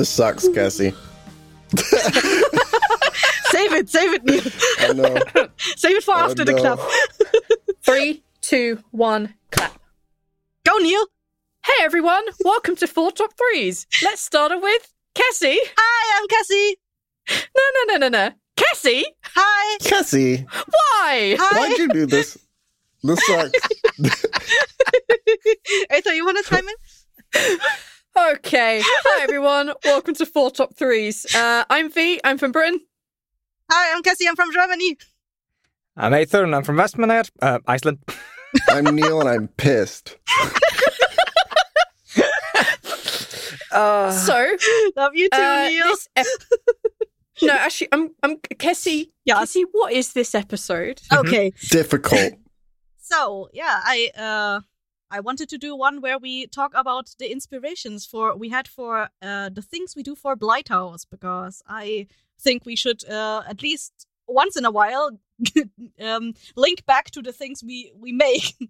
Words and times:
This 0.00 0.08
sucks, 0.08 0.48
Cassie. 0.48 0.94
save 1.76 1.92
it, 3.74 3.90
save 3.90 4.14
it, 4.14 4.24
Neil. 4.24 4.40
I 4.78 4.92
know. 4.94 5.18
Save 5.76 5.98
it 5.98 6.04
for 6.04 6.14
after 6.14 6.42
the 6.42 6.54
clap. 6.54 6.78
Three, 7.82 8.22
two, 8.40 8.82
one, 8.92 9.34
clap. 9.52 9.78
Go, 10.64 10.78
Neil. 10.78 11.04
Hey 11.66 11.84
everyone, 11.84 12.24
welcome 12.42 12.76
to 12.76 12.86
Four 12.86 13.12
Top 13.12 13.32
Threes. 13.36 13.86
Let's 14.02 14.22
start 14.22 14.52
it 14.52 14.62
with 14.62 14.90
Cassie. 15.14 15.58
Hi, 15.76 16.18
I'm 16.18 16.28
Cassie. 16.28 16.78
No, 17.54 17.62
no, 17.74 17.92
no, 17.92 18.08
no, 18.08 18.08
no. 18.08 18.32
Cassie? 18.56 19.04
Hi. 19.22 19.78
Cassie, 19.82 20.46
Why? 20.48 21.36
Hi. 21.38 21.60
why'd 21.60 21.76
you 21.76 21.88
do 21.88 22.06
this? 22.06 22.38
This 23.02 23.26
sucks. 23.26 23.52
I 25.90 26.00
thought 26.00 26.16
you 26.16 26.24
want 26.24 26.42
to 26.42 26.50
chime 26.50 26.64
in. 26.66 27.58
Okay. 28.16 28.80
Hi 28.84 29.22
everyone, 29.22 29.72
welcome 29.84 30.14
to 30.16 30.26
Four 30.26 30.50
Top 30.50 30.74
Threes. 30.76 31.26
Uh, 31.34 31.64
I'm 31.70 31.90
Vee, 31.90 32.20
I'm 32.24 32.38
from 32.38 32.52
Britain. 32.52 32.80
Hi, 33.70 33.94
I'm 33.94 34.02
Cassie. 34.02 34.26
I'm 34.28 34.36
from 34.36 34.52
Germany. 34.52 34.96
I'm 35.96 36.12
Aether 36.12 36.44
and 36.44 36.54
I'm 36.54 36.64
from 36.64 36.76
Westmanad, 36.76 37.30
uh, 37.40 37.60
Iceland. 37.66 37.98
I'm 38.68 38.94
Neil 38.96 39.20
and 39.20 39.28
I'm 39.28 39.48
pissed. 39.48 40.16
Uh, 43.72 44.10
So, 44.10 44.56
Love 44.96 45.12
you 45.14 45.28
too, 45.30 45.38
uh, 45.40 45.68
Neil. 45.68 45.84
this 45.84 46.08
ep- 46.16 46.26
No, 47.42 47.52
actually, 47.52 47.86
I'm, 47.92 48.10
I'm, 48.24 48.36
Cassie, 48.58 49.12
Yeah. 49.24 49.36
Cassie, 49.38 49.64
what 49.70 49.92
is 49.92 50.12
this 50.12 50.34
episode? 50.34 51.00
Okay. 51.12 51.52
Difficult. 51.70 52.32
So 52.98 53.48
yeah, 53.52 53.80
I 53.84 54.10
uh 54.18 54.60
I 55.10 55.20
wanted 55.20 55.48
to 55.50 55.58
do 55.58 55.74
one 55.74 56.00
where 56.00 56.18
we 56.18 56.46
talk 56.46 56.72
about 56.74 57.14
the 57.18 57.30
inspirations 57.30 58.06
for 58.06 58.36
we 58.36 58.48
had 58.48 58.68
for 58.68 59.08
uh 59.22 59.48
the 59.48 59.62
things 59.62 59.94
we 59.96 60.02
do 60.02 60.14
for 60.14 60.36
Blighthouse 60.36 61.04
because 61.10 61.62
I 61.68 62.06
think 62.38 62.64
we 62.64 62.76
should 62.76 63.08
uh 63.08 63.42
at 63.48 63.62
least 63.62 64.06
once 64.26 64.56
in 64.56 64.64
a 64.64 64.70
while 64.70 65.10
um 66.00 66.34
link 66.56 66.86
back 66.86 67.10
to 67.12 67.22
the 67.22 67.32
things 67.32 67.62
we 67.62 67.92
we 67.94 68.12
make. 68.12 68.54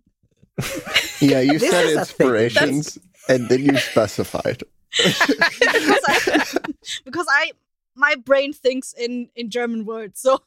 Yeah, 1.21 1.41
you 1.41 1.59
said 1.59 1.87
is 1.87 1.97
a 1.97 2.05
thing. 2.05 2.27
inspirations 2.27 2.99
and 3.29 3.49
then 3.49 3.65
you 3.65 3.77
specified. 3.79 4.63
because 4.97 6.05
I 6.07 6.45
because 7.05 7.27
I 7.31 7.53
my 7.95 8.15
brain 8.17 8.53
thinks 8.53 8.93
in 8.93 9.31
in 9.37 9.50
German 9.50 9.84
words, 9.87 10.21
so 10.21 10.43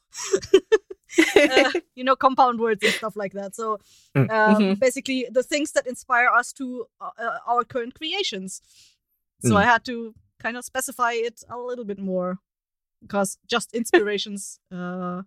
uh, 1.36 1.70
you 1.94 2.04
know 2.04 2.16
compound 2.16 2.58
words 2.60 2.82
and 2.84 2.92
stuff 2.94 3.16
like 3.16 3.32
that. 3.34 3.54
So 3.54 3.78
Mm. 4.16 4.30
um, 4.30 4.62
Mhm. 4.62 4.78
basically, 4.80 5.26
the 5.30 5.42
things 5.42 5.72
that 5.72 5.86
inspire 5.86 6.28
us 6.28 6.52
to 6.54 6.86
uh, 7.00 7.10
uh, 7.18 7.38
our 7.46 7.64
current 7.64 7.94
creations. 7.94 8.60
So 9.42 9.50
Mm. 9.54 9.56
I 9.62 9.64
had 9.64 9.84
to 9.84 10.14
kind 10.42 10.56
of 10.56 10.64
specify 10.64 11.12
it 11.12 11.42
a 11.48 11.58
little 11.58 11.84
bit 11.84 11.98
more 11.98 12.38
because 13.02 13.38
just 13.46 13.74
inspirations 13.74 14.60
uh, 14.72 15.22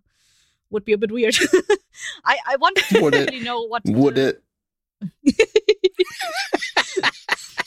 would 0.70 0.84
be 0.84 0.92
a 0.92 0.98
bit 0.98 1.10
weird. 1.12 1.36
I 2.24 2.38
I 2.52 2.56
wanted 2.56 2.84
to 2.88 3.00
Would 3.02 3.14
it? 3.14 3.30
really 3.30 3.44
know 3.44 3.62
what 3.68 3.82
Would 3.84 4.18
it? 4.18 4.42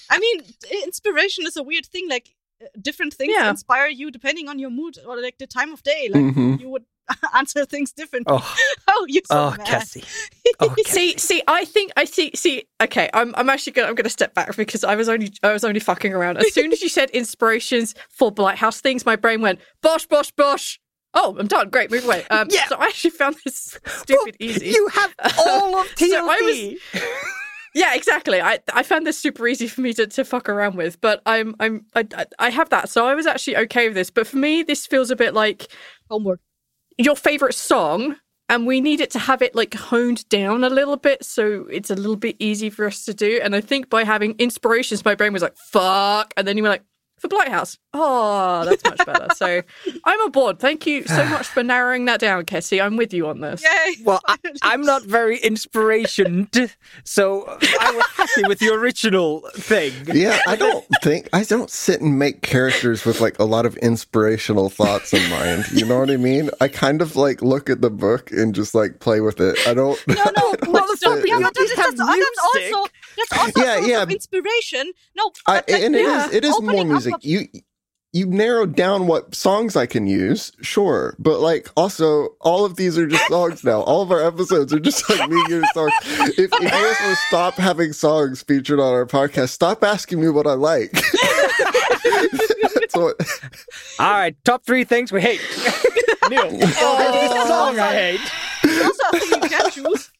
I 0.09 0.19
mean, 0.19 0.43
inspiration 0.83 1.45
is 1.47 1.55
a 1.57 1.63
weird 1.63 1.85
thing. 1.85 2.09
Like 2.09 2.35
different 2.81 3.13
things 3.13 3.33
Yeah. 3.35 3.49
inspire 3.49 3.87
you 3.87 4.11
depending 4.11 4.47
on 4.49 4.59
your 4.59 4.69
mood 4.69 4.97
or 5.07 5.19
like 5.21 5.37
the 5.37 5.47
time 5.47 5.71
of 5.73 5.81
day. 5.83 6.09
Like 6.11 6.23
Mhm. 6.23 6.59
you 6.59 6.69
would 6.69 6.85
answer 7.33 7.65
things 7.65 7.91
differently. 7.91 8.37
oh, 8.37 8.55
Oh, 8.87 9.05
you 9.09 9.21
so 9.25 9.37
oh, 9.37 9.49
mad. 9.57 9.65
Cassie. 9.67 10.03
Oh, 10.59 10.75
See, 10.85 11.17
see, 11.17 11.41
I 11.47 11.65
think 11.65 11.91
I 11.97 12.05
see. 12.05 12.31
See, 12.35 12.65
okay, 12.83 13.09
I'm, 13.13 13.33
I'm 13.35 13.49
actually 13.49 13.73
gonna, 13.73 13.87
I'm 13.87 13.95
gonna 13.95 14.09
step 14.09 14.33
back 14.35 14.55
because 14.55 14.83
I 14.83 14.95
was 14.95 15.09
only, 15.09 15.31
I 15.41 15.51
was 15.53 15.63
only 15.63 15.79
fucking 15.79 16.13
around. 16.13 16.37
As 16.37 16.53
soon 16.53 16.71
as 16.71 16.81
you 16.83 16.89
said 16.89 17.09
inspirations 17.11 17.95
for 18.09 18.31
Blighthouse 18.31 18.79
things, 18.79 19.03
my 19.05 19.15
brain 19.15 19.41
went 19.41 19.59
bosh, 19.81 20.05
bosh, 20.05 20.29
bosh. 20.31 20.79
Oh, 21.15 21.35
I'm 21.39 21.47
done. 21.47 21.69
Great, 21.69 21.89
move 21.89 22.05
away. 22.05 22.25
Um, 22.29 22.47
Yeah. 22.51 22.67
So 22.67 22.75
I 22.75 22.85
actually 22.85 23.09
found 23.11 23.37
this 23.43 23.79
stupid 23.87 24.35
easy. 24.39 24.67
You 24.67 24.87
have 24.89 25.13
all 25.39 25.79
of 25.79 25.87
TLD. 25.95 26.09
So 26.09 26.29
I 26.29 26.41
was- 26.41 27.01
Yeah, 27.73 27.95
exactly. 27.95 28.41
I 28.41 28.59
I 28.73 28.83
found 28.83 29.07
this 29.07 29.17
super 29.17 29.47
easy 29.47 29.67
for 29.67 29.81
me 29.81 29.93
to, 29.93 30.05
to 30.07 30.25
fuck 30.25 30.49
around 30.49 30.75
with, 30.75 30.99
but 30.99 31.21
I'm 31.25 31.55
I'm 31.59 31.85
I, 31.95 32.05
I- 32.37 32.49
have 32.49 32.69
that, 32.69 32.89
so 32.89 33.05
I 33.07 33.15
was 33.15 33.25
actually 33.25 33.55
okay 33.57 33.87
with 33.87 33.95
this. 33.95 34.09
But 34.09 34.27
for 34.27 34.37
me, 34.37 34.61
this 34.63 34.85
feels 34.85 35.09
a 35.09 35.15
bit 35.15 35.33
like 35.33 35.67
Homework. 36.09 36.41
your 36.97 37.15
favorite 37.15 37.55
song, 37.55 38.17
and 38.49 38.67
we 38.67 38.81
need 38.81 38.99
it 38.99 39.09
to 39.11 39.19
have 39.19 39.41
it 39.41 39.55
like 39.55 39.73
honed 39.73 40.27
down 40.27 40.65
a 40.65 40.69
little 40.69 40.97
bit, 40.97 41.23
so 41.23 41.65
it's 41.71 41.89
a 41.89 41.95
little 41.95 42.17
bit 42.17 42.35
easy 42.39 42.69
for 42.69 42.85
us 42.87 43.05
to 43.05 43.13
do. 43.13 43.39
And 43.41 43.55
I 43.55 43.61
think 43.61 43.89
by 43.89 44.03
having 44.03 44.35
inspirations, 44.37 45.05
my 45.05 45.15
brain 45.15 45.31
was 45.31 45.41
like 45.41 45.55
fuck, 45.55 46.33
and 46.35 46.45
then 46.45 46.57
you 46.57 46.63
were 46.63 46.69
like 46.69 46.83
for 47.21 47.27
Blighthouse. 47.27 47.77
Oh, 47.93 48.65
that's 48.65 48.83
much 48.83 49.05
better. 49.05 49.27
so 49.35 49.61
I'm 50.05 50.21
aboard. 50.21 50.59
Thank 50.59 50.87
you 50.87 51.05
so 51.05 51.23
much 51.25 51.47
for 51.47 51.61
narrowing 51.61 52.05
that 52.05 52.19
down, 52.19 52.45
Kessie. 52.45 52.83
I'm 52.83 52.97
with 52.97 53.13
you 53.13 53.27
on 53.27 53.41
this. 53.41 53.63
Yay! 53.63 53.95
Well, 54.03 54.21
I, 54.27 54.37
I'm 54.63 54.81
not 54.81 55.03
very 55.03 55.39
inspirationed, 55.39 56.73
so 57.03 57.45
I 57.47 57.91
was 57.91 58.05
happy 58.15 58.47
with 58.47 58.59
the 58.59 58.69
original 58.73 59.41
thing. 59.53 59.93
Yeah, 60.13 60.39
I 60.47 60.55
don't 60.55 60.85
think 61.03 61.29
I 61.31 61.43
don't 61.43 61.69
sit 61.69 62.01
and 62.01 62.17
make 62.17 62.41
characters 62.41 63.05
with 63.05 63.21
like 63.21 63.37
a 63.39 63.45
lot 63.45 63.65
of 63.65 63.77
inspirational 63.77 64.69
thoughts 64.69 65.13
in 65.13 65.29
mind. 65.29 65.65
You 65.71 65.85
know 65.85 65.99
what 65.99 66.09
I 66.09 66.17
mean? 66.17 66.49
I 66.59 66.67
kind 66.67 67.01
of 67.01 67.15
like 67.15 67.41
look 67.41 67.69
at 67.69 67.81
the 67.81 67.91
book 67.91 68.31
and 68.31 68.55
just 68.55 68.73
like 68.73 68.99
play 68.99 69.21
with 69.21 69.39
it. 69.39 69.57
I 69.67 69.73
don't. 69.73 69.99
No, 70.07 70.15
no, 70.15 70.55
I 70.63 70.67
don't 70.99 71.19
but 71.19 71.27
yeah, 71.27 71.35
and- 71.35 71.43
but 71.43 71.53
that's, 71.55 71.75
have 71.75 71.95
that's, 71.97 72.09
that's 72.19 72.39
also 72.73 72.89
that's 73.17 73.31
also 73.37 73.61
Yeah, 73.63 73.77
a 73.77 73.87
yeah. 73.87 74.03
of 74.03 74.11
inspiration. 74.11 74.91
No, 75.15 75.31
I, 75.47 75.55
but, 75.61 75.69
like, 75.69 75.81
and 75.83 75.95
it 75.95 76.01
yeah, 76.03 76.27
is 76.27 76.33
it 76.33 76.43
is 76.43 76.49
more 76.51 76.57
opening 76.71 76.81
up 76.81 76.87
music. 76.87 77.13
a- 77.15 77.17
You 77.27 77.47
you 78.13 78.25
narrowed 78.25 78.75
down 78.75 79.07
what 79.07 79.33
songs 79.33 79.77
I 79.77 79.85
can 79.85 80.05
use, 80.05 80.51
sure, 80.61 81.15
but 81.17 81.39
like 81.39 81.69
also 81.77 82.35
all 82.41 82.65
of 82.65 82.75
these 82.75 82.97
are 82.97 83.07
just 83.07 83.25
songs 83.29 83.63
now. 83.63 83.79
All 83.83 84.01
of 84.01 84.11
our 84.11 84.21
episodes 84.21 84.73
are 84.73 84.81
just 84.81 85.09
like 85.09 85.29
me 85.29 85.37
using 85.47 85.63
songs. 85.73 85.93
If, 86.03 86.39
if 86.39 86.51
you 86.59 86.69
guys 86.69 86.95
will 87.05 87.15
stop 87.29 87.53
having 87.53 87.93
songs 87.93 88.43
featured 88.43 88.81
on 88.81 88.91
our 88.93 89.05
podcast, 89.05 89.49
stop 89.51 89.81
asking 89.83 90.19
me 90.19 90.27
what 90.27 90.45
I 90.45 90.53
like. 90.55 90.91
What. 92.93 93.15
All 93.99 94.11
right, 94.11 94.35
top 94.43 94.65
three 94.65 94.83
things 94.83 95.13
we 95.13 95.21
hate. 95.21 95.39
Neil, 96.29 96.41
oh, 96.51 97.45
song 97.47 97.79
I 97.79 97.93
hate. 97.93 98.83
also 98.83 99.03
a 99.13 99.19
thing 99.19 99.41
you 99.43 99.49
can 99.49 99.71
choose. 99.71 100.11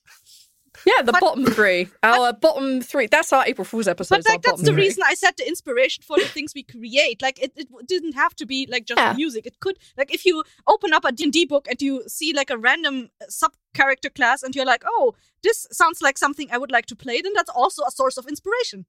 Yeah, 0.86 1.02
the 1.04 1.14
bottom 1.14 1.46
three. 1.46 1.88
Our 2.04 2.34
bottom 2.34 2.82
three. 2.82 3.08
That's 3.08 3.32
our 3.34 3.46
April 3.46 3.66
Fool's 3.66 3.88
episode. 3.88 4.16
But 4.16 4.26
like 4.30 4.42
that's 4.42 4.62
the 4.62 4.74
reason 4.74 5.04
I 5.06 5.14
said 5.14 5.34
the 5.38 5.48
inspiration 5.48 6.04
for 6.04 6.18
the 6.18 6.26
things 6.26 6.54
we 6.56 6.64
create. 6.64 7.22
Like 7.22 7.42
it, 7.42 7.52
it 7.56 7.68
didn't 7.88 8.14
have 8.14 8.36
to 8.38 8.46
be 8.46 8.68
like 8.70 8.86
just 8.86 9.00
Yeah. 9.00 9.14
music. 9.14 9.46
It 9.46 9.60
could 9.60 9.78
like 9.98 10.14
if 10.14 10.26
you 10.26 10.44
open 10.68 10.94
up 10.94 11.06
a 11.06 11.12
D&D 11.12 11.46
book 11.46 11.68
and 11.70 11.82
you 11.82 12.04
see 12.08 12.34
like 12.34 12.50
a 12.50 12.58
random 12.58 13.10
uh, 13.22 13.26
sub 13.30 13.54
character 13.74 14.10
class 14.10 14.44
and 14.44 14.56
you're 14.56 14.66
like, 14.66 14.84
"Oh, 14.86 15.14
this 15.44 15.68
sounds 15.72 16.02
like 16.02 16.18
something 16.18 16.48
I 16.52 16.58
would 16.58 16.72
like 16.72 16.86
to 16.88 16.96
play." 16.96 17.22
Then 17.22 17.34
that's 17.36 17.50
also 17.50 17.84
a 17.84 17.92
source 17.92 18.18
of 18.18 18.28
inspiration. 18.28 18.86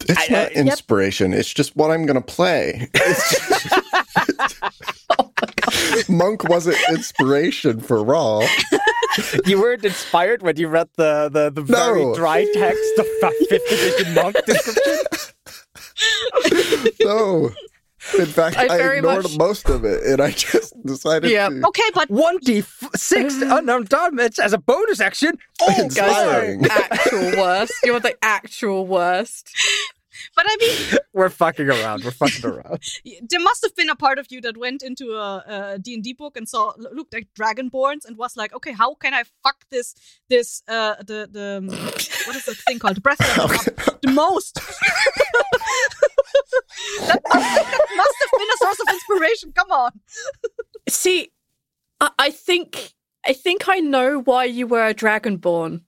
It's 0.00 0.18
I- 0.30 0.32
not 0.32 0.38
I- 0.48 0.50
yep. 0.50 0.52
inspiration. 0.56 1.32
It's 1.32 1.52
just 1.52 1.74
what 1.76 1.90
I'm 1.90 2.06
gonna 2.06 2.20
play. 2.20 2.88
It's- 2.94 3.68
Monk 6.08 6.44
wasn't 6.48 6.76
inspiration 6.90 7.80
for 7.80 8.02
Raw. 8.02 8.46
You 9.46 9.58
weren't 9.58 9.82
inspired 9.82 10.42
when 10.42 10.58
you 10.58 10.68
read 10.68 10.90
the, 10.96 11.30
the, 11.32 11.48
the 11.50 11.62
very 11.62 12.04
dry 12.14 12.44
text 12.52 12.98
of 12.98 13.06
5th 13.22 13.72
edition 13.72 14.12
monk 14.14 14.36
description? 14.44 15.06
No. 17.00 17.50
In 18.18 18.26
fact, 18.26 18.56
I 18.56 18.66
I, 18.66 18.94
ignored 18.96 19.24
much- 19.24 19.38
most 19.38 19.68
of 19.68 19.84
it, 19.84 20.04
and 20.04 20.20
I 20.20 20.30
just 20.30 20.74
decided 20.86 21.30
Yeah. 21.30 21.48
to. 21.48 21.66
Okay, 21.68 21.90
but 21.94 22.10
One 22.10 22.38
d 22.38 22.62
six 22.94 23.34
mm. 23.34 23.58
unknown 23.58 23.84
damage 23.84 24.38
as 24.38 24.52
a 24.52 24.58
bonus 24.58 25.00
action. 25.00 25.38
Oh, 25.60 25.66
Guys, 25.68 25.80
Inspiring. 25.80 26.60
you're 26.62 26.70
actual 26.72 27.30
worst. 27.42 27.72
You're 27.84 28.00
the 28.00 28.16
actual 28.22 28.86
worst. 28.86 29.50
but 30.34 30.46
I 30.48 30.56
mean, 30.60 30.98
we're 31.12 31.28
fucking 31.28 31.68
around. 31.68 32.04
We're 32.04 32.10
fucking 32.10 32.44
around. 32.44 32.82
there 33.28 33.40
must 33.40 33.62
have 33.62 33.74
been 33.76 33.88
a 33.88 33.96
part 33.96 34.18
of 34.18 34.26
you 34.30 34.40
that 34.42 34.56
went 34.56 34.82
into 34.82 35.12
a, 35.14 35.74
a 35.74 35.78
D&D 35.78 36.14
book 36.14 36.36
and 36.36 36.48
saw 36.48 36.72
looked 36.76 37.14
at 37.14 37.24
Dragonborns 37.34 38.04
and 38.06 38.16
was 38.16 38.36
like, 38.36 38.54
okay, 38.54 38.72
how 38.72 38.94
can 38.94 39.14
I 39.14 39.24
fuck 39.42 39.64
this 39.70 39.94
this 40.28 40.62
uh 40.68 40.96
the 40.98 41.28
the 41.30 41.58
um, 41.58 41.68
what 41.68 42.36
is 42.36 42.44
the 42.44 42.54
thing 42.54 42.78
called 42.78 43.02
breath 43.02 43.20
weapon 43.38 43.74
the 44.02 44.10
most? 44.10 44.54
that, 47.06 47.20
must, 47.24 47.34
that 47.34 47.88
must 47.96 48.16
have 48.20 48.30
been 48.38 48.48
a 48.54 48.58
source 48.58 48.80
of 48.80 48.88
inspiration. 48.94 49.52
Come 49.52 49.70
on. 49.70 49.92
See, 50.88 51.32
I, 52.00 52.10
I 52.18 52.30
think 52.30 52.94
I 53.26 53.32
think 53.32 53.68
I 53.68 53.80
know 53.80 54.20
why 54.20 54.44
you 54.44 54.66
were 54.66 54.86
a 54.86 54.94
dragonborn. 54.94 55.82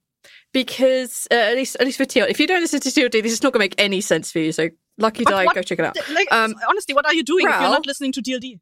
Because 0.53 1.29
uh, 1.31 1.35
at 1.35 1.56
least 1.56 1.77
at 1.79 1.85
least 1.87 1.99
for 1.99 2.05
TLD, 2.05 2.31
if 2.31 2.41
you 2.41 2.47
don't 2.47 2.61
listen 2.61 2.81
to 2.81 2.89
TLD, 2.89 3.23
this 3.23 3.33
is 3.33 3.43
not 3.43 3.53
gonna 3.53 3.62
make 3.62 3.75
any 3.79 4.00
sense 4.00 4.33
for 4.33 4.39
you. 4.39 4.50
So 4.53 4.69
lucky 4.97 5.25
But 5.25 5.31
die, 5.31 5.45
what- 5.45 5.55
go 5.55 5.62
check 5.62 5.79
it 5.79 5.85
out. 5.85 5.97
Like 6.11 6.33
Um, 6.33 6.55
honestly, 6.69 6.95
what 6.95 7.06
are 7.06 7.15
you 7.15 7.23
doing 7.23 7.47
if 7.47 7.53
you're 7.53 7.71
not 7.71 7.87
listening 7.87 8.12
to 8.12 8.23
TLD? 8.23 8.59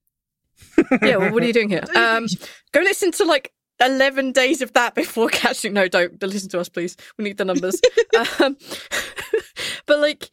yeah, 1.02 1.16
well, 1.16 1.32
what 1.32 1.42
are 1.42 1.46
you 1.46 1.52
doing 1.52 1.68
here? 1.68 1.82
What 1.86 1.96
are 1.96 2.12
you 2.12 2.24
Um, 2.24 2.26
go 2.72 2.80
listen 2.80 3.12
to 3.12 3.24
like 3.24 3.52
11 3.80 4.32
days 4.32 4.62
of 4.62 4.72
that 4.72 4.94
before 4.94 5.28
catching 5.42 5.74
no 5.74 5.86
don't 5.86 6.18
don't 6.18 6.32
listen 6.32 6.48
to 6.48 6.58
us 6.58 6.68
please 6.70 6.96
we 7.18 7.24
need 7.24 7.36
the 7.36 7.44
numbers 7.44 7.78
um, 8.40 8.56
but 9.84 9.98
like 10.00 10.30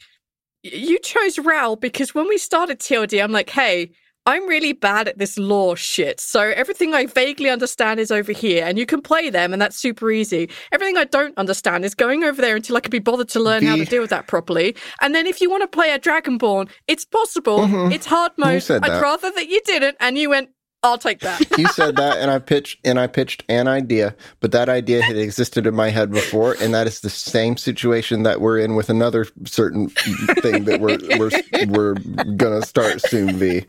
you 0.63 0.97
chose 0.99 1.37
Ral 1.37 1.75
because 1.75 2.15
when 2.15 2.29
we 2.29 2.37
started 2.37 2.79
TLD 2.79 3.21
I'm 3.21 3.33
like 3.33 3.49
hey 3.49 3.91
I'm 4.25 4.47
really 4.47 4.71
bad 4.73 5.07
at 5.09 5.17
this 5.17 5.37
law 5.37 5.75
shit 5.75 6.19
so 6.19 6.39
everything 6.41 6.93
I 6.93 7.05
vaguely 7.07 7.49
understand 7.49 7.99
is 7.99 8.09
over 8.09 8.31
here 8.31 8.63
and 8.65 8.77
you 8.77 8.85
can 8.85 9.01
play 9.01 9.29
them 9.29 9.51
and 9.51 9.61
that's 9.61 9.75
super 9.75 10.09
easy. 10.11 10.49
Everything 10.71 10.97
I 10.97 11.03
don't 11.03 11.37
understand 11.37 11.83
is 11.83 11.93
going 11.93 12.23
over 12.23 12.41
there 12.41 12.55
until 12.55 12.77
I 12.77 12.79
can 12.79 12.89
be 12.91 12.99
bothered 12.99 13.27
to 13.29 13.39
learn 13.41 13.63
how 13.63 13.75
to 13.75 13.85
deal 13.85 14.01
with 14.01 14.11
that 14.11 14.27
properly. 14.27 14.75
And 15.01 15.13
then 15.13 15.27
if 15.27 15.41
you 15.41 15.49
want 15.49 15.63
to 15.63 15.67
play 15.67 15.91
a 15.91 15.99
Dragonborn 15.99 16.69
it's 16.87 17.03
possible. 17.05 17.59
Mhm. 17.59 17.93
it's 17.93 18.05
hard 18.05 18.31
mode. 18.37 18.61
I'd 18.69 19.01
rather 19.01 19.31
that 19.31 19.49
you 19.49 19.61
didn't 19.65 19.97
and 19.99 20.17
you 20.17 20.29
went 20.29 20.49
I'll 20.83 20.97
take 20.97 21.21
that 21.21 21.41
you 21.57 21.67
said 21.69 21.95
that, 21.95 22.17
and 22.17 22.29
I 22.29 22.39
pitched 22.39 22.79
and 22.83 22.99
I 22.99 23.07
pitched 23.07 23.43
an 23.49 23.67
idea, 23.67 24.15
but 24.41 24.51
that 24.51 24.69
idea 24.69 25.01
had 25.01 25.17
existed 25.17 25.65
in 25.65 25.73
my 25.75 25.89
head 25.89 26.11
before, 26.11 26.55
and 26.61 26.73
that 26.73 26.87
is 26.87 26.99
the 27.01 27.09
same 27.09 27.57
situation 27.57 28.23
that 28.23 28.41
we're 28.41 28.59
in 28.59 28.75
with 28.75 28.89
another 28.89 29.25
certain 29.45 29.89
thing 29.89 30.65
that 30.65 30.81
we're 30.81 30.97
we're 31.17 31.31
we're 31.69 31.93
gonna 32.35 32.61
start 32.63 33.01
soon. 33.01 33.37
Vee, 33.37 33.65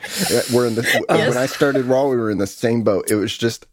we're 0.53 0.67
in 0.67 0.75
the 0.75 0.83
Yes. 1.09 1.29
when 1.29 1.39
I 1.39 1.47
started 1.47 1.85
Raw, 1.87 2.09
we 2.09 2.17
were 2.17 2.31
in 2.31 2.39
the 2.39 2.47
same 2.47 2.83
boat. 2.83 3.11
It 3.11 3.17
was 3.17 3.37
just 3.37 3.67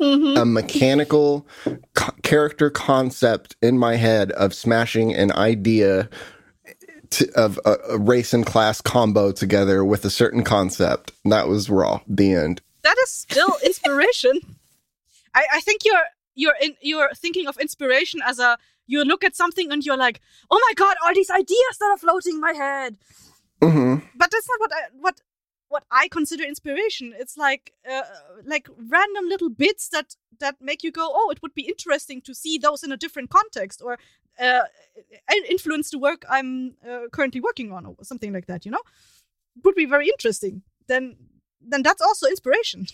Mhm. 0.00 0.40
a 0.40 0.44
mechanical 0.44 1.46
co- 1.94 2.12
character 2.22 2.70
concept 2.70 3.56
in 3.60 3.78
my 3.78 3.96
head 3.96 4.30
of 4.32 4.54
smashing 4.54 5.12
an 5.14 5.32
idea 5.32 6.08
to, 7.10 7.28
of 7.34 7.58
a, 7.64 7.76
a 7.90 7.98
race 7.98 8.32
and 8.32 8.46
class 8.46 8.80
combo 8.80 9.32
together 9.32 9.84
with 9.84 10.04
a 10.04 10.10
certain 10.10 10.44
concept. 10.44 11.12
And 11.24 11.32
that 11.32 11.48
was 11.48 11.68
Raw. 11.68 12.00
The 12.06 12.32
end. 12.32 12.60
That 12.88 12.96
is 13.04 13.10
still 13.10 13.54
inspiration. 13.70 14.40
I, 15.34 15.44
I 15.58 15.60
think 15.60 15.84
you're 15.84 16.08
you're 16.34 16.58
in 16.60 16.74
you're 16.80 17.10
thinking 17.14 17.46
of 17.46 17.58
inspiration 17.58 18.20
as 18.24 18.38
a 18.38 18.56
you 18.86 19.04
look 19.04 19.22
at 19.22 19.36
something 19.36 19.70
and 19.70 19.84
you're 19.84 20.02
like, 20.06 20.20
oh 20.50 20.60
my 20.66 20.72
god, 20.74 20.96
all 21.04 21.14
these 21.14 21.30
ideas 21.30 21.74
that 21.78 21.90
are 21.90 21.98
floating 21.98 22.34
in 22.34 22.40
my 22.40 22.54
head. 22.64 22.96
hmm 23.62 23.96
But 24.20 24.30
that's 24.32 24.48
not 24.52 24.60
what 24.64 24.72
I 24.72 24.82
what 25.04 25.20
what 25.68 25.84
I 26.02 26.08
consider 26.08 26.44
inspiration. 26.44 27.14
It's 27.22 27.36
like 27.36 27.72
uh, 27.94 28.08
like 28.44 28.66
random 28.96 29.24
little 29.28 29.50
bits 29.50 29.88
that 29.90 30.16
that 30.40 30.56
make 30.60 30.82
you 30.82 30.92
go, 31.00 31.06
oh, 31.18 31.30
it 31.30 31.42
would 31.42 31.54
be 31.54 31.68
interesting 31.72 32.22
to 32.22 32.34
see 32.34 32.58
those 32.58 32.82
in 32.86 32.92
a 32.92 32.96
different 32.96 33.28
context 33.30 33.82
or 33.84 33.98
uh, 34.40 34.64
influence 35.50 35.90
the 35.90 35.98
work 35.98 36.24
I'm 36.30 36.76
uh, 36.88 37.08
currently 37.12 37.40
working 37.40 37.72
on 37.72 37.84
or 37.86 37.94
something 38.02 38.32
like 38.32 38.46
that. 38.46 38.64
You 38.64 38.72
know, 38.72 38.84
would 39.64 39.74
be 39.74 39.86
very 39.94 40.06
interesting. 40.06 40.62
Then 40.86 41.16
then 41.60 41.82
that's 41.82 42.00
also 42.02 42.28
inspiration. 42.28 42.86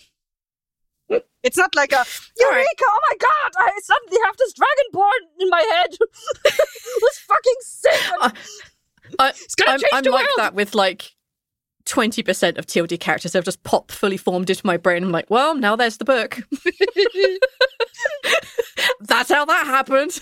It's 1.43 1.57
not 1.57 1.75
like 1.75 1.91
a 1.91 2.03
Eureka! 2.39 2.83
Oh 2.87 2.99
my 3.11 3.17
god! 3.19 3.51
I 3.59 3.79
suddenly 3.83 4.17
have 4.25 4.35
this 4.37 4.53
dragonborn 4.53 5.21
in 5.39 5.49
my 5.51 5.61
head. 5.61 5.95
Who's 6.43 7.17
fucking 7.19 7.61
sick? 7.61 8.01
I- 8.21 8.31
I, 9.19 9.33
I'm, 9.67 9.79
I'm 9.93 10.03
like 10.11 10.25
that 10.37 10.55
with 10.55 10.73
like 10.73 11.11
20% 11.85 12.57
of 12.57 12.65
TLD 12.65 12.99
characters. 12.99 13.33
They've 13.33 13.45
just 13.45 13.61
pop 13.63 13.91
fully 13.91 14.17
formed 14.17 14.49
into 14.49 14.65
my 14.65 14.77
brain. 14.77 15.03
I'm 15.03 15.11
like, 15.11 15.29
well, 15.29 15.53
now 15.53 15.75
there's 15.75 15.97
the 15.97 16.05
book. 16.05 16.39
That's 19.01 19.31
how 19.31 19.45
that 19.45 19.65
happened. 19.67 20.19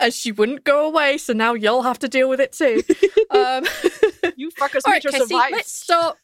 And 0.00 0.12
she 0.12 0.32
wouldn't 0.32 0.64
go 0.64 0.86
away, 0.86 1.18
so 1.18 1.32
now 1.32 1.54
you'll 1.54 1.82
have 1.82 1.98
to 2.00 2.08
deal 2.08 2.28
with 2.28 2.40
it 2.40 2.52
too. 2.52 2.82
Um, 3.30 3.64
you 4.36 4.50
fuckers 4.50 4.82
all 4.84 4.92
need 4.92 4.92
right, 4.92 5.02
to 5.02 5.08
Kessie, 5.08 5.18
survive. 5.28 5.50
let's 5.52 5.72
start. 5.72 6.16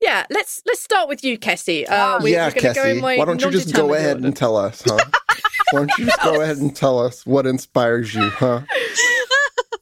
Yeah, 0.00 0.26
let's 0.30 0.62
let's 0.66 0.80
start 0.80 1.08
with 1.08 1.24
you, 1.24 1.38
Kessie. 1.38 1.88
Uh, 1.90 2.20
we, 2.22 2.32
yeah, 2.34 2.46
we're 2.54 2.60
gonna 2.60 2.74
go 2.74 2.82
in 2.82 2.88
Cassie. 2.88 3.00
my 3.00 3.16
Why 3.16 3.24
don't 3.24 3.42
you 3.42 3.50
just 3.50 3.74
go 3.74 3.94
ahead 3.94 4.16
order. 4.16 4.26
and 4.28 4.36
tell 4.36 4.56
us, 4.56 4.82
huh? 4.86 4.96
Why 5.72 5.78
don't 5.80 5.98
you 5.98 6.04
just 6.06 6.22
go 6.22 6.40
ahead 6.40 6.58
and 6.58 6.76
tell 6.76 7.00
us 7.00 7.26
what 7.26 7.46
inspires 7.46 8.14
you, 8.14 8.28
huh? 8.30 8.60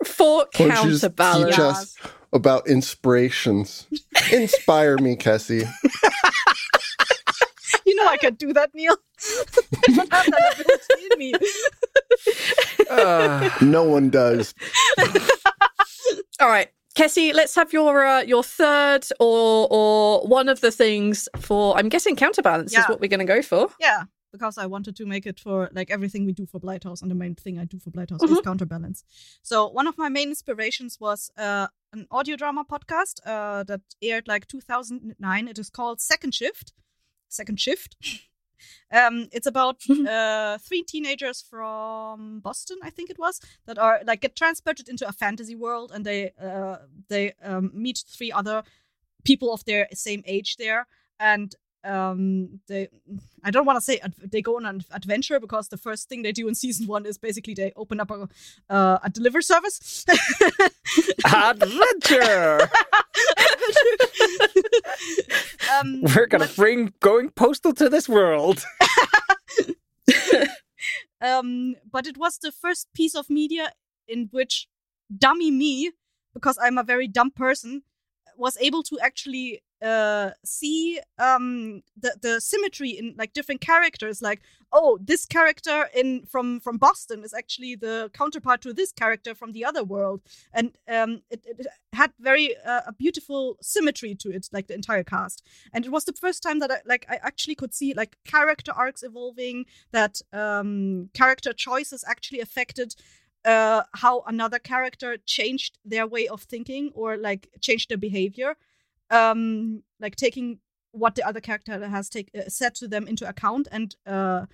for 0.06 0.46
Why 0.56 0.68
don't 0.68 0.84
you 0.84 0.90
just 0.92 1.02
counterbalance? 1.02 1.50
teach 1.50 1.58
us 1.58 1.96
about 2.32 2.66
inspirations? 2.66 3.86
Inspire 4.32 4.96
me, 4.98 5.16
Cassie. 5.16 5.64
You 7.94 8.02
know 8.04 8.10
I 8.10 8.16
can 8.16 8.34
do 8.34 8.52
that, 8.52 8.70
Neil. 8.74 8.96
I 9.88 9.92
don't 9.94 10.12
have 10.12 10.26
that 10.26 10.60
ability 10.60 11.06
in 11.12 11.18
me. 11.18 11.32
Uh, 12.90 13.50
No 13.60 13.84
one 13.84 14.10
does. 14.10 14.54
All 16.40 16.48
right, 16.48 16.68
Kessie, 16.96 17.32
let's 17.32 17.54
have 17.54 17.72
your 17.72 18.04
uh, 18.04 18.22
your 18.22 18.42
third 18.42 19.06
or 19.20 19.68
or 19.70 20.26
one 20.26 20.48
of 20.48 20.60
the 20.60 20.70
things 20.70 21.28
for. 21.38 21.76
I'm 21.78 21.88
guessing 21.88 22.16
counterbalance 22.16 22.72
is 22.76 22.84
what 22.88 23.00
we're 23.00 23.08
going 23.08 23.26
to 23.26 23.32
go 23.36 23.40
for. 23.42 23.68
Yeah, 23.80 24.04
because 24.32 24.58
I 24.58 24.66
wanted 24.66 24.96
to 24.96 25.06
make 25.06 25.26
it 25.26 25.38
for 25.40 25.70
like 25.72 25.90
everything 25.90 26.26
we 26.26 26.32
do 26.32 26.46
for 26.46 26.58
Blighthouse, 26.60 27.02
and 27.02 27.10
the 27.10 27.14
main 27.14 27.34
thing 27.36 27.58
I 27.58 27.64
do 27.64 27.78
for 27.78 27.90
Blighthouse 27.90 28.22
is 28.28 28.40
counterbalance. 28.40 29.04
So 29.42 29.68
one 29.68 29.86
of 29.86 29.96
my 29.96 30.08
main 30.08 30.28
inspirations 30.28 30.98
was 31.00 31.30
uh, 31.38 31.68
an 31.92 32.06
audio 32.10 32.36
drama 32.36 32.64
podcast 32.64 33.20
uh, 33.24 33.62
that 33.64 33.80
aired 34.02 34.26
like 34.28 34.46
2009. 34.48 35.48
It 35.48 35.58
is 35.58 35.70
called 35.70 36.00
Second 36.00 36.34
Shift. 36.34 36.72
Second 37.34 37.60
Shift. 37.60 37.96
Um, 38.90 39.28
it's 39.32 39.46
about 39.46 39.78
uh, 40.08 40.58
three 40.58 40.82
teenagers 40.82 41.42
from 41.42 42.40
Boston, 42.40 42.78
I 42.82 42.90
think 42.90 43.10
it 43.10 43.18
was, 43.18 43.40
that 43.66 43.78
are 43.78 44.00
like 44.06 44.20
get 44.20 44.36
transported 44.36 44.88
into 44.88 45.08
a 45.08 45.12
fantasy 45.12 45.54
world, 45.54 45.92
and 45.92 46.04
they 46.04 46.32
uh, 46.40 46.76
they 47.08 47.32
um, 47.42 47.70
meet 47.74 48.04
three 48.06 48.32
other 48.32 48.62
people 49.24 49.52
of 49.52 49.64
their 49.64 49.88
same 49.92 50.22
age 50.26 50.56
there, 50.56 50.86
and 51.18 51.54
um, 51.84 52.60
they 52.66 52.88
I 53.44 53.50
don't 53.50 53.66
want 53.66 53.76
to 53.76 53.80
say 53.80 53.98
ad- 53.98 54.14
they 54.18 54.42
go 54.42 54.56
on 54.56 54.66
an 54.66 54.82
adventure 54.92 55.38
because 55.38 55.68
the 55.68 55.76
first 55.76 56.08
thing 56.08 56.22
they 56.22 56.32
do 56.32 56.48
in 56.48 56.54
season 56.54 56.86
one 56.86 57.06
is 57.06 57.18
basically 57.18 57.54
they 57.54 57.72
open 57.76 58.00
up 58.00 58.10
a 58.10 58.28
uh, 58.70 58.98
a 59.02 59.10
deliver 59.10 59.42
service. 59.42 60.04
adventure. 61.24 62.60
um, 65.78 66.02
We're 66.02 66.26
gonna 66.26 66.46
but- 66.46 66.56
bring 66.56 66.92
going 67.00 67.30
postal 67.30 67.72
to 67.74 67.88
this 67.88 68.08
world. 68.08 68.64
um, 71.20 71.74
but 71.90 72.06
it 72.06 72.16
was 72.16 72.38
the 72.38 72.52
first 72.52 72.88
piece 72.94 73.14
of 73.14 73.30
media 73.30 73.72
in 74.08 74.28
which 74.32 74.68
dummy 75.16 75.50
me, 75.50 75.92
because 76.32 76.58
I'm 76.60 76.78
a 76.78 76.82
very 76.82 77.08
dumb 77.08 77.30
person, 77.30 77.82
was 78.36 78.56
able 78.58 78.82
to 78.84 78.98
actually 79.00 79.62
uh, 79.84 80.30
see 80.44 81.00
um, 81.18 81.82
the 81.96 82.16
the 82.20 82.40
symmetry 82.40 82.90
in 82.90 83.14
like 83.18 83.32
different 83.34 83.60
characters. 83.60 84.22
Like, 84.22 84.40
oh, 84.72 84.98
this 85.00 85.26
character 85.26 85.88
in 85.94 86.24
from 86.26 86.60
from 86.60 86.78
Boston 86.78 87.22
is 87.22 87.34
actually 87.34 87.76
the 87.76 88.10
counterpart 88.14 88.62
to 88.62 88.72
this 88.72 88.92
character 88.92 89.34
from 89.34 89.52
the 89.52 89.64
other 89.64 89.84
world, 89.84 90.22
and 90.52 90.76
um, 90.88 91.22
it, 91.30 91.44
it 91.44 91.66
had 91.92 92.12
very 92.18 92.56
uh, 92.64 92.82
a 92.86 92.92
beautiful 92.92 93.56
symmetry 93.60 94.14
to 94.14 94.30
it, 94.30 94.48
like 94.52 94.66
the 94.68 94.74
entire 94.74 95.04
cast. 95.04 95.42
And 95.72 95.84
it 95.84 95.92
was 95.92 96.04
the 96.04 96.12
first 96.12 96.42
time 96.42 96.58
that 96.60 96.70
I 96.70 96.78
like 96.86 97.06
I 97.08 97.18
actually 97.22 97.54
could 97.54 97.74
see 97.74 97.92
like 97.94 98.16
character 98.24 98.72
arcs 98.72 99.02
evolving, 99.02 99.66
that 99.92 100.22
um, 100.32 101.10
character 101.12 101.52
choices 101.52 102.04
actually 102.08 102.40
affected 102.40 102.94
uh, 103.44 103.82
how 103.94 104.22
another 104.26 104.58
character 104.58 105.18
changed 105.26 105.78
their 105.84 106.06
way 106.06 106.26
of 106.26 106.42
thinking 106.42 106.90
or 106.94 107.16
like 107.16 107.48
changed 107.60 107.90
their 107.90 107.98
behavior, 107.98 108.56
um, 109.10 109.82
like 110.00 110.16
taking 110.16 110.58
what 110.92 111.14
the 111.14 111.26
other 111.26 111.40
character 111.40 111.86
has 111.88 112.08
take, 112.08 112.30
uh, 112.36 112.48
said 112.48 112.74
to 112.76 112.88
them 112.88 113.08
into 113.08 113.28
account 113.28 113.68
and 113.72 113.96
uh, 114.06 114.46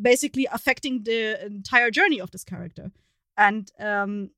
basically 0.00 0.46
affecting 0.52 1.02
the 1.02 1.44
entire 1.44 1.90
journey 1.90 2.20
of 2.20 2.30
this 2.30 2.44
character. 2.44 2.92
And 3.36 3.70
um, 3.78 4.30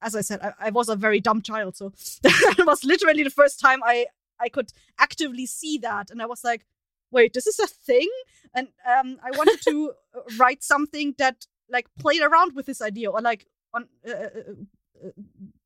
as 0.00 0.14
I 0.14 0.20
said, 0.20 0.40
I, 0.40 0.52
I 0.66 0.70
was 0.70 0.88
a 0.88 0.96
very 0.96 1.20
dumb 1.20 1.42
child, 1.42 1.76
so 1.76 1.92
it 2.24 2.66
was 2.66 2.84
literally 2.84 3.22
the 3.22 3.30
first 3.30 3.60
time 3.60 3.80
I 3.84 4.06
I 4.40 4.48
could 4.48 4.72
actively 4.98 5.46
see 5.46 5.78
that, 5.78 6.10
and 6.10 6.20
I 6.20 6.26
was 6.26 6.42
like, 6.42 6.66
wait, 7.10 7.32
this 7.32 7.46
is 7.46 7.58
a 7.58 7.66
thing, 7.66 8.08
and 8.54 8.68
um, 8.86 9.18
I 9.22 9.30
wanted 9.36 9.60
to 9.62 9.92
uh, 10.16 10.20
write 10.38 10.62
something 10.62 11.14
that 11.18 11.46
like 11.68 11.86
played 11.98 12.22
around 12.22 12.54
with 12.54 12.66
this 12.66 12.82
idea 12.82 13.10
or 13.10 13.20
like 13.20 13.46
on 13.74 13.88
uh, 14.06 14.12
uh, 14.12 15.06
uh, 15.06 15.10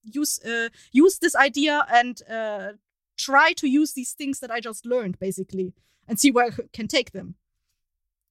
use 0.07 0.45
uh, 0.45 0.69
use 0.93 1.19
this 1.19 1.35
idea 1.35 1.87
and 1.91 2.23
uh, 2.31 2.73
try 3.17 3.53
to 3.55 3.67
use 3.67 3.93
these 3.93 4.13
things 4.13 4.41
that 4.41 4.51
I 4.51 4.61
just 4.61 4.87
learned 4.87 5.19
basically 5.19 5.75
and 6.09 6.19
see 6.19 6.31
where 6.31 6.47
I 6.47 6.51
can 6.73 6.89
take 6.89 7.13
them. 7.13 7.35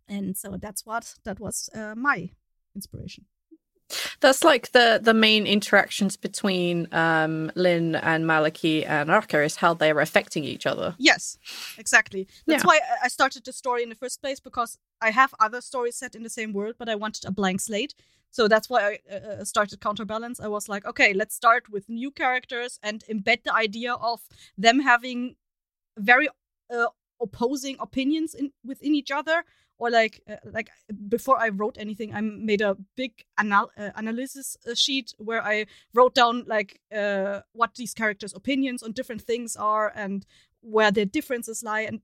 And 0.07 0.37
so 0.37 0.57
that's 0.57 0.85
what 0.85 1.15
that 1.23 1.39
was 1.39 1.69
uh, 1.73 1.95
my 1.95 2.29
inspiration. 2.75 3.25
That's 4.19 4.43
like 4.43 4.71
the 4.71 4.99
the 5.01 5.13
main 5.13 5.45
interactions 5.45 6.17
between 6.17 6.87
um, 6.91 7.51
Lynn 7.55 7.95
and 7.95 8.25
Maliki 8.25 8.83
and 8.87 9.09
Arka 9.09 9.45
is 9.45 9.57
how 9.57 9.73
they 9.75 9.91
are 9.91 10.01
affecting 10.01 10.43
each 10.43 10.65
other. 10.65 10.95
Yes, 10.97 11.37
exactly. 11.77 12.27
That's 12.47 12.63
Yeah. 12.63 12.67
why 12.67 12.77
I- 12.77 13.05
I 13.05 13.09
started 13.09 13.43
the 13.45 13.53
story 13.53 13.83
in 13.83 13.89
the 13.89 13.95
first 13.95 14.21
place 14.21 14.39
because 14.39 14.77
I 15.01 15.11
have 15.11 15.33
other 15.39 15.61
stories 15.61 15.95
set 15.97 16.15
in 16.15 16.23
the 16.23 16.29
same 16.29 16.51
world, 16.53 16.75
but 16.79 16.89
I 16.89 16.95
wanted 16.95 17.25
a 17.25 17.31
blank 17.31 17.61
slate. 17.61 17.93
So 18.31 18.47
that's 18.47 18.69
why 18.69 18.81
I 18.91 18.99
uh, 19.15 19.15
uh, 19.41 19.45
started 19.45 19.79
Counterbalance. 19.79 20.39
I 20.39 20.47
was 20.47 20.67
like, 20.67 20.85
okay, 20.85 21.13
let's 21.13 21.35
start 21.35 21.69
with 21.69 21.87
new 21.87 22.11
characters 22.11 22.79
and 22.81 23.03
embed 23.09 23.43
the 23.43 23.53
idea 23.53 23.93
of 23.93 24.21
them 24.57 24.79
having 24.79 25.35
very 25.97 26.27
uh, 26.73 26.87
opposing 27.21 27.77
opinions 27.79 28.33
in 28.35 28.51
within 28.63 28.95
each 28.95 29.11
other. 29.11 29.43
Or 29.77 29.89
like, 29.89 30.21
uh, 30.29 30.37
like 30.45 30.69
before 31.09 31.37
I 31.37 31.49
wrote 31.49 31.77
anything, 31.77 32.13
I 32.13 32.21
made 32.21 32.61
a 32.61 32.77
big 32.95 33.25
anal- 33.39 33.71
uh, 33.77 33.89
analysis 33.95 34.55
uh, 34.65 34.73
sheet 34.73 35.13
where 35.17 35.43
I 35.43 35.65
wrote 35.93 36.15
down 36.15 36.45
like 36.47 36.79
uh, 36.95 37.41
what 37.51 37.75
these 37.75 37.93
characters' 37.93 38.33
opinions 38.33 38.81
on 38.83 38.93
different 38.93 39.21
things 39.21 39.55
are 39.57 39.91
and 39.93 40.25
where 40.61 40.91
their 40.91 41.05
differences 41.05 41.61
lie 41.61 41.81
and 41.81 42.01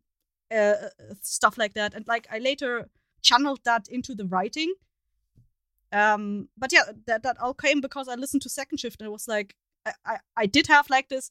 uh, 0.54 0.90
stuff 1.22 1.58
like 1.58 1.74
that. 1.76 1.94
And 1.94 2.06
like 2.08 2.28
I 2.32 2.40
later 2.40 2.90
channeled 3.22 3.62
that 3.64 3.88
into 3.88 4.16
the 4.16 4.26
writing. 4.26 4.74
Um, 5.94 6.50
but 6.58 6.72
yeah, 6.72 6.84
that 7.08 7.24
that 7.24 7.40
all 7.40 7.54
came 7.54 7.82
because 7.82 8.08
I 8.08 8.16
listened 8.16 8.42
to 8.44 8.50
Second 8.50 8.80
Shift 8.80 9.02
and 9.02 9.08
it 9.08 9.12
was 9.12 9.28
like 9.28 9.56
I, 9.86 9.94
I, 10.06 10.18
I 10.38 10.46
did 10.46 10.68
have 10.68 10.90
like 10.90 11.10
this 11.10 11.30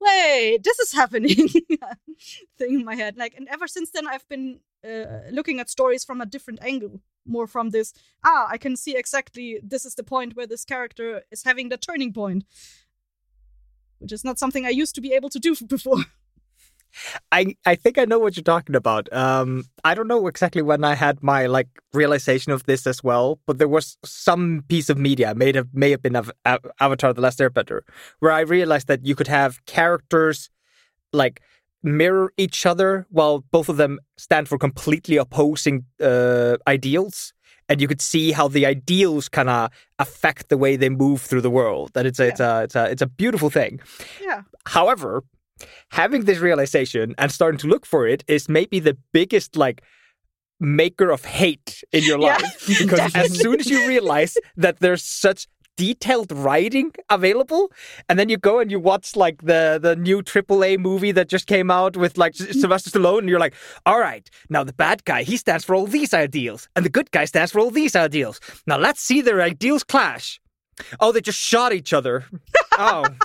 wait, 0.00 0.62
this 0.62 0.78
is 0.78 0.92
happening 0.92 1.36
thing 2.58 2.74
in 2.74 2.84
my 2.84 2.94
head. 2.94 3.16
Like 3.16 3.34
and 3.36 3.48
ever 3.48 3.66
since 3.66 3.90
then 3.90 4.06
I've 4.06 4.28
been 4.28 4.60
uh, 4.84 5.30
looking 5.30 5.60
at 5.60 5.70
stories 5.70 6.04
from 6.04 6.20
a 6.20 6.26
different 6.26 6.60
angle. 6.62 7.00
More 7.26 7.46
from 7.46 7.70
this, 7.70 7.92
ah, 8.24 8.46
I 8.50 8.56
can 8.56 8.76
see 8.76 8.96
exactly 8.96 9.60
this 9.62 9.84
is 9.84 9.94
the 9.94 10.02
point 10.02 10.34
where 10.36 10.46
this 10.46 10.64
character 10.64 11.22
is 11.30 11.44
having 11.44 11.68
the 11.68 11.76
turning 11.76 12.12
point. 12.12 12.44
Which 13.98 14.12
is 14.12 14.24
not 14.24 14.38
something 14.38 14.64
I 14.64 14.70
used 14.70 14.94
to 14.94 15.02
be 15.02 15.12
able 15.12 15.28
to 15.28 15.38
do 15.38 15.54
before. 15.66 16.04
I 17.30 17.56
I 17.66 17.74
think 17.74 17.98
I 17.98 18.04
know 18.04 18.18
what 18.18 18.36
you're 18.36 18.42
talking 18.42 18.74
about. 18.74 19.12
Um, 19.12 19.64
I 19.84 19.94
don't 19.94 20.08
know 20.08 20.26
exactly 20.26 20.62
when 20.62 20.84
I 20.84 20.94
had 20.94 21.22
my 21.22 21.46
like 21.46 21.68
realization 21.92 22.52
of 22.52 22.64
this 22.64 22.86
as 22.86 23.04
well, 23.04 23.38
but 23.46 23.58
there 23.58 23.68
was 23.68 23.96
some 24.04 24.64
piece 24.68 24.88
of 24.88 24.98
media 24.98 25.34
may 25.34 25.52
have 25.52 25.68
may 25.72 25.90
have 25.90 26.02
been 26.02 26.16
of 26.16 26.30
Av- 26.46 26.66
Avatar: 26.80 27.12
The 27.12 27.20
Last 27.20 27.38
Airbender, 27.38 27.82
where 28.18 28.32
I 28.32 28.40
realized 28.40 28.88
that 28.88 29.04
you 29.04 29.14
could 29.14 29.28
have 29.28 29.64
characters 29.66 30.50
like 31.12 31.42
mirror 31.82 32.32
each 32.36 32.66
other 32.66 33.06
while 33.10 33.40
both 33.50 33.68
of 33.68 33.76
them 33.76 33.98
stand 34.18 34.48
for 34.48 34.58
completely 34.58 35.16
opposing 35.16 35.84
uh, 36.00 36.56
ideals. 36.66 37.32
And 37.68 37.80
you 37.80 37.86
could 37.86 38.00
see 38.00 38.32
how 38.32 38.48
the 38.48 38.66
ideals 38.66 39.28
kind 39.28 39.48
of 39.48 39.70
affect 40.00 40.48
the 40.48 40.56
way 40.58 40.74
they 40.76 40.88
move 40.88 41.22
through 41.22 41.42
the 41.42 41.50
world. 41.50 41.92
That 41.94 42.04
it's 42.04 42.18
a, 42.18 42.26
it's 42.28 42.40
a 42.40 42.62
it's 42.64 42.74
a 42.74 42.90
it's 42.90 43.02
a 43.02 43.06
beautiful 43.06 43.48
thing. 43.48 43.80
yeah. 44.20 44.42
However, 44.66 45.22
having 45.90 46.24
this 46.24 46.38
realization 46.38 47.14
and 47.16 47.30
starting 47.30 47.58
to 47.58 47.68
look 47.68 47.86
for 47.86 48.08
it 48.08 48.24
is 48.26 48.48
maybe 48.48 48.80
the 48.80 48.96
biggest 49.12 49.56
like 49.56 49.82
maker 50.58 51.10
of 51.10 51.24
hate 51.24 51.82
in 51.92 52.02
your 52.04 52.18
Yeah, 52.18 52.36
life 52.38 52.64
because 52.80 53.14
as 53.14 53.38
soon 53.40 53.60
as 53.60 53.66
you 53.70 53.86
realize 53.86 54.36
that 54.56 54.80
there's 54.80 55.04
such 55.04 55.46
detailed 55.84 56.30
writing 56.46 56.88
available 57.08 57.62
and 58.08 58.14
then 58.18 58.28
you 58.32 58.36
go 58.50 58.54
and 58.60 58.70
you 58.70 58.78
watch 58.92 59.06
like 59.24 59.38
the 59.52 59.62
the 59.86 59.94
new 60.08 60.18
AAA 60.22 60.72
movie 60.88 61.12
that 61.18 61.28
just 61.36 61.46
came 61.54 61.68
out 61.80 61.96
with 62.02 62.12
like 62.22 62.34
Sylvester 62.60 62.90
Stallone 62.90 63.20
and 63.24 63.28
you're 63.30 63.44
like 63.46 63.54
all 63.88 64.00
right 64.10 64.26
now 64.54 64.62
the 64.70 64.76
bad 64.86 64.98
guy 65.10 65.20
he 65.32 65.36
stands 65.44 65.64
for 65.64 65.74
all 65.76 65.86
these 65.98 66.12
ideals 66.26 66.68
and 66.74 66.84
the 66.84 66.90
good 66.98 67.10
guy 67.16 67.24
stands 67.32 67.50
for 67.52 67.60
all 67.62 67.70
these 67.70 67.94
ideals 67.96 68.36
now 68.66 68.78
let's 68.86 69.00
see 69.08 69.20
their 69.22 69.40
ideals 69.52 69.82
clash 69.92 70.26
oh 71.00 71.10
they 71.12 71.20
just 71.30 71.38
shot 71.52 71.72
each 71.72 71.92
other 71.98 72.16
oh 72.78 73.04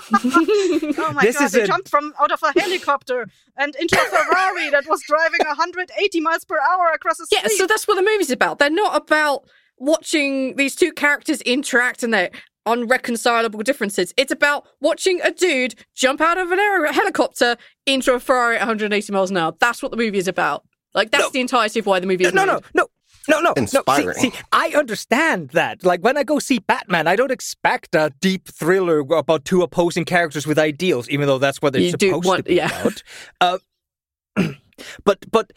Oh 1.04 1.12
my 1.14 1.22
This 1.26 1.36
god, 1.38 1.44
is 1.46 1.52
they 1.52 1.62
a- 1.62 1.66
jumped 1.72 1.88
from 1.94 2.12
out 2.20 2.32
of 2.36 2.40
a 2.42 2.52
helicopter 2.60 3.20
and 3.56 3.74
into 3.82 3.96
a 4.04 4.04
Ferrari 4.14 4.70
that 4.70 4.84
was 4.92 5.00
driving 5.12 5.40
180 5.46 6.20
miles 6.20 6.44
per 6.44 6.56
hour 6.70 6.86
across 6.94 7.18
the 7.18 7.26
street. 7.26 7.42
Yeah, 7.42 7.48
so 7.60 7.66
that's 7.66 7.86
what 7.88 7.96
the 7.96 8.02
movie's 8.10 8.30
about. 8.30 8.58
They're 8.58 8.70
not 8.84 8.94
about 9.02 9.38
watching 9.78 10.56
these 10.56 10.74
two 10.74 10.92
characters 10.92 11.40
interact 11.42 12.02
and 12.02 12.12
their 12.14 12.30
unreconcilable 12.66 13.62
differences. 13.62 14.12
It's 14.16 14.32
about 14.32 14.66
watching 14.80 15.20
a 15.22 15.30
dude 15.30 15.74
jump 15.94 16.20
out 16.20 16.38
of 16.38 16.50
an 16.50 16.58
aer- 16.58 16.92
helicopter 16.92 17.56
into 17.86 18.12
a 18.12 18.20
Ferrari 18.20 18.56
at 18.56 18.60
180 18.62 19.12
miles 19.12 19.30
an 19.30 19.36
hour. 19.36 19.54
That's 19.60 19.82
what 19.82 19.90
the 19.92 19.96
movie 19.96 20.18
is 20.18 20.28
about. 20.28 20.64
Like 20.94 21.10
that's 21.10 21.24
No. 21.24 21.30
the 21.30 21.40
entirety 21.40 21.78
of 21.80 21.86
why 21.86 22.00
the 22.00 22.06
movie 22.06 22.24
is 22.24 22.32
no, 22.34 22.44
made. 22.44 22.52
no, 22.52 22.60
no, 22.74 22.86
no, 23.28 23.40
no, 23.40 23.40
no. 23.40 23.52
Inspiring. 23.52 24.14
See, 24.14 24.30
see, 24.30 24.36
I 24.52 24.68
understand 24.74 25.50
that. 25.50 25.84
Like 25.84 26.00
when 26.00 26.16
I 26.16 26.24
go 26.24 26.38
see 26.38 26.58
Batman, 26.58 27.06
I 27.06 27.14
don't 27.16 27.30
expect 27.30 27.94
a 27.94 28.10
deep 28.20 28.48
thriller 28.48 29.00
about 29.00 29.44
two 29.44 29.62
opposing 29.62 30.04
characters 30.04 30.46
with 30.46 30.58
ideals, 30.58 31.08
even 31.08 31.26
though 31.26 31.38
that's 31.38 31.60
what 31.62 31.72
they're 31.72 31.82
You 31.82 31.90
supposed 31.90 32.24
want- 32.24 32.38
to 32.38 32.42
be 32.44 32.54
yeah. 32.56 32.80
about. 32.80 33.02
Uh, 33.40 33.58
but 35.04 35.24
but 35.30 35.52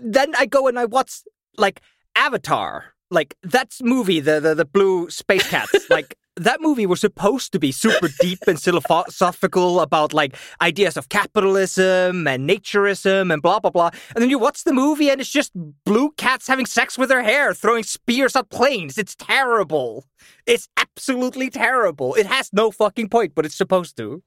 then 0.00 0.34
I 0.36 0.46
go 0.46 0.68
and 0.68 0.78
I 0.78 0.84
watch 0.84 1.20
like 1.58 1.80
Avatar, 2.14 2.94
like 3.10 3.34
that 3.42 3.72
movie, 3.82 4.20
the 4.20 4.40
the, 4.40 4.54
the 4.54 4.64
blue 4.64 5.10
space 5.10 5.48
cats, 5.48 5.74
like. 5.90 6.16
That 6.38 6.60
movie 6.60 6.84
was 6.84 7.00
supposed 7.00 7.52
to 7.52 7.58
be 7.58 7.72
super 7.72 8.08
deep 8.20 8.40
and 8.46 8.60
philosophical 8.60 9.80
about 9.80 10.12
like 10.12 10.36
ideas 10.60 10.98
of 10.98 11.08
capitalism 11.08 12.26
and 12.28 12.46
naturism 12.46 13.32
and 13.32 13.40
blah 13.40 13.58
blah 13.58 13.70
blah. 13.70 13.88
And 14.14 14.20
then 14.20 14.28
you 14.28 14.38
watch 14.38 14.64
the 14.64 14.74
movie 14.74 15.08
and 15.08 15.18
it's 15.18 15.30
just 15.30 15.50
blue 15.86 16.10
cats 16.18 16.46
having 16.46 16.66
sex 16.66 16.98
with 16.98 17.08
their 17.08 17.22
hair, 17.22 17.54
throwing 17.54 17.84
spears 17.84 18.36
at 18.36 18.50
planes. 18.50 18.98
It's 18.98 19.14
terrible. 19.16 20.04
It's 20.46 20.68
absolutely 20.76 21.48
terrible. 21.48 22.12
It 22.16 22.26
has 22.26 22.50
no 22.52 22.70
fucking 22.70 23.08
point, 23.08 23.32
but 23.34 23.46
it's 23.46 23.56
supposed 23.56 23.96
to. 23.96 24.22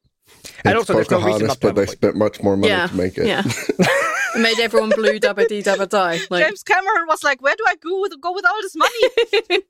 And 0.66 0.76
It's 0.78 0.90
also, 0.90 0.94
there's 0.94 1.12
no 1.12 1.22
reason 1.22 1.46
not 1.46 1.62
to 1.62 1.68
but 1.68 1.68
have 1.68 1.76
they 1.76 1.84
a 1.84 1.86
point. 1.86 1.98
spent 1.98 2.16
much 2.16 2.42
more 2.42 2.58
money 2.58 2.70
Yeah, 2.74 2.88
to 2.88 2.96
make 2.96 3.20
it. 3.20 3.28
yeah. 3.28 3.44
It 4.36 4.40
made 4.40 4.60
everyone 4.60 4.90
blue 4.90 5.20
dabba 5.20 5.48
dee 5.48 5.62
dabba 5.64 5.88
die. 5.90 6.20
Like, 6.30 6.46
James 6.46 6.64
Cameron 6.64 7.06
was 7.08 7.24
like, 7.24 7.42
"Where 7.42 7.56
do 7.56 7.64
I 7.68 7.76
go 7.76 8.02
with 8.02 8.14
go 8.22 8.34
with 8.34 8.46
all 8.46 8.62
this 8.62 8.76
money?" 8.76 9.64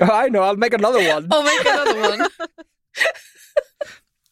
I 0.00 0.28
know. 0.28 0.42
I'll 0.42 0.56
make 0.56 0.72
another 0.74 1.06
one. 1.06 1.28
I'll 1.30 1.42
make 1.42 1.60
another 1.66 2.00
one. 2.00 2.28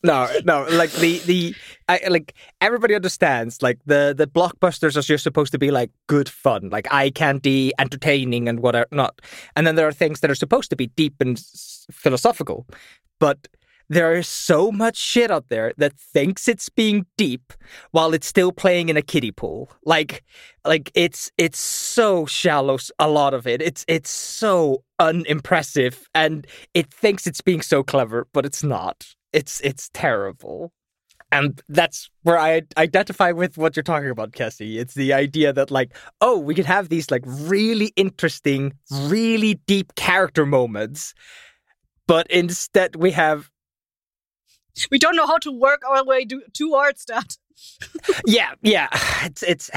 No, 0.05 0.29
no. 0.45 0.65
Like 0.71 0.93
the 0.93 1.19
the 1.21 1.55
I 1.89 2.01
like 2.09 2.35
everybody 2.61 2.95
understands. 2.95 3.63
Like 3.63 3.81
the 3.85 4.15
the 4.17 4.29
blockbusters 4.29 4.97
are 4.97 5.03
just 5.03 5.25
supposed 5.25 5.51
to 5.51 5.59
be 5.59 5.73
like 5.73 5.91
good 6.07 6.29
fun, 6.29 6.69
like 6.71 6.87
eye 6.93 7.11
candy, 7.11 7.73
entertaining, 7.81 8.49
and 8.49 8.61
whatever 8.61 8.87
not. 8.93 9.21
And 9.57 9.67
then 9.67 9.75
there 9.75 9.89
are 9.89 9.93
things 9.93 10.21
that 10.21 10.31
are 10.31 10.37
supposed 10.37 10.71
to 10.71 10.77
be 10.77 10.87
deep 10.87 11.15
and 11.21 11.37
s- 11.37 11.85
philosophical, 11.91 12.67
but. 13.19 13.49
There 13.91 14.15
is 14.15 14.29
so 14.29 14.71
much 14.71 14.97
shit 14.97 15.31
out 15.31 15.49
there 15.49 15.73
that 15.79 15.99
thinks 15.99 16.47
it's 16.47 16.69
being 16.69 17.07
deep 17.17 17.53
while 17.91 18.13
it's 18.13 18.27
still 18.27 18.53
playing 18.53 18.91
in 18.91 18.97
a 18.99 19.03
kiddie 19.03 19.33
pool. 19.33 19.71
Like, 19.85 20.25
like 20.65 20.91
it's 20.95 21.31
it's 21.39 21.59
so 21.59 22.27
shallow. 22.27 22.79
a 22.99 23.09
lot 23.09 23.33
of 23.33 23.47
it. 23.47 23.63
It's 23.63 23.85
it's 23.89 24.11
so 24.11 24.85
unimpressive, 24.99 26.09
and 26.15 26.47
it 26.75 26.93
thinks 26.93 27.27
it's 27.27 27.41
being 27.41 27.63
so 27.63 27.83
clever, 27.83 28.27
but 28.35 28.45
it's 28.45 28.63
not. 28.63 29.07
It's 29.33 29.61
it's 29.63 29.91
terrible. 29.95 30.73
And 31.31 31.61
that's 31.69 32.11
where 32.23 32.39
I 32.39 32.63
identify 32.79 33.33
with 33.33 33.59
what 33.59 33.77
you're 33.77 33.83
talking 33.83 34.09
about, 34.09 34.33
Cassie. 34.33 34.79
It's 34.79 34.95
the 34.95 35.13
idea 35.13 35.53
that 35.53 35.71
like, 35.71 35.95
oh, 36.23 36.39
we 36.39 36.55
can 36.55 36.65
have 36.65 36.89
these 36.89 37.11
like 37.11 37.23
really 37.27 37.93
interesting, 37.97 38.73
really 38.91 39.55
deep 39.67 39.95
character 39.95 40.47
moments, 40.47 41.13
but 42.07 42.27
instead 42.31 42.97
we 42.97 43.11
have 43.11 43.51
we 44.91 44.99
don't 44.99 45.17
know 45.17 45.27
how 45.27 45.39
to 45.39 45.53
work 45.53 45.83
our 45.89 46.05
way 46.05 46.25
do- 46.25 46.43
towards 46.53 47.05
that. 47.07 47.37
yeah, 48.27 48.53
yeah. 48.63 48.89
It's 49.25 49.43
it's 49.43 49.71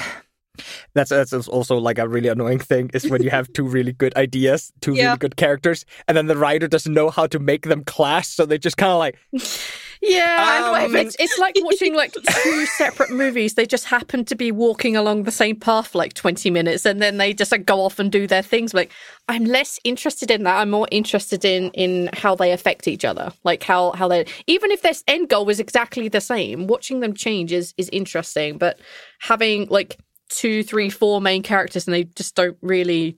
that's 0.94 1.10
that's 1.10 1.34
also 1.48 1.78
like 1.78 1.98
a 1.98 2.08
really 2.08 2.30
annoying 2.30 2.60
thing 2.60 2.90
is 2.94 3.10
when 3.10 3.24
you 3.24 3.30
have 3.30 3.52
two 3.54 3.64
really 3.68 3.94
good 3.94 4.16
ideas, 4.16 4.72
two 4.82 4.94
Yeah. 4.94 5.06
really 5.08 5.18
good 5.18 5.36
characters, 5.36 5.86
and 6.08 6.16
then 6.18 6.28
the 6.28 6.38
writer 6.38 6.68
doesn't 6.68 6.94
know 6.94 7.10
how 7.10 7.26
to 7.28 7.40
make 7.40 7.64
them 7.64 7.84
clash, 7.84 8.28
so 8.28 8.46
they 8.46 8.58
just 8.58 8.78
kind 8.78 8.92
of 8.92 9.00
like 9.00 9.18
Yeah, 10.02 10.76
and 10.84 10.96
Um, 10.96 10.96
it's, 10.96 11.16
it's 11.20 11.38
like 11.38 11.56
watching 11.60 11.94
like 11.94 12.14
two 12.14 12.66
separate 12.78 13.12
movies. 13.12 13.54
They 13.54 13.66
just 13.66 13.86
happen 13.86 14.26
to 14.26 14.36
be 14.36 14.52
walking 14.52 14.96
along 14.96 15.24
the 15.24 15.32
same 15.32 15.56
path 15.56 15.90
for 15.90 16.00
like 16.00 16.14
20 16.14 16.50
minutes 16.50 16.86
and 16.86 17.02
then 17.02 17.18
they 17.18 17.34
just 17.34 17.52
like 17.52 17.66
go 17.66 17.82
off 17.82 18.00
and 18.00 18.12
do 18.12 18.26
their 18.26 18.42
things. 18.42 18.74
Like, 18.74 18.92
I'm 19.28 19.46
less 19.46 19.80
interested 19.84 20.32
in 20.32 20.44
that. 20.44 20.60
I'm 20.60 20.72
more 20.72 20.88
interested 20.92 21.46
in 21.46 21.70
in 21.72 22.10
how 22.14 22.36
they 22.36 22.52
affect 22.52 22.88
each 22.88 23.06
other. 23.06 23.32
Like 23.44 23.64
how 23.64 23.92
how 23.92 24.08
they 24.08 24.26
even 24.48 24.72
if 24.72 24.82
their 24.82 24.94
end 25.08 25.30
goal 25.30 25.50
is 25.50 25.60
exactly 25.60 26.08
the 26.08 26.22
same, 26.22 26.68
watching 26.68 27.00
them 27.00 27.14
change 27.14 27.52
is 27.52 27.74
is 27.78 27.90
interesting. 27.90 28.58
But 28.58 28.80
having 29.20 29.68
like 29.70 30.00
two, 30.30 30.64
three, 30.64 30.90
four 30.90 31.22
main 31.22 31.44
characters 31.44 31.86
and 31.86 31.94
they 31.94 32.06
just 32.06 32.36
don't 32.36 32.58
really 32.62 33.18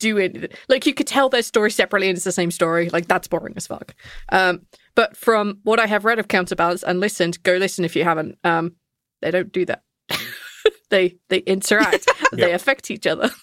do 0.00 0.18
it. 0.18 0.52
Like 0.68 0.86
you 0.86 0.94
could 0.94 1.06
tell 1.06 1.28
their 1.28 1.42
story 1.42 1.70
separately 1.70 2.08
and 2.08 2.16
it's 2.16 2.24
the 2.24 2.32
same 2.32 2.50
story. 2.50 2.90
Like 2.90 3.06
that's 3.06 3.28
boring 3.28 3.54
as 3.56 3.68
fuck. 3.68 3.94
Um, 4.30 4.62
but 4.96 5.16
from 5.16 5.60
what 5.62 5.78
I 5.78 5.86
have 5.86 6.04
read 6.04 6.18
of 6.18 6.26
Counterbalance 6.26 6.82
and 6.82 6.98
listened, 6.98 7.40
go 7.44 7.56
listen 7.56 7.84
if 7.84 7.94
you 7.94 8.02
haven't. 8.02 8.38
Um, 8.42 8.72
they 9.22 9.30
don't 9.30 9.52
do 9.52 9.64
that. 9.66 9.84
they 10.90 11.16
they 11.28 11.38
interact. 11.38 12.08
They 12.32 12.52
affect 12.52 12.90
each 12.90 13.06
other. 13.06 13.30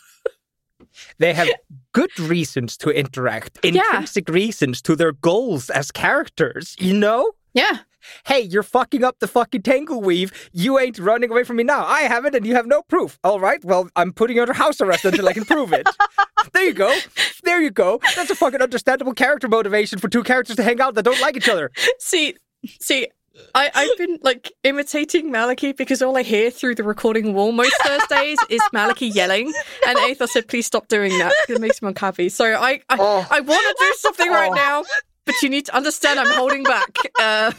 They 1.19 1.33
have 1.33 1.49
good 1.91 2.17
reasons 2.19 2.77
to 2.77 2.89
interact, 2.89 3.59
intrinsic 3.63 4.29
reasons 4.29 4.81
to 4.83 4.95
their 4.95 5.11
goals 5.11 5.69
as 5.69 5.91
characters, 5.91 6.75
you 6.79 6.93
know? 6.93 7.33
Yeah. 7.53 7.79
Hey, 8.25 8.41
you're 8.41 8.63
fucking 8.63 9.03
up 9.03 9.19
the 9.19 9.27
fucking 9.27 9.63
tangle 9.63 10.01
weave. 10.01 10.31
You 10.53 10.79
ain't 10.79 10.99
running 10.99 11.31
away 11.31 11.43
from 11.43 11.57
me 11.57 11.63
now. 11.63 11.85
I 11.85 12.01
have 12.01 12.25
it 12.25 12.35
and 12.35 12.45
you 12.45 12.55
have 12.55 12.65
no 12.65 12.81
proof. 12.83 13.19
All 13.23 13.39
right, 13.39 13.63
well, 13.63 13.89
I'm 13.95 14.13
putting 14.13 14.35
you 14.35 14.41
under 14.41 14.53
house 14.53 14.81
arrest 14.81 15.05
until 15.05 15.27
I 15.27 15.33
can 15.33 15.45
prove 15.45 15.73
it. 15.73 15.87
there 16.53 16.63
you 16.63 16.73
go. 16.73 16.97
There 17.43 17.61
you 17.61 17.71
go. 17.71 17.99
That's 18.15 18.29
a 18.29 18.35
fucking 18.35 18.61
understandable 18.61 19.13
character 19.13 19.47
motivation 19.47 19.99
for 19.99 20.09
two 20.09 20.23
characters 20.23 20.55
to 20.57 20.63
hang 20.63 20.81
out 20.81 20.95
that 20.95 21.03
don't 21.03 21.21
like 21.21 21.37
each 21.37 21.49
other. 21.49 21.71
See, 21.99 22.35
see, 22.79 23.07
I, 23.53 23.69
I've 23.73 23.97
been 23.97 24.19
like 24.23 24.51
imitating 24.63 25.31
Maliki 25.31 25.75
because 25.75 26.01
all 26.01 26.17
I 26.17 26.23
hear 26.23 26.49
through 26.49 26.75
the 26.75 26.83
recording 26.83 27.33
wall 27.33 27.51
most 27.51 27.75
Thursdays 27.83 28.39
is 28.49 28.61
Maliki 28.73 29.13
yelling. 29.13 29.53
And 29.87 29.97
Aethos 29.99 30.29
said, 30.29 30.47
please 30.47 30.65
stop 30.65 30.87
doing 30.87 31.17
that. 31.19 31.33
It 31.49 31.59
makes 31.61 31.81
me 31.81 31.89
unhappy. 31.89 32.29
So 32.29 32.45
I 32.45 32.81
I, 32.89 32.97
Oh. 32.99 33.27
I 33.29 33.39
want 33.41 33.77
to 33.77 33.85
do 33.85 33.93
something 33.99 34.29
right 34.29 34.51
oh. 34.51 34.55
now, 34.55 34.83
but 35.27 35.35
you 35.43 35.49
need 35.49 35.65
to 35.67 35.75
understand 35.75 36.19
I'm 36.19 36.35
holding 36.35 36.63
back. 36.63 36.95
Uh, 37.19 37.51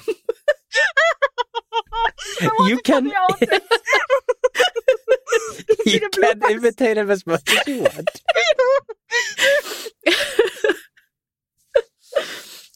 You 2.66 2.78
can 2.84 3.06
you 5.86 6.00
can 6.10 6.42
imitate 6.50 6.96
him 6.98 7.10
as 7.10 7.26
much 7.26 7.48
as 7.48 7.66
you 7.66 7.80
want. 7.82 8.10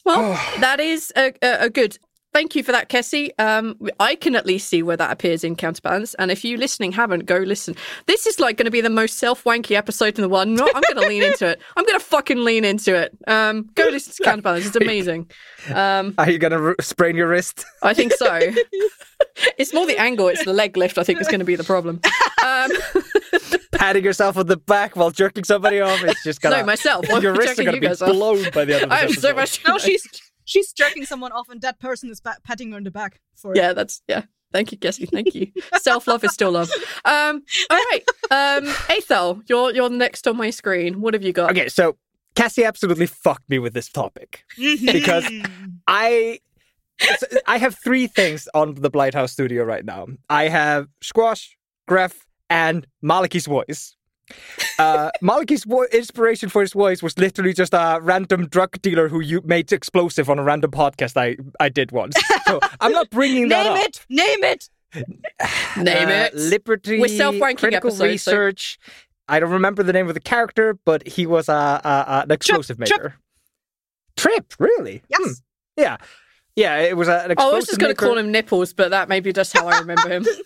well, 0.04 0.32
that 0.61 0.80
is 0.80 1.12
a, 1.16 1.32
a, 1.42 1.64
a 1.66 1.70
good. 1.70 1.99
Thank 2.32 2.56
you 2.56 2.62
for 2.62 2.72
that, 2.72 2.88
Kessie. 2.88 3.30
Um, 3.38 3.76
I 4.00 4.14
can 4.14 4.34
at 4.34 4.46
least 4.46 4.68
see 4.68 4.82
where 4.82 4.96
that 4.96 5.10
appears 5.10 5.44
in 5.44 5.54
Counterbalance. 5.54 6.14
And 6.14 6.30
if 6.30 6.44
you 6.44 6.56
listening 6.56 6.92
haven't, 6.92 7.26
go 7.26 7.36
listen. 7.38 7.76
This 8.06 8.26
is 8.26 8.40
like 8.40 8.56
going 8.56 8.64
to 8.64 8.70
be 8.70 8.80
the 8.80 8.88
most 8.88 9.18
self 9.18 9.44
wanky 9.44 9.76
episode 9.76 10.16
in 10.16 10.22
the 10.22 10.28
world. 10.30 10.48
No, 10.48 10.66
I'm 10.74 10.82
going 10.82 10.96
to 10.96 11.08
lean 11.08 11.22
into 11.22 11.46
it. 11.46 11.60
I'm 11.76 11.84
going 11.84 11.98
to 11.98 12.04
fucking 12.04 12.42
lean 12.42 12.64
into 12.64 12.94
it. 12.94 13.16
Um, 13.26 13.68
go 13.74 13.84
listen 13.84 14.14
to 14.14 14.22
Counterbalance. 14.22 14.66
It's 14.66 14.76
amazing. 14.76 15.30
Um, 15.74 16.14
Are 16.16 16.30
you 16.30 16.38
gonna 16.38 16.60
r- 16.60 16.76
sprain 16.80 17.16
your 17.16 17.28
wrist? 17.28 17.64
I 17.82 17.94
think 17.94 18.12
so. 18.14 18.40
it's 19.58 19.74
more 19.74 19.86
the 19.86 19.98
angle. 19.98 20.28
It's 20.28 20.44
the 20.44 20.52
leg 20.52 20.76
lift. 20.76 20.98
I 20.98 21.04
think 21.04 21.20
is 21.20 21.28
going 21.28 21.40
to 21.40 21.44
be 21.44 21.56
the 21.56 21.64
problem. 21.64 22.00
Um, 22.44 22.70
Patting 23.72 24.04
yourself 24.04 24.36
on 24.36 24.46
the 24.46 24.56
back 24.56 24.96
while 24.96 25.10
jerking 25.10 25.44
somebody 25.44 25.80
off. 25.80 26.02
It's 26.02 26.22
just 26.24 26.40
gonna 26.40 26.58
no, 26.58 26.64
myself. 26.64 27.08
Your 27.08 27.32
wrists 27.32 27.58
are 27.58 27.62
jerking 27.62 27.64
gonna 27.66 27.80
be 27.80 27.86
guys 27.88 28.02
off? 28.02 28.10
blown 28.10 28.50
by 28.50 28.64
the 28.64 28.74
end 28.74 28.84
of 28.84 28.90
this 28.90 28.98
I 28.98 29.02
have 29.02 29.12
so 29.12 29.34
much. 29.34 29.60
No, 29.66 29.78
she's 29.78 30.06
she's 30.44 30.72
jerking 30.72 31.04
someone 31.04 31.32
off, 31.32 31.49
and 31.49 31.61
that 31.62 31.78
person 31.78 32.11
is 32.11 32.20
ba- 32.20 32.38
patting 32.44 32.70
her 32.70 32.76
on 32.76 32.84
the 32.84 32.90
back 32.90 33.20
for 33.34 33.52
it. 33.52 33.58
Yeah, 33.58 33.72
that's 33.72 34.02
yeah. 34.08 34.25
Thank 34.52 34.70
you, 34.70 34.78
Gessie. 34.78 35.08
Thank 35.08 35.34
you. 35.34 35.50
Self 35.80 36.06
love 36.06 36.22
is 36.25 36.32
still 36.32 36.52
love. 36.52 36.70
Um, 37.04 37.42
all 37.70 37.78
right. 37.90 38.02
Um, 38.30 38.66
Aethel, 38.88 39.42
you're 39.49 39.72
you're 39.72 39.88
next 39.90 40.28
on 40.28 40.37
my 40.37 40.50
screen. 40.50 41.00
What 41.00 41.14
have 41.14 41.22
you 41.22 41.32
got? 41.32 41.50
Okay, 41.50 41.68
so 41.68 41.96
Cassie 42.34 42.64
absolutely 42.64 43.06
fucked 43.06 43.49
me 43.49 43.58
with 43.58 43.75
this 43.75 43.88
topic 43.88 44.44
because 44.56 45.28
I 45.87 46.38
I 47.46 47.58
have 47.58 47.76
three 47.76 48.06
things 48.06 48.49
on 48.54 48.75
the 48.75 48.90
Blighthouse 48.90 49.30
studio 49.30 49.64
right 49.64 49.84
now. 49.84 50.06
I 50.28 50.49
have 50.49 50.88
Squash, 51.02 51.56
Gref, 51.88 52.14
and 52.50 52.87
Maliki's 53.02 53.46
voice. 53.46 53.96
Uh, 54.78 55.10
Maliki's 55.22 55.64
vo- 55.64 55.84
inspiration 55.92 56.48
for 56.48 56.60
his 56.62 56.72
voice 56.72 57.02
was 57.02 57.18
literally 57.18 57.52
just 57.52 57.74
a 57.74 57.98
random 58.00 58.46
drug 58.48 58.80
dealer 58.82 59.08
who 59.08 59.20
you 59.20 59.40
made 59.44 59.70
explosive 59.72 60.30
on 60.30 60.38
a 60.38 60.42
random 60.42 60.70
podcast 60.70 61.16
I 61.16 61.36
I 61.60 61.68
did 61.68 61.92
once. 61.92 62.14
So 62.46 62.61
I'm 62.80 62.92
not 62.92 63.11
bringing 63.11 63.48
that 63.48 63.64
Name 63.64 63.72
up. 63.72 63.78
it. 63.85 64.06
Name 64.08 64.44
it. 64.44 64.68
Name 65.76 66.08
Uh, 66.08 66.12
it. 66.26 66.35
Liberty. 66.35 67.00
We're 67.00 67.08
self-ranking 67.08 67.58
critical 67.58 67.88
episodes, 67.90 68.22
so- 68.22 68.32
research. 68.32 68.78
I 69.28 69.40
don't 69.40 69.52
remember 69.52 69.82
the 69.82 69.92
name 69.92 70.08
of 70.08 70.14
the 70.14 70.20
character, 70.20 70.76
but 70.85 71.06
he 71.06 71.26
was 71.26 71.48
a, 71.48 71.52
a, 71.85 72.22
an 72.24 72.30
explosive 72.30 72.76
Trip. 72.78 72.90
maker. 72.90 73.14
Trip, 74.16 74.52
really? 74.58 75.02
Yes. 75.08 75.20
Hmm. 75.22 75.32
Yeah, 75.76 75.96
yeah. 76.56 76.78
It 76.80 76.96
was 76.96 77.08
a, 77.08 77.24
an 77.26 77.35
Oh, 77.38 77.52
I 77.52 77.54
was 77.54 77.66
just 77.66 77.78
going 77.78 77.90
to 77.92 77.96
call 77.96 78.18
him 78.18 78.30
Nipples, 78.32 78.72
but 78.74 78.90
that 78.90 79.08
may 79.08 79.20
be 79.20 79.32
just 79.32 79.56
how 79.56 79.68
I 79.68 79.78
remember 79.78 80.08
him. 80.08 80.26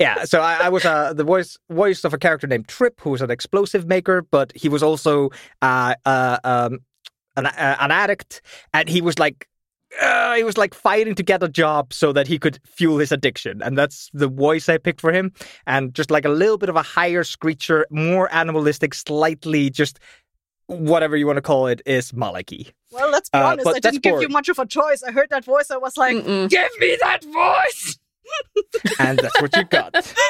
Yeah, 0.00 0.24
so 0.24 0.40
I, 0.40 0.54
I 0.64 0.68
was 0.68 0.84
uh, 0.84 1.12
the 1.12 1.24
voice 1.24 1.56
voice 1.70 2.04
of 2.04 2.12
a 2.14 2.18
character 2.18 2.46
named 2.46 2.68
Trip, 2.68 3.00
who 3.00 3.10
was 3.10 3.22
an 3.22 3.30
explosive 3.30 3.86
maker, 3.86 4.22
but 4.22 4.52
he 4.54 4.68
was 4.68 4.82
also 4.82 5.30
uh, 5.62 5.94
uh, 6.04 6.38
um, 6.44 6.80
an, 7.36 7.46
uh, 7.46 7.76
an 7.80 7.90
addict, 7.90 8.42
and 8.74 8.88
he 8.88 9.00
was 9.00 9.18
like. 9.18 9.48
Uh, 10.00 10.34
he 10.36 10.42
was 10.42 10.56
like 10.56 10.72
fighting 10.72 11.14
to 11.14 11.22
get 11.22 11.42
a 11.42 11.48
job 11.50 11.92
so 11.92 12.14
that 12.14 12.26
he 12.26 12.38
could 12.38 12.58
fuel 12.64 12.96
his 12.96 13.12
addiction, 13.12 13.60
and 13.62 13.76
that's 13.76 14.08
the 14.14 14.26
voice 14.26 14.70
I 14.70 14.78
picked 14.78 15.02
for 15.02 15.12
him. 15.12 15.32
And 15.66 15.92
just 15.92 16.10
like 16.10 16.24
a 16.24 16.30
little 16.30 16.56
bit 16.56 16.70
of 16.70 16.76
a 16.76 16.82
higher 16.82 17.22
screecher, 17.24 17.84
more 17.90 18.26
animalistic, 18.34 18.94
slightly 18.94 19.68
just 19.68 19.98
whatever 20.66 21.14
you 21.14 21.26
want 21.26 21.36
to 21.36 21.42
call 21.42 21.66
it, 21.66 21.82
is 21.84 22.10
Maliki. 22.12 22.72
Well, 22.90 23.10
let's 23.10 23.28
be 23.28 23.36
Uh, 23.38 23.48
honest. 23.48 23.68
I 23.68 23.80
didn't 23.80 24.02
give 24.02 24.22
you 24.22 24.30
much 24.30 24.48
of 24.48 24.58
a 24.58 24.64
choice. 24.64 25.02
I 25.02 25.12
heard 25.12 25.28
that 25.28 25.44
voice. 25.44 25.70
I 25.70 25.76
was 25.76 25.98
like, 25.98 26.16
Mm-mm. 26.16 26.48
"Give 26.48 26.70
me 26.80 26.96
that 27.02 27.22
voice." 27.24 27.98
And 28.98 29.18
that's 29.18 29.40
what 29.40 29.56
you 29.56 29.64
got. 29.64 29.94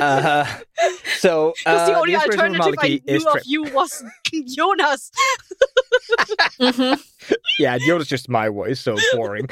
Uh, 0.00 0.44
so 1.16 1.52
Because 1.58 1.80
uh, 1.88 1.92
the 1.92 1.98
only 1.98 2.14
inspiration 2.14 2.54
for 2.54 2.62
alternative 2.62 2.78
I 2.78 2.86
Maliki 2.88 3.02
is 3.06 3.24
knew 3.24 3.30
Trip. 3.32 3.42
of 3.42 3.46
you 3.46 3.62
was 3.64 4.04
Jonas. 4.56 5.10
Mhm. 6.60 7.04
yeah, 7.58 7.78
Yoda's 7.78 8.06
just 8.06 8.28
my 8.28 8.48
voice, 8.48 8.80
so 8.80 8.96
boring. 9.14 9.48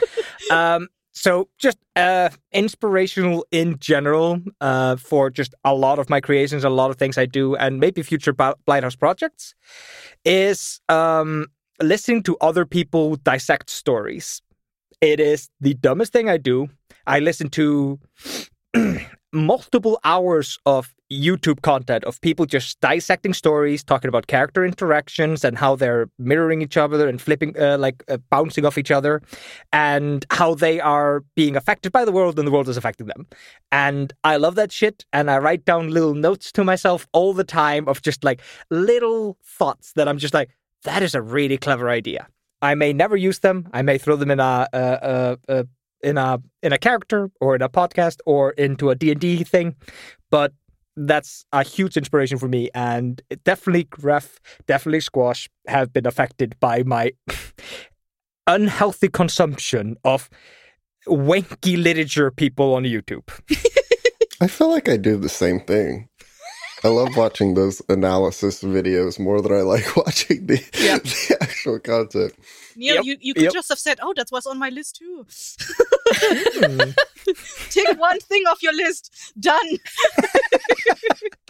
um, 0.51 0.89
so 1.13 1.49
just 1.59 1.79
uh, 1.97 2.29
inspirational 2.53 3.45
in 3.51 3.79
general 3.79 4.41
uh, 4.61 4.97
for 4.97 5.31
just 5.31 5.55
a 5.65 5.75
lot 5.75 5.99
of 5.99 6.09
my 6.11 6.21
creations, 6.21 6.63
a 6.65 6.71
lot 6.71 6.91
of 6.91 6.97
things 6.97 7.19
I 7.19 7.27
do, 7.27 7.57
and 7.57 7.81
maybe 7.81 8.03
future 8.03 8.33
Ba- 8.33 8.55
Lighthouse 8.67 8.97
projects 8.97 9.55
is 10.25 10.81
um, 10.89 11.47
listening 11.83 12.23
to 12.25 12.37
other 12.41 12.65
people 12.67 13.17
dissect 13.17 13.71
stories. 13.71 14.43
It 15.01 15.19
is 15.21 15.49
the 15.61 15.75
dumbest 15.75 16.13
thing 16.13 16.29
I 16.29 16.37
do. 16.37 16.69
I 17.07 17.21
listen 17.21 17.49
to 17.51 17.99
multiple 19.33 20.01
hours 20.05 20.59
of 20.67 20.95
YouTube 21.11 21.63
content 21.63 22.05
of 22.05 22.21
people 22.21 22.47
just 22.47 22.81
dissecting 22.81 23.33
stories, 23.33 23.85
talking 23.85 24.09
about 24.09 24.27
character 24.27 24.65
interactions 24.65 25.45
and 25.45 25.57
how 25.57 25.77
they're 25.77 26.09
mirroring 26.19 26.63
each 26.63 26.77
other 26.77 27.09
and 27.09 27.21
flipping, 27.21 27.57
uh, 27.61 27.79
like 27.79 28.03
uh, 28.09 28.17
bouncing 28.31 28.65
off 28.65 28.77
each 28.77 28.91
other, 28.91 29.23
and 29.73 30.27
how 30.31 30.55
they 30.55 30.81
are 30.81 31.23
being 31.37 31.55
affected 31.55 31.93
by 31.93 32.05
the 32.05 32.13
world 32.13 32.39
and 32.39 32.47
the 32.47 32.51
world 32.51 32.69
is 32.69 32.77
affecting 32.77 33.07
them. 33.07 33.27
And 33.71 34.13
I 34.25 34.37
love 34.37 34.57
that 34.57 34.73
shit. 34.73 35.05
And 35.13 35.31
I 35.31 35.39
write 35.39 35.65
down 35.65 35.91
little 35.91 36.15
notes 36.15 36.51
to 36.53 36.65
myself 36.65 37.07
all 37.13 37.33
the 37.33 37.45
time 37.45 37.89
of 37.89 38.03
just 38.03 38.25
like 38.25 38.41
little 38.71 39.37
thoughts 39.45 39.93
that 39.93 40.09
I'm 40.09 40.19
just 40.19 40.35
like, 40.35 40.51
that 40.83 41.03
is 41.03 41.15
a 41.15 41.23
really 41.23 41.59
clever 41.59 41.89
idea. 41.89 42.27
I 42.63 42.75
may 42.75 42.93
never 42.93 43.17
use 43.17 43.41
them. 43.41 43.69
I 43.73 43.83
may 43.83 43.99
throw 43.99 44.17
them 44.17 44.31
in 44.31 44.41
a, 44.41 44.67
a, 44.73 44.79
a, 44.81 45.39
a 45.61 45.67
in 46.03 46.19
a 46.19 46.39
in 46.63 46.73
a 46.73 46.79
character 46.79 47.31
or 47.41 47.55
in 47.55 47.63
a 47.63 47.69
podcast 47.69 48.19
or 48.27 48.51
into 48.53 48.91
a 48.91 48.95
D&D 48.95 49.45
thing 49.45 49.75
but 50.31 50.53
that's 50.97 51.45
a 51.53 51.63
huge 51.63 51.97
inspiration 51.97 52.39
for 52.39 52.49
me 52.49 52.71
and 52.75 53.23
definitely 53.45 53.85
Gref 53.85 54.37
definitely 54.67 55.01
Squash 55.01 55.49
have 55.67 55.93
been 55.93 56.07
affected 56.07 56.57
by 56.61 56.83
my 56.83 57.13
unhealthy 58.47 59.09
consumption 59.09 59.97
of 60.05 60.31
wanky 61.07 61.83
literature 61.83 62.31
people 62.31 62.75
on 62.75 62.85
YouTube 62.85 63.29
I 64.41 64.49
feel 64.49 64.71
like 64.71 64.89
I 64.89 64.99
do 64.99 65.17
the 65.17 65.31
same 65.31 65.61
thing. 65.61 66.09
I 66.85 66.89
love 66.89 67.17
watching 67.17 67.55
those 67.55 67.81
analysis 67.89 68.63
videos 68.63 69.19
more 69.19 69.41
than 69.41 69.53
I 69.53 69.63
like 69.63 69.97
watching 70.03 70.47
the, 70.47 70.63
Yep. 70.79 71.03
the 71.03 71.37
actual 71.41 71.79
content. 71.81 72.35
Neil, 72.77 72.97
Yep, 72.97 73.05
you, 73.05 73.17
you 73.21 73.35
could 73.35 73.45
yep. 73.45 73.53
just 73.55 73.69
have 73.71 73.79
said, 73.79 73.99
"Oh, 74.03 74.13
that 74.17 74.29
was 74.31 74.47
on 74.47 74.59
my 74.59 74.69
list 74.69 74.97
too." 74.97 75.27
Hmm. 76.13 76.91
Take 77.71 77.99
one 77.99 78.21
thing 78.21 78.43
off 78.47 78.63
your 78.63 78.75
list. 78.75 79.33
Done. 79.41 79.79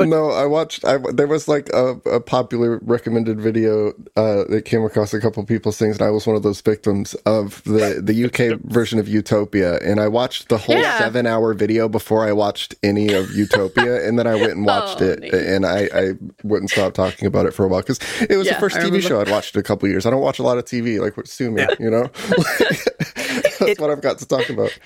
no, 0.00 0.30
I 0.30 0.46
watched. 0.46 0.84
I, 0.84 0.98
there 1.12 1.26
was 1.26 1.48
like 1.48 1.68
a, 1.72 1.94
a 2.10 2.20
popular 2.20 2.78
recommended 2.82 3.40
video 3.40 3.90
uh, 4.16 4.44
that 4.48 4.62
came 4.64 4.84
across 4.84 5.14
a 5.14 5.20
couple 5.20 5.44
people's 5.44 5.78
things, 5.78 5.96
and 5.98 6.06
I 6.06 6.10
was 6.10 6.26
one 6.26 6.36
of 6.36 6.42
those 6.42 6.60
victims 6.60 7.14
of 7.26 7.62
the 7.64 8.00
the 8.02 8.24
UK 8.26 8.60
version 8.64 8.98
of 8.98 9.08
Utopia. 9.08 9.78
And 9.78 10.00
I 10.00 10.08
watched 10.08 10.48
the 10.48 10.58
whole 10.58 10.76
Yeah. 10.76 10.98
seven 10.98 11.26
hour 11.26 11.54
video 11.54 11.88
before 11.88 12.26
I 12.26 12.32
watched 12.32 12.74
any 12.82 13.12
of 13.12 13.30
Utopia, 13.32 14.06
and 14.08 14.18
then 14.18 14.26
I 14.26 14.34
went 14.34 14.52
and 14.52 14.66
watched 14.66 15.00
Oh, 15.00 15.06
it, 15.06 15.20
neat. 15.20 15.34
and 15.34 15.64
I, 15.66 15.88
I 15.94 16.12
wouldn't 16.42 16.70
stop 16.70 16.94
talking 16.94 17.26
about 17.26 17.46
it 17.46 17.52
for 17.54 17.64
a 17.64 17.68
while 17.68 17.80
because 17.80 18.00
it 18.28 18.36
was 18.36 18.46
Yeah, 18.46 18.54
the 18.54 18.60
first 18.60 18.76
TV 18.76 19.00
show 19.00 19.20
I'd 19.20 19.30
watched 19.30 19.54
in 19.54 19.60
a 19.60 19.64
couple 19.64 19.88
years. 19.88 20.04
I 20.06 20.10
don't 20.10 20.20
watch 20.22 20.38
a 20.38 20.42
lot 20.42 20.58
of 20.58 20.64
TV, 20.64 21.00
like 21.00 21.14
sue 21.26 21.50
me, 21.50 21.66
you 21.80 21.90
know. 21.90 22.10
That's 23.60 23.78
what 23.80 23.90
I've 23.90 24.02
got 24.02 24.18
to 24.18 24.26
talk 24.26 24.48
about. 24.50 24.76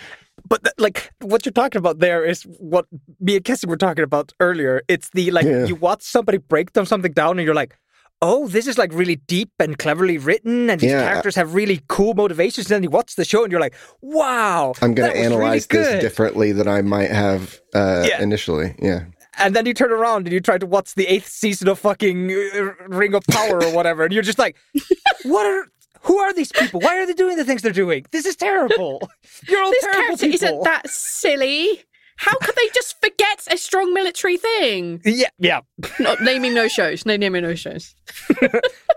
But 0.49 0.63
th- 0.65 0.75
like 0.79 1.13
what 1.21 1.45
you're 1.45 1.53
talking 1.53 1.79
about 1.79 1.99
there 1.99 2.25
is 2.25 2.43
what 2.59 2.87
me 3.21 3.37
and 3.37 3.45
Cassie 3.45 3.67
were 3.67 3.77
talking 3.77 4.05
about 4.05 4.33
earlier. 4.41 4.83
It's 4.89 5.11
the 5.11 5.31
like 5.31 5.45
Yeah. 5.47 5.65
you 5.67 5.75
watch 5.75 6.03
somebody 6.03 6.39
break 6.39 6.73
down 6.73 6.87
something 6.87 7.13
down, 7.13 7.39
and 7.39 7.45
you're 7.47 7.55
like, 7.55 7.77
oh, 8.23 8.49
this 8.49 8.67
is 8.67 8.79
like 8.79 8.93
really 8.95 9.17
deep 9.17 9.51
and 9.59 9.79
cleverly 9.79 10.19
written, 10.19 10.71
and 10.71 10.81
these 10.81 10.91
Yeah. 10.91 11.03
characters 11.07 11.37
have 11.37 11.55
really 11.55 11.81
cool 11.89 12.15
motivations. 12.15 12.67
And 12.71 12.77
then 12.77 12.83
you 12.83 12.91
watch 12.91 13.15
the 13.17 13.25
show, 13.25 13.43
and 13.43 13.51
you're 13.53 13.61
like, 13.61 13.75
wow, 14.01 14.73
I'm 14.81 14.95
going 14.95 15.11
to 15.13 15.19
was 15.19 15.27
really 15.27 15.35
analyze 15.37 15.67
this 15.67 16.01
differently 16.01 16.53
than 16.53 16.67
I 16.69 16.81
might 16.83 17.11
have 17.11 17.61
uh, 17.75 18.05
Yeah. 18.09 18.23
initially. 18.23 18.75
Yeah. 18.81 19.05
And 19.39 19.55
then 19.55 19.67
you 19.67 19.75
turn 19.75 19.93
around 19.93 20.27
and 20.27 20.33
you 20.33 20.41
try 20.41 20.57
to 20.57 20.65
watch 20.67 20.95
the 20.95 21.07
eighth 21.07 21.29
season 21.29 21.69
of 21.69 21.79
fucking 21.79 22.31
uh, 22.33 22.73
Ring 22.89 23.13
of 23.15 23.23
Power 23.31 23.63
or 23.63 23.71
whatever, 23.75 24.03
and 24.05 24.13
you're 24.15 24.23
just 24.23 24.39
like, 24.39 24.57
what 25.25 25.45
are. 25.45 25.67
Who 26.03 26.19
are 26.19 26.33
these 26.33 26.53
people? 26.53 26.81
Why 26.81 26.99
are 26.99 27.07
they 27.07 27.13
doing 27.15 27.37
the 27.37 27.45
things 27.45 27.63
they're 27.63 27.73
doing? 27.73 28.05
This 28.13 28.27
is 28.27 28.37
terrible. 28.37 29.01
You're 29.49 29.63
all 29.63 29.71
This 29.71 29.83
terrible 29.85 30.01
character 30.17 30.27
people. 30.27 30.35
isn't 30.49 30.65
that 30.65 30.89
silly. 30.89 31.83
How 32.19 32.35
could 32.39 32.55
they 32.55 32.69
just 32.75 32.99
forget 33.03 33.47
a 33.51 33.59
strong 33.59 33.93
military 33.93 34.39
thing? 34.39 35.03
Yeah, 35.05 35.29
yeah. 35.39 35.61
Not 36.01 36.23
naming 36.23 36.55
no 36.55 36.67
shows. 36.69 37.05
No 37.05 37.17
naming 37.17 37.43
no 37.43 37.55
shows. 37.55 37.95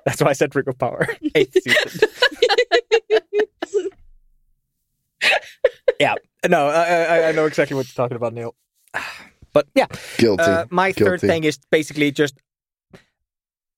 That's 0.05 0.21
why 0.21 0.29
I 0.29 0.33
said 0.33 0.55
Ring 0.55 0.65
of 0.67 0.77
Power. 0.77 1.05
Eighth 1.35 1.57
season. 1.61 2.09
yeah. 5.99 6.15
No, 6.47 6.67
I, 6.67 6.83
I, 6.83 7.27
I 7.29 7.31
know 7.33 7.45
exactly 7.45 7.75
what 7.75 7.87
you're 7.87 8.01
talking 8.01 8.15
about, 8.15 8.33
Neil. 8.33 8.55
But 9.51 9.67
yeah, 9.73 9.87
Guilty. 10.19 10.43
uh, 10.43 10.65
my 10.69 10.91
third 10.91 11.21
thing 11.21 11.43
is 11.43 11.57
basically 11.71 12.11
just 12.11 12.35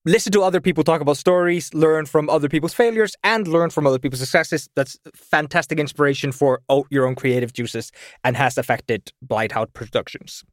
listen 0.04 0.32
to 0.32 0.42
other 0.42 0.60
people 0.60 0.82
talk 0.84 1.00
about 1.00 1.16
stories, 1.16 1.72
learn 1.74 2.06
from 2.06 2.28
other 2.28 2.48
people's 2.48 2.74
failures, 2.74 3.14
and 3.22 3.46
learn 3.46 3.70
from 3.70 3.86
other 3.86 3.98
people's 3.98 4.20
successes. 4.20 4.68
That's 4.74 4.98
fantastic 5.14 5.78
inspiration 5.78 6.32
for 6.32 6.60
your 6.90 7.06
own 7.06 7.14
creative 7.14 7.52
juices 7.52 7.92
and 8.24 8.36
has 8.36 8.58
affected 8.58 9.12
Blighthouse 9.26 9.72
Productions. 9.72 10.44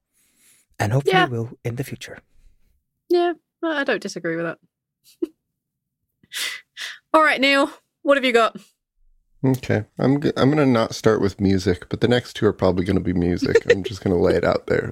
And 0.80 0.94
hopefully 0.94 1.14
Yeah. 1.14 1.26
will 1.26 1.52
in 1.66 1.76
the 1.76 1.84
future. 1.84 2.20
Yeah, 3.10 3.34
I 3.64 3.84
don't 3.84 4.02
disagree 4.02 4.36
with 4.36 4.46
that. 4.46 4.60
All 7.14 7.24
right, 7.24 7.42
Neil, 7.42 7.72
what 8.04 8.18
have 8.18 8.24
you 8.24 8.32
got? 8.32 8.56
Okay, 9.46 9.86
I'm 9.98 10.20
g- 10.22 10.34
I'm 10.36 10.50
gonna 10.50 10.66
not 10.66 10.94
start 10.94 11.22
with 11.22 11.40
music, 11.40 11.88
but 11.90 12.02
the 12.02 12.08
next 12.10 12.34
two 12.34 12.46
are 12.46 12.52
probably 12.54 12.84
gonna 12.84 13.00
be 13.00 13.14
music. 13.14 13.56
I'm 13.72 13.84
just 13.84 14.04
gonna 14.04 14.20
lay 14.20 14.36
it 14.36 14.44
out 14.44 14.68
there. 14.68 14.92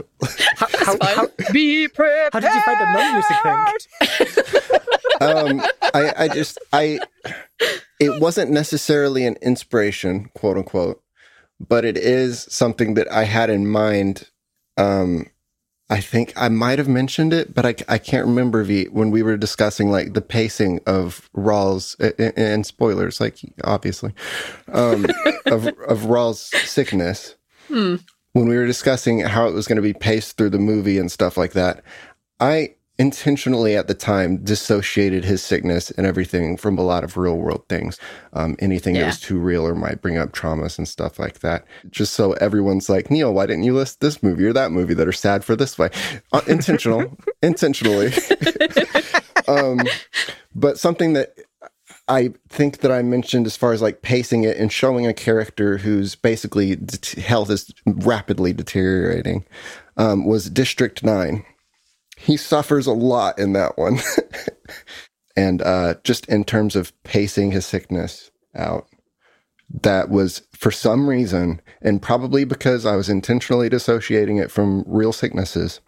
How, 0.56 0.68
how, 0.72 0.98
how, 1.02 1.28
Be 1.52 1.88
prepared. 1.90 2.32
how 2.34 2.40
did 2.40 2.54
you 2.54 2.62
find 2.62 2.80
the 2.80 2.94
non-music 2.94 4.68
thing? 4.68 4.80
Um, 5.20 5.62
I 5.96 6.14
I 6.16 6.28
just 6.28 6.60
I 6.72 7.00
it 8.00 8.22
wasn't 8.22 8.52
necessarily 8.52 9.26
an 9.26 9.36
inspiration, 9.42 10.30
quote 10.36 10.58
unquote, 10.58 11.02
but 11.60 11.86
it 11.86 11.98
is 11.98 12.44
something 12.52 12.94
that 12.94 13.12
I 13.12 13.24
had 13.24 13.50
in 13.50 13.66
mind. 13.68 14.30
Um, 14.78 15.26
I 15.89 16.02
think 16.02 16.34
I 16.36 16.50
might 16.50 16.80
have 16.80 16.89
mentioned 16.89 17.32
it, 17.32 17.54
but 17.54 17.65
I, 17.65 17.76
I 17.88 17.97
can't 17.97 18.26
remember 18.26 18.63
Vee 18.63 18.86
when 18.86 19.10
we 19.10 19.23
were 19.23 19.38
discussing 19.38 19.89
like 19.89 20.13
the 20.13 20.21
pacing 20.21 20.82
of 20.86 21.30
Rawls 21.36 21.97
and, 22.19 22.38
and 22.38 22.65
spoilers, 22.65 23.21
like 23.21 23.39
obviously, 23.63 24.13
um, 24.73 25.06
of 25.45 25.67
of 25.67 26.02
Rawls' 26.02 26.54
sickness. 26.65 27.36
Hmm. 27.67 27.97
When 28.34 28.47
we 28.50 28.58
were 28.58 28.67
discussing 28.67 29.21
how 29.21 29.47
it 29.47 29.54
was 29.54 29.67
going 29.67 29.78
to 29.78 29.82
be 29.82 29.93
paced 29.93 30.38
through 30.38 30.52
the 30.52 30.60
movie 30.60 31.00
and 31.00 31.12
stuff 31.12 31.38
like 31.38 31.54
that, 31.54 31.84
I 32.39 32.76
intentionally 33.00 33.76
at 33.76 33.88
the 33.88 33.94
time 33.94 34.38
dissociated 34.38 35.24
his 35.24 35.44
sickness 35.44 35.92
and 35.92 36.08
everything 36.08 36.58
from 36.58 36.78
a 36.78 36.82
lot 36.82 37.04
of 37.04 37.16
real 37.16 37.38
world 37.38 37.64
things. 37.70 38.00
Um, 38.34 38.56
anything 38.60 38.96
that 38.96 39.06
was 39.06 39.20
too 39.20 39.38
real 39.38 39.68
or 39.68 39.76
might 39.76 40.02
bring 40.02 40.18
up 40.18 40.32
traumas 40.32 40.78
and 40.78 40.88
stuff 40.88 41.20
like 41.20 41.40
that. 41.40 41.66
Just 41.90 42.14
so 42.14 42.34
everyone's 42.34 42.90
like, 42.90 43.12
Neil, 43.12 43.34
why 43.34 43.46
didn't 43.46 43.64
you 43.64 43.76
list 43.76 44.00
this 44.00 44.24
movie 44.24 44.46
or 44.46 44.54
that 44.54 44.72
movie 44.72 44.96
that 44.96 45.08
are 45.08 45.14
sad 45.14 45.46
for 45.46 45.56
this 45.56 45.78
way? 45.78 45.90
Uh, 46.34 46.42
intentional, 46.48 47.16
intentionally. 47.44 48.12
um, 49.48 49.80
but 50.56 50.80
something 50.80 51.14
that 51.14 51.36
I 52.08 52.34
think 52.50 52.80
that 52.80 52.92
I 52.92 53.04
mentioned 53.04 53.46
as 53.46 53.58
far 53.58 53.74
as 53.74 53.82
like 53.82 54.02
pacing 54.02 54.44
it 54.44 54.58
and 54.58 54.72
showing 54.72 55.06
a 55.06 55.14
character 55.14 55.78
whose 55.78 56.16
basically 56.16 56.78
det- 56.78 57.12
health 57.12 57.52
is 57.52 57.72
rapidly 57.86 58.54
deteriorating 58.54 59.46
um, 59.98 60.26
was 60.26 60.50
District 60.50 61.04
9 61.04 61.46
he 62.17 62.36
suffers 62.36 62.88
a 62.88 62.93
lot 62.93 63.39
in 63.39 63.53
that 63.53 63.77
one. 63.77 63.99
and 65.38 65.62
uh, 65.62 65.95
just 66.03 66.27
in 66.27 66.43
terms 66.43 66.75
of 66.75 66.91
pacing 67.03 67.51
his 67.51 67.65
sickness 67.65 68.32
out, 68.56 68.88
that 69.82 70.10
was 70.10 70.41
for 70.53 70.71
some 70.71 71.08
reason, 71.08 71.62
and 71.82 72.01
probably 72.01 72.43
because 72.43 72.86
I 72.86 72.95
was 72.95 73.10
intentionally 73.10 73.69
dissociating 73.69 74.38
it 74.38 74.49
from 74.49 74.84
real 74.88 75.13
sicknesses, 75.13 75.82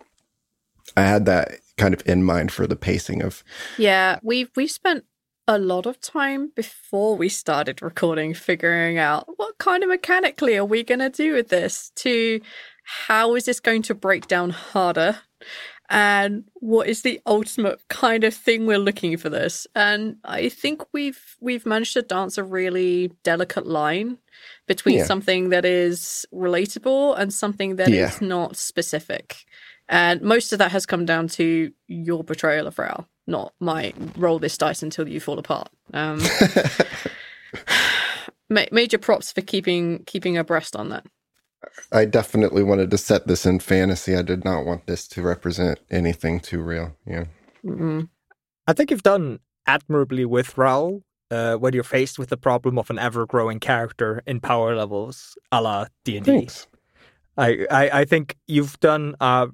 I 0.96 1.04
had 1.04 1.26
that 1.26 1.60
kind 1.78 1.94
of 1.94 2.04
in 2.06 2.24
mind 2.24 2.52
for 2.52 2.68
the 2.68 2.76
pacing 2.76 3.22
of. 3.24 3.44
Yeah, 3.78 4.20
we've 4.22 4.52
we've 4.56 4.70
spent 4.70 5.06
a 5.48 5.58
lot 5.58 5.88
of 5.88 6.00
time 6.00 6.52
before 6.56 7.16
we 7.16 7.28
started 7.28 7.82
recording 7.82 8.36
figuring 8.36 9.00
out 9.00 9.26
what 9.38 9.58
kind 9.58 9.82
of 9.82 9.90
mechanically 9.90 10.56
are 10.56 10.66
we 10.66 10.84
going 10.84 11.00
to 11.00 11.10
do 11.10 11.34
with 11.34 11.48
this 11.48 11.92
to 11.96 12.40
how 12.84 13.34
is 13.34 13.46
this 13.46 13.60
going 13.60 13.82
to 13.82 13.96
break 13.96 14.28
down 14.28 14.52
harder 14.52 15.18
and 15.92 16.44
what 16.56 16.88
is 16.88 17.02
the 17.02 17.20
ultimate 17.26 17.80
kind 17.88 18.24
of 18.24 18.34
thing 18.34 18.66
we're 18.68 18.78
looking 18.78 19.18
for 19.18 19.30
this 19.30 19.66
and 19.76 20.16
i 20.24 20.48
think 20.50 20.84
we've 20.94 21.36
we've 21.42 21.66
managed 21.66 21.94
to 21.94 22.02
dance 22.02 22.38
a 22.38 22.44
really 22.44 23.12
delicate 23.24 23.66
line 23.66 24.18
between 24.68 24.98
Yeah. 24.98 25.06
something 25.06 25.50
that 25.50 25.66
is 25.66 26.26
relatable 26.34 27.18
and 27.18 27.34
something 27.34 27.76
that 27.78 27.90
is 27.90 28.22
Yeah. 28.22 28.28
not 28.28 28.56
specific 28.56 29.46
and 29.88 30.22
most 30.22 30.54
of 30.54 30.60
that 30.60 30.72
has 30.72 30.86
come 30.86 31.06
down 31.06 31.28
to 31.30 31.72
your 31.88 32.24
portrayal 32.24 32.68
of 32.68 32.78
Rao, 32.78 33.08
not 33.26 33.54
my 33.60 33.92
roll 34.16 34.38
this 34.38 34.56
dice 34.56 34.84
until 34.84 35.08
you 35.10 35.20
fall 35.20 35.40
apart. 35.40 35.70
Um, 35.96 36.22
ma- 38.50 38.66
major 38.72 38.98
props 39.00 39.32
for 39.32 39.42
keeping 39.42 40.04
keeping 40.06 40.38
abreast 40.38 40.76
on 40.76 40.90
that. 40.90 41.06
I 41.92 42.06
definitely 42.06 42.64
wanted 42.64 42.92
to 42.92 42.98
set 42.98 43.28
this 43.28 43.46
in 43.46 43.60
fantasy. 43.60 44.16
I 44.16 44.22
did 44.22 44.46
not 44.46 44.66
want 44.66 44.86
this 44.86 45.08
to 45.10 45.22
represent 45.22 45.80
anything 45.90 46.40
too 46.40 46.62
real. 46.62 46.96
Yeah. 47.06 47.26
Mm-mm. 47.66 48.10
I 48.68 48.74
think 48.74 48.92
you've 48.92 49.04
done 49.04 49.40
admirably 49.66 50.26
with 50.26 50.56
Raul 50.56 51.02
uh, 51.32 51.56
when 51.56 51.74
you're 51.74 51.84
faced 51.84 52.20
with 52.20 52.30
the 52.30 52.38
problem 52.38 52.78
of 52.78 52.90
an 52.90 53.00
ever-growing 53.00 53.60
character 53.60 54.22
in 54.26 54.40
power 54.40 54.76
levels, 54.76 55.38
a 55.52 55.62
la 55.62 55.86
D&D. 56.06 56.50
I, 57.38 57.66
I, 57.70 57.90
I 58.02 58.06
think 58.06 58.38
you've 58.48 58.80
done 58.80 59.16
a 59.20 59.48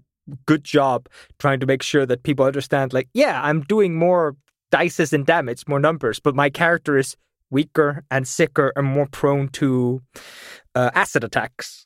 good 0.46 0.64
job 0.64 1.08
trying 1.40 1.60
to 1.60 1.66
make 1.66 1.84
sure 1.84 2.06
that 2.06 2.24
people 2.24 2.46
understand, 2.46 2.94
like, 2.94 3.10
yeah, 3.14 3.42
I'm 3.44 3.62
doing 3.62 3.96
more 3.96 4.36
dices 4.72 5.14
and 5.14 5.26
damage, 5.26 5.64
more 5.68 5.80
numbers, 5.80 6.20
but 6.20 6.36
my 6.36 6.50
character 6.50 6.98
is 6.98 7.16
weaker 7.50 8.04
and 8.10 8.28
sicker 8.28 8.74
and 8.76 8.88
more 8.88 9.08
prone 9.08 9.48
to 9.50 10.02
uh, 10.74 10.92
acid 10.94 11.24
attacks 11.24 11.86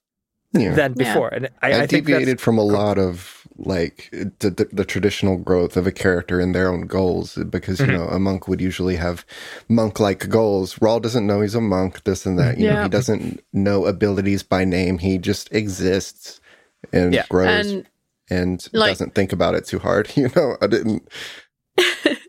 Yeah. 0.51 0.73
than 0.73 0.95
Yeah. 0.97 1.13
before. 1.13 1.29
And 1.29 1.49
I, 1.61 1.71
I, 1.73 1.81
I 1.83 1.87
think 1.87 2.05
deviated 2.07 2.41
from 2.41 2.57
a 2.57 2.63
lot 2.63 2.97
of 2.97 3.35
like 3.57 4.09
the, 4.11 4.49
the, 4.49 4.67
the 4.71 4.85
traditional 4.85 5.37
growth 5.37 5.75
of 5.77 5.85
a 5.85 5.91
character 5.91 6.39
and 6.39 6.55
their 6.55 6.69
own 6.69 6.87
goals 6.87 7.37
because 7.49 7.79
you 7.79 7.85
Mhm. 7.87 7.93
know 7.93 8.05
a 8.07 8.17
monk 8.19 8.47
would 8.47 8.61
usually 8.61 8.95
have 8.95 9.25
monk 9.67 9.99
like 9.99 10.27
goals. 10.29 10.75
Rawl 10.75 11.01
doesn't 11.01 11.27
know 11.27 11.41
he's 11.41 11.55
a 11.55 11.61
monk, 11.61 12.03
this 12.05 12.25
and 12.25 12.39
that. 12.39 12.57
You 12.57 12.69
know, 12.71 12.83
he 12.83 12.89
doesn't 12.89 13.43
know 13.53 13.85
abilities 13.85 14.41
by 14.43 14.63
name. 14.65 14.97
He 14.97 15.17
just 15.17 15.53
exists 15.53 16.39
and 16.93 17.13
Yeah. 17.13 17.25
grows 17.29 17.71
and, 17.71 17.85
And 18.29 18.67
like- 18.73 18.91
doesn't 18.91 19.13
think 19.13 19.33
about 19.33 19.55
it 19.55 19.65
too 19.65 19.79
hard. 19.79 20.09
You 20.15 20.29
know, 20.35 20.55
I 20.61 20.67
didn't. 20.67 21.07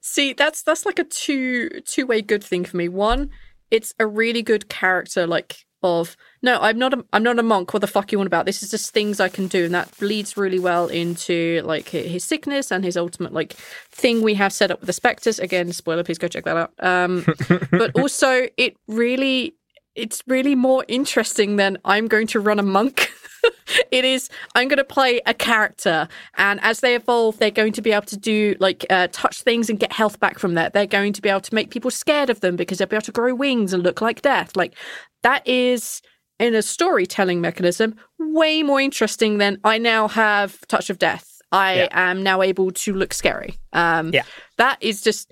see, 0.00 0.32
that's 0.32 0.62
that's 0.62 0.84
like 0.86 0.98
a 0.98 1.04
two 1.04 1.68
two 1.86 2.06
way 2.06 2.20
good 2.22 2.42
thing 2.44 2.64
for 2.64 2.76
me. 2.76 2.88
One, 2.88 3.30
it's 3.70 3.94
a 3.98 4.06
really 4.06 4.42
good 4.42 4.68
character 4.68 5.26
like 5.26 5.64
of 5.82 6.16
no, 6.42 6.58
I'm 6.60 6.78
not 6.78 6.92
a 6.94 7.04
I'm 7.12 7.22
not 7.22 7.38
a 7.38 7.42
monk. 7.42 7.72
What 7.72 7.80
the 7.80 7.86
fuck 7.86 8.12
you 8.12 8.18
want 8.18 8.26
about? 8.26 8.46
This 8.46 8.62
is 8.62 8.70
just 8.70 8.92
things 8.92 9.20
I 9.20 9.28
can 9.28 9.46
do, 9.46 9.64
and 9.66 9.74
that 9.74 10.00
leads 10.00 10.36
really 10.36 10.58
well 10.58 10.88
into 10.88 11.62
like 11.64 11.88
his 11.88 12.24
sickness 12.24 12.70
and 12.70 12.84
his 12.84 12.96
ultimate 12.96 13.32
like 13.32 13.52
thing 13.90 14.22
we 14.22 14.34
have 14.34 14.52
set 14.52 14.70
up 14.70 14.80
with 14.80 14.86
the 14.88 14.92
specters. 14.92 15.38
Again, 15.38 15.72
spoiler, 15.72 16.02
please 16.04 16.18
go 16.18 16.28
check 16.28 16.44
that 16.44 16.56
out. 16.56 16.72
Um, 16.78 17.24
but 17.70 17.92
also 17.94 18.48
it 18.56 18.76
really 18.88 19.54
it's 19.94 20.22
really 20.26 20.54
more 20.54 20.84
interesting 20.88 21.56
than 21.56 21.78
I'm 21.84 22.08
going 22.08 22.26
to 22.28 22.40
run 22.40 22.58
a 22.58 22.62
monk. 22.62 23.10
it 23.90 24.04
is 24.04 24.28
I'm 24.54 24.68
going 24.68 24.78
to 24.78 24.84
play 24.84 25.20
a 25.26 25.34
character, 25.34 26.08
and 26.36 26.60
as 26.62 26.80
they 26.80 26.94
evolve, 26.94 27.38
they're 27.38 27.50
going 27.50 27.72
to 27.74 27.82
be 27.82 27.92
able 27.92 28.06
to 28.06 28.16
do 28.16 28.56
like 28.60 28.86
uh, 28.90 29.08
touch 29.12 29.42
things 29.42 29.68
and 29.68 29.78
get 29.78 29.92
health 29.92 30.20
back 30.20 30.38
from 30.38 30.54
that. 30.54 30.72
They're 30.72 30.86
going 30.86 31.12
to 31.14 31.22
be 31.22 31.28
able 31.28 31.40
to 31.40 31.54
make 31.54 31.70
people 31.70 31.90
scared 31.90 32.30
of 32.30 32.40
them 32.40 32.56
because 32.56 32.78
they'll 32.78 32.88
be 32.88 32.96
able 32.96 33.02
to 33.04 33.12
grow 33.12 33.34
wings 33.34 33.72
and 33.72 33.82
look 33.82 34.00
like 34.00 34.22
death. 34.22 34.56
Like 34.56 34.74
that 35.22 35.46
is 35.46 36.00
in 36.38 36.54
a 36.54 36.62
storytelling 36.62 37.40
mechanism 37.40 37.94
way 38.18 38.62
more 38.62 38.80
interesting 38.80 39.38
than 39.38 39.58
I 39.64 39.78
now 39.78 40.08
have 40.08 40.58
touch 40.68 40.90
of 40.90 40.98
death. 40.98 41.28
I 41.52 41.74
Yeah. 41.74 41.88
am 41.92 42.22
now 42.22 42.40
able 42.42 42.70
to 42.70 42.94
look 42.94 43.12
scary. 43.12 43.58
Um, 43.72 44.10
Yeah. 44.12 44.22
that 44.56 44.78
is 44.80 45.02
just 45.02 45.30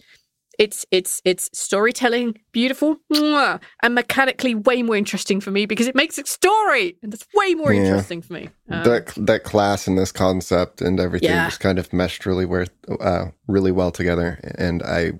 it's 0.61 0.85
it's 0.91 1.23
it's 1.25 1.49
storytelling. 1.59 2.37
Beautiful. 2.53 2.97
Mwah, 3.13 3.61
and 3.83 3.95
mechanically 3.95 4.55
way 4.55 4.83
more 4.83 4.95
interesting 4.97 5.41
for 5.41 5.51
me 5.51 5.65
because 5.65 5.87
it 5.89 5.95
makes 5.95 6.19
it 6.19 6.29
story. 6.29 6.97
And 7.03 7.11
that's 7.13 7.27
way 7.35 7.55
more 7.55 7.73
Yeah. 7.73 7.81
interesting 7.81 8.21
for 8.21 8.35
me. 8.35 8.51
Um, 8.71 8.83
that 8.85 9.07
that 9.17 9.43
class 9.45 9.87
and 9.87 9.97
this 9.99 10.13
concept 10.13 10.83
and 10.83 11.01
everything 11.01 11.31
Yeah. 11.31 11.47
just 11.47 11.61
kind 11.61 11.79
of 11.79 11.93
meshed 11.95 12.27
really 12.27 12.45
where 12.45 12.67
uh, 13.01 13.27
really 13.49 13.73
well 13.73 13.91
together. 13.91 14.39
And 14.59 14.83
i 14.83 15.13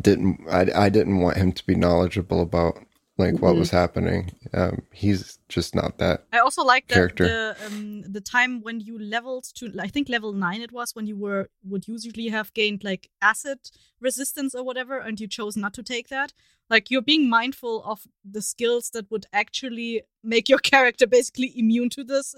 didn't 0.00 0.38
I, 0.48 0.66
I 0.86 0.88
didn't 0.90 1.18
want 1.18 1.36
him 1.38 1.50
to 1.52 1.66
be 1.66 1.74
knowledgeable 1.74 2.40
about 2.40 2.78
like 3.18 3.34
what 3.42 3.54
Mhm. 3.54 3.58
was 3.58 3.70
happening 3.70 4.30
um 4.54 4.76
he's 4.92 5.38
just 5.48 5.74
not 5.74 5.98
that 5.98 6.16
I 6.32 6.38
also 6.38 6.62
like 6.64 6.86
that 6.88 6.94
Character. 6.94 7.24
the 7.26 7.56
um, 7.66 8.02
the 8.16 8.20
time 8.20 8.52
when 8.66 8.80
you 8.80 8.94
leveled 9.16 9.44
to 9.58 9.64
I 9.86 9.88
think 9.88 10.08
level 10.08 10.32
nine 10.32 10.60
it 10.62 10.72
was 10.72 10.94
when 10.96 11.06
you 11.10 11.16
were 11.26 11.42
would 11.70 11.84
usually 11.88 12.28
have 12.28 12.48
gained 12.54 12.84
like 12.90 13.10
acid 13.20 13.58
resistance 14.00 14.54
or 14.58 14.62
whatever, 14.68 14.98
and 15.06 15.18
you 15.20 15.26
chose 15.38 15.56
not 15.56 15.72
to 15.74 15.82
take 15.82 16.08
that. 16.08 16.32
Like 16.70 16.84
you're 16.90 17.02
being 17.12 17.28
mindful 17.28 17.82
of 17.92 17.98
the 18.34 18.42
skills 18.42 18.90
that 18.94 19.10
would 19.10 19.26
actually 19.32 20.02
make 20.22 20.48
your 20.52 20.58
character 20.72 21.06
basically 21.06 21.50
immune 21.62 21.90
to 21.96 22.04
this 22.04 22.34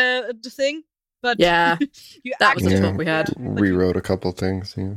uh 0.00 0.22
thing. 0.60 0.84
But 1.22 1.36
yeah 1.38 1.76
you 2.24 2.32
that 2.40 2.54
was 2.54 2.64
the 2.64 2.70
Yeah. 2.70 2.80
talk 2.82 2.96
we 2.98 3.06
had 3.06 3.26
but 3.26 3.38
you- 3.38 3.50
rewrote 3.64 3.96
a 3.96 4.06
couple 4.10 4.30
things 4.32 4.74
yeah 4.76 4.94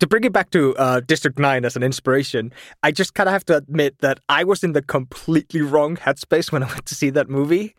to 0.00 0.06
bring 0.06 0.24
it 0.24 0.32
back 0.32 0.50
to 0.50 0.76
uh, 0.76 1.00
District 1.00 1.38
9 1.38 1.64
as 1.64 1.76
an 1.76 1.82
inspiration, 1.82 2.52
I 2.82 2.92
just 2.92 3.14
kind 3.14 3.28
of 3.28 3.32
have 3.32 3.44
to 3.46 3.56
admit 3.56 3.98
that 4.00 4.20
I 4.28 4.44
was 4.44 4.62
in 4.62 4.72
the 4.72 4.82
completely 4.82 5.60
wrong 5.60 5.96
headspace 5.96 6.52
when 6.52 6.62
I 6.62 6.66
went 6.66 6.86
to 6.86 6.94
see 6.94 7.10
that 7.10 7.28
movie. 7.28 7.74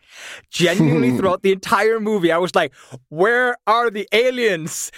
Genuinely, 0.50 1.10
throughout 1.16 1.42
the 1.42 1.52
entire 1.52 2.00
movie, 2.00 2.32
I 2.32 2.38
was 2.38 2.54
like, 2.54 2.74
where 3.08 3.56
are 3.66 3.90
the 3.90 4.06
aliens? 4.12 4.90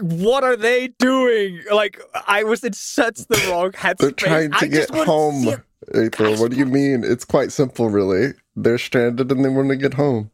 What 0.00 0.44
are 0.44 0.56
they 0.56 0.88
doing? 0.98 1.62
Like, 1.72 2.00
I 2.26 2.44
was 2.44 2.62
in 2.62 2.74
such 2.74 3.18
the 3.26 3.44
wrong 3.50 3.72
headspace. 3.72 3.96
they're 3.98 4.10
trying 4.12 4.50
to 4.52 4.56
I 4.58 4.66
get 4.66 4.90
home 4.90 5.62
april 5.94 6.36
what 6.36 6.50
do 6.50 6.56
you 6.56 6.66
mean 6.66 7.02
it's 7.02 7.24
quite 7.24 7.50
simple 7.50 7.88
really 7.88 8.34
they're 8.56 8.76
stranded 8.76 9.30
and 9.30 9.42
they 9.42 9.48
want 9.48 9.68
to 9.70 9.76
get 9.76 9.94
home 9.94 10.30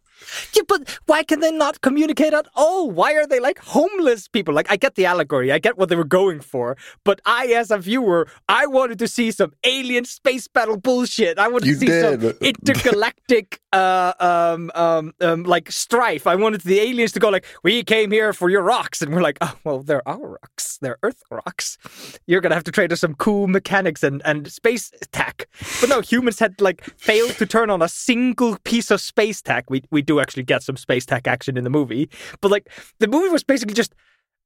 Yeah, 0.55 0.62
but 0.68 0.99
why 1.07 1.23
can 1.23 1.40
they 1.40 1.53
not 1.53 1.81
communicate 1.81 2.33
at 2.35 2.47
all? 2.55 2.90
Why 2.90 3.14
are 3.14 3.27
they 3.27 3.40
like 3.40 3.59
homeless 3.59 4.29
people? 4.29 4.55
Like, 4.55 4.70
I 4.70 4.77
get 4.77 4.94
the 4.94 5.07
allegory, 5.07 5.53
I 5.53 5.59
get 5.59 5.79
what 5.79 5.88
they 5.88 5.97
were 5.97 6.05
going 6.05 6.40
for, 6.40 6.77
but 7.05 7.20
I, 7.27 7.47
as 7.49 7.70
a 7.70 7.79
viewer, 7.79 8.29
I 8.49 8.66
wanted 8.66 8.99
to 9.01 9.09
see 9.09 9.31
some 9.31 9.53
alien 9.64 10.05
space 10.05 10.49
battle 10.49 10.77
bullshit. 10.77 11.38
I 11.38 11.49
wanted 11.49 11.66
You 11.68 11.75
to 11.75 11.81
see 11.81 12.01
some 12.01 12.20
intergalactic, 12.40 13.61
uh, 13.73 14.12
um, 14.20 14.70
um, 14.75 15.12
um, 15.20 15.42
like 15.44 15.70
strife. 15.70 16.27
I 16.27 16.35
wanted 16.35 16.62
the 16.62 16.81
aliens 16.81 17.12
to 17.12 17.20
go 17.20 17.29
like, 17.29 17.47
"We 17.62 17.83
came 17.83 18.11
here 18.11 18.33
for 18.33 18.49
your 18.51 18.62
rocks," 18.62 19.03
and 19.03 19.14
we're 19.14 19.23
like, 19.23 19.38
"Oh, 19.40 19.55
well, 19.64 19.83
they're 19.83 20.07
our 20.09 20.38
rocks. 20.42 20.79
They're 20.81 20.99
Earth 21.03 21.23
rocks. 21.31 21.79
You're 22.27 22.40
gonna 22.40 22.55
have 22.55 22.64
to 22.64 22.73
trade 22.73 22.92
us 22.92 23.01
some 23.01 23.14
cool 23.14 23.47
mechanics 23.49 24.03
and 24.03 24.23
and 24.25 24.51
space 24.51 24.92
tech." 25.12 25.49
But 25.81 25.88
no, 25.88 26.01
humans 26.01 26.38
had 26.38 26.61
like 26.61 26.85
failed 26.99 27.33
to 27.38 27.47
turn 27.47 27.70
on 27.70 27.83
a 27.83 27.88
single 27.88 28.59
piece 28.64 28.90
of 28.90 29.01
space 29.01 29.42
tech. 29.42 29.70
We 29.70 29.83
we 29.90 30.03
do 30.03 30.20
actually 30.24 30.42
get 30.42 30.62
some 30.62 30.78
space 30.78 31.04
tech 31.04 31.26
action 31.28 31.58
in 31.58 31.64
the 31.64 31.70
movie, 31.70 32.08
but 32.40 32.50
like 32.50 32.70
the 32.98 33.06
movie 33.06 33.28
was 33.28 33.44
basically 33.44 33.74
just 33.74 33.94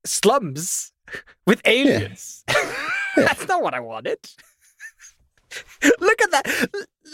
slums 0.05 0.93
with 1.47 1.61
aliens. 1.65 2.45
That's 3.17 3.47
not 3.47 3.63
what 3.63 3.75
I 3.75 3.81
wanted. 3.81 4.19
Look 6.01 6.21
at 6.21 6.31
that. 6.33 6.47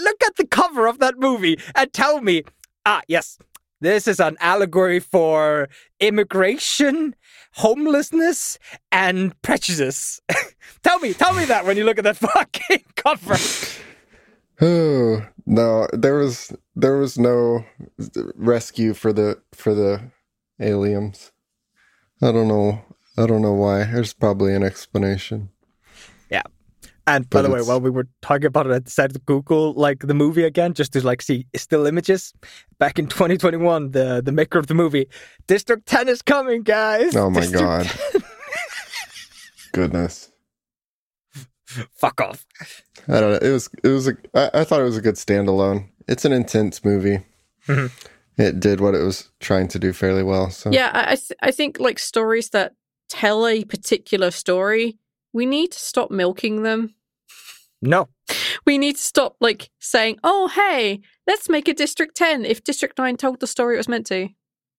Look 0.00 0.24
at 0.24 0.36
the 0.36 0.46
cover 0.46 0.86
of 0.86 0.98
that 1.00 1.18
movie 1.18 1.58
and 1.74 1.92
tell 1.92 2.22
me, 2.22 2.42
ah, 2.86 3.02
yes, 3.06 3.38
this 3.80 4.08
is 4.08 4.18
an 4.18 4.38
allegory 4.40 4.98
for 4.98 5.68
immigration, 6.00 7.14
homelessness, 7.52 8.58
and 8.90 9.40
prejudice. 9.42 10.22
tell 10.82 10.98
me, 11.00 11.12
tell 11.12 11.34
me 11.34 11.44
that 11.44 11.66
when 11.66 11.76
you 11.76 11.84
look 11.84 11.98
at 11.98 12.04
that 12.04 12.16
fucking 12.16 12.82
cover. 12.96 13.36
Oh 14.60 15.26
no, 15.46 15.88
there 15.92 16.14
was 16.14 16.52
there 16.76 16.96
was 16.96 17.18
no 17.18 17.64
rescue 18.34 18.94
for 18.94 19.12
the 19.12 19.40
for 19.52 19.74
the 19.74 20.10
aliens. 20.60 21.32
I 22.22 22.30
don't 22.32 22.48
know. 22.48 22.84
I 23.18 23.26
don't 23.26 23.42
know 23.42 23.52
why. 23.52 23.84
There's 23.84 24.12
probably 24.12 24.54
an 24.54 24.62
explanation. 24.62 25.50
Yeah. 26.30 26.42
And 27.06 27.28
by 27.28 27.42
But 27.42 27.48
the 27.48 27.54
way, 27.54 27.62
while 27.62 27.80
we 27.80 27.90
were 27.90 28.08
talking 28.22 28.46
about 28.46 28.66
it, 28.66 28.72
I 28.72 28.78
decided 28.78 29.14
to 29.14 29.20
Google 29.20 29.74
like 29.74 30.00
the 30.00 30.14
movie 30.14 30.44
again 30.44 30.72
just 30.72 30.92
to 30.94 31.04
like 31.04 31.20
see 31.20 31.46
still 31.54 31.86
images. 31.86 32.32
Back 32.78 32.98
in 32.98 33.06
2021, 33.08 33.90
the 33.90 34.22
the 34.24 34.32
maker 34.32 34.58
of 34.58 34.68
the 34.68 34.74
movie, 34.74 35.08
District 35.46 35.84
10 35.86 36.08
is 36.08 36.22
coming, 36.22 36.62
guys. 36.62 37.14
Oh 37.14 37.28
my 37.28 37.40
District 37.40 37.62
god. 37.62 37.92
Goodness. 39.72 40.30
Fuck 41.96 42.20
off. 42.20 42.44
I 43.08 43.20
don't 43.20 43.32
know. 43.32 43.48
It 43.48 43.52
was 43.52 43.68
it 43.82 43.88
was 43.88 44.08
a 44.08 44.16
I, 44.34 44.60
I 44.60 44.64
thought 44.64 44.80
it 44.80 44.84
was 44.84 44.96
a 44.96 45.02
good 45.02 45.14
standalone. 45.16 45.88
It's 46.08 46.24
an 46.24 46.32
intense 46.32 46.84
movie. 46.84 47.20
Mhm. 47.66 47.90
It 48.36 48.58
did 48.60 48.80
what 48.80 48.94
it 48.94 49.02
was 49.02 49.30
trying 49.40 49.68
to 49.68 49.78
do 49.78 49.92
fairly 49.92 50.22
well. 50.22 50.50
So 50.50 50.70
Yeah, 50.70 50.90
I 50.92 51.12
I, 51.12 51.14
th- 51.16 51.38
I 51.42 51.50
think 51.50 51.78
like 51.80 51.98
stories 51.98 52.50
that 52.50 52.72
tell 53.08 53.46
a 53.46 53.64
particular 53.64 54.30
story, 54.30 54.98
we 55.32 55.46
need 55.46 55.72
to 55.72 55.78
stop 55.78 56.10
milking 56.10 56.62
them. 56.62 56.94
No. 57.80 58.08
We 58.64 58.78
need 58.78 58.96
to 58.96 59.02
stop 59.02 59.36
like 59.40 59.70
saying, 59.78 60.18
"Oh, 60.24 60.48
hey, 60.48 61.00
let's 61.26 61.48
make 61.48 61.68
a 61.68 61.74
District 61.74 62.16
10 62.16 62.44
if 62.46 62.64
District 62.64 62.96
9 62.98 63.16
told 63.16 63.40
the 63.40 63.46
story 63.46 63.74
it 63.74 63.78
was 63.78 63.88
meant 63.88 64.06
to." 64.06 64.28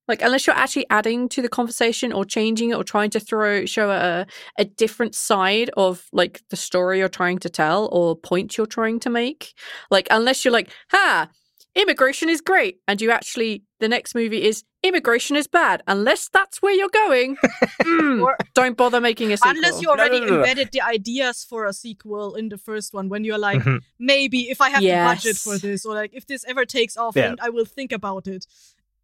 Like 0.08 0.22
unless 0.22 0.46
you're 0.46 0.56
actually 0.56 0.86
adding 0.90 1.28
to 1.30 1.42
the 1.42 1.50
conversation 1.50 2.14
or 2.14 2.26
changing 2.26 2.70
it 2.72 2.76
or 2.76 2.84
trying 2.84 3.10
to 3.12 3.20
throw 3.20 3.66
show 3.66 3.90
a 3.92 4.26
a 4.58 4.66
different 4.66 5.16
side 5.16 5.70
of 5.78 6.06
like 6.14 6.42
the 6.50 6.56
story 6.58 7.00
you're 7.00 7.10
trying 7.10 7.40
to 7.40 7.50
tell 7.50 7.90
or 7.92 8.16
point 8.16 8.58
you're 8.58 8.68
trying 8.68 9.00
to 9.02 9.10
make. 9.10 9.54
Like 9.90 10.08
unless 10.12 10.46
you're 10.46 10.52
like, 10.52 10.70
"Ha, 10.92 11.28
immigration 11.76 12.30
is 12.30 12.42
great," 12.42 12.80
and 12.88 13.02
you 13.02 13.12
actually 13.12 13.64
the 13.80 13.88
next 13.90 14.16
movie 14.16 14.44
is 14.44 14.64
immigration 14.84 15.36
is 15.36 15.48
bad. 15.48 15.82
Unless 15.88 16.30
that's 16.30 16.62
where 16.62 16.74
you're 16.74 16.90
going, 17.08 17.36
mm, 17.82 18.22
Or- 18.26 18.38
don't 18.54 18.78
bother 18.78 19.02
making 19.02 19.34
a 19.34 19.38
sequel. 19.38 19.52
Unless 19.56 19.82
you 19.82 19.88
No, 19.88 19.94
already 19.94 20.20
no, 20.20 20.26
no, 20.26 20.32
no. 20.32 20.38
embedded 20.38 20.70
the 20.72 20.82
ideas 20.82 21.44
for 21.44 21.66
a 21.66 21.74
sequel 21.74 22.36
in 22.36 22.50
the 22.50 22.58
first 22.60 22.94
one, 22.94 23.10
when 23.10 23.24
you're 23.24 23.40
like, 23.40 23.62
Mhm. 23.64 23.82
maybe 23.98 24.42
if 24.52 24.62
I 24.62 24.70
have 24.70 24.84
the 24.84 24.92
budget 25.16 25.38
for 25.38 25.58
this, 25.58 25.86
or 25.86 25.96
like 25.96 26.12
if 26.14 26.28
this 26.28 26.46
ever 26.48 26.66
takes 26.66 26.96
off, 26.98 27.16
Yeah. 27.16 27.30
then 27.30 27.38
I 27.42 27.50
will 27.50 27.66
think 27.66 27.92
about 27.92 28.28
it. 28.28 28.46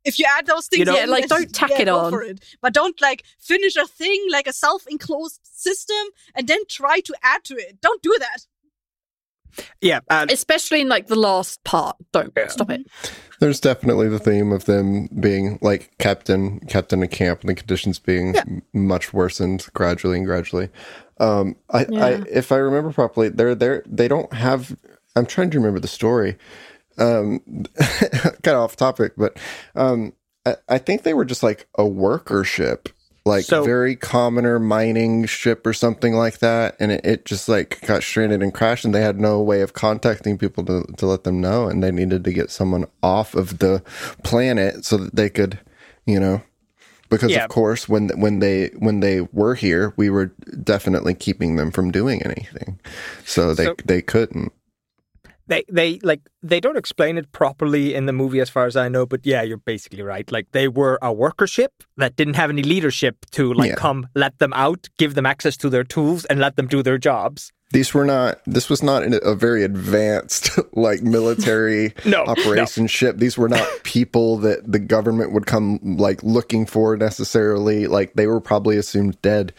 If 0.03 0.17
you 0.19 0.25
add 0.37 0.45
those 0.47 0.67
things, 0.67 0.79
You 0.79 0.85
know- 0.85 0.95
Yeah, 0.95 1.05
like, 1.05 1.27
don't 1.27 1.53
tack 1.53 1.69
yeah, 1.71 1.81
it 1.83 1.87
on. 1.87 2.13
it. 2.25 2.43
But 2.61 2.73
don't 2.73 2.99
like 3.01 3.23
finish 3.39 3.75
a 3.75 3.85
thing 3.87 4.25
like 4.31 4.47
a 4.47 4.53
self-enclosed 4.53 5.39
system 5.43 6.07
and 6.35 6.47
then 6.47 6.59
try 6.67 7.01
to 7.01 7.13
add 7.23 7.43
to 7.45 7.55
it. 7.55 7.79
Don't 7.81 8.01
do 8.01 8.15
that. 8.19 8.45
Yeah. 9.81 9.99
And 10.09 10.31
especially 10.31 10.81
in 10.81 10.87
like 10.89 11.07
the 11.07 11.15
last 11.15 11.63
part. 11.65 11.97
Don't 12.13 12.31
Yeah. 12.37 12.47
stop 12.47 12.69
it. 12.71 12.87
there's 13.41 13.59
definitely 13.59 14.07
the 14.07 14.19
theme 14.19 14.51
of 14.51 14.65
them 14.65 15.07
being 15.19 15.57
like 15.61 15.91
kept 15.97 16.29
in 16.29 16.59
kept 16.61 16.93
in 16.93 17.01
a 17.03 17.07
camp 17.07 17.41
and 17.41 17.49
the 17.49 17.55
conditions 17.55 17.97
being 17.99 18.37
m- 18.37 18.61
much 18.73 19.13
worsened 19.13 19.67
gradually 19.73 20.17
and 20.17 20.25
gradually. 20.27 20.69
Um, 21.19 21.55
I, 21.69 21.85
I 21.93 22.09
if 22.29 22.51
I 22.51 22.57
remember 22.57 22.91
properly, 22.93 23.29
they're 23.29 23.55
they're 23.55 23.83
they 23.87 24.07
don't 24.07 24.31
have. 24.33 24.75
I'm 25.15 25.25
trying 25.25 25.49
to 25.51 25.57
remember 25.57 25.79
the 25.81 25.87
story. 25.89 26.37
Um, 26.97 27.39
kind 28.43 28.47
of 28.47 28.63
off 28.63 28.75
topic, 28.75 29.13
but 29.17 29.37
um, 29.75 30.13
I, 30.45 30.55
I 30.67 30.77
think 30.77 31.03
they 31.03 31.13
were 31.13 31.25
just 31.25 31.41
like 31.43 31.67
a 31.77 31.85
worker 31.87 32.43
ship, 32.43 32.89
like 33.25 33.45
So- 33.45 33.63
very 33.63 33.95
commoner 33.95 34.59
mining 34.59 35.25
ship 35.25 35.65
or 35.65 35.73
something 35.73 36.13
like 36.13 36.39
that, 36.39 36.75
and 36.79 36.91
it, 36.91 37.05
it 37.05 37.25
just 37.25 37.47
like 37.49 37.79
got 37.87 38.03
stranded 38.03 38.43
and 38.43 38.53
crashed, 38.53 38.85
and 38.85 38.93
they 38.93 39.01
had 39.01 39.19
no 39.19 39.41
way 39.41 39.61
of 39.61 39.73
contacting 39.73 40.37
people 40.37 40.65
to 40.65 40.83
to 40.97 41.05
let 41.05 41.23
them 41.23 41.39
know, 41.41 41.67
and 41.67 41.81
they 41.83 41.91
needed 41.91 42.23
to 42.25 42.33
get 42.33 42.51
someone 42.51 42.85
off 43.01 43.33
of 43.35 43.59
the 43.59 43.81
planet 44.23 44.83
so 44.85 44.97
that 44.97 45.15
they 45.15 45.29
could, 45.29 45.59
you 46.05 46.19
know. 46.19 46.41
Because 47.09 47.31
Yeah. 47.31 47.43
of 47.43 47.49
course, 47.49 47.89
when 47.89 48.09
when 48.19 48.39
they 48.39 48.67
when 48.79 48.99
they 49.01 49.21
were 49.33 49.55
here, 49.55 49.93
we 49.97 50.09
were 50.09 50.27
definitely 50.63 51.13
keeping 51.13 51.55
them 51.57 51.69
from 51.71 51.91
doing 51.91 52.21
anything, 52.23 52.79
so 53.25 53.53
they 53.53 53.65
So- 53.65 53.75
they 53.85 54.01
couldn't. 54.01 54.51
They 55.51 55.63
they 55.79 55.99
like 56.11 56.21
they 56.51 56.59
don't 56.65 56.77
explain 56.83 57.17
it 57.17 57.27
properly 57.31 57.93
in 57.97 58.05
the 58.09 58.13
movie 58.21 58.39
as 58.41 58.49
far 58.49 58.65
as 58.65 58.75
I 58.75 58.87
know, 58.89 59.05
but 59.05 59.21
yeah, 59.31 59.41
you're 59.47 59.57
basically 59.73 60.01
right. 60.13 60.27
Like 60.31 60.47
they 60.51 60.67
were 60.67 60.97
a 61.01 61.11
worker 61.23 61.47
ship 61.55 61.73
that 61.97 62.15
didn't 62.15 62.35
have 62.41 62.49
any 62.49 62.63
leadership 62.63 63.15
to 63.37 63.53
like 63.53 63.69
Yeah. 63.71 63.75
come 63.85 64.07
let 64.15 64.33
them 64.39 64.53
out, 64.53 64.81
give 64.97 65.13
them 65.15 65.25
access 65.25 65.55
to 65.57 65.69
their 65.69 65.83
tools 65.83 66.25
and 66.29 66.39
let 66.39 66.55
them 66.55 66.67
do 66.67 66.81
their 66.81 66.97
jobs. 66.97 67.51
These 67.73 67.93
were 67.93 68.03
not. 68.05 68.39
This 68.45 68.69
was 68.69 68.81
not 68.83 69.01
a, 69.03 69.35
very 69.35 69.63
advanced 69.63 70.49
like 70.87 71.01
military 71.03 71.93
No, 72.05 72.23
operation 72.25 72.87
ship. 72.87 73.17
These 73.17 73.37
were 73.37 73.49
not 73.49 73.65
people 73.83 74.37
that 74.45 74.69
the 74.69 74.79
government 74.79 75.31
would 75.33 75.45
come 75.45 75.79
like 76.07 76.21
looking 76.23 76.65
for 76.65 76.97
necessarily. 76.97 77.87
Like 77.87 78.13
they 78.15 78.27
were 78.27 78.41
probably 78.41 78.77
assumed 78.77 79.21
dead. 79.21 79.53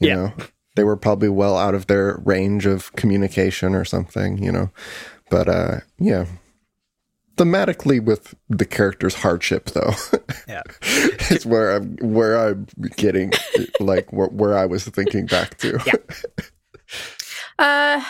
You 0.00 0.08
Yeah. 0.08 0.14
know, 0.16 0.32
they 0.74 0.84
were 0.84 0.96
probably 0.96 1.28
well 1.28 1.56
out 1.56 1.74
of 1.74 1.86
their 1.86 2.20
range 2.24 2.66
of 2.66 2.90
communication 2.94 3.74
or 3.76 3.84
something. 3.84 4.42
You 4.42 4.50
know, 4.52 4.70
but 5.32 5.48
uh, 5.48 5.80
yeah. 5.98 6.26
Thematically, 7.36 7.98
with 8.04 8.34
the 8.50 8.66
character's 8.66 9.14
hardship, 9.14 9.70
though, 9.70 9.94
Yeah. 10.46 10.62
is 11.30 11.46
where 11.46 11.72
I'm 11.74 11.96
where 12.02 12.36
I'm 12.38 12.66
getting 12.96 13.32
like 13.80 14.12
where, 14.12 14.28
where 14.28 14.56
I 14.56 14.66
was 14.66 14.84
thinking 14.84 15.24
back 15.26 15.56
to. 15.58 15.80
Yeah. 15.86 15.94
Uh, 17.58 18.02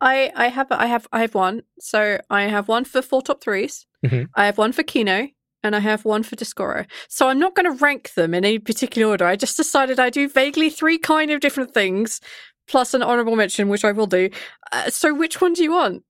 I 0.00 0.32
I 0.34 0.48
have 0.48 0.66
I 0.72 0.86
have 0.86 1.06
I 1.12 1.20
have 1.20 1.34
one. 1.34 1.62
So 1.80 2.18
I 2.28 2.42
have 2.42 2.68
one 2.68 2.84
for 2.84 3.02
four 3.02 3.22
top 3.22 3.42
3s 3.42 3.86
Mhm. 4.04 4.26
I 4.34 4.46
have 4.46 4.58
one 4.58 4.72
for 4.72 4.82
Kino, 4.82 5.28
and 5.62 5.76
I 5.76 5.80
have 5.80 6.04
one 6.04 6.22
for 6.22 6.34
Discoro. 6.36 6.86
So 7.08 7.28
I'm 7.28 7.38
not 7.38 7.54
going 7.54 7.70
to 7.70 7.84
rank 7.84 8.14
them 8.14 8.34
in 8.34 8.44
any 8.44 8.58
particular 8.58 9.08
order. 9.10 9.24
I 9.26 9.36
just 9.36 9.56
decided 9.56 10.00
I 10.00 10.10
do 10.10 10.28
vaguely 10.28 10.70
three 10.70 10.98
kind 10.98 11.30
of 11.30 11.40
different 11.40 11.72
things, 11.72 12.20
plus 12.68 12.94
an 12.94 13.02
honorable 13.02 13.36
mention, 13.36 13.68
which 13.68 13.84
I 13.84 13.92
will 13.92 14.06
do. 14.06 14.30
Uh, 14.72 14.90
so 14.90 15.14
which 15.14 15.40
one 15.40 15.52
do 15.52 15.62
you 15.62 15.72
want? 15.72 16.02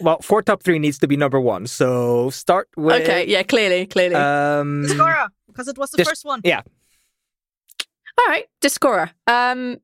Well, 0.00 0.20
four 0.20 0.42
top 0.42 0.62
three 0.64 0.78
needs 0.80 0.98
to 0.98 1.06
be 1.06 1.16
number 1.16 1.40
one. 1.40 1.66
So 1.66 2.30
start 2.30 2.68
with. 2.76 3.02
okay, 3.02 3.26
yeah, 3.28 3.42
clearly, 3.44 3.86
clearly. 3.86 4.16
Um, 4.16 4.82
Discora, 4.84 5.28
because 5.46 5.68
it 5.68 5.78
was 5.78 5.90
the 5.92 5.98
Dis- 5.98 6.08
first 6.08 6.24
one. 6.24 6.40
yeah. 6.44 6.62
All 8.18 8.26
right, 8.26 8.46
Discora. 8.60 9.10
Um, 9.26 9.78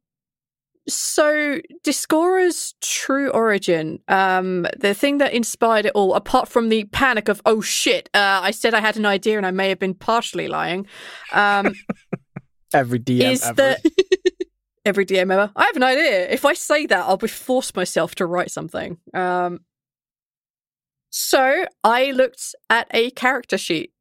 so 0.89 1.61
Discora's 1.85 2.75
true 2.81 3.29
origin, 3.31 4.01
um, 4.09 4.67
the 4.77 4.95
thing 4.95 5.19
that 5.19 5.33
inspired 5.35 5.87
it 5.87 5.93
all, 5.95 6.15
apart 6.15 6.49
from 6.49 6.69
the 6.69 6.85
panic 6.85 7.29
of 7.29 7.41
"oh 7.47 7.61
shit," 7.61 8.09
uh, 8.15 8.41
I 8.43 8.51
said 8.53 8.75
I 8.75 8.81
had 8.81 8.97
an 8.97 9.07
idea 9.07 9.37
and 9.37 9.47
I 9.47 9.51
may 9.51 9.69
have 9.69 9.79
been 9.79 9.95
partially 9.95 10.49
lying, 10.49 10.87
um, 11.33 11.75
every 12.75 12.99
DM 13.01 13.33
is 13.33 13.45
ever. 13.45 13.55
that 13.55 13.81
every 14.89 15.07
DM 15.07 15.33
ever? 15.33 15.53
I 15.55 15.65
have 15.65 15.77
an 15.77 15.83
idea. 15.83 16.29
If 16.29 16.45
I 16.45 16.55
say 16.55 16.87
that, 16.87 17.05
I'll 17.07 17.17
be 17.17 17.29
forced 17.29 17.77
myself 17.77 18.15
to 18.17 18.27
write 18.27 18.51
something. 18.51 18.99
Um, 19.15 19.61
so 21.11 21.65
I 21.85 22.11
looked 22.11 22.55
at 22.69 22.87
a 22.91 23.11
character 23.11 23.59
sheet 23.59 23.93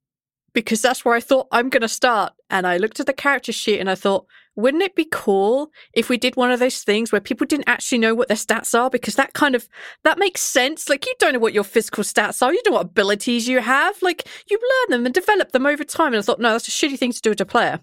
because 0.54 0.82
that's 0.82 1.06
where 1.06 1.14
I 1.14 1.20
thought 1.20 1.48
I'm 1.52 1.70
going 1.70 1.82
to 1.82 1.88
start. 1.88 2.34
And 2.50 2.66
I 2.66 2.78
looked 2.78 3.00
at 3.00 3.06
the 3.06 3.14
character 3.14 3.52
sheet 3.52 3.80
and 3.80 3.90
I 3.90 3.96
thought, 3.96 4.26
wouldn't 4.56 4.82
it 4.82 4.96
be 4.96 5.08
cool 5.12 5.70
if 5.94 6.10
we 6.10 6.18
did 6.18 6.36
one 6.36 6.52
of 6.52 6.60
those 6.60 6.82
things 6.82 7.12
where 7.12 7.22
people 7.22 7.46
didn't 7.46 7.70
actually 7.70 8.00
know 8.00 8.16
what 8.16 8.28
their 8.28 8.36
stats 8.36 8.78
are? 8.78 8.90
Because 8.90 9.16
that 9.16 9.34
kind 9.34 9.54
of 9.54 9.70
that 10.04 10.18
makes 10.18 10.42
sense. 10.42 10.90
Like 10.90 11.06
you 11.06 11.14
don't 11.20 11.34
know 11.34 11.40
what 11.40 11.54
your 11.54 11.64
physical 11.64 12.04
stats 12.04 12.42
are, 12.42 12.52
you 12.52 12.62
know 12.66 12.72
what 12.72 12.88
abilities 12.88 13.48
you 13.48 13.60
have. 13.60 14.02
Like 14.02 14.28
you 14.50 14.58
learn 14.58 14.98
them 14.98 15.06
and 15.06 15.14
develop 15.14 15.52
them 15.52 15.68
over 15.68 15.84
time. 15.84 16.08
And 16.08 16.18
I 16.18 16.22
thought, 16.24 16.40
no, 16.40 16.54
that's 16.54 16.68
a 16.68 16.72
shitty 16.72 16.98
thing 16.98 17.12
to 17.12 17.22
do 17.22 17.36
to 17.36 17.44
a 17.44 17.46
player. 17.46 17.82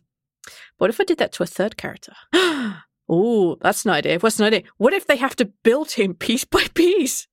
What 0.78 0.90
if 0.90 1.00
I 1.00 1.04
did 1.04 1.18
that 1.18 1.32
to 1.34 1.44
a 1.44 1.46
third 1.46 1.76
character? 1.76 2.14
oh, 3.14 3.56
that's 3.60 3.84
an 3.84 3.90
idea. 3.90 4.18
What's 4.18 4.38
an 4.38 4.46
idea? 4.46 4.62
What 4.78 4.92
if 4.92 5.06
they 5.06 5.16
have 5.16 5.36
to 5.36 5.46
build 5.62 5.92
him 5.92 6.14
piece 6.14 6.44
by 6.44 6.66
piece? 6.74 7.26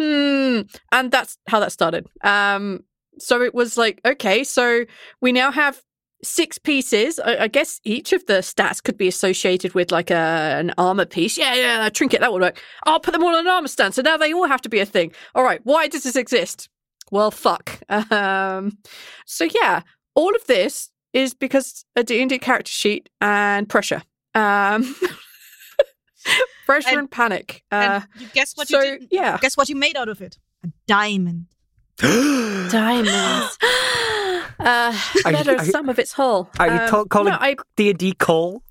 hmm. 0.00 0.62
And 0.92 1.10
that's 1.10 1.38
how 1.48 1.60
that 1.60 1.72
started. 1.72 2.06
Um, 2.22 2.84
so 3.18 3.42
it 3.42 3.54
was 3.54 3.76
like, 3.76 4.00
okay, 4.04 4.44
so 4.44 4.84
we 5.20 5.32
now 5.32 5.50
have 5.50 5.82
six 6.22 6.58
pieces. 6.58 7.18
I, 7.20 7.44
I 7.44 7.48
guess 7.48 7.80
each 7.84 8.12
of 8.12 8.26
the 8.26 8.34
stats 8.34 8.82
could 8.82 8.98
be 8.98 9.08
associated 9.08 9.74
with 9.74 9.92
like 9.92 10.10
a 10.10 10.14
an 10.58 10.72
armor 10.78 11.04
piece. 11.04 11.38
Yeah, 11.38 11.54
yeah, 11.54 11.86
a 11.86 11.90
trinket 11.90 12.20
that 12.20 12.32
would 12.32 12.42
work. 12.42 12.62
I'll 12.84 13.00
put 13.00 13.12
them 13.12 13.22
all 13.22 13.34
on 13.34 13.46
an 13.46 13.48
armor 13.48 13.68
stand. 13.68 13.94
So 13.94 14.02
now 14.02 14.16
they 14.16 14.32
all 14.32 14.46
have 14.46 14.62
to 14.62 14.68
be 14.68 14.80
a 14.80 14.86
thing. 14.86 15.12
All 15.34 15.44
right, 15.44 15.60
why 15.64 15.88
does 15.88 16.02
this 16.02 16.16
exist? 16.16 16.68
Well, 17.10 17.30
fuck. 17.30 17.80
Um, 18.10 18.78
so 19.26 19.46
yeah, 19.62 19.82
all 20.14 20.34
of 20.34 20.46
this 20.46 20.90
is 21.12 21.34
because 21.34 21.84
a 21.96 22.02
D&D 22.02 22.38
character 22.38 22.70
sheet 22.70 23.08
and 23.20 23.68
pressure. 23.68 24.02
Um, 24.38 24.94
pressure 26.66 26.88
and, 26.90 26.98
And- 27.00 27.10
panic. 27.10 27.64
Uh, 27.70 28.00
and 28.02 28.22
you 28.22 28.28
guess 28.32 28.54
what 28.56 28.68
so, 28.68 28.80
you 28.82 28.98
did? 29.00 29.08
yeah. 29.10 29.38
Guess 29.40 29.56
what 29.56 29.68
you 29.68 29.76
made 29.76 29.96
out 29.96 30.08
of 30.08 30.20
it? 30.20 30.38
A 30.64 30.68
diamond. 30.86 31.46
diamonds. 31.98 33.58
uh, 33.62 34.52
Are 34.60 34.92
you- 34.92 35.22
better 35.36 35.52
you- 35.64 35.64
some 35.70 35.88
of 35.88 35.98
its 35.98 36.12
whole. 36.12 36.50
Are 36.58 36.66
you 36.66 36.72
Um, 36.80 36.88
to- 36.90 37.04
calling 37.08 37.32
no, 37.32 37.38
I, 37.40 37.56
D 37.76 37.90
and 37.90 37.98
D 37.98 38.12
coal? 38.12 38.62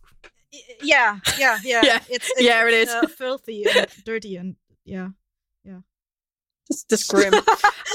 Yeah, 0.82 1.19
yeah, 1.38 1.58
yeah. 1.63 1.82
Yeah. 1.84 1.99
It's, 2.10 2.30
it's 2.32 2.41
Yeah, 2.41 2.67
it 2.67 2.73
is. 2.73 2.89
Uh, 2.89 3.08
filthy 3.08 3.65
and 3.65 3.88
dirty 4.06 4.38
and 4.38 4.56
yeah. 4.86 5.10
just, 6.71 6.89
just 6.89 7.08
grim. 7.10 7.34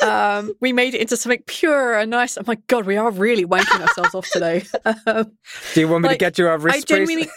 um, 0.02 0.54
we 0.60 0.72
made 0.72 0.94
it 0.94 1.00
into 1.02 1.16
something 1.16 1.42
pure 1.46 1.98
and 1.98 2.10
nice. 2.10 2.38
Oh 2.38 2.42
my 2.46 2.54
god, 2.68 2.86
we 2.86 2.96
are 2.96 3.10
really 3.10 3.44
wanking 3.44 3.80
ourselves 3.80 4.14
off 4.14 4.28
today. 4.30 4.64
Um, 5.06 5.32
Do 5.74 5.80
you 5.80 5.88
want 5.88 6.02
me 6.02 6.08
Like, 6.08 6.18
to 6.18 6.24
get 6.24 6.38
you 6.38 6.46
a 6.46 6.52
I 6.52 6.54
wrist 6.54 6.88
genuinely. 6.88 7.28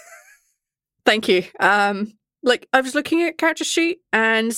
Thank 1.06 1.28
you. 1.28 1.44
Um, 1.60 2.12
like 2.42 2.68
I 2.72 2.80
was 2.82 2.94
looking 2.94 3.22
at 3.22 3.38
character 3.38 3.64
sheet 3.64 4.00
and 4.12 4.52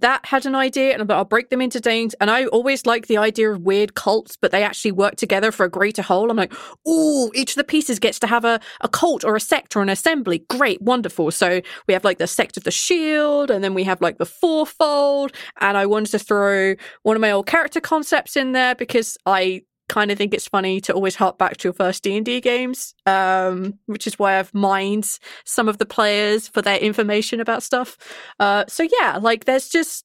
that 0.00 0.24
had 0.24 0.46
an 0.46 0.54
idea, 0.54 0.94
and 0.94 1.12
I'll 1.12 1.24
break 1.24 1.50
them 1.50 1.60
into 1.60 1.78
things. 1.78 2.14
And 2.14 2.30
I 2.30 2.46
always 2.46 2.86
like 2.86 3.08
the 3.08 3.18
idea 3.18 3.50
of 3.50 3.60
weird 3.60 3.94
cults, 3.94 4.38
but 4.40 4.50
they 4.50 4.62
actually 4.62 4.92
work 4.92 5.16
together 5.16 5.52
for 5.52 5.64
a 5.64 5.70
greater 5.70 6.00
whole. 6.00 6.30
I'm 6.30 6.36
like, 6.36 6.54
ooh, 6.88 7.30
each 7.34 7.50
of 7.50 7.56
the 7.56 7.64
pieces 7.64 7.98
gets 7.98 8.18
to 8.20 8.26
have 8.26 8.46
a, 8.46 8.58
a 8.80 8.88
cult 8.88 9.22
or 9.22 9.36
a 9.36 9.40
sect 9.40 9.76
or 9.76 9.82
an 9.82 9.90
assembly. 9.90 10.44
Great, 10.48 10.80
wonderful. 10.80 11.30
So 11.30 11.60
we 11.86 11.92
have 11.92 12.04
like 12.04 12.16
the 12.16 12.26
sect 12.26 12.56
of 12.56 12.64
the 12.64 12.70
shield, 12.70 13.50
and 13.50 13.62
then 13.62 13.74
we 13.74 13.84
have 13.84 14.00
like 14.00 14.16
the 14.16 14.24
fourfold. 14.24 15.32
And 15.60 15.76
I 15.76 15.84
wanted 15.84 16.12
to 16.12 16.18
throw 16.18 16.74
one 17.02 17.16
of 17.16 17.20
my 17.20 17.30
old 17.30 17.46
character 17.46 17.80
concepts 17.80 18.34
in 18.34 18.52
there 18.52 18.74
because 18.74 19.18
I 19.26 19.62
kind 19.92 20.10
of 20.10 20.16
think 20.16 20.32
it's 20.32 20.48
funny 20.48 20.80
to 20.80 20.92
always 20.94 21.14
harp 21.16 21.36
back 21.36 21.58
to 21.58 21.68
your 21.68 21.74
first 21.74 22.02
D&D 22.02 22.40
games, 22.40 22.94
um, 23.04 23.78
which 23.86 24.06
is 24.06 24.18
why 24.18 24.38
I've 24.38 24.52
mined 24.54 25.18
some 25.44 25.68
of 25.68 25.76
the 25.76 25.84
players 25.86 26.48
for 26.48 26.62
their 26.62 26.78
information 26.78 27.40
about 27.40 27.62
stuff. 27.62 27.98
Uh, 28.40 28.64
so 28.68 28.82
yeah, 28.98 29.18
like 29.20 29.44
there's 29.44 29.68
just, 29.68 30.04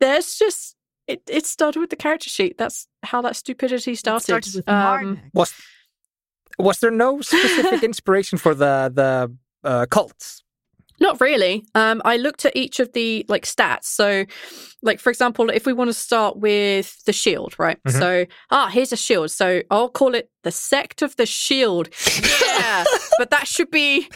there's 0.00 0.36
just, 0.38 0.76
it, 1.06 1.20
it 1.28 1.44
started 1.46 1.78
with 1.80 1.90
the 1.90 1.96
character 1.96 2.30
sheet. 2.30 2.56
That's 2.56 2.88
how 3.02 3.20
that 3.22 3.36
stupidity 3.36 3.92
It 3.92 3.98
started. 3.98 4.24
started 4.24 4.54
with 4.54 4.68
Um, 4.68 5.20
Was 5.34 5.52
was 6.58 6.78
there 6.80 6.90
no 6.90 7.20
specific 7.20 7.82
inspiration 7.90 8.38
for 8.38 8.54
the 8.54 8.90
the 8.94 9.36
uh, 9.62 9.84
cults? 9.90 10.42
Not 11.00 11.20
really. 11.20 11.66
Um, 11.74 12.00
I 12.04 12.16
looked 12.16 12.44
at 12.44 12.56
each 12.56 12.80
of 12.80 12.92
the 12.92 13.24
like 13.28 13.44
stats. 13.44 13.84
So, 13.84 14.24
like 14.82 14.98
for 15.00 15.10
example, 15.10 15.50
if 15.50 15.66
we 15.66 15.72
want 15.72 15.88
to 15.88 15.94
start 15.94 16.38
with 16.38 17.04
the 17.04 17.12
shield, 17.12 17.54
right? 17.58 17.78
Mhm. 17.86 17.98
So, 17.98 18.26
ah, 18.50 18.68
here's 18.68 18.92
a 18.92 18.96
shield. 18.96 19.30
So 19.30 19.62
I'll 19.70 19.88
call 19.90 20.14
it 20.14 20.30
the 20.42 20.50
sect 20.52 21.02
of 21.02 21.16
the 21.16 21.26
shield. 21.26 21.88
Yeah, 22.48 22.84
but 23.18 23.30
that 23.30 23.46
should 23.46 23.70
be 23.70 24.08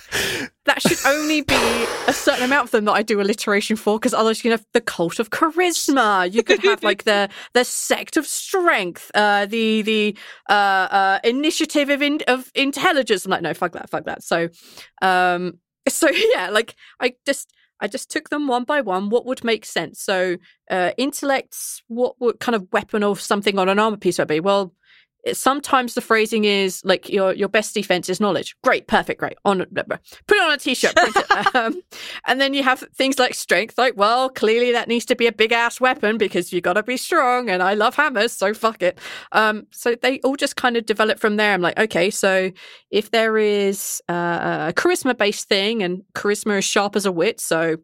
that 0.64 0.81
should 0.81 0.99
only 1.05 1.40
be 1.43 1.87
a 2.07 2.12
certain 2.12 2.45
amount 2.45 2.66
of 2.66 2.71
them 2.71 2.85
that 2.87 2.93
I 2.93 3.03
do 3.03 3.21
alliteration 3.21 3.77
for, 3.77 3.99
because 3.99 4.14
otherwise 4.14 4.38
you 4.38 4.51
can 4.51 4.59
have 4.59 4.66
the 4.73 4.81
cult 4.81 5.19
of 5.19 5.31
charisma. 5.31 6.33
You 6.33 6.43
could 6.43 6.62
have 6.64 6.83
like 6.83 7.05
the 7.05 7.29
the 7.53 7.64
sect 7.64 8.16
of 8.16 8.27
strength, 8.27 9.11
uh, 9.14 9.47
the 9.47 9.83
the 9.83 10.16
uh, 10.49 10.53
uh, 10.53 11.19
initiative 11.25 11.90
of 11.90 12.01
in, 12.01 12.21
of 12.29 12.51
intelligence. 12.55 13.25
I'm 13.25 13.31
like, 13.33 13.43
no, 13.43 13.53
fuck 13.55 13.73
that, 13.73 13.90
fuck 13.90 14.05
that. 14.05 14.23
So, 14.23 14.49
um, 15.03 15.59
so 15.90 16.09
yeah, 16.35 16.50
like 16.50 16.74
I 17.00 17.14
just 17.26 17.53
I 17.81 17.88
just 17.88 18.11
took 18.11 18.29
them 18.29 18.46
one 18.46 18.64
by 18.64 18.81
one. 18.83 19.09
What 19.09 19.26
would 19.26 19.42
make 19.42 19.64
sense? 19.64 20.00
So, 20.03 20.37
uh, 20.70 20.92
intellects. 20.98 21.83
What 21.88 22.20
would 22.20 22.38
kind 22.38 22.55
of 22.55 22.68
weapon 22.72 23.03
or 23.03 23.16
something 23.16 23.59
on 23.59 23.68
an 23.68 23.79
armor 23.79 23.96
piece 23.96 24.18
would 24.18 24.29
be? 24.29 24.40
Well, 24.40 24.74
sometimes 25.33 25.94
the 25.94 26.00
phrasing 26.00 26.44
is 26.44 26.83
like 26.85 27.09
your 27.09 27.33
your 27.33 27.48
best 27.48 27.74
defense 27.74 28.09
is 28.09 28.20
knowledge. 28.20 28.56
Great, 28.62 28.87
perfect, 28.87 29.20
great. 29.20 29.37
On 29.44 29.59
put 29.59 30.37
it 30.37 30.42
on 30.42 30.52
a 30.52 30.56
t-shirt, 30.56 30.92
it. 30.96 31.54
um, 31.54 31.83
and 32.26 32.40
then 32.40 32.54
you 32.54 32.62
have 32.62 32.80
things 32.94 33.18
like 33.18 33.35
strength. 33.35 33.78
Like, 33.78 33.96
well, 33.96 34.28
clearly 34.28 34.72
that 34.72 34.88
needs 34.88 35.04
to 35.06 35.16
be 35.16 35.26
a 35.26 35.33
big 35.33 35.52
ass 35.52 35.80
weapon 35.80 36.18
because 36.18 36.52
you 36.52 36.61
got 36.61 36.74
to 36.74 36.83
be 36.83 36.96
strong. 36.96 37.50
And 37.50 37.62
I 37.62 37.74
love 37.74 37.94
hammers, 37.94 38.33
so 38.33 38.54
fuck 38.54 38.83
it. 38.83 38.98
Um, 39.33 39.66
so 39.70 39.94
they 39.94 40.20
all 40.20 40.37
just 40.37 40.56
kind 40.56 40.76
of 40.76 40.87
develop 40.87 41.18
from 41.18 41.37
there. 41.37 41.52
I'm 41.52 41.62
like, 41.62 41.78
okay, 41.78 42.11
so 42.11 42.50
if 42.90 43.11
there 43.11 43.38
is 43.38 44.02
uh, 44.09 44.68
a 44.70 44.72
charisma 44.72 45.16
based 45.16 45.48
thing, 45.48 45.83
and 45.83 46.02
charisma 46.14 46.59
is 46.59 46.64
sharp 46.64 46.96
as 46.96 47.06
a 47.06 47.12
wit, 47.12 47.40
so 47.40 47.76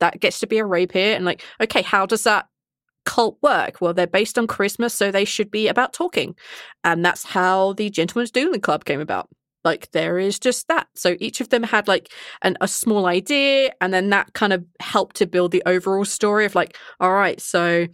that 0.00 0.20
gets 0.20 0.40
to 0.40 0.46
be 0.46 0.58
a 0.58 0.64
rapier. 0.64 1.14
And 1.14 1.24
like, 1.24 1.42
okay, 1.60 1.82
how 1.82 2.06
does 2.06 2.24
that 2.24 2.46
cult 3.04 3.38
work? 3.42 3.80
Well, 3.80 3.94
they're 3.94 4.06
based 4.06 4.38
on 4.38 4.46
charisma, 4.46 4.90
so 4.90 5.10
they 5.10 5.24
should 5.24 5.50
be 5.50 5.68
about 5.68 5.92
talking. 5.92 6.36
And 6.84 7.04
that's 7.04 7.24
how 7.24 7.74
the 7.74 7.90
Gentleman's 7.90 8.30
Dueling 8.30 8.60
Club 8.60 8.84
came 8.84 9.00
about. 9.00 9.28
Like, 9.64 9.90
there 9.90 10.18
is 10.18 10.38
just 10.38 10.68
that. 10.68 10.86
So 10.94 11.16
each 11.18 11.40
of 11.40 11.48
them 11.48 11.62
had 11.62 11.88
like 11.88 12.12
an, 12.42 12.56
a 12.60 12.68
small 12.68 13.06
idea, 13.06 13.72
and 13.80 13.92
then 13.92 14.10
that 14.10 14.32
kind 14.34 14.52
of 14.52 14.64
helped 14.80 15.16
to 15.16 15.26
build 15.26 15.50
the 15.50 15.62
overall 15.66 16.04
story 16.04 16.44
of 16.44 16.54
like, 16.54 16.76
all 17.00 17.12
right, 17.12 17.40
so 17.40 17.86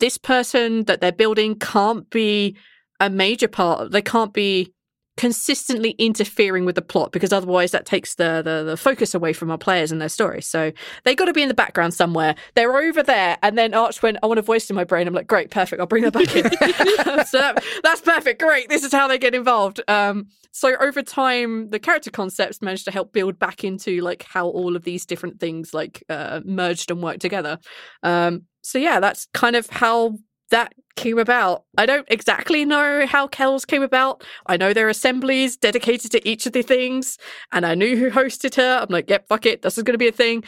this 0.00 0.16
person 0.18 0.84
that 0.84 1.00
they're 1.00 1.12
building 1.12 1.58
can't 1.58 2.08
be 2.10 2.56
a 3.00 3.10
major 3.10 3.48
part, 3.48 3.92
they 3.92 4.02
can't 4.02 4.32
be 4.32 4.72
consistently 5.20 5.90
interfering 5.98 6.64
with 6.64 6.76
the 6.76 6.80
plot 6.80 7.12
because 7.12 7.30
otherwise 7.30 7.72
that 7.72 7.84
takes 7.84 8.14
the, 8.14 8.40
the 8.42 8.64
the 8.64 8.74
focus 8.74 9.14
away 9.14 9.34
from 9.34 9.50
our 9.50 9.58
players 9.58 9.92
and 9.92 10.00
their 10.00 10.08
story. 10.08 10.40
So 10.40 10.72
they 11.04 11.14
got 11.14 11.26
to 11.26 11.34
be 11.34 11.42
in 11.42 11.48
the 11.48 11.54
background 11.54 11.92
somewhere. 11.92 12.34
They're 12.54 12.74
over 12.74 13.02
there, 13.02 13.36
and 13.42 13.58
then 13.58 13.74
Arch 13.74 14.02
went, 14.02 14.16
"I 14.22 14.26
want 14.26 14.38
a 14.38 14.42
voice 14.42 14.70
in 14.70 14.76
my 14.76 14.84
brain." 14.84 15.06
I'm 15.06 15.12
like, 15.12 15.26
"Great, 15.26 15.50
perfect. 15.50 15.78
I'll 15.78 15.86
bring 15.86 16.04
that 16.04 16.14
back 16.14 16.34
in." 16.34 16.44
so 17.26 17.36
that, 17.36 17.62
that's 17.82 18.00
perfect. 18.00 18.40
Great. 18.40 18.70
This 18.70 18.82
is 18.82 18.92
how 18.92 19.08
they 19.08 19.18
get 19.18 19.34
involved. 19.34 19.82
Um, 19.88 20.28
so 20.52 20.74
over 20.80 21.02
time, 21.02 21.68
the 21.68 21.78
character 21.78 22.10
concepts 22.10 22.62
managed 22.62 22.86
to 22.86 22.90
help 22.90 23.12
build 23.12 23.38
back 23.38 23.62
into 23.62 24.00
like 24.00 24.22
how 24.22 24.46
all 24.48 24.74
of 24.74 24.84
these 24.84 25.04
different 25.04 25.38
things 25.38 25.74
like 25.74 26.02
uh, 26.08 26.40
merged 26.46 26.90
and 26.90 27.02
worked 27.02 27.20
together. 27.20 27.58
Um, 28.02 28.44
so 28.62 28.78
yeah, 28.78 29.00
that's 29.00 29.26
kind 29.34 29.54
of 29.54 29.68
how 29.68 30.16
that 30.50 30.72
came 30.96 31.18
about. 31.18 31.64
I 31.78 31.86
don't 31.86 32.06
exactly 32.08 32.64
know 32.64 33.06
how 33.06 33.26
Kells 33.28 33.64
came 33.64 33.82
about. 33.82 34.24
I 34.46 34.56
know 34.56 34.72
there 34.72 34.86
are 34.86 34.90
assemblies 34.90 35.56
dedicated 35.56 36.10
to 36.12 36.28
each 36.28 36.46
of 36.46 36.52
the 36.52 36.62
things, 36.62 37.18
and 37.52 37.64
I 37.64 37.74
knew 37.74 37.96
who 37.96 38.10
hosted 38.10 38.56
her. 38.56 38.80
I'm 38.82 38.88
like, 38.90 39.08
yep, 39.08 39.26
fuck 39.28 39.46
it, 39.46 39.62
this 39.62 39.78
is 39.78 39.84
going 39.84 39.94
to 39.94 39.98
be 39.98 40.08
a 40.08 40.12
thing. 40.12 40.44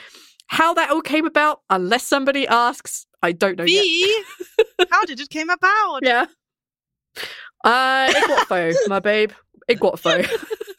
How 0.48 0.74
that 0.74 0.90
all 0.90 1.00
came 1.00 1.26
about, 1.26 1.60
unless 1.70 2.04
somebody 2.04 2.46
asks, 2.46 3.06
I 3.22 3.32
don't 3.32 3.56
know 3.56 3.64
yet. 3.64 4.24
How 4.90 5.04
did 5.04 5.20
it 5.20 5.30
came 5.30 5.48
about? 5.48 6.00
Yeah. 6.02 6.26
Uh, 7.64 8.12
Iguatfo, 8.12 8.74
my 8.88 9.00
babe. 9.00 9.32
Iguatfo. 9.70 10.28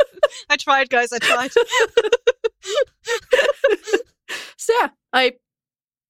I 0.50 0.58
tried, 0.58 0.90
guys. 0.90 1.14
I 1.14 1.20
tried. 1.20 1.52
so 4.58 4.74
yeah, 4.82 4.90
I 5.14 5.34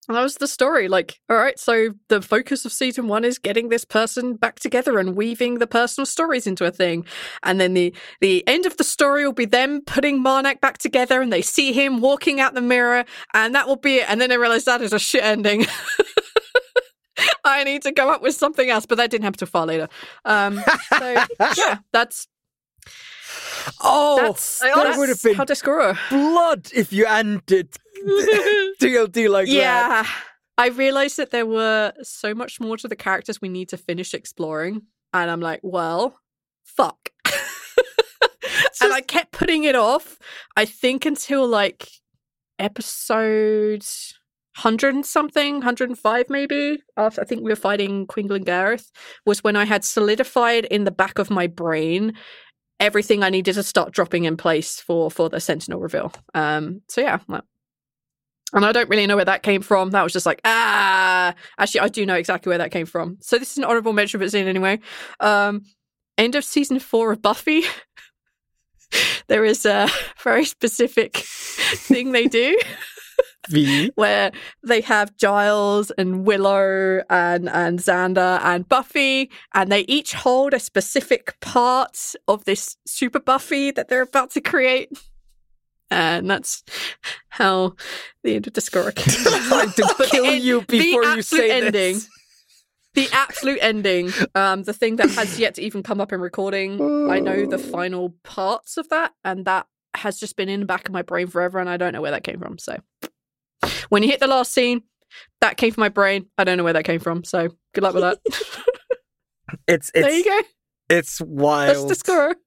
that 0.07 0.21
was 0.21 0.35
the 0.35 0.47
story. 0.47 0.87
Like, 0.87 1.19
all 1.29 1.37
right, 1.37 1.57
so 1.57 1.89
the 2.09 2.21
focus 2.21 2.65
of 2.65 2.73
season 2.73 3.07
one 3.07 3.23
is 3.23 3.37
getting 3.37 3.69
this 3.69 3.85
person 3.85 4.35
back 4.35 4.59
together 4.59 4.99
and 4.99 5.15
weaving 5.15 5.59
the 5.59 5.67
personal 5.67 6.05
stories 6.05 6.45
into 6.47 6.65
a 6.65 6.71
thing. 6.71 7.05
And 7.43 7.61
then 7.61 7.73
the 7.73 7.93
the 8.19 8.45
end 8.47 8.65
of 8.65 8.77
the 8.77 8.83
story 8.83 9.25
will 9.25 9.33
be 9.33 9.45
them 9.45 9.81
putting 9.81 10.23
Marnak 10.23 10.59
back 10.61 10.77
together 10.77 11.21
and 11.21 11.31
they 11.31 11.41
see 11.41 11.71
him 11.71 12.01
walking 12.01 12.39
out 12.39 12.53
the 12.53 12.61
mirror, 12.61 13.05
and 13.33 13.55
that 13.55 13.67
will 13.67 13.77
be 13.77 13.97
it. 13.97 14.09
And 14.09 14.19
then 14.19 14.29
they 14.29 14.37
realize 14.37 14.65
that 14.65 14.81
is 14.81 14.93
a 14.93 14.99
shit 14.99 15.23
ending. 15.23 15.65
I 17.45 17.63
need 17.63 17.83
to 17.83 17.91
come 17.91 18.09
up 18.09 18.21
with 18.21 18.35
something 18.35 18.69
else, 18.69 18.85
but 18.85 18.97
that 18.97 19.11
didn't 19.11 19.23
happen 19.23 19.37
till 19.37 19.47
far 19.47 19.65
later. 19.65 19.87
Um, 20.25 20.61
so 20.89 21.25
yeah, 21.57 21.79
that's 21.91 22.27
Oh, 23.81 24.17
that's, 24.21 24.59
that 24.59 24.75
that's 24.75 24.97
would 24.97 25.09
have 25.09 25.21
been 25.21 25.35
how 25.35 25.45
Discora. 25.45 25.97
blood 26.09 26.69
if 26.73 26.91
you 26.93 27.05
ended 27.05 27.69
TLD 28.81 29.29
like 29.29 29.47
that. 29.47 29.53
yeah. 29.53 30.07
I 30.57 30.67
realized 30.67 31.17
that 31.17 31.31
there 31.31 31.45
were 31.45 31.93
so 32.03 32.35
much 32.35 32.59
more 32.59 32.77
to 32.77 32.87
the 32.87 32.95
characters 32.95 33.41
we 33.41 33.49
need 33.49 33.69
to 33.69 33.77
finish 33.77 34.13
exploring. 34.13 34.83
And 35.11 35.29
I'm 35.29 35.41
like, 35.41 35.61
well, 35.63 36.19
fuck. 36.63 37.09
and 38.81 38.93
I 38.93 39.01
kept 39.01 39.31
putting 39.31 39.63
it 39.63 39.75
off, 39.75 40.19
I 40.55 40.65
think 40.65 41.05
until 41.05 41.47
like 41.47 41.87
episode 42.59 43.83
100 44.55 44.95
and 44.95 45.05
something, 45.05 45.55
105 45.55 46.29
maybe. 46.29 46.83
After 46.97 47.21
I 47.21 47.25
think 47.25 47.41
we 47.41 47.51
were 47.51 47.55
fighting 47.55 48.05
Queen 48.05 48.27
Gareth, 48.27 48.91
was 49.25 49.43
when 49.43 49.55
I 49.55 49.65
had 49.65 49.83
solidified 49.83 50.65
in 50.65 50.83
the 50.83 50.91
back 50.91 51.17
of 51.17 51.31
my 51.31 51.47
brain 51.47 52.13
everything 52.79 53.23
I 53.23 53.29
needed 53.29 53.55
to 53.55 53.63
start 53.63 53.93
dropping 53.93 54.25
in 54.25 54.37
place 54.37 54.79
for 54.79 55.09
for 55.09 55.29
the 55.29 55.39
Sentinel 55.39 55.79
reveal. 55.79 56.11
Um, 56.33 56.81
so 56.87 57.01
yeah, 57.01 57.19
and 58.53 58.65
I 58.65 58.71
don't 58.71 58.89
really 58.89 59.07
know 59.07 59.15
where 59.15 59.25
that 59.25 59.43
came 59.43 59.61
from. 59.61 59.89
That 59.91 60.03
was 60.03 60.13
just 60.13 60.25
like, 60.25 60.39
ah. 60.45 61.33
Actually, 61.57 61.81
I 61.81 61.87
do 61.87 62.05
know 62.05 62.15
exactly 62.15 62.49
where 62.49 62.59
that 62.59 62.71
came 62.71 62.85
from. 62.85 63.17
So 63.19 63.39
this 63.39 63.51
is 63.51 63.57
an 63.57 63.63
honorable 63.63 63.93
mention 63.93 64.21
it 64.21 64.31
scene 64.31 64.47
anyway. 64.47 64.79
Um, 65.19 65.63
end 66.17 66.35
of 66.35 66.43
season 66.43 66.79
four 66.79 67.11
of 67.11 67.21
Buffy. 67.21 67.63
there 69.27 69.43
is 69.43 69.65
a 69.65 69.89
very 70.23 70.45
specific 70.45 71.17
thing 71.17 72.11
they 72.11 72.27
do 72.27 72.57
V. 73.49 73.91
where 73.95 74.31
they 74.65 74.81
have 74.81 75.15
Giles 75.17 75.91
and 75.91 76.25
Willow 76.25 77.03
and 77.09 77.49
and 77.49 77.79
Xander 77.79 78.39
and 78.43 78.67
Buffy, 78.67 79.29
and 79.53 79.71
they 79.71 79.81
each 79.81 80.13
hold 80.13 80.53
a 80.53 80.59
specific 80.59 81.39
part 81.39 82.13
of 82.27 82.45
this 82.45 82.77
super 82.85 83.19
Buffy 83.19 83.71
that 83.71 83.87
they're 83.89 84.01
about 84.01 84.31
to 84.31 84.41
create. 84.41 84.91
And 85.91 86.29
that's 86.29 86.63
how 87.29 87.75
the 88.23 88.35
end 88.35 88.47
of 88.47 88.53
Discora 88.53 88.91
came 88.95 89.43
trying 89.43 89.71
to 89.71 90.07
kill 90.09 90.33
you 90.33 90.61
before 90.61 91.03
you 91.03 91.21
say 91.21 91.51
ending. 91.51 91.95
this. 91.95 92.09
The 92.95 93.09
absolute 93.11 93.57
ending, 93.61 94.11
um, 94.35 94.63
the 94.63 94.73
thing 94.73 94.97
that 94.97 95.09
has 95.11 95.39
yet 95.39 95.55
to 95.55 95.63
even 95.63 95.81
come 95.81 95.99
up 95.99 96.13
in 96.13 96.19
recording. 96.19 97.09
I 97.09 97.19
know 97.19 97.47
the 97.47 97.57
final 97.77 98.13
parts 98.23 98.77
of 98.77 98.89
that, 98.89 99.13
and 99.23 99.45
that 99.45 99.65
has 99.95 100.19
just 100.19 100.35
been 100.35 100.49
in 100.49 100.61
the 100.61 100.65
back 100.65 100.87
of 100.87 100.93
my 100.93 101.01
brain 101.01 101.27
forever, 101.27 101.59
and 101.59 101.69
I 101.69 101.77
don't 101.77 101.93
know 101.93 102.01
where 102.01 102.11
that 102.11 102.23
came 102.23 102.39
from. 102.39 102.59
So, 102.59 102.77
when 103.93 104.01
you 104.01 104.09
hit 104.09 104.19
the 104.19 104.27
last 104.27 104.51
scene, 104.51 104.81
that 105.39 105.55
came 105.55 105.71
from 105.71 105.81
my 105.81 105.89
brain. 105.89 106.25
I 106.37 106.43
don't 106.43 106.57
know 106.57 106.63
where 106.63 106.73
that 106.73 106.83
came 106.83 106.99
from. 106.99 107.23
So, 107.23 107.49
good 107.75 107.83
luck 107.83 107.93
with 107.93 108.03
that. 108.03 108.19
It's 109.67 109.91
there 109.93 110.09
you 110.09 110.23
it's 110.25 110.27
go. 110.27 110.41
it's 110.97 111.21
wild 111.21 111.93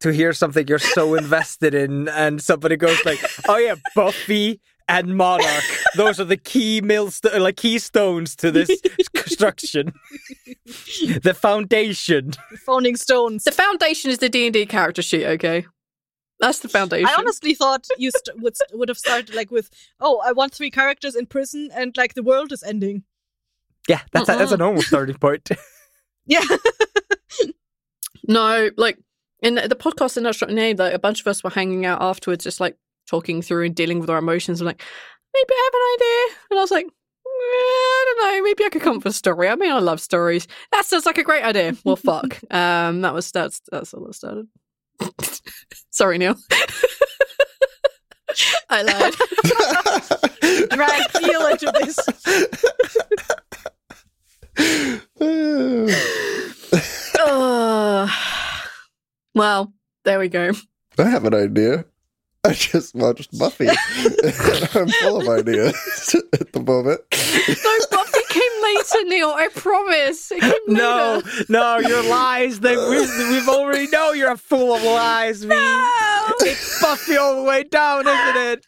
to 0.00 0.12
hear 0.12 0.32
something 0.32 0.66
you're 0.66 0.80
so 0.80 1.14
invested 1.14 1.72
in, 1.72 2.08
and 2.08 2.42
somebody 2.42 2.76
goes 2.76 2.98
like, 3.04 3.20
"Oh 3.48 3.58
yeah, 3.58 3.76
Buffy 3.94 4.60
and 4.88 5.16
Monarch. 5.16 5.62
Those 5.94 6.18
are 6.18 6.24
the 6.24 6.36
key 6.36 6.80
millst- 6.80 7.24
like 7.38 7.56
keystones 7.58 8.34
to 8.36 8.50
this 8.50 8.68
construction. 9.14 9.92
the 11.22 11.36
foundation." 11.38 12.32
the 12.50 12.56
founding 12.58 12.96
stones. 12.96 13.44
The 13.44 13.52
foundation 13.52 14.10
is 14.10 14.18
the 14.18 14.28
D 14.28 14.46
and 14.46 14.52
D 14.52 14.66
character 14.66 15.02
sheet. 15.02 15.26
Okay, 15.26 15.64
that's 16.40 16.58
the 16.60 16.68
foundation. 16.68 17.06
I 17.06 17.14
honestly 17.18 17.54
thought 17.54 17.86
you 17.98 18.10
st- 18.10 18.40
would 18.40 18.56
would 18.72 18.88
have 18.88 18.98
started 18.98 19.34
like 19.34 19.50
with, 19.50 19.70
"Oh, 20.00 20.22
I 20.24 20.32
want 20.32 20.54
three 20.54 20.70
characters 20.70 21.14
in 21.14 21.26
prison, 21.26 21.70
and 21.74 21.96
like 21.96 22.14
the 22.14 22.22
world 22.22 22.52
is 22.52 22.62
ending." 22.62 23.04
Yeah, 23.88 24.00
that's 24.12 24.28
a, 24.28 24.36
that's 24.36 24.52
a 24.52 24.56
normal 24.56 24.82
starting 24.82 25.16
point. 25.16 25.48
Yeah, 26.28 26.42
No, 28.28 28.70
like 28.76 28.98
in 29.40 29.54
the, 29.54 29.68
the 29.68 29.76
podcast 29.76 30.16
in 30.16 30.24
Not 30.24 30.34
Short 30.34 30.50
Name, 30.50 30.76
like 30.76 30.92
a 30.94 30.98
bunch 30.98 31.20
of 31.20 31.26
us 31.26 31.44
were 31.44 31.50
hanging 31.50 31.86
out 31.86 32.02
afterwards, 32.02 32.44
just 32.44 32.60
like 32.60 32.76
talking 33.08 33.42
through 33.42 33.64
and 33.66 33.74
dealing 33.74 34.00
with 34.00 34.10
our 34.10 34.18
emotions. 34.18 34.60
I'm 34.60 34.66
like, 34.66 34.82
maybe 35.34 35.50
I 35.52 35.70
have 35.70 35.74
an 35.74 35.94
idea. 35.94 36.38
And 36.50 36.58
I 36.58 36.62
was 36.62 36.70
like, 36.70 36.86
"Eh, 36.86 36.88
I 37.28 38.04
don't 38.18 38.34
know, 38.34 38.42
maybe 38.42 38.64
I 38.64 38.68
could 38.70 38.82
come 38.82 38.96
up 38.96 39.04
with 39.04 39.14
a 39.14 39.16
story. 39.16 39.48
I 39.48 39.54
mean, 39.54 39.70
I 39.70 39.78
love 39.78 40.00
stories. 40.00 40.48
That 40.72 40.86
sounds 40.86 41.06
like 41.06 41.18
a 41.18 41.22
great 41.22 41.44
idea. 41.44 41.76
Well, 41.84 41.96
fuck. 41.96 42.38
Um, 42.50 43.02
that 43.02 43.14
was 43.14 43.30
that's 43.30 43.60
that's 43.70 43.94
all 43.94 44.04
that 44.06 44.14
started. 44.14 44.48
Sorry, 45.90 46.18
Neil. 46.18 46.36
I 48.68 48.82
lied. 48.82 49.14
drag 50.70 51.02
Neil 51.22 51.46
into 51.46 51.72
this. 51.80 51.98
Ugh. 57.20 58.10
well, 59.34 59.72
there 60.04 60.18
we 60.18 60.28
go. 60.28 60.52
I 60.98 61.04
have 61.04 61.24
an 61.24 61.34
idea. 61.34 61.84
I 62.44 62.52
just 62.52 62.94
watched 62.94 63.36
Buffy. 63.38 63.68
I'm 63.68 64.88
full 64.88 65.20
of 65.20 65.28
ideas 65.28 66.14
at 66.32 66.52
the 66.52 66.60
moment. 66.60 67.00
No, 67.64 67.78
Buffy 68.90 69.04
Neil. 69.04 69.30
I 69.30 69.48
promise. 69.48 70.32
No, 70.68 71.22
no, 71.48 71.78
your 71.78 72.02
lies. 72.08 72.60
They, 72.60 72.76
we, 72.76 73.00
we've 73.00 73.48
already 73.48 73.88
know 73.88 74.12
you're 74.12 74.32
a 74.32 74.36
fool 74.36 74.74
of 74.74 74.82
lies. 74.82 75.44
V. 75.44 75.54
It's 76.40 76.80
Buffy 76.80 77.16
all 77.16 77.36
the 77.36 77.48
way 77.48 77.62
down, 77.62 78.06
isn't 78.06 78.36
it? 78.36 78.66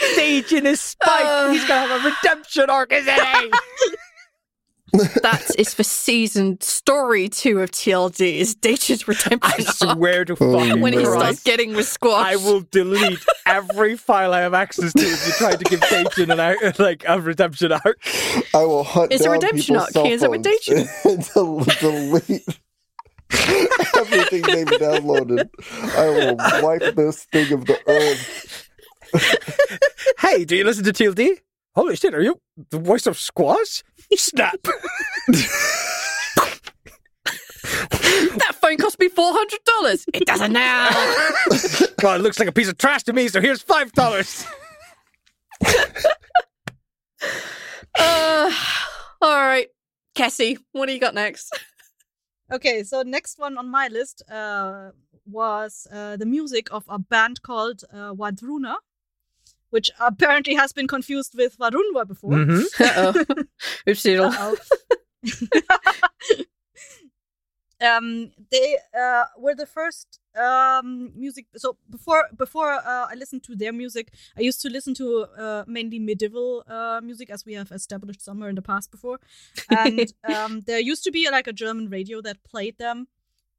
Staging 0.00 0.64
his 0.64 0.80
spike. 0.80 1.24
Uh. 1.24 1.50
He's 1.50 1.64
gonna 1.66 1.86
have 1.86 2.04
a 2.04 2.08
redemption 2.08 2.70
arc, 2.70 2.92
isn't 2.92 3.14
he? 3.14 3.50
That 4.92 5.50
is 5.58 5.74
for 5.74 5.82
season 5.82 6.60
story 6.60 7.28
two 7.28 7.60
of 7.60 7.70
TLD. 7.70 8.38
Is 8.38 8.54
Dacia's 8.54 9.06
redemption 9.06 9.40
I 9.42 9.62
swear 9.62 10.24
to 10.24 10.34
Holy 10.34 10.68
fucking 10.68 10.82
when 10.82 10.92
he 10.92 11.04
Christ. 11.04 11.20
starts 11.20 11.42
getting 11.42 11.74
with 11.74 11.86
Squash. 11.86 12.26
I 12.26 12.36
will 12.36 12.62
delete 12.70 13.24
every 13.46 13.96
file 13.96 14.32
I 14.32 14.40
have 14.40 14.54
access 14.54 14.92
to 14.94 15.02
if 15.02 15.26
you 15.26 15.32
try 15.34 15.56
to 15.56 15.64
give 15.64 15.80
Dayton 15.88 16.30
an 16.30 16.40
arc, 16.40 16.78
like 16.78 17.04
a 17.06 17.20
redemption 17.20 17.72
arc. 17.72 17.98
I 18.54 18.64
will 18.64 18.84
hunt 18.84 19.12
It's 19.12 19.24
a 19.24 19.30
redemption 19.30 19.74
people's 19.76 19.82
arc. 19.84 19.92
cell 19.92 20.04
He 20.04 20.12
ends 20.12 20.22
up 20.22 20.30
with 20.30 21.72
phones 21.72 21.76
delete 21.80 22.58
everything 23.96 24.42
they've 24.42 24.66
downloaded. 24.78 25.48
I 25.96 26.08
will 26.08 26.62
wipe 26.62 26.94
this 26.94 27.24
thing 27.24 27.52
of 27.52 27.66
the 27.66 27.78
earth. 27.86 28.70
Hey, 30.18 30.44
do 30.44 30.56
you 30.56 30.64
listen 30.64 30.84
to 30.84 30.92
TLD? 30.92 31.38
Holy 31.74 31.94
shit, 31.96 32.14
are 32.14 32.22
you 32.22 32.40
the 32.70 32.78
voice 32.78 33.06
of 33.06 33.18
Squash? 33.18 33.84
Snap. 34.14 34.56
that 37.68 38.54
phone 38.60 38.76
cost 38.78 38.98
me 38.98 39.08
four 39.08 39.32
hundred 39.32 39.60
dollars. 39.64 40.04
It 40.14 40.26
doesn't 40.26 40.52
now. 40.52 40.88
God, 42.00 42.20
it 42.20 42.22
looks 42.22 42.38
like 42.38 42.48
a 42.48 42.52
piece 42.52 42.68
of 42.68 42.78
trash 42.78 43.02
to 43.04 43.12
me, 43.12 43.28
so 43.28 43.40
here's 43.40 43.60
five 43.62 43.92
dollars. 43.92 44.46
uh, 47.98 48.50
all 49.20 49.36
right, 49.36 49.68
Cassie, 50.14 50.58
what 50.72 50.86
do 50.86 50.92
you 50.92 51.00
got 51.00 51.14
next? 51.14 51.58
Okay, 52.50 52.82
so 52.82 53.02
next 53.02 53.38
one 53.38 53.58
on 53.58 53.68
my 53.70 53.88
list 53.88 54.22
uh, 54.30 54.90
was 55.26 55.86
uh, 55.92 56.16
the 56.16 56.24
music 56.24 56.68
of 56.70 56.84
a 56.88 56.98
band 56.98 57.42
called 57.42 57.82
uh, 57.92 58.14
Wardruna, 58.14 58.76
which 59.70 59.90
apparently 60.00 60.54
has 60.54 60.72
been 60.72 60.86
confused 60.86 61.34
with 61.36 61.56
Varunwa 61.58 62.06
before. 62.06 62.32
Mhm. 62.32 62.64
Uh-oh. 62.80 63.44
Oops, 63.88 64.02
doodle. 64.02 64.26
Uh-oh. 64.26 64.56
um, 67.80 68.30
they 68.50 68.76
uh, 68.98 69.24
were 69.38 69.54
the 69.54 69.66
first 69.66 70.18
um, 70.38 71.12
music. 71.16 71.46
So 71.56 71.76
before 71.90 72.28
before 72.36 72.72
uh, 72.72 73.06
I 73.10 73.14
listened 73.16 73.44
to 73.44 73.56
their 73.56 73.72
music, 73.72 74.12
I 74.36 74.42
used 74.42 74.60
to 74.62 74.68
listen 74.68 74.94
to 74.94 75.26
uh, 75.36 75.64
mainly 75.66 75.98
medieval 75.98 76.64
uh, 76.66 77.00
music, 77.02 77.30
as 77.30 77.44
we 77.44 77.54
have 77.54 77.70
established 77.72 78.22
somewhere 78.22 78.48
in 78.48 78.54
the 78.54 78.62
past 78.62 78.90
before. 78.90 79.18
And 79.70 80.12
um, 80.24 80.60
there 80.66 80.80
used 80.80 81.04
to 81.04 81.10
be 81.10 81.28
like 81.30 81.46
a 81.46 81.52
German 81.52 81.88
radio 81.88 82.20
that 82.22 82.42
played 82.44 82.78
them. 82.78 83.08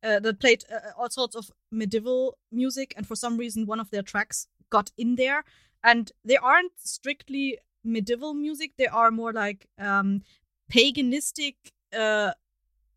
Uh, 0.01 0.17
that 0.17 0.39
played 0.39 0.63
uh, 0.73 0.91
all 0.97 1.09
sorts 1.09 1.35
of 1.35 1.51
medieval 1.71 2.37
music, 2.53 2.93
and 2.95 3.05
for 3.05 3.17
some 3.17 3.35
reason, 3.35 3.65
one 3.65 3.81
of 3.81 3.89
their 3.91 4.01
tracks 4.01 4.47
got 4.69 4.91
in 4.97 5.15
there. 5.17 5.43
And 5.83 6.11
they 6.25 6.37
aren't 6.37 6.73
strictly 6.77 7.57
medieval 7.83 8.33
music; 8.33 8.73
they 8.77 8.87
are 8.87 9.11
more 9.11 9.33
like 9.33 9.67
um, 9.77 10.23
paganistic 10.71 11.55
uh 11.97 12.31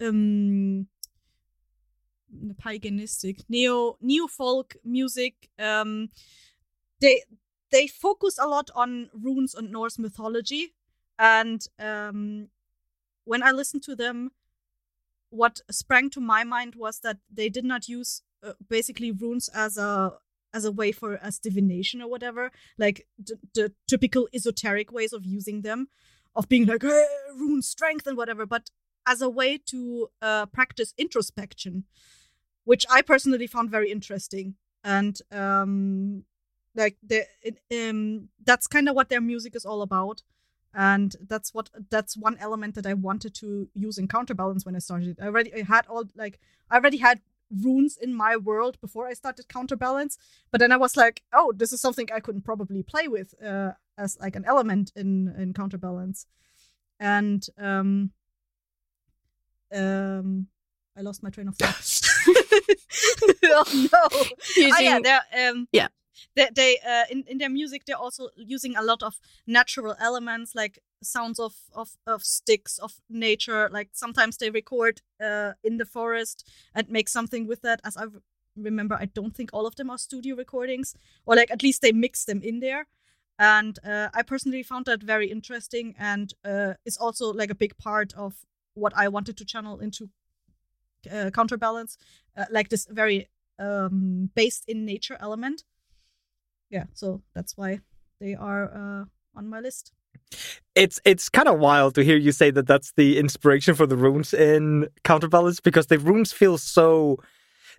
um 0.01 0.89
paganistic 2.63 3.41
neo 3.49 3.97
neo 4.01 4.27
folk 4.27 4.77
music. 4.85 5.49
Um 5.59 6.09
they 7.01 7.23
they 7.73 7.87
focus 7.89 8.39
a 8.39 8.47
lot 8.47 8.71
on 8.75 9.11
runes 9.15 9.55
and 9.55 9.71
norse 9.73 9.99
mythology. 9.99 10.75
And 11.19 11.65
um 11.79 12.49
when 13.25 13.43
i 13.43 13.53
listened 13.53 13.83
to 13.85 13.97
them 13.97 14.33
what 15.31 15.61
sprang 15.71 16.11
to 16.11 16.21
my 16.21 16.45
mind 16.45 16.75
was 16.77 17.01
that 17.01 17.19
they 17.33 17.49
did 17.49 17.65
not 17.65 17.89
use 17.89 18.23
uh, 18.43 18.53
basically 18.69 19.11
runes 19.11 19.49
as 19.55 19.79
a 19.79 20.13
as 20.55 20.65
a 20.65 20.73
way 20.73 20.93
for 20.93 21.19
as 21.23 21.39
divination 21.39 22.03
or 22.03 22.09
whatever 22.09 22.51
like 22.79 23.07
the, 23.19 23.39
the 23.55 23.73
typical 23.89 24.29
esoteric 24.35 24.93
ways 24.93 25.13
of 25.13 25.25
using 25.25 25.63
them 25.63 25.89
of 26.35 26.49
being 26.49 26.67
like 26.67 26.83
hey, 26.83 27.07
rune 27.37 27.63
strength 27.63 28.07
and 28.07 28.17
whatever, 28.17 28.47
but 28.47 28.71
as 29.07 29.21
a 29.21 29.29
way 29.29 29.59
to 29.59 30.09
uh, 30.21 30.47
practice 30.47 30.95
introspection, 30.97 31.85
which 32.65 32.87
I 32.91 33.03
personally 33.03 33.47
found 33.47 33.71
very 33.71 33.91
interesting. 33.91 34.55
And 34.85 35.19
um, 35.31 36.25
like 36.75 36.97
the 37.03 37.25
um, 37.73 38.29
that's 38.45 38.67
kind 38.67 38.89
of 38.89 38.95
what 38.95 39.09
their 39.09 39.21
music 39.21 39.55
is 39.55 39.65
all 39.65 39.83
about. 39.83 40.23
And 40.75 41.15
that's 41.29 41.53
what 41.53 41.69
that's 41.91 42.17
one 42.17 42.39
element 42.41 42.75
that 42.77 42.87
I 42.87 42.95
wanted 42.95 43.35
to 43.37 43.69
use 43.75 43.99
in 43.99 44.09
counterbalance 44.09 44.65
when 44.65 44.75
I 44.75 44.79
started. 44.79 45.19
I 45.21 45.27
already 45.27 45.55
I 45.55 45.63
had 45.65 45.87
all 45.87 46.05
like 46.17 46.41
I 46.71 46.77
already 46.77 46.97
had 46.97 47.21
runes 47.65 47.97
in 47.97 48.15
my 48.15 48.37
world 48.37 48.81
before 48.81 49.07
I 49.07 49.15
started 49.15 49.49
counterbalance, 49.49 50.17
but 50.51 50.59
then 50.61 50.73
I 50.73 50.77
was 50.77 50.97
like, 50.97 51.23
oh, 51.33 51.53
this 51.57 51.73
is 51.73 51.81
something 51.81 52.09
I 52.13 52.21
couldn't 52.21 52.43
probably 52.45 52.83
play 52.83 53.09
with 53.09 53.35
uh, 53.43 53.73
as 53.99 54.19
like 54.21 54.37
an 54.37 54.45
element 54.47 54.93
in 54.97 55.35
in 55.39 55.53
counterbalance. 55.53 56.27
And 57.01 57.47
um 57.59 58.13
um 59.75 60.47
i 60.97 61.01
lost 61.01 61.23
my 61.23 61.31
train 61.31 61.49
of 61.49 61.57
thought. 61.57 62.01
Oh 63.45 63.89
no. 63.93 63.99
Oh, 64.13 64.25
yeah 64.81 64.97
Using- 64.97 65.03
they're 65.03 65.51
um 65.51 65.69
Yeah. 65.73 65.89
they, 66.37 66.49
they 66.55 66.79
uh 66.87 67.05
in, 67.11 67.25
in 67.27 67.39
their 67.39 67.51
music 67.51 67.85
they're 67.85 67.97
also 68.07 68.29
using 68.37 68.77
a 68.77 68.83
lot 68.83 69.03
of 69.03 69.15
natural 69.47 69.95
elements 70.01 70.55
like 70.55 70.79
sounds 71.03 71.39
of 71.41 71.55
of 71.75 71.91
of 72.07 72.25
sticks 72.25 72.79
of 72.79 73.01
nature 73.09 73.69
like 73.73 73.91
sometimes 73.93 74.37
they 74.37 74.51
record 74.51 75.01
uh 75.21 75.53
in 75.65 75.77
the 75.79 75.85
forest 75.87 76.49
and 76.75 76.89
make 76.89 77.09
something 77.09 77.47
with 77.47 77.63
that. 77.63 77.81
As 77.85 77.97
i 77.97 78.05
remember 78.57 78.95
i 79.01 79.07
don't 79.07 79.35
think 79.35 79.51
all 79.53 79.67
of 79.67 79.77
them 79.77 79.91
are 79.91 79.99
studio 79.99 80.37
recordings 80.37 80.95
or 81.27 81.35
like 81.37 81.51
at 81.51 81.63
least 81.63 81.81
they 81.83 81.93
mix 81.93 82.25
them 82.25 82.43
in 82.43 82.61
there. 82.61 82.87
And 83.39 83.79
uh, 83.85 84.09
i 84.15 84.23
personally 84.23 84.63
found 84.63 84.87
that 84.87 85.03
very 85.03 85.31
interesting 85.31 85.95
and 85.99 86.33
uh, 86.45 86.75
is 86.85 86.97
also 86.99 87.33
like 87.33 87.51
a 87.51 87.55
big 87.55 87.77
part 87.79 88.13
of 88.15 88.35
what 88.75 88.93
i 88.97 89.09
wanted 89.09 89.37
to 89.39 89.45
channel 89.45 89.81
into 89.81 90.09
uh, 91.11 91.31
counterbalance 91.31 91.99
uh, 92.37 92.45
like 92.51 92.69
this 92.69 92.87
very 92.91 93.29
um 93.59 94.31
based 94.35 94.65
in 94.69 94.85
nature 94.85 95.17
element. 95.21 95.65
Yeah 96.71 96.85
so 96.95 97.23
that's 97.35 97.57
why 97.57 97.81
they 98.21 98.35
are 98.35 98.65
uh 98.75 99.05
on 99.39 99.49
my 99.49 99.61
list 99.61 99.93
It's 100.75 101.01
it's 101.05 101.29
kind 101.29 101.49
of 101.49 101.59
wild 101.59 101.95
to 101.97 102.05
hear 102.05 102.17
you 102.17 102.33
say 102.33 102.51
that 102.51 102.67
that's 102.67 102.93
the 102.97 103.19
inspiration 103.19 103.75
for 103.75 103.87
the 103.87 103.97
runes 103.97 104.33
in 104.33 104.89
counterbalance 105.05 105.61
because 105.61 105.87
the 105.89 105.99
runes 105.99 106.33
feel 106.33 106.57
so 106.59 107.19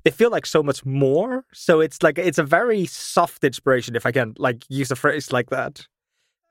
they 0.04 0.12
feel 0.12 0.30
like 0.30 0.46
so 0.46 0.62
much 0.62 0.86
more. 0.86 1.46
So 1.54 1.80
it's 1.82 2.04
like 2.04 2.18
it's 2.20 2.38
a 2.38 2.44
very 2.44 2.86
soft 2.86 3.44
inspiration 3.44 3.96
if 3.96 4.06
I 4.06 4.12
can 4.12 4.36
like 4.38 4.64
use 4.70 4.92
a 4.92 4.96
phrase 4.96 5.32
like 5.32 5.50
that. 5.50 5.88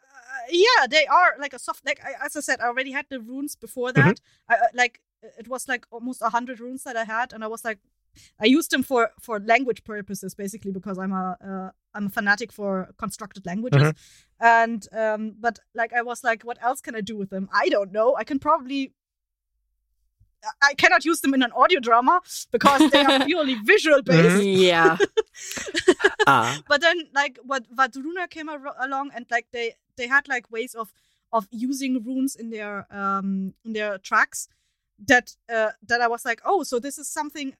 uh, 0.02 0.46
yeah 0.50 0.86
they 0.88 1.06
are 1.06 1.34
like 1.38 1.52
a 1.52 1.58
soft 1.58 1.84
like 1.86 2.00
I, 2.04 2.24
as 2.24 2.36
i 2.36 2.40
said 2.40 2.60
i 2.60 2.66
already 2.66 2.92
had 2.92 3.06
the 3.08 3.20
runes 3.20 3.56
before 3.56 3.92
that 3.92 4.20
I, 4.48 4.54
uh, 4.54 4.58
like 4.74 5.00
it 5.38 5.48
was 5.48 5.68
like 5.68 5.86
almost 5.90 6.22
a 6.22 6.30
hundred 6.30 6.60
runes 6.60 6.82
that 6.84 6.96
i 6.96 7.04
had 7.04 7.32
and 7.32 7.44
i 7.44 7.46
was 7.46 7.64
like 7.64 7.78
i 8.40 8.46
used 8.46 8.70
them 8.70 8.82
for 8.82 9.10
for 9.20 9.40
language 9.40 9.82
purposes 9.84 10.34
basically 10.34 10.72
because 10.72 10.98
i'm 10.98 11.12
a 11.12 11.36
uh, 11.50 11.70
i'm 11.94 12.06
a 12.06 12.10
fanatic 12.10 12.50
for 12.52 12.88
constructed 12.98 13.44
languages. 13.46 13.92
And 14.40 14.86
um 14.92 15.34
but 15.40 15.58
like 15.74 15.92
i 15.92 16.02
was 16.02 16.24
like 16.24 16.42
what 16.42 16.58
else 16.62 16.80
can 16.80 16.94
i 16.96 17.00
do 17.00 17.16
with 17.16 17.30
them? 17.30 17.48
I 17.52 17.68
don't 17.68 17.92
know. 17.92 18.16
I 18.16 18.24
can 18.24 18.38
probably 18.38 18.92
I- 20.44 20.70
i 20.70 20.74
cannot 20.74 21.04
use 21.04 21.20
them 21.20 21.34
in 21.34 21.42
an 21.42 21.52
audio 21.52 21.80
drama 21.80 22.20
because 22.50 22.90
they 22.90 23.04
are 23.04 23.24
purely 23.30 23.54
visual 23.72 24.02
based. 24.02 24.44
Yeah. 24.44 24.96
Ah, 26.26 26.60
but 26.68 26.80
then 26.80 27.08
like 27.14 27.38
what 27.42 27.64
Wardruna 27.76 28.28
came 28.30 28.48
ar- 28.48 28.76
along 28.86 29.10
and 29.14 29.26
like 29.30 29.46
they 29.52 29.74
they 29.96 30.06
had 30.06 30.28
like 30.28 30.50
ways 30.50 30.74
of 30.74 30.92
of 31.32 31.48
using 31.50 32.02
runes 32.04 32.36
in 32.36 32.50
their 32.50 32.86
um 32.94 33.54
in 33.64 33.72
their 33.72 33.98
tracks 33.98 34.48
that 35.08 35.34
uh 35.52 35.70
that 35.88 36.00
I 36.00 36.08
was 36.08 36.24
like 36.24 36.40
oh 36.44 36.62
so 36.62 36.78
this 36.78 36.96
is 36.98 37.08
something 37.08 37.54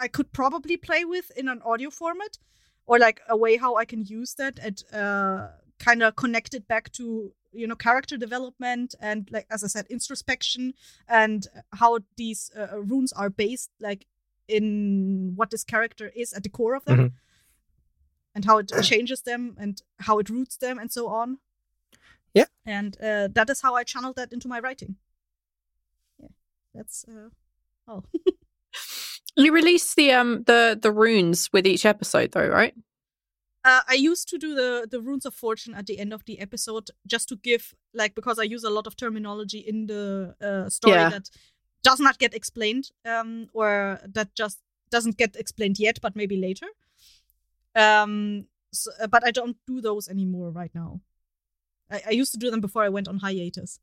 I 0.00 0.08
could 0.08 0.32
probably 0.32 0.76
play 0.76 1.04
with 1.04 1.30
in 1.36 1.48
an 1.48 1.60
audio 1.62 1.90
format 1.90 2.38
or 2.86 2.98
like 2.98 3.20
a 3.28 3.36
way 3.36 3.56
how 3.56 3.76
I 3.76 3.84
can 3.84 4.04
use 4.04 4.34
that 4.34 4.58
and 4.58 4.82
uh 4.92 5.48
kind 5.78 6.02
of 6.02 6.14
connect 6.16 6.54
it 6.54 6.66
back 6.68 6.90
to 6.92 7.32
you 7.52 7.66
know 7.66 7.76
character 7.76 8.16
development 8.16 8.94
and 9.00 9.28
like 9.30 9.46
as 9.50 9.62
I 9.64 9.68
said 9.68 9.86
introspection 9.90 10.74
and 11.08 11.46
how 11.72 11.98
these 12.16 12.50
uh, 12.56 12.80
runes 12.80 13.12
are 13.12 13.30
based 13.30 13.70
like 13.80 14.06
in 14.48 15.32
what 15.36 15.50
this 15.50 15.64
character 15.64 16.10
is 16.14 16.32
at 16.32 16.42
the 16.42 16.48
core 16.48 16.74
of 16.76 16.84
them 16.84 16.98
Mhm. 16.98 17.12
and 18.34 18.44
how 18.44 18.58
it 18.58 18.70
changes 18.82 19.22
them 19.22 19.56
and 19.58 19.82
how 20.00 20.18
it 20.18 20.28
roots 20.28 20.56
them 20.56 20.78
and 20.78 20.90
so 20.92 21.06
on. 21.08 21.38
Yeah. 22.34 22.46
And 22.66 22.96
uh, 23.00 23.28
that 23.32 23.48
is 23.50 23.60
how 23.62 23.74
I 23.76 23.84
channeled 23.84 24.16
that 24.16 24.32
into 24.32 24.48
my 24.48 24.58
writing. 24.60 24.96
Yeah. 26.18 26.28
That's 26.74 27.04
uh 27.08 27.30
oh. 27.86 28.02
You 29.36 29.52
release 29.52 29.94
the 29.94 30.12
um 30.12 30.44
the 30.44 30.78
the 30.80 30.92
runes 30.92 31.52
with 31.52 31.66
each 31.66 31.84
episode 31.84 32.32
though, 32.32 32.48
right? 32.48 32.74
Uh, 33.64 33.80
I 33.88 33.94
used 33.94 34.28
to 34.28 34.38
do 34.38 34.54
the 34.54 34.86
the 34.90 35.00
runes 35.00 35.26
of 35.26 35.34
fortune 35.34 35.74
at 35.74 35.86
the 35.86 35.98
end 35.98 36.12
of 36.12 36.24
the 36.26 36.38
episode 36.38 36.90
just 37.06 37.28
to 37.30 37.36
give 37.36 37.74
like 37.94 38.14
because 38.14 38.38
I 38.38 38.44
use 38.44 38.62
a 38.64 38.70
lot 38.70 38.86
of 38.86 38.94
terminology 38.96 39.58
in 39.58 39.86
the 39.86 40.34
uh, 40.40 40.68
story 40.68 40.94
Yeah. 40.96 41.08
that 41.10 41.30
does 41.82 41.98
not 42.00 42.18
get 42.18 42.34
explained 42.34 42.90
um 43.04 43.48
or 43.52 44.00
that 44.14 44.34
just 44.34 44.58
doesn't 44.90 45.16
get 45.16 45.36
explained 45.36 45.78
yet 45.78 45.98
but 46.02 46.14
maybe 46.14 46.36
later. 46.36 46.66
Um 47.74 48.46
so, 48.72 48.90
uh, 49.00 49.06
but 49.06 49.24
I 49.26 49.30
don't 49.30 49.56
do 49.66 49.80
those 49.80 50.08
anymore 50.08 50.50
right 50.50 50.74
now. 50.74 51.00
I, 51.90 52.02
I 52.08 52.10
used 52.10 52.32
to 52.32 52.38
do 52.38 52.50
them 52.50 52.60
before 52.60 52.82
I 52.84 52.88
went 52.88 53.08
on 53.08 53.18
hiatus. 53.18 53.78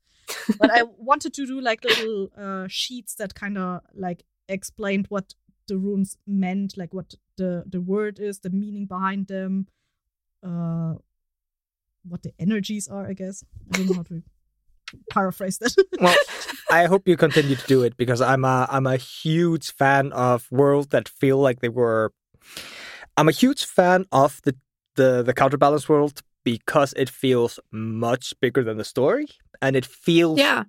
but 0.60 0.70
I 0.70 0.84
wanted 0.98 1.34
to 1.36 1.46
do 1.46 1.60
like 1.62 1.84
little 1.84 2.30
uh, 2.38 2.68
sheets 2.68 3.16
that 3.16 3.34
kind 3.36 3.58
of 3.58 3.82
like 3.96 4.24
explained 4.50 5.06
what 5.10 5.34
the 5.72 5.78
runes 5.78 6.18
meant, 6.28 6.78
like 6.82 6.94
what 6.98 7.10
the 7.38 7.64
the 7.74 7.82
word 7.94 8.20
is, 8.20 8.40
the 8.40 8.50
meaning 8.64 8.86
behind 8.96 9.28
them, 9.28 9.68
uh, 10.44 10.94
what 12.12 12.22
the 12.24 12.34
energies 12.40 12.88
are. 12.96 13.06
I 13.12 13.14
guess 13.22 13.44
I 13.70 13.78
don't 13.78 13.88
know 13.88 13.96
how 14.02 14.04
to 14.14 14.22
paraphrase 15.10 15.58
that. 15.60 15.74
well, 16.02 16.16
I 16.70 16.86
hope 16.92 17.08
you 17.08 17.18
continue 17.18 17.56
to 17.56 17.68
do 17.68 17.84
it 17.88 17.94
because 17.98 18.22
I'm 18.32 18.44
a 18.46 18.68
I'm 18.76 18.88
a 18.88 18.98
huge 18.98 19.72
fan 19.82 20.12
of 20.14 20.48
worlds 20.52 20.88
that 20.90 21.08
feel 21.22 21.38
like 21.48 21.60
they 21.62 21.70
were. 21.82 22.12
I'm 23.18 23.30
a 23.30 23.38
huge 23.44 23.64
fan 23.78 24.06
of 24.12 24.42
the 24.44 24.54
the 24.96 25.24
the 25.24 25.34
counterbalance 25.34 25.88
world 25.90 26.22
because 26.44 26.94
it 26.98 27.10
feels 27.10 27.60
much 27.72 28.34
bigger 28.42 28.64
than 28.64 28.78
the 28.78 28.84
story 28.86 29.28
and 29.62 29.76
it 29.76 29.86
feels 29.86 30.40
Yeah. 30.40 30.64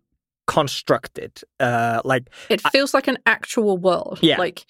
constructed. 0.46 1.32
Uh, 1.59 2.00
like 2.05 2.24
It 2.50 2.61
feels 2.72 2.92
like 2.94 3.09
an 3.11 3.18
actual 3.24 3.78
world. 3.78 4.18
Yeah. 4.22 4.38
Like 4.38 4.66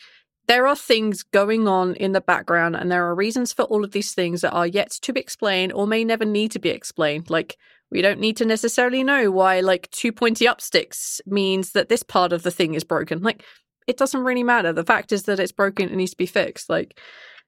there 0.48 0.66
are 0.66 0.76
things 0.76 1.22
going 1.22 1.68
on 1.68 1.94
in 1.94 2.12
the 2.12 2.20
background 2.20 2.76
and 2.76 2.90
there 2.90 3.06
are 3.06 3.14
reasons 3.14 3.52
for 3.52 3.62
all 3.64 3.84
of 3.84 3.92
these 3.92 4.12
things 4.12 4.40
that 4.40 4.52
are 4.52 4.66
yet 4.66 4.90
to 5.02 5.12
be 5.12 5.20
explained 5.20 5.72
or 5.72 5.86
may 5.86 6.04
never 6.04 6.24
need 6.24 6.50
to 6.52 6.58
be 6.58 6.70
explained. 6.70 7.30
Like 7.30 7.56
we 7.90 8.02
don't 8.02 8.20
need 8.20 8.36
to 8.38 8.44
necessarily 8.44 9.04
know 9.04 9.30
why 9.30 9.60
like 9.60 9.90
two 9.90 10.12
pointy 10.12 10.48
up 10.48 10.60
sticks 10.60 11.20
means 11.26 11.72
that 11.72 11.88
this 11.88 12.02
part 12.02 12.32
of 12.32 12.42
the 12.42 12.50
thing 12.50 12.74
is 12.74 12.84
broken. 12.84 13.22
Like 13.22 13.44
it 13.86 13.96
doesn't 13.96 14.24
really 14.24 14.42
matter. 14.42 14.72
The 14.72 14.84
fact 14.84 15.12
is 15.12 15.24
that 15.24 15.40
it's 15.40 15.52
broken. 15.52 15.88
It 15.88 15.96
needs 15.96 16.12
to 16.12 16.16
be 16.16 16.26
fixed. 16.26 16.68
Like 16.68 16.98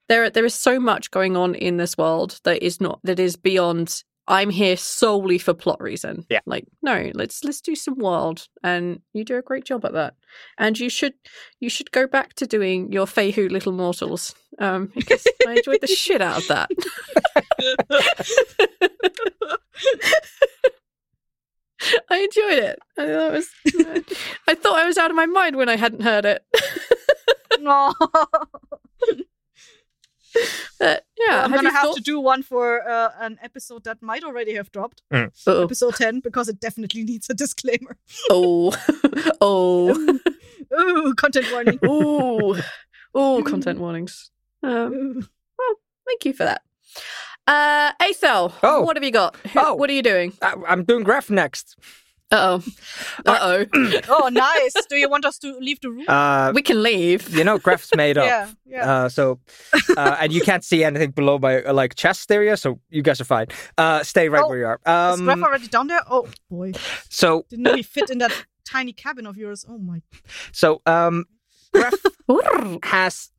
there, 0.09 0.31
there 0.31 0.45
is 0.45 0.55
so 0.55 0.79
much 0.79 1.11
going 1.11 1.37
on 1.37 1.55
in 1.55 1.77
this 1.77 1.97
world 1.97 2.41
that 2.45 2.63
is 2.63 2.81
not 2.81 3.01
that 3.05 3.19
is 3.19 3.37
beyond. 3.37 4.03
I'm 4.27 4.51
here 4.51 4.77
solely 4.77 5.39
for 5.39 5.53
plot 5.53 5.83
reason. 5.83 6.25
Yeah. 6.31 6.41
Like 6.47 6.67
no, 6.83 7.11
let's 7.15 7.45
let's 7.45 7.61
do 7.61 7.75
some 7.75 7.99
world, 7.99 8.49
and 8.63 9.01
you 9.13 9.25
do 9.25 9.37
a 9.37 9.43
great 9.43 9.65
job 9.65 9.85
at 9.85 9.93
that. 9.93 10.15
And 10.59 10.79
you 10.79 10.89
should 10.89 11.15
you 11.61 11.69
should 11.69 11.91
go 11.91 12.07
back 12.07 12.35
to 12.35 12.47
doing 12.47 12.93
your 12.93 13.07
Feihu 13.07 13.51
Little 13.51 13.73
Mortals. 13.73 14.35
Um, 14.59 14.87
because 14.95 15.27
I 15.47 15.53
enjoyed 15.53 15.81
the 15.81 15.89
shit 15.89 16.23
out 16.23 16.39
of 16.39 16.49
that. 16.49 16.71
I 22.11 22.19
enjoyed 22.19 22.65
it. 22.65 22.79
I 22.97 23.07
thought, 23.07 23.29
it 23.29 23.33
was, 23.33 23.49
I 24.49 24.55
thought 24.55 24.79
I 24.79 24.87
was 24.87 24.97
out 24.97 25.11
of 25.11 25.17
my 25.17 25.27
mind 25.27 25.57
when 25.57 25.69
I 25.69 25.77
hadn't 25.77 26.03
heard 26.03 26.25
it. 26.25 26.43
No. 27.61 27.93
But 31.45 31.51
yeah, 31.51 31.57
I'm 31.59 31.65
have 31.65 31.65
gonna 31.65 31.71
have 31.77 31.87
thought- 31.89 31.97
to 31.97 32.03
do 32.03 32.21
one 32.21 32.43
for 32.43 32.89
uh, 32.89 33.11
an 33.21 33.39
episode 33.43 33.85
that 33.85 34.03
might 34.03 34.25
already 34.25 34.55
have 34.55 34.71
dropped, 34.73 35.03
Uh-oh. 35.13 35.65
episode 35.65 35.95
10, 35.97 36.21
because 36.21 36.49
it 36.49 36.61
definitely 36.61 37.05
needs 37.05 37.29
a 37.31 37.35
disclaimer. 37.35 37.97
Oh, 38.31 38.73
oh, 39.41 40.19
Ooh, 40.81 41.15
content 41.15 41.47
warning. 41.53 41.79
oh, 41.85 42.61
oh! 43.15 43.43
Content 43.47 43.79
warnings. 43.79 44.31
Um, 44.63 44.93
Ooh. 45.63 45.77
thank 46.07 46.25
you 46.25 46.33
for 46.33 46.45
that. 46.45 46.63
Uh, 47.47 47.93
Aethel, 48.01 48.53
Oh. 48.63 48.83
what 48.83 48.97
have 48.97 49.05
you 49.05 49.11
got? 49.13 49.37
Who- 49.37 49.61
Oh. 49.61 49.75
What 49.75 49.91
are 49.91 49.93
you 49.93 50.03
doing? 50.03 50.33
I, 50.43 50.55
I'm 50.67 50.85
doing 50.85 51.05
graph 51.05 51.31
next. 51.31 51.77
Uh 52.35 52.59
oh, 52.59 52.63
uh 53.27 53.39
oh. 53.75 54.01
oh, 54.09 54.29
nice. 54.29 54.75
Do 54.91 54.97
you 54.97 55.09
want 55.09 55.25
us 55.25 55.39
to 55.39 55.57
leave 55.61 55.81
the 55.81 55.91
room? 55.91 56.05
Uh, 56.09 56.51
we 56.55 56.63
can 56.63 56.83
leave. 56.83 57.29
you 57.37 57.45
know, 57.45 57.59
graph's 57.59 57.95
made 57.95 58.19
up. 58.23 58.27
yeah, 58.27 58.49
yeah. 58.67 58.93
Uh, 59.05 59.09
so, 59.09 59.39
uh, 59.97 60.17
and 60.21 60.33
you 60.33 60.41
can't 60.41 60.65
see 60.65 60.83
anything 60.85 61.13
below 61.13 61.39
my 61.39 61.63
uh, 61.63 61.73
like 61.73 61.95
chest 61.95 62.31
area, 62.33 62.57
so 62.57 62.81
you 62.91 63.03
guys 63.03 63.21
are 63.21 63.25
fine. 63.25 63.47
Uh, 63.79 64.03
stay 64.03 64.29
right 64.29 64.43
Oh, 64.45 64.49
where 64.49 64.59
you 64.59 64.67
are. 64.67 64.81
Is 65.15 65.21
Graf 65.21 65.37
Um, 65.39 65.45
already 65.45 65.69
down 65.69 65.87
there? 65.87 66.03
Oh 66.11 66.27
boy, 66.51 66.73
so, 67.09 67.45
didn't 67.51 67.73
we 67.73 67.83
fit 67.83 68.11
in 68.11 68.19
that 68.19 68.33
tiny 68.65 68.93
cabin 68.93 69.27
of 69.27 69.37
yours? 69.37 69.65
Oh 69.69 69.79
my. 69.79 70.03
so, 70.53 70.83
um, 70.87 71.27
graph 71.73 71.95
has 72.83 73.31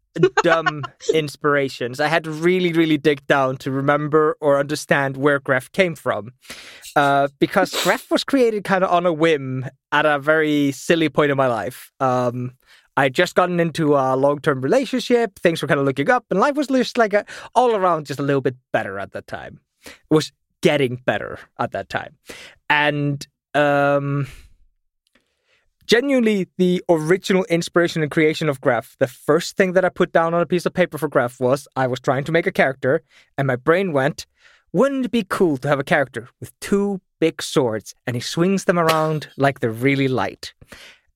dumb 0.44 0.84
inspirations. 1.14 2.00
I 2.00 2.08
had 2.08 2.24
to 2.26 2.32
really, 2.32 2.74
really 2.74 2.98
dig 2.98 3.26
down 3.28 3.58
to 3.58 3.72
remember 3.72 4.38
or 4.42 4.60
understand 4.60 5.18
where 5.18 5.40
Graph 5.40 5.72
came 5.72 5.96
from. 5.96 6.34
Uh, 6.96 7.28
because 7.40 7.72
Graph 7.84 8.10
was 8.10 8.24
created 8.24 8.64
kind 8.64 8.84
of 8.84 8.92
on 8.92 9.06
a 9.06 9.12
whim 9.12 9.66
at 9.92 10.06
a 10.06 10.18
very 10.18 10.72
silly 10.72 11.10
point 11.10 11.32
in 11.32 11.38
my 11.38 11.48
life. 11.48 11.92
Um, 12.00 12.54
I'd 12.98 13.14
just 13.14 13.36
gotten 13.36 13.60
into 13.60 13.96
a 13.96 14.16
long 14.16 14.40
term 14.40 14.62
relationship, 14.62 15.38
things 15.40 15.62
were 15.62 15.68
kind 15.68 15.80
of 15.80 15.86
looking 15.86 16.10
up, 16.10 16.26
and 16.30 16.40
life 16.40 16.56
was 16.56 16.68
just 16.68 16.98
like 16.98 17.14
a, 17.14 17.26
all 17.54 17.76
around 17.76 18.06
just 18.06 18.20
a 18.20 18.24
little 18.24 18.42
bit 18.42 18.56
better 18.72 19.00
at 19.00 19.12
that 19.12 19.28
time. 19.28 19.60
It 19.86 19.94
was 20.10 20.32
getting 20.62 20.96
better 21.06 21.40
at 21.60 21.74
that 21.74 21.90
time. 21.90 22.18
And 22.70 23.26
um, 23.54 24.28
genuinely 25.86 26.48
the 26.58 26.84
original 26.90 27.44
inspiration 27.46 28.02
and 28.02 28.12
creation 28.12 28.50
of 28.50 28.62
Graph, 28.62 28.96
the 29.00 29.08
first 29.08 29.56
thing 29.58 29.74
that 29.74 29.86
I 29.86 29.90
put 29.90 30.12
down 30.12 30.34
on 30.34 30.42
a 30.42 30.46
piece 30.46 30.66
of 30.66 30.74
paper 30.74 30.98
for 30.98 31.08
Graph 31.08 31.40
was 31.40 31.68
I 31.76 31.88
was 31.88 32.00
trying 32.00 32.24
to 32.26 32.32
make 32.32 32.48
a 32.48 32.52
character, 32.52 33.02
and 33.38 33.48
my 33.48 33.56
brain 33.56 33.94
went, 33.94 34.26
wouldn't 34.74 35.06
it 35.06 35.12
be 35.12 35.26
cool 35.28 35.58
to 35.58 35.68
have 35.68 35.80
a 35.80 35.84
character 35.84 36.28
with 36.40 36.52
two 36.60 37.00
big 37.22 37.42
swords 37.42 37.96
and 38.06 38.16
he 38.16 38.22
swings 38.22 38.66
them 38.66 38.78
around 38.78 39.30
like 39.38 39.60
they're 39.60 39.70
really 39.72 40.08
light? 40.08 40.54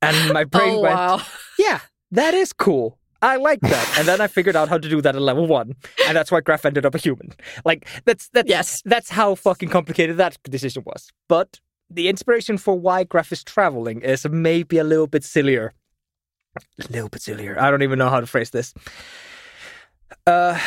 And 0.02 0.34
my 0.34 0.44
brain 0.54 0.76
oh 0.76 0.82
went, 0.82 0.96
wow. 0.96 1.22
yeah, 1.60 1.82
that 2.12 2.34
is 2.34 2.54
cool. 2.54 2.98
I 3.22 3.36
like 3.36 3.60
that. 3.60 3.96
And 3.98 4.08
then 4.08 4.22
I 4.22 4.28
figured 4.28 4.56
out 4.56 4.70
how 4.70 4.78
to 4.78 4.88
do 4.88 5.02
that 5.02 5.14
at 5.14 5.22
level 5.22 5.46
one. 5.46 5.76
And 6.08 6.16
that's 6.16 6.32
why 6.32 6.40
Graph 6.40 6.64
ended 6.66 6.86
up 6.86 6.96
a 6.96 6.98
human. 6.98 7.34
Like 7.66 7.86
that's 8.06 8.30
that's 8.30 8.48
Yes. 8.50 8.82
that's 8.86 9.10
how 9.10 9.36
fucking 9.36 9.68
complicated 9.68 10.16
that 10.18 10.38
decision 10.44 10.84
was. 10.86 11.12
But 11.28 11.60
the 11.90 12.08
inspiration 12.08 12.58
for 12.58 12.80
why 12.80 13.04
Graph 13.04 13.32
is 13.32 13.44
traveling 13.44 14.02
is 14.02 14.28
maybe 14.30 14.78
a 14.78 14.84
little 14.84 15.08
bit 15.08 15.24
sillier. 15.24 15.74
A 16.58 16.92
little 16.92 17.10
bit 17.10 17.22
sillier. 17.22 17.60
I 17.60 17.72
don't 17.72 17.84
even 17.84 18.00
know 18.00 18.10
how 18.10 18.20
to 18.20 18.28
phrase 18.28 18.52
this. 18.52 18.74
Uh 20.26 20.60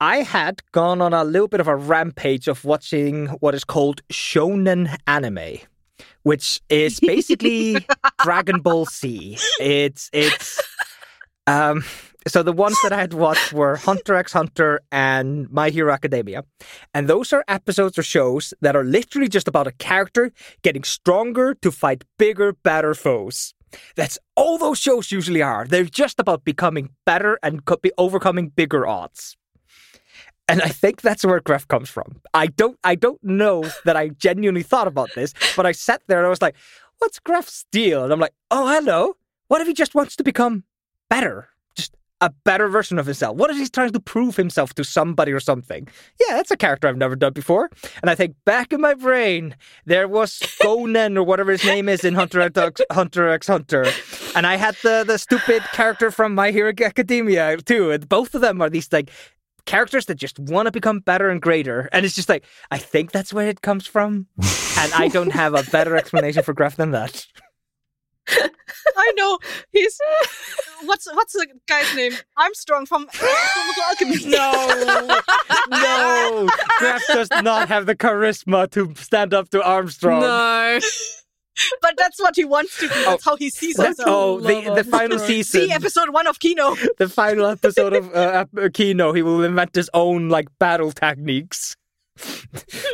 I 0.00 0.22
had 0.22 0.62
gone 0.72 1.00
on 1.00 1.14
a 1.14 1.22
little 1.22 1.46
bit 1.46 1.60
of 1.60 1.68
a 1.68 1.76
rampage 1.76 2.48
of 2.48 2.64
watching 2.64 3.26
what 3.38 3.54
is 3.54 3.62
called 3.62 4.00
shonen 4.08 4.96
anime, 5.06 5.58
which 6.24 6.60
is 6.68 6.98
basically 6.98 7.76
Dragon 8.24 8.60
Ball 8.60 8.84
Z. 8.86 9.38
It's 9.60 10.10
it's 10.12 10.60
um 11.46 11.84
so 12.26 12.42
the 12.42 12.52
ones 12.52 12.76
that 12.82 12.92
I 12.92 13.00
had 13.00 13.14
watched 13.14 13.52
were 13.52 13.76
Hunter 13.76 14.14
x 14.14 14.32
Hunter 14.32 14.80
and 14.90 15.50
My 15.50 15.70
Hero 15.70 15.92
Academia. 15.92 16.44
And 16.94 17.08
those 17.08 17.32
are 17.32 17.44
episodes 17.48 17.98
or 17.98 18.02
shows 18.02 18.54
that 18.60 18.76
are 18.76 18.84
literally 18.84 19.28
just 19.28 19.48
about 19.48 19.66
a 19.66 19.72
character 19.72 20.32
getting 20.62 20.84
stronger 20.84 21.54
to 21.54 21.72
fight 21.72 22.04
bigger, 22.18 22.52
better 22.52 22.94
foes. 22.94 23.54
That's 23.96 24.18
all 24.36 24.58
those 24.58 24.78
shows 24.78 25.10
usually 25.10 25.42
are. 25.42 25.66
They're 25.66 25.84
just 25.84 26.20
about 26.20 26.44
becoming 26.44 26.90
better 27.06 27.38
and 27.42 27.62
overcoming 27.98 28.48
bigger 28.48 28.86
odds. 28.86 29.36
And 30.48 30.60
I 30.60 30.68
think 30.68 31.00
that's 31.00 31.24
where 31.24 31.40
Graph 31.40 31.66
comes 31.68 31.88
from. 31.88 32.20
I 32.34 32.48
don't 32.48 32.78
I 32.84 32.94
don't 32.94 33.22
know 33.22 33.64
that 33.84 33.96
I 33.96 34.08
genuinely 34.08 34.62
thought 34.62 34.88
about 34.88 35.10
this, 35.14 35.32
but 35.56 35.66
I 35.66 35.72
sat 35.72 36.02
there 36.08 36.18
and 36.18 36.26
I 36.26 36.30
was 36.30 36.42
like, 36.42 36.56
what's 36.98 37.18
Graph's 37.18 37.64
deal? 37.72 38.04
And 38.04 38.12
I'm 38.12 38.20
like, 38.20 38.34
oh 38.50 38.68
hello. 38.68 39.16
What 39.48 39.60
if 39.60 39.66
he 39.66 39.74
just 39.74 39.94
wants 39.94 40.16
to 40.16 40.24
become 40.24 40.64
better? 41.08 41.48
A 42.22 42.30
better 42.44 42.68
version 42.68 42.98
of 43.00 43.06
himself. 43.06 43.36
What 43.36 43.50
if 43.50 43.56
he's 43.56 43.70
trying 43.70 43.90
to 43.90 44.00
prove 44.00 44.36
himself 44.36 44.74
to 44.74 44.84
somebody 44.84 45.32
or 45.32 45.40
something? 45.40 45.88
Yeah, 46.20 46.36
that's 46.36 46.52
a 46.52 46.56
character 46.56 46.86
I've 46.86 46.96
never 46.96 47.16
done 47.16 47.32
before. 47.32 47.68
And 48.00 48.08
I 48.08 48.14
think 48.14 48.36
back 48.44 48.72
in 48.72 48.80
my 48.80 48.94
brain, 48.94 49.56
there 49.86 50.06
was 50.06 50.38
Gonen 50.62 51.16
or 51.16 51.24
whatever 51.24 51.50
his 51.50 51.64
name 51.64 51.88
is 51.88 52.04
in 52.04 52.14
Hunter 52.14 52.40
x 52.40 52.80
Hunter 52.92 53.28
x 53.28 53.48
Hunter. 53.48 53.86
And 54.36 54.46
I 54.46 54.54
had 54.56 54.76
the 54.84 55.04
the 55.04 55.18
stupid 55.18 55.62
character 55.72 56.12
from 56.12 56.32
My 56.34 56.52
Hero 56.52 56.72
Academia 56.80 57.56
too. 57.58 57.90
And 57.90 58.08
both 58.08 58.34
of 58.36 58.40
them 58.40 58.62
are 58.62 58.70
these 58.70 58.92
like 58.92 59.10
characters 59.66 60.06
that 60.06 60.14
just 60.14 60.38
want 60.38 60.66
to 60.66 60.72
become 60.72 61.00
better 61.00 61.28
and 61.28 61.42
greater. 61.42 61.88
And 61.92 62.06
it's 62.06 62.14
just 62.14 62.28
like, 62.28 62.44
I 62.70 62.78
think 62.78 63.10
that's 63.12 63.32
where 63.32 63.48
it 63.48 63.62
comes 63.62 63.86
from. 63.86 64.26
and 64.78 64.92
I 64.94 65.08
don't 65.08 65.32
have 65.32 65.54
a 65.54 65.64
better 65.70 65.96
explanation 65.96 66.42
for 66.42 66.52
Graph 66.54 66.76
than 66.76 66.92
that. 66.92 67.26
I 68.28 69.12
know. 69.16 69.38
He's 69.70 69.98
what's 70.84 71.06
what's 71.12 71.32
the 71.32 71.46
guy's 71.66 71.94
name? 71.96 72.12
Armstrong 72.36 72.86
from 72.86 73.02
uh, 73.02 73.12
Fullmetal 73.12 73.88
Alchemist. 73.88 74.26
No, 74.26 75.22
no. 75.70 76.48
Graph 76.78 77.06
does 77.08 77.28
not 77.42 77.68
have 77.68 77.86
the 77.86 77.96
charisma 77.96 78.70
to 78.70 78.94
stand 78.96 79.34
up 79.34 79.50
to 79.50 79.62
Armstrong. 79.62 80.20
No. 80.20 80.78
but 81.82 81.94
that's 81.96 82.20
what 82.20 82.36
he 82.36 82.44
wants 82.44 82.78
to 82.78 82.88
do. 82.88 83.04
That's 83.04 83.24
how 83.24 83.36
he 83.36 83.50
sees 83.50 83.76
himself. 83.76 84.08
oh, 84.08 84.40
the, 84.40 84.74
the 84.74 84.84
final 84.84 85.18
season, 85.18 85.62
See 85.62 85.72
episode 85.72 86.10
one 86.10 86.26
of 86.26 86.38
Kino. 86.38 86.74
the 86.98 87.08
final 87.08 87.46
episode 87.46 87.92
of 87.92 88.14
uh, 88.14 88.46
Kino, 88.72 89.12
he 89.12 89.22
will 89.22 89.42
invent 89.42 89.74
his 89.74 89.90
own 89.94 90.28
like 90.28 90.48
battle 90.58 90.92
techniques, 90.92 91.76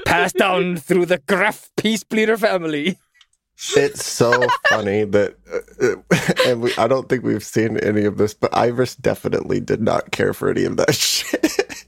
passed 0.07 0.37
down 0.37 0.77
through 0.77 1.07
the 1.07 1.19
Graph 1.19 1.71
Peace 1.77 2.03
Bleeder 2.05 2.37
family. 2.37 2.99
It's 3.77 4.05
so 4.07 4.47
funny 4.69 5.05
that, 5.05 5.35
uh, 5.53 5.97
and 6.47 6.63
we, 6.63 6.73
I 6.77 6.87
don't 6.87 7.09
think 7.09 7.25
we've 7.25 7.43
seen 7.45 7.77
any 7.79 8.05
of 8.05 8.17
this, 8.17 8.33
but 8.33 8.55
Iris 8.57 8.95
definitely 8.95 9.59
did 9.61 9.81
not 9.83 10.13
care 10.13 10.33
for 10.33 10.49
any 10.49 10.65
of 10.65 10.77
that 10.77 10.95
shit. 10.95 11.85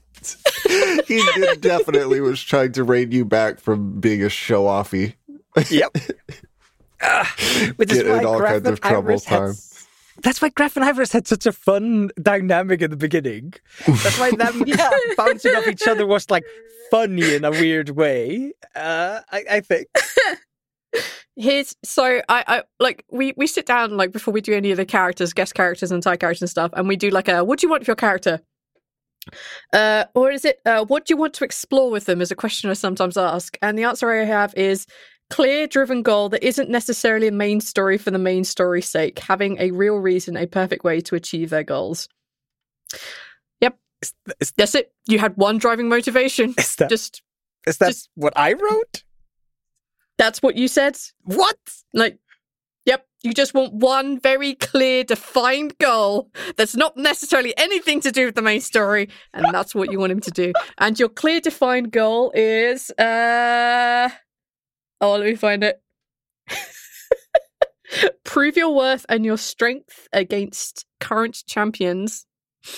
he 1.07 1.21
definitely 1.61 2.19
was 2.21 2.41
trying 2.41 2.73
to 2.73 2.83
rein 2.83 3.11
you 3.11 3.23
back 3.23 3.59
from 3.59 3.99
being 4.01 4.21
a 4.21 4.29
show 4.29 4.65
offy. 4.65 5.13
Yep. 5.69 5.95
Uh, 7.01 7.25
which 7.77 7.91
is 7.91 8.03
why 8.03 8.23
all 8.23 8.37
Graph 8.37 8.51
kinds 8.63 8.67
of 8.67 8.81
trouble 8.81 9.11
had 9.11 9.21
time. 9.23 9.49
s- 9.51 9.87
That's 10.21 10.41
why 10.41 10.49
Graph 10.49 10.75
and 10.75 10.85
Iris 10.85 11.11
had 11.13 11.25
such 11.27 11.45
a 11.45 11.51
fun 11.51 12.11
dynamic 12.21 12.81
at 12.81 12.89
the 12.89 12.97
beginning. 12.97 13.53
That's 13.87 14.19
why 14.19 14.31
them 14.31 14.63
Yeah. 14.67 14.89
bouncing 15.17 15.55
off 15.55 15.67
each 15.67 15.87
other 15.87 16.05
was 16.05 16.29
like 16.29 16.43
funny 16.91 17.33
in 17.33 17.43
a 17.45 17.51
weird 17.51 17.89
way. 17.91 18.51
Uh, 18.75 19.21
I, 19.31 19.43
I 19.49 19.59
think. 19.61 19.87
Here's 21.35 21.75
so 21.83 22.21
I, 22.27 22.43
I 22.47 22.63
like 22.79 23.05
we 23.09 23.33
we 23.37 23.47
sit 23.47 23.65
down 23.65 23.95
like 23.97 24.11
before 24.11 24.33
we 24.33 24.41
do 24.41 24.53
any 24.53 24.71
of 24.71 24.77
the 24.77 24.85
characters, 24.85 25.33
guest 25.33 25.53
characters 25.55 25.91
and 25.91 26.03
side 26.03 26.19
characters 26.19 26.41
and 26.41 26.49
stuff, 26.49 26.71
and 26.73 26.87
we 26.87 26.95
do 26.97 27.09
like 27.09 27.27
a 27.29 27.43
what 27.43 27.59
do 27.59 27.67
you 27.67 27.71
want 27.71 27.85
for 27.85 27.91
your 27.91 27.95
character? 27.95 28.41
Uh, 29.71 30.05
or 30.15 30.31
is 30.31 30.43
it 30.45 30.59
uh, 30.65 30.83
what 30.85 31.05
do 31.05 31.13
you 31.13 31.17
want 31.17 31.33
to 31.35 31.43
explore 31.45 31.89
with 31.91 32.05
them? 32.05 32.21
Is 32.21 32.31
a 32.31 32.35
question 32.35 32.69
I 32.69 32.73
sometimes 32.73 33.17
ask, 33.17 33.57
and 33.61 33.77
the 33.77 33.83
answer 33.83 34.11
I 34.11 34.25
have 34.25 34.53
is 34.55 34.85
clear 35.29 35.65
driven 35.67 36.01
goal 36.01 36.27
that 36.29 36.43
isn't 36.45 36.69
necessarily 36.69 37.27
a 37.27 37.31
main 37.31 37.61
story 37.61 37.97
for 37.97 38.11
the 38.11 38.19
main 38.19 38.43
story's 38.43 38.87
sake, 38.89 39.17
having 39.19 39.57
a 39.61 39.71
real 39.71 39.95
reason, 39.95 40.35
a 40.35 40.45
perfect 40.45 40.83
way 40.83 40.99
to 41.01 41.15
achieve 41.15 41.49
their 41.51 41.63
goals. 41.63 42.09
Yep, 43.61 43.77
Is, 44.41 44.51
that's 44.57 44.75
it. 44.75 44.91
You 45.07 45.19
had 45.19 45.37
one 45.37 45.57
driving 45.57 45.87
motivation. 45.87 46.53
is 46.57 46.75
that, 46.75 46.89
Just 46.89 47.21
is 47.65 47.77
that 47.77 47.87
just- 47.87 48.09
what 48.15 48.33
I 48.35 48.53
wrote? 48.53 49.03
That's 50.21 50.41
what 50.43 50.55
you 50.55 50.67
said. 50.67 50.97
What? 51.23 51.57
Like 51.95 52.19
Yep. 52.85 53.05
You 53.23 53.33
just 53.33 53.53
want 53.53 53.73
one 53.73 54.19
very 54.19 54.55
clear, 54.55 55.03
defined 55.03 55.77
goal 55.77 56.31
that's 56.57 56.75
not 56.75 56.97
necessarily 56.97 57.55
anything 57.57 58.01
to 58.01 58.11
do 58.11 58.25
with 58.25 58.35
the 58.35 58.41
main 58.41 58.61
story, 58.61 59.09
and 59.33 59.45
that's 59.51 59.75
what 59.75 59.91
you 59.91 59.99
want 59.99 60.11
him 60.11 60.19
to 60.21 60.31
do. 60.31 60.53
And 60.79 60.99
your 60.99 61.09
clear, 61.09 61.39
defined 61.39 61.91
goal 61.91 62.31
is 62.33 62.89
uh 62.91 64.09
oh, 65.01 65.11
let 65.11 65.25
me 65.25 65.35
find 65.35 65.63
it. 65.63 65.81
Prove 68.23 68.57
your 68.57 68.73
worth 68.73 69.05
and 69.09 69.25
your 69.25 69.37
strength 69.37 70.07
against 70.13 70.85
current 70.99 71.43
champions. 71.47 72.25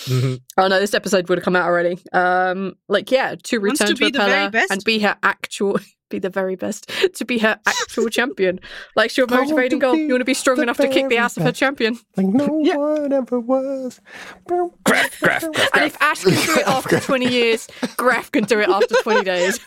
Mhm. 0.05 0.41
Oh 0.57 0.67
no, 0.67 0.79
this 0.79 0.93
episode 0.93 1.27
would 1.29 1.37
have 1.37 1.45
come 1.45 1.55
out 1.55 1.65
already. 1.65 1.97
Um, 2.13 2.75
like 2.89 3.11
yeah, 3.11 3.35
to 3.43 3.59
return 3.59 3.87
to 3.87 3.93
to, 3.93 3.99
be 3.99 4.11
the 4.11 4.19
very 4.19 4.49
best? 4.49 4.71
and 4.71 4.83
be 4.83 4.99
her 4.99 5.17
actual, 5.23 5.79
be 6.13 6.19
the 6.19 6.29
very 6.29 6.55
best, 6.55 6.89
to 7.15 7.25
be 7.25 7.39
her 7.39 7.59
actual 7.65 8.07
champion. 8.09 8.59
Like 8.95 9.09
she'll 9.11 9.27
want 9.27 9.49
motivating 9.49 9.79
to 9.79 9.85
goal. 9.85 9.95
You 9.95 10.09
want 10.09 10.21
to 10.21 10.25
be 10.25 10.33
strong 10.33 10.61
enough 10.61 10.77
to 10.77 10.87
kick 10.87 11.03
the 11.09 11.15
very 11.15 11.17
ass 11.17 11.37
of 11.37 11.43
her 11.43 11.51
champion. 11.51 11.97
Like 12.15 12.27
no 12.27 12.59
Yeah. 12.63 12.77
one 12.77 13.11
ever 13.13 13.39
was. 13.39 13.99
Graph, 14.47 14.71
graph, 14.85 15.19
graph, 15.19 15.43
And 15.73 15.83
if 15.85 16.01
Ash 16.01 16.23
can 16.23 16.33
do 16.33 16.53
it 16.61 16.67
after 16.77 16.99
twenty 16.99 17.29
years, 17.29 17.67
Graf 17.97 18.31
can 18.31 18.43
do 18.45 18.59
it 18.59 18.69
after 18.69 18.95
twenty 19.01 19.23
days. 19.23 19.59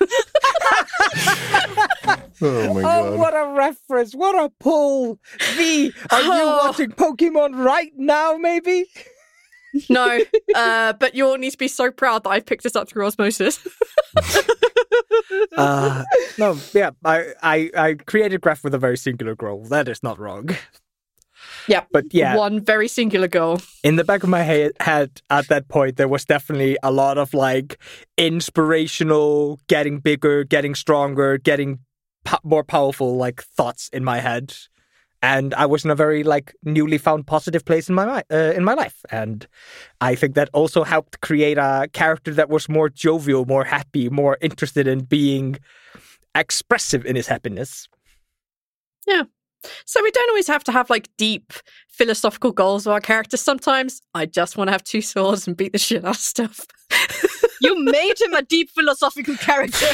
Oh 2.42 2.74
my 2.74 2.80
Oh, 2.80 2.82
god. 2.82 3.18
what 3.18 3.34
a 3.34 3.52
reference! 3.56 4.14
What 4.14 4.34
a 4.38 4.50
pull! 4.60 5.18
V, 5.56 5.92
are 6.10 6.22
you 6.22 6.30
Oh. 6.32 6.66
watching 6.66 6.90
Pokemon 6.90 7.64
right 7.64 7.92
now? 7.96 8.36
Maybe. 8.36 8.86
no, 9.90 10.20
uh, 10.54 10.92
but 10.94 11.14
you 11.14 11.26
all 11.26 11.36
need 11.38 11.50
to 11.50 11.58
be 11.58 11.68
so 11.68 11.90
proud 11.90 12.24
that 12.24 12.30
I've 12.30 12.46
picked 12.46 12.62
this 12.62 12.76
up 12.76 12.88
through 12.88 13.06
osmosis. 13.06 13.58
Uh, 15.56 16.04
no, 16.38 16.58
yeah, 16.74 16.90
I, 17.04 17.32
I, 17.42 17.70
I 17.76 17.94
created 17.94 18.40
Graph 18.40 18.62
with 18.62 18.74
a 18.74 18.78
very 18.78 18.96
singular 18.96 19.34
goal. 19.34 19.64
That 19.64 19.88
is 19.88 20.02
not 20.02 20.18
wrong. 20.18 20.50
Yeah. 21.68 21.84
But 21.90 22.06
yeah, 22.12 22.36
One 22.36 22.60
very 22.60 22.88
singular 22.88 23.28
goal. 23.28 23.60
in 23.82 23.96
the 23.96 24.04
back 24.04 24.22
of 24.22 24.28
my 24.28 24.42
head, 24.42 24.72
head 24.80 25.20
at 25.30 25.48
that 25.48 25.68
point, 25.68 25.96
there 25.96 26.08
was 26.08 26.24
definitely 26.24 26.76
a 26.82 26.90
lot 26.90 27.18
of 27.18 27.34
like 27.34 27.78
inspirational, 28.16 29.58
getting 29.68 29.98
bigger, 29.98 30.44
getting 30.44 30.74
stronger, 30.74 31.38
getting 31.38 31.80
po- 32.24 32.38
more 32.44 32.64
powerful 32.64 33.16
like 33.16 33.42
thoughts 33.42 33.88
in 33.92 34.04
my 34.04 34.20
head. 34.20 34.54
And 35.26 35.52
I 35.54 35.66
was 35.66 35.84
in 35.84 35.90
a 35.90 35.96
very 35.96 36.22
like 36.22 36.54
newly 36.62 36.98
found 36.98 37.26
positive 37.26 37.64
place 37.64 37.88
in 37.88 37.96
my 37.96 38.22
uh, 38.30 38.52
in 38.54 38.62
my 38.62 38.74
life, 38.74 39.04
and 39.10 39.44
I 40.00 40.14
think 40.14 40.36
that 40.36 40.48
also 40.52 40.84
helped 40.84 41.20
create 41.20 41.58
a 41.58 41.88
character 41.92 42.32
that 42.34 42.48
was 42.48 42.68
more 42.68 42.88
jovial, 42.88 43.44
more 43.44 43.64
happy, 43.64 44.08
more 44.08 44.38
interested 44.40 44.86
in 44.86 45.00
being 45.00 45.58
expressive 46.36 47.04
in 47.04 47.16
his 47.16 47.26
happiness. 47.26 47.88
Yeah. 49.04 49.24
So 49.84 50.00
we 50.00 50.12
don't 50.12 50.30
always 50.30 50.46
have 50.46 50.62
to 50.64 50.72
have 50.72 50.90
like 50.90 51.08
deep 51.18 51.52
philosophical 51.88 52.52
goals 52.52 52.86
of 52.86 52.92
our 52.92 53.00
characters. 53.00 53.40
Sometimes 53.40 54.02
I 54.14 54.26
just 54.26 54.56
want 54.56 54.68
to 54.68 54.72
have 54.72 54.84
two 54.84 55.00
swords 55.02 55.48
and 55.48 55.56
beat 55.56 55.72
the 55.72 55.78
shit 55.78 56.04
out 56.04 56.14
of 56.14 56.20
stuff. 56.20 56.60
You 57.60 57.84
made 57.84 58.20
him 58.20 58.34
a 58.34 58.42
deep 58.42 58.70
philosophical 58.70 59.34
character. 59.36 59.86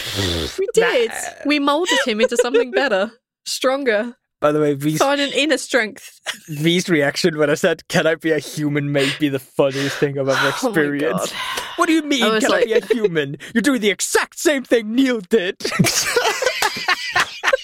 we 0.58 0.66
did. 0.74 1.12
We 1.46 1.60
molded 1.60 2.00
him 2.04 2.20
into 2.20 2.36
something 2.36 2.72
better, 2.72 3.12
stronger, 3.46 4.16
By 4.42 4.52
the 4.52 4.60
way, 4.60 4.74
V's, 4.74 4.98
find 4.98 5.20
an 5.20 5.32
inner 5.32 5.56
strength. 5.56 6.20
V's 6.48 6.88
reaction 6.90 7.38
when 7.38 7.48
I 7.48 7.54
said, 7.54 7.86
"Can 7.88 8.06
I 8.06 8.16
be 8.16 8.32
a 8.32 8.38
human?" 8.40 8.90
may 8.92 9.08
be 9.20 9.28
the 9.30 9.38
funniest 9.38 9.96
thing 9.98 10.18
I've 10.18 10.28
ever 10.28 10.32
Oh 10.38 10.42
my 10.42 10.48
experienced. 10.70 11.32
God. 11.32 11.62
what 11.76 11.86
do 11.86 11.92
you 11.92 12.02
mean? 12.02 12.40
Can 12.40 12.52
I 12.52 12.64
be 12.64 12.72
a 12.72 12.84
human? 12.92 13.38
You're 13.54 13.62
doing 13.62 13.80
the 13.80 13.90
exact 13.90 14.38
same 14.38 14.64
thing 14.64 14.94
Neil 14.94 15.20
did. 15.20 15.56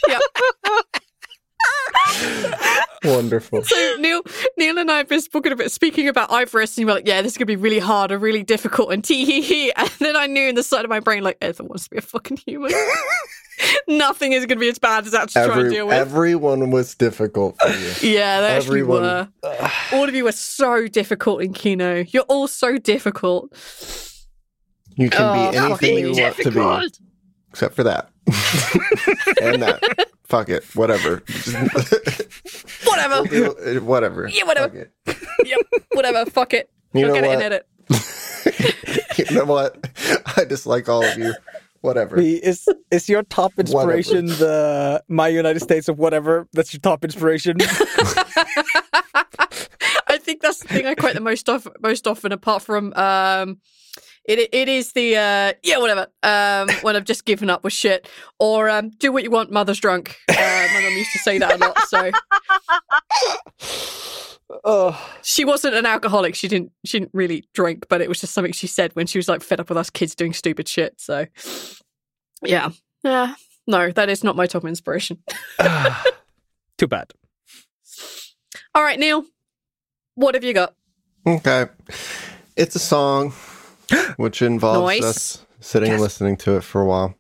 Yep. 0.08 0.20
Wonderful. 3.04 3.62
So 3.64 3.96
Neil, 3.98 4.22
Neil 4.56 4.78
and 4.78 4.90
I 4.90 4.98
have 4.98 5.08
been 5.08 5.20
speaking 5.20 5.52
about 5.52 5.70
speaking 5.70 6.08
about 6.08 6.30
Ivorus, 6.30 6.70
and 6.76 6.78
you 6.78 6.86
were 6.86 6.94
like, 6.94 7.06
"Yeah, 7.06 7.20
this 7.22 7.32
is 7.32 7.38
gonna 7.38 7.46
be 7.46 7.56
really 7.56 7.78
hard 7.78 8.10
and 8.10 8.20
really 8.22 8.42
difficult," 8.42 8.92
and 8.92 9.04
tee 9.04 9.24
hee 9.24 9.40
hee. 9.42 9.72
And 9.76 9.90
then 9.98 10.16
I 10.16 10.26
knew 10.26 10.48
in 10.48 10.54
the 10.54 10.62
side 10.62 10.84
of 10.84 10.88
my 10.88 11.00
brain, 11.00 11.22
like, 11.22 11.36
Ethan 11.44 11.68
wants 11.68 11.84
to 11.84 11.90
be 11.90 11.98
a 11.98 12.00
fucking 12.00 12.38
human. 12.46 12.72
Nothing 13.88 14.32
is 14.32 14.46
gonna 14.46 14.60
be 14.60 14.68
as 14.68 14.78
bad 14.78 15.06
as 15.06 15.12
that 15.12 15.28
to 15.28 15.32
try 15.34 15.42
and 15.44 15.52
Every, 15.52 15.70
deal 15.70 15.86
with. 15.86 15.94
everyone 15.96 16.70
was 16.70 16.94
difficult 16.94 17.56
for 17.60 17.68
you. 17.68 17.92
yeah, 18.14 18.40
they 18.40 18.48
actually 18.48 18.80
everyone- 18.80 19.02
were. 19.02 19.28
All 19.92 20.08
of 20.08 20.14
you 20.14 20.24
were 20.24 20.32
so 20.32 20.86
difficult 20.88 21.42
in 21.42 21.52
Kino. 21.52 22.04
You're 22.08 22.24
all 22.24 22.48
so 22.48 22.78
difficult. 22.78 23.52
You 24.96 25.10
can 25.10 25.22
Oh, 25.22 25.50
be 25.50 25.56
anything 25.56 25.98
you 25.98 26.22
want 26.22 26.36
to 26.36 26.50
be, 26.50 26.88
except 27.50 27.74
for 27.74 27.84
that. 27.84 28.10
and 29.42 29.62
that. 29.62 29.80
Fuck 30.24 30.48
it. 30.50 30.64
Whatever. 30.74 31.22
Whatever. 32.84 33.22
We'll 33.22 33.24
do- 33.24 33.56
eh, 33.64 33.78
whatever. 33.78 34.28
Yeah, 34.28 34.44
whatever. 34.44 34.90
Fuck 35.06 35.16
it. 35.16 35.46
yep. 35.46 35.60
Whatever. 35.92 36.30
Fuck 36.30 36.54
it. 36.54 36.70
You 36.92 37.00
You'll 37.00 37.08
know 37.08 37.14
get 37.14 37.24
it 37.24 37.30
in 37.30 37.36
what? 37.36 37.42
edit. 37.44 37.66
you 39.30 39.34
know 39.36 39.44
what? 39.44 39.88
I 40.36 40.44
dislike 40.44 40.88
all 40.88 41.04
of 41.04 41.16
you. 41.18 41.32
Whatever. 41.88 42.16
V, 42.16 42.34
is 42.34 42.68
is 42.90 43.08
your 43.08 43.22
top 43.22 43.58
inspiration 43.58 44.26
the 44.26 45.02
My 45.08 45.28
United 45.28 45.60
States 45.60 45.88
of 45.88 45.98
whatever? 45.98 46.46
That's 46.52 46.74
your 46.74 46.80
top 46.80 47.02
inspiration. 47.02 47.56
I 50.06 50.18
think 50.18 50.42
that's 50.42 50.58
the 50.60 50.68
thing 50.68 50.84
I 50.84 50.94
quote 50.94 51.14
the 51.14 51.22
most 51.22 51.48
of 51.48 51.66
most 51.80 52.06
often, 52.06 52.30
apart 52.30 52.60
from 52.60 52.92
um, 52.92 53.58
it 54.26 54.50
it 54.52 54.68
is 54.68 54.92
the 54.92 55.16
uh, 55.16 55.52
yeah 55.62 55.78
whatever 55.78 56.08
um 56.22 56.68
when 56.82 56.94
I've 56.94 57.04
just 57.04 57.24
given 57.24 57.48
up 57.48 57.64
with 57.64 57.72
shit 57.72 58.06
or 58.38 58.68
um 58.68 58.90
do 58.90 59.10
what 59.10 59.24
you 59.24 59.30
want, 59.30 59.50
mother's 59.50 59.80
drunk. 59.80 60.14
Uh, 60.28 60.68
my 60.74 60.80
mum 60.82 60.92
used 60.92 61.12
to 61.12 61.18
say 61.18 61.38
that 61.38 61.54
a 61.54 61.56
lot. 61.56 61.78
So 61.88 62.10
oh, 64.64 65.12
she 65.22 65.44
wasn't 65.44 65.74
an 65.74 65.86
alcoholic. 65.86 66.34
She 66.34 66.48
didn't 66.48 66.72
she 66.84 66.98
didn't 67.00 67.14
really 67.14 67.48
drink, 67.54 67.86
but 67.88 68.00
it 68.00 68.08
was 68.08 68.20
just 68.20 68.34
something 68.34 68.52
she 68.52 68.66
said 68.66 68.94
when 68.94 69.06
she 69.06 69.18
was 69.18 69.28
like 69.28 69.42
fed 69.42 69.60
up 69.60 69.68
with 69.68 69.78
us 69.78 69.90
kids 69.90 70.14
doing 70.14 70.32
stupid 70.32 70.68
shit. 70.68 71.00
So 71.00 71.26
yeah, 72.42 72.70
yeah. 73.02 73.34
No, 73.66 73.90
that 73.90 74.08
is 74.08 74.24
not 74.24 74.36
my 74.36 74.46
top 74.46 74.64
inspiration. 74.64 75.18
too 76.78 76.86
bad. 76.86 77.12
All 78.74 78.82
right, 78.82 78.98
Neil, 78.98 79.24
what 80.14 80.34
have 80.34 80.44
you 80.44 80.54
got? 80.54 80.74
Okay. 81.26 81.66
It's 82.56 82.74
a 82.74 82.78
song 82.80 83.32
which 84.16 84.42
involves 84.42 85.00
Nice. 85.00 85.04
us 85.04 85.46
sitting 85.60 85.90
and 85.90 86.00
listening 86.00 86.36
to 86.36 86.56
it 86.56 86.62
for 86.62 86.80
a 86.80 86.86
while. 86.86 87.14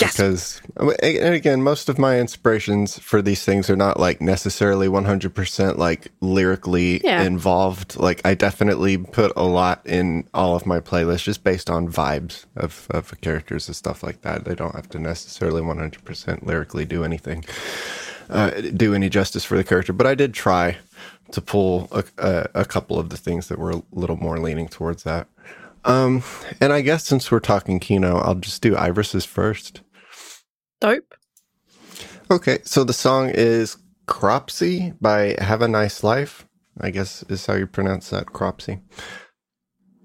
Yes. 0.00 0.16
Because, 0.16 0.62
and 1.02 1.34
again, 1.34 1.62
most 1.62 1.88
of 1.88 1.98
my 1.98 2.18
inspirations 2.18 2.98
for 2.98 3.20
these 3.22 3.44
things 3.44 3.68
are 3.68 3.76
not 3.76 4.00
like 4.00 4.20
necessarily 4.20 4.88
100% 4.88 5.76
like 5.78 6.08
lyrically 6.20 7.00
Yeah. 7.04 7.22
involved. 7.22 7.96
Like, 7.96 8.20
I 8.24 8.34
definitely 8.34 8.96
put 8.98 9.32
a 9.36 9.44
lot 9.44 9.82
in 9.86 10.26
all 10.32 10.56
of 10.56 10.64
my 10.66 10.80
playlists 10.80 11.24
just 11.24 11.44
based 11.44 11.68
on 11.68 11.86
vibes 11.88 12.46
of, 12.56 12.86
of 12.90 13.12
characters 13.20 13.68
and 13.68 13.76
stuff 13.76 14.02
like 14.02 14.22
that. 14.22 14.44
They 14.44 14.54
don't 14.54 14.74
have 14.74 14.88
to 14.90 14.98
necessarily 14.98 15.60
100% 15.62 16.44
lyrically 16.46 16.84
do 16.84 17.04
anything, 17.04 17.44
uh, 18.30 18.50
do 18.74 18.94
any 18.94 19.08
justice 19.08 19.44
for 19.44 19.56
the 19.56 19.64
character. 19.64 19.92
But 19.92 20.06
I 20.06 20.14
did 20.14 20.34
try 20.34 20.78
to 21.32 21.40
pull 21.40 21.88
a, 21.92 22.04
a, 22.18 22.48
a 22.54 22.64
couple 22.64 22.98
of 22.98 23.10
the 23.10 23.16
things 23.16 23.48
that 23.48 23.58
were 23.58 23.70
a 23.70 23.82
little 23.92 24.16
more 24.16 24.38
leaning 24.38 24.68
towards 24.68 25.02
that. 25.04 25.28
Um, 25.84 26.22
and 26.60 26.72
I 26.72 26.80
guess 26.80 27.04
since 27.04 27.30
we're 27.30 27.40
talking 27.40 27.80
Kino, 27.80 28.18
I'll 28.18 28.36
just 28.36 28.62
do 28.62 28.76
Iris's 28.76 29.24
first. 29.24 29.80
Dope. 30.80 31.14
Okay, 32.30 32.58
so 32.64 32.84
the 32.84 32.92
song 32.92 33.30
is 33.30 33.76
Cropsey 34.06 34.94
by 35.00 35.36
Have 35.38 35.62
a 35.62 35.68
Nice 35.68 36.02
Life. 36.02 36.46
I 36.80 36.90
guess 36.90 37.22
is 37.28 37.46
how 37.46 37.54
you 37.54 37.66
pronounce 37.66 38.10
that, 38.10 38.26
Cropsey. 38.26 38.80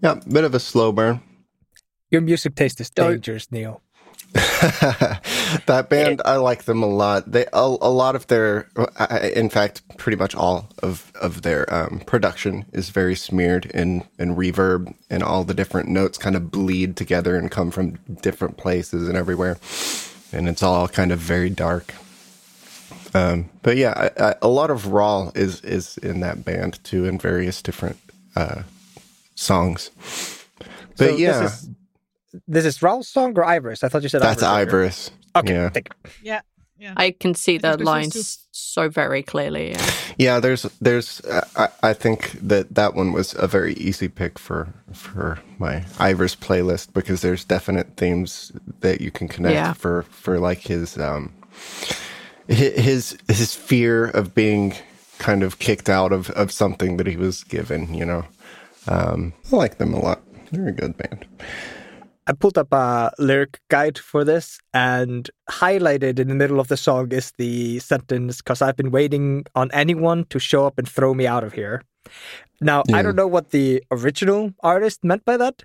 Yeah, 0.04 0.20
bit 0.30 0.44
of 0.44 0.54
a 0.54 0.60
slow 0.60 0.92
burn. 0.92 1.22
Your 2.12 2.22
music 2.22 2.56
taste 2.56 2.80
is 2.82 2.90
dangerous, 2.90 3.52
Neil. 3.52 3.82
that 4.34 5.88
band, 5.90 6.22
I 6.26 6.38
like 6.38 6.66
them 6.66 6.84
a 6.84 6.88
lot. 6.88 7.32
They 7.32 7.46
a, 7.54 7.62
a 7.62 7.92
lot 7.92 8.16
of 8.16 8.28
their, 8.28 8.70
in 9.36 9.50
fact, 9.50 9.82
pretty 9.98 10.18
much 10.18 10.36
all 10.36 10.70
of 10.84 11.12
of 11.22 11.44
their 11.44 11.72
um, 11.74 12.02
production 12.06 12.66
is 12.74 12.90
very 12.90 13.16
smeared 13.16 13.68
in 13.68 14.04
in 14.20 14.36
reverb, 14.36 14.94
and 15.10 15.24
all 15.24 15.44
the 15.44 15.54
different 15.54 15.90
notes 15.90 16.18
kind 16.18 16.36
of 16.36 16.52
bleed 16.52 16.98
together 16.98 17.36
and 17.38 17.52
come 17.52 17.72
from 17.72 17.98
different 18.22 18.58
places 18.58 19.08
and 19.08 19.18
everywhere, 19.18 19.58
and 20.34 20.50
it's 20.50 20.64
all 20.64 20.88
kind 20.88 21.12
of 21.12 21.20
very 21.20 21.50
dark. 21.50 21.94
Um, 23.14 23.50
but 23.64 23.78
yeah, 23.78 24.12
I, 24.20 24.30
I, 24.30 24.36
a 24.42 24.48
lot 24.50 24.72
of 24.72 24.88
raw 24.88 25.32
is 25.36 25.62
is 25.62 25.98
in 26.00 26.22
that 26.22 26.46
band 26.46 26.84
too, 26.84 27.06
in 27.06 27.20
various 27.20 27.62
different 27.62 27.98
uh, 28.36 28.64
songs. 29.36 29.92
But 30.98 31.16
So 31.16 31.18
yeah, 31.18 31.42
this 31.42 31.64
is, 31.64 31.70
this 32.48 32.66
is 32.66 32.82
Raul's 32.82 33.08
song 33.08 33.38
or 33.38 33.44
Ivor's? 33.46 33.84
I 33.84 33.90
thought 33.90 34.04
you 34.04 34.10
said 34.10 34.22
that's 34.22 34.44
Ivor's. 34.44 34.68
Ivorous. 34.68 35.12
Okay, 35.36 35.54
Yeah. 35.54 35.70
thank 35.70 35.90
you. 36.06 36.12
Yeah. 36.24 36.42
Yeah. 36.80 36.94
I 36.96 37.10
can 37.10 37.34
see 37.34 37.58
the 37.58 37.70
think 37.70 37.80
this 37.80 37.86
was 37.86 37.86
lines 38.16 38.48
so 38.52 38.88
very 38.88 39.24
clearly. 39.24 39.72
Yeah. 39.72 39.92
Yeah, 40.20 40.40
there's 40.40 40.62
there's 40.80 41.22
uh, 41.22 41.42
I, 41.56 41.90
I 41.90 41.94
think 41.94 42.34
that 42.48 42.76
that 42.76 42.94
one 42.94 43.14
was 43.14 43.34
a 43.34 43.48
very 43.48 43.74
easy 43.74 44.08
pick 44.08 44.38
for 44.38 44.68
for 44.94 45.40
my 45.58 45.80
Ivers 45.98 46.38
playlist 46.38 46.94
because 46.94 47.22
there's 47.22 47.44
definite 47.46 47.98
themes 47.98 48.52
that 48.82 49.02
you 49.02 49.10
can 49.10 49.28
connect 49.28 49.56
Yeah. 49.56 49.74
for 49.74 50.04
for 50.04 50.38
like 50.40 50.60
his 50.60 50.98
um 51.00 51.32
his 52.48 53.18
his 53.28 53.56
fear 53.56 54.06
of 54.06 54.34
being 54.36 54.74
kind 55.20 55.44
of 55.44 55.58
kicked 55.60 55.90
out 55.90 56.12
of, 56.14 56.30
of 56.32 56.52
something 56.52 56.98
that 56.98 57.08
he 57.08 57.18
was 57.18 57.44
given, 57.44 57.94
you 57.94 58.06
know. 58.06 58.24
Um, 58.88 59.34
I 59.52 59.56
like 59.56 59.78
them 59.80 59.94
a 59.94 60.00
lot. 60.00 60.22
They're 60.52 60.68
a 60.68 60.72
good 60.72 60.96
band. 60.98 61.26
I 62.28 62.34
pulled 62.34 62.58
up 62.58 62.74
a 62.74 63.12
lyric 63.18 63.60
guide 63.70 63.98
for 63.98 64.26
this 64.26 64.60
and 64.74 65.30
highlighted 65.50 66.20
in 66.20 66.28
the 66.28 66.36
middle 66.36 66.60
of 66.60 66.68
the 66.68 66.76
song 66.76 67.12
is 67.14 67.32
the 67.38 67.80
sentence 67.80 68.38
because 68.38 68.62
I've 68.62 68.76
been 68.76 68.92
waiting 68.92 69.46
on 69.56 69.72
anyone 69.72 70.26
to 70.26 70.38
show 70.38 70.66
up 70.66 70.78
and 70.78 70.88
throw 70.88 71.14
me 71.14 71.26
out 71.26 71.46
of 71.46 71.54
here. 71.54 71.84
Now, 72.60 72.84
I 72.94 73.02
don't 73.02 73.16
know 73.16 73.28
what 73.28 73.52
the 73.52 73.82
original 73.92 74.52
artist 74.62 75.04
meant 75.04 75.24
by 75.24 75.38
that, 75.38 75.64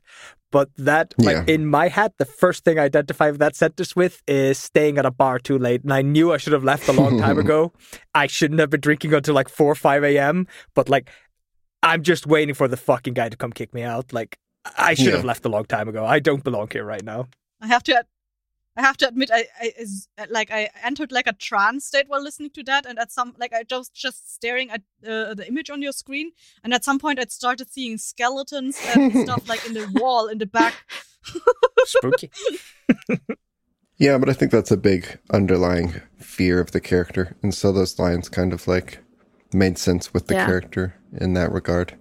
but 0.51 0.69
that, 0.77 1.15
like, 1.19 1.49
in 1.49 1.67
my 1.67 1.89
head, 1.89 2.13
the 2.19 2.27
first 2.27 2.65
thing 2.65 2.79
I 2.79 2.85
identify 2.85 3.31
that 3.31 3.57
sentence 3.57 3.97
with 3.97 4.23
is 4.29 4.59
staying 4.59 4.99
at 4.99 5.07
a 5.07 5.11
bar 5.11 5.39
too 5.39 5.59
late. 5.59 5.83
And 5.83 5.93
I 5.93 6.03
knew 6.03 6.33
I 6.33 6.37
should 6.37 6.53
have 6.53 6.65
left 6.65 6.89
a 6.89 6.93
long 6.93 7.19
time 7.19 7.39
ago. 7.45 7.73
I 8.15 8.27
shouldn't 8.27 8.61
have 8.61 8.71
been 8.71 8.81
drinking 8.81 9.15
until 9.15 9.35
like 9.35 9.49
4 9.49 9.67
or 9.67 9.75
5 9.75 10.05
a.m., 10.05 10.47
but 10.75 10.89
like, 10.89 11.09
I'm 11.83 12.03
just 12.03 12.27
waiting 12.27 12.55
for 12.55 12.69
the 12.69 12.77
fucking 12.77 13.15
guy 13.15 13.31
to 13.31 13.37
come 13.37 13.53
kick 13.53 13.73
me 13.75 13.83
out. 13.83 14.13
Like, 14.13 14.37
I 14.79 14.95
should 14.95 15.07
Yeah. 15.07 15.17
have 15.17 15.25
left 15.25 15.45
a 15.45 15.49
long 15.49 15.65
time 15.65 15.89
ago. 15.89 16.05
I 16.05 16.19
don't 16.21 16.45
belong 16.45 16.69
here 16.71 16.85
right 16.85 17.05
now. 17.05 17.29
I 17.61 17.67
have 17.67 17.83
to. 17.85 18.05
I 18.75 18.81
have 18.81 18.97
to 18.99 19.09
admit, 19.09 19.31
I, 19.31 19.45
I 19.61 19.73
is 19.77 20.09
like 20.31 20.51
I 20.51 20.71
entered 20.83 21.13
like 21.13 21.27
a 21.27 21.35
trance 21.35 21.85
state 21.85 22.07
while 22.09 22.23
listening 22.23 22.49
to 22.55 22.63
that, 22.63 22.87
and 22.87 22.99
at 22.99 23.13
some 23.13 23.35
like 23.39 23.53
I 23.53 23.65
just 23.65 23.93
just 23.93 24.33
staring 24.35 24.71
at 24.71 24.81
uh, 25.07 25.35
the 25.35 25.45
image 25.47 25.69
on 25.69 25.83
your 25.83 25.93
screen, 25.93 26.31
and 26.65 26.73
at 26.73 26.83
some 26.85 26.99
point 26.99 27.19
I 27.19 27.25
started 27.29 27.71
seeing 27.71 27.99
skeletons 27.99 28.79
and 28.97 29.13
stuff 29.25 29.47
like 29.47 29.67
in 29.67 29.75
the 29.75 29.87
wall 30.01 30.27
in 30.29 30.39
the 30.39 30.47
back. 30.47 30.75
Spooky. 31.85 32.31
Yeah, 33.99 34.19
but 34.19 34.29
I 34.29 34.33
think 34.33 34.51
that's 34.51 34.73
a 34.73 34.77
big 34.77 35.19
underlying 35.31 36.01
fear 36.19 36.59
of 36.59 36.73
the 36.73 36.81
character. 36.81 37.37
And 37.43 37.55
so 37.55 37.71
those 37.71 37.99
lines 38.01 38.29
kind 38.29 38.53
of 38.53 38.67
like 38.67 38.99
made 39.53 39.79
sense 39.79 40.13
with 40.13 40.27
the 40.27 40.35
Yeah. 40.35 40.47
character 40.47 40.95
in 41.21 41.35
that 41.35 41.53
regard. 41.53 41.97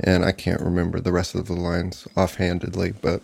And 0.00 0.24
I 0.24 0.32
can't 0.32 0.60
remember 0.60 1.00
the 1.00 1.12
rest 1.12 1.34
of 1.34 1.46
the 1.46 1.54
lines 1.54 2.06
offhandedly, 2.16 2.92
but 3.02 3.20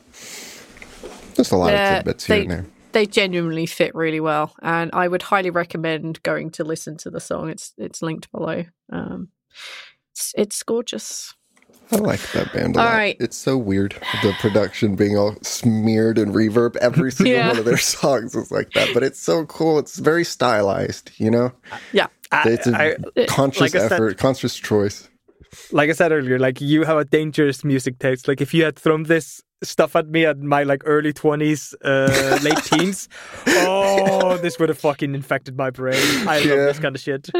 just 1.34 1.52
a 1.52 1.56
lot 1.56 1.72
Yeah, 1.72 1.90
of 1.90 1.96
tidbits 2.04 2.24
here 2.26 2.40
and 2.42 2.50
there. 2.50 2.66
They 2.92 3.06
genuinely 3.06 3.66
fit 3.66 3.94
really 3.94 4.20
well, 4.20 4.54
and 4.62 4.90
I 4.92 5.08
would 5.08 5.22
highly 5.22 5.50
recommend 5.50 6.22
going 6.22 6.50
to 6.52 6.64
listen 6.64 6.96
to 6.98 7.10
the 7.10 7.20
song. 7.20 7.50
It's 7.50 7.72
it's 7.76 8.02
linked 8.02 8.30
below. 8.30 8.64
Um, 8.92 9.28
it's, 10.12 10.32
it's 10.36 10.62
gorgeous. 10.62 11.34
I 11.92 11.96
like 11.96 12.20
that 12.32 12.52
band 12.52 12.76
a 12.76 12.78
All 12.80 12.84
lot. 12.86 12.94
right. 12.94 13.16
It's 13.20 13.36
so 13.36 13.58
weird. 13.58 13.94
The 14.22 14.32
production 14.40 14.96
being 14.96 15.18
all 15.18 15.36
smeared 15.42 16.18
and 16.18 16.32
reverb. 16.34 16.76
Every 16.76 17.12
single 17.12 17.34
Yeah. 17.34 17.48
one 17.48 17.58
of 17.58 17.64
their 17.66 17.76
songs 17.76 18.34
is 18.34 18.50
like 18.50 18.70
that. 18.72 18.90
But 18.94 19.02
it's 19.02 19.20
so 19.20 19.44
cool. 19.46 19.78
It's 19.78 19.98
very 19.98 20.24
stylized, 20.24 21.10
you 21.18 21.30
know? 21.30 21.52
Yeah, 21.92 22.06
I- 22.32 22.48
It's 22.48 22.66
a 22.66 22.96
I- 23.20 23.26
conscious 23.26 23.60
like 23.60 23.74
I 23.74 23.80
said- 23.80 23.92
effort, 23.92 24.18
conscious 24.18 24.56
choice. 24.56 25.08
Like 25.72 25.90
I 25.90 25.92
said 25.92 26.12
earlier, 26.12 26.38
like 26.38 26.60
you 26.60 26.84
have 26.84 26.98
a 26.98 27.04
dangerous 27.04 27.64
music 27.64 27.98
taste. 27.98 28.28
Like 28.28 28.40
if 28.40 28.52
you 28.54 28.64
had 28.64 28.76
thrown 28.78 29.04
this 29.04 29.42
stuff 29.62 29.96
at 29.96 30.08
me 30.08 30.26
at 30.26 30.38
my 30.40 30.62
like 30.62 30.82
early 30.84 31.12
twenties, 31.12 31.74
uh, 31.84 32.38
late 32.42 32.62
teens, 32.64 33.08
oh, 33.46 34.36
this 34.38 34.58
would 34.58 34.68
have 34.68 34.78
fucking 34.78 35.14
infected 35.14 35.56
my 35.56 35.70
brain. 35.70 36.00
I 36.28 36.38
love 36.38 36.44
Yeah. 36.46 36.54
this 36.66 36.78
kind 36.78 36.94
of 36.94 37.00
shit. 37.02 37.28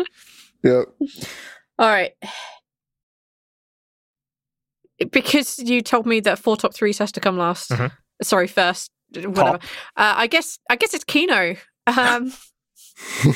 Yep. 0.65 0.87
All 1.79 1.89
right. 1.91 2.13
Because 5.11 5.59
you 5.59 5.83
told 5.83 6.07
me 6.07 6.21
that 6.21 6.39
four 6.39 6.57
top 6.57 6.73
threes 6.75 6.99
has 6.99 7.13
to 7.13 7.21
come 7.21 7.37
last. 7.37 7.71
Mhm. 7.71 7.93
Sorry, 8.23 8.47
first. 8.47 8.91
Whatever. 9.15 9.57
Uh, 9.97 10.15
I 10.17 10.27
guess. 10.27 10.59
I 10.71 10.77
guess 10.77 10.95
it's 10.95 11.05
Kino. 11.05 11.57
Um, 11.87 12.33
Fitting 12.97 13.33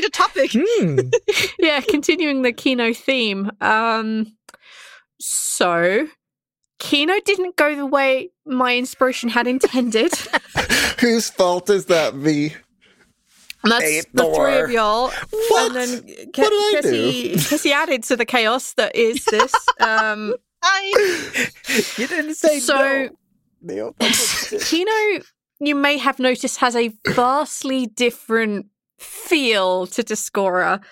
the 0.00 0.10
topic. 0.12 0.50
Hmm. 0.54 0.98
yeah, 1.58 1.80
continuing 1.80 2.42
the 2.42 2.52
Kino 2.52 2.92
theme. 2.92 3.50
Um, 3.60 4.36
so 5.20 6.08
Kino 6.78 7.14
didn't 7.24 7.56
go 7.56 7.74
the 7.74 7.86
way 7.86 8.30
my 8.46 8.76
inspiration 8.76 9.28
had 9.28 9.46
intended. 9.46 10.12
Whose 11.00 11.30
fault 11.30 11.70
is 11.70 11.86
that? 11.86 12.14
And 12.14 13.70
that's 13.70 13.84
Eight 13.84 14.06
the 14.12 14.32
three 14.34 14.58
of 14.58 14.70
y'all. 14.70 15.10
What? 15.30 15.76
And 15.76 15.76
then 15.76 16.02
What 16.34 16.50
did 16.50 16.76
I 16.76 16.80
Cassie, 16.82 17.32
Cassie 17.34 17.72
added 17.72 18.02
to 18.04 18.16
the 18.16 18.24
chaos 18.24 18.74
that 18.74 18.94
is 18.96 19.24
this. 19.24 19.52
Um, 19.80 20.34
I 20.62 21.20
you 21.96 22.06
didn't 22.06 22.34
say 22.34 22.58
So- 22.58 23.10
no. 23.60 23.94
Kino, 24.60 25.22
you 25.66 25.74
may 25.74 25.98
have 25.98 26.18
noticed, 26.18 26.58
has 26.58 26.76
a 26.76 26.92
vastly 27.08 27.86
different 27.86 28.66
feel 28.98 29.86
to 29.88 30.02
Discora, 30.02 30.82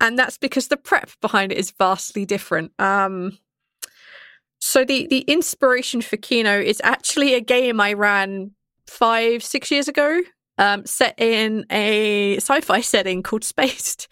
and 0.00 0.18
that's 0.18 0.38
because 0.38 0.68
the 0.68 0.76
prep 0.76 1.10
behind 1.20 1.52
it 1.52 1.58
is 1.58 1.70
vastly 1.70 2.24
different. 2.24 2.72
Um, 2.78 3.38
so 4.60 4.84
the 4.84 5.06
the 5.06 5.20
inspiration 5.20 6.00
for 6.00 6.16
Kino 6.16 6.58
is 6.58 6.80
actually 6.84 7.34
a 7.34 7.40
game 7.40 7.80
I 7.80 7.92
ran 7.92 8.52
five 8.86 9.42
six 9.42 9.70
years 9.70 9.88
ago, 9.88 10.20
um, 10.58 10.86
set 10.86 11.14
in 11.18 11.66
a 11.70 12.36
sci-fi 12.36 12.80
setting 12.92 13.22
called 13.22 13.44
Spaced, 13.44 14.08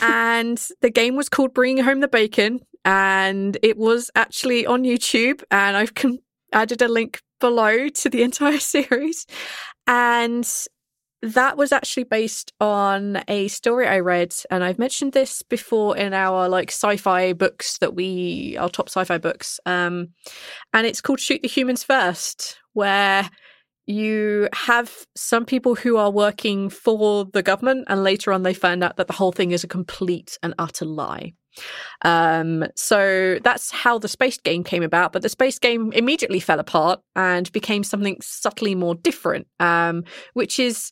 and 0.00 0.58
the 0.80 0.90
game 0.90 1.16
was 1.16 1.28
called 1.28 1.54
Bringing 1.54 1.84
Home 1.84 2.00
the 2.00 2.08
Bacon, 2.08 2.60
and 2.84 3.58
it 3.62 3.76
was 3.76 4.10
actually 4.14 4.66
on 4.66 4.82
YouTube, 4.82 5.42
and 5.50 5.76
I've 5.76 5.94
con- 5.94 6.20
added 6.52 6.82
a 6.82 6.88
link 6.88 7.20
below 7.40 7.88
to 7.88 8.08
the 8.08 8.22
entire 8.28 8.58
series. 8.58 9.26
And 9.86 10.48
that 11.22 11.56
was 11.56 11.70
actually 11.70 12.04
based 12.04 12.52
on 12.60 13.22
a 13.28 13.46
story 13.48 13.86
I 13.86 14.00
read. 14.00 14.34
And 14.50 14.64
I've 14.64 14.78
mentioned 14.78 15.12
this 15.12 15.42
before 15.42 15.96
in 15.96 16.12
our 16.12 16.48
like 16.48 16.70
sci-fi 16.70 17.32
books 17.32 17.78
that 17.78 17.94
we 17.94 18.56
our 18.58 18.68
top 18.68 18.88
sci-fi 18.88 19.18
books. 19.18 19.60
Um 19.64 20.08
and 20.72 20.86
it's 20.86 21.00
called 21.00 21.20
Shoot 21.20 21.42
the 21.42 21.48
Humans 21.48 21.84
First, 21.84 22.58
where 22.72 23.30
you 23.86 24.48
have 24.52 25.06
some 25.16 25.44
people 25.44 25.74
who 25.74 25.96
are 25.96 26.10
working 26.10 26.68
for 26.70 27.24
the 27.24 27.42
government 27.42 27.86
and 27.88 28.02
later 28.02 28.32
on 28.32 28.42
they 28.42 28.54
find 28.54 28.82
out 28.82 28.96
that 28.96 29.06
the 29.06 29.12
whole 29.12 29.32
thing 29.32 29.52
is 29.52 29.64
a 29.64 29.68
complete 29.68 30.38
and 30.42 30.54
utter 30.58 30.84
lie. 30.84 31.34
Um, 32.02 32.64
so 32.74 33.38
that's 33.42 33.70
how 33.70 33.98
the 33.98 34.08
space 34.08 34.38
game 34.38 34.64
came 34.64 34.82
about. 34.82 35.12
But 35.12 35.22
the 35.22 35.28
space 35.28 35.58
game 35.58 35.92
immediately 35.92 36.40
fell 36.40 36.58
apart 36.60 37.00
and 37.16 37.50
became 37.52 37.84
something 37.84 38.16
subtly 38.20 38.74
more 38.74 38.94
different, 38.94 39.46
um, 39.60 40.04
which 40.34 40.58
is 40.58 40.90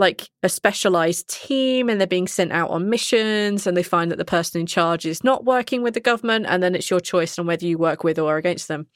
like 0.00 0.28
a 0.42 0.48
specialized 0.48 1.28
team 1.28 1.88
and 1.88 2.00
they're 2.00 2.06
being 2.08 2.26
sent 2.26 2.50
out 2.52 2.70
on 2.70 2.88
missions 2.90 3.66
and 3.66 3.76
they 3.76 3.82
find 3.82 4.10
that 4.10 4.16
the 4.16 4.24
person 4.24 4.60
in 4.60 4.66
charge 4.66 5.04
is 5.06 5.22
not 5.22 5.44
working 5.44 5.82
with 5.82 5.94
the 5.94 6.00
government 6.00 6.46
and 6.48 6.62
then 6.62 6.74
it's 6.74 6.90
your 6.90 6.98
choice 7.00 7.38
on 7.38 7.46
whether 7.46 7.66
you 7.66 7.76
work 7.78 8.02
with 8.02 8.18
or 8.18 8.36
against 8.38 8.66
them. 8.66 8.86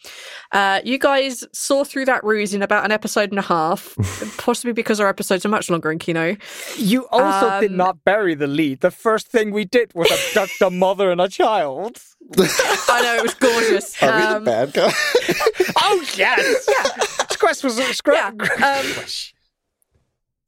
Uh, 0.51 0.81
you 0.85 0.99
guys 0.99 1.45
saw 1.53 1.85
through 1.85 2.07
that 2.07 2.25
ruse 2.25 2.55
in 2.55 2.63
about 2.63 2.85
an 2.85 2.91
episode 2.91 3.31
and 3.31 3.39
a 3.39 3.43
half, 3.43 3.95
possibly 4.39 4.73
because 4.73 4.99
our 4.99 5.09
episodes 5.09 5.45
are 5.47 5.51
much 5.51 5.69
longer 5.71 5.93
in 5.93 5.99
Kino. 5.99 6.37
You 6.79 7.07
also 7.13 7.61
did 7.61 7.71
Um, 7.73 7.77
not 7.77 8.03
bury 8.05 8.35
the 8.35 8.47
lead. 8.49 8.81
The 8.81 8.91
first 8.91 9.29
thing 9.29 9.53
we 9.53 9.65
did 9.67 9.93
was 9.95 10.11
abduct 10.11 10.61
a 10.63 10.71
mother 10.71 11.11
and 11.11 11.21
a 11.21 11.29
child. 11.29 12.01
I 12.39 13.03
know 13.03 13.17
it 13.17 13.23
was 13.23 13.35
gorgeous. 13.35 14.03
Are 14.03 14.17
we 14.17 14.23
the 14.27 14.37
Um, 14.37 14.45
bad 14.45 14.73
guy? 14.73 14.93
Oh 15.87 16.03
yes, 16.17 16.67
yeah. 16.69 17.27
Squash 17.31 17.63
was 17.63 17.79
Yeah, 17.79 17.93
Squash. 17.93 18.63
um, 18.63 19.44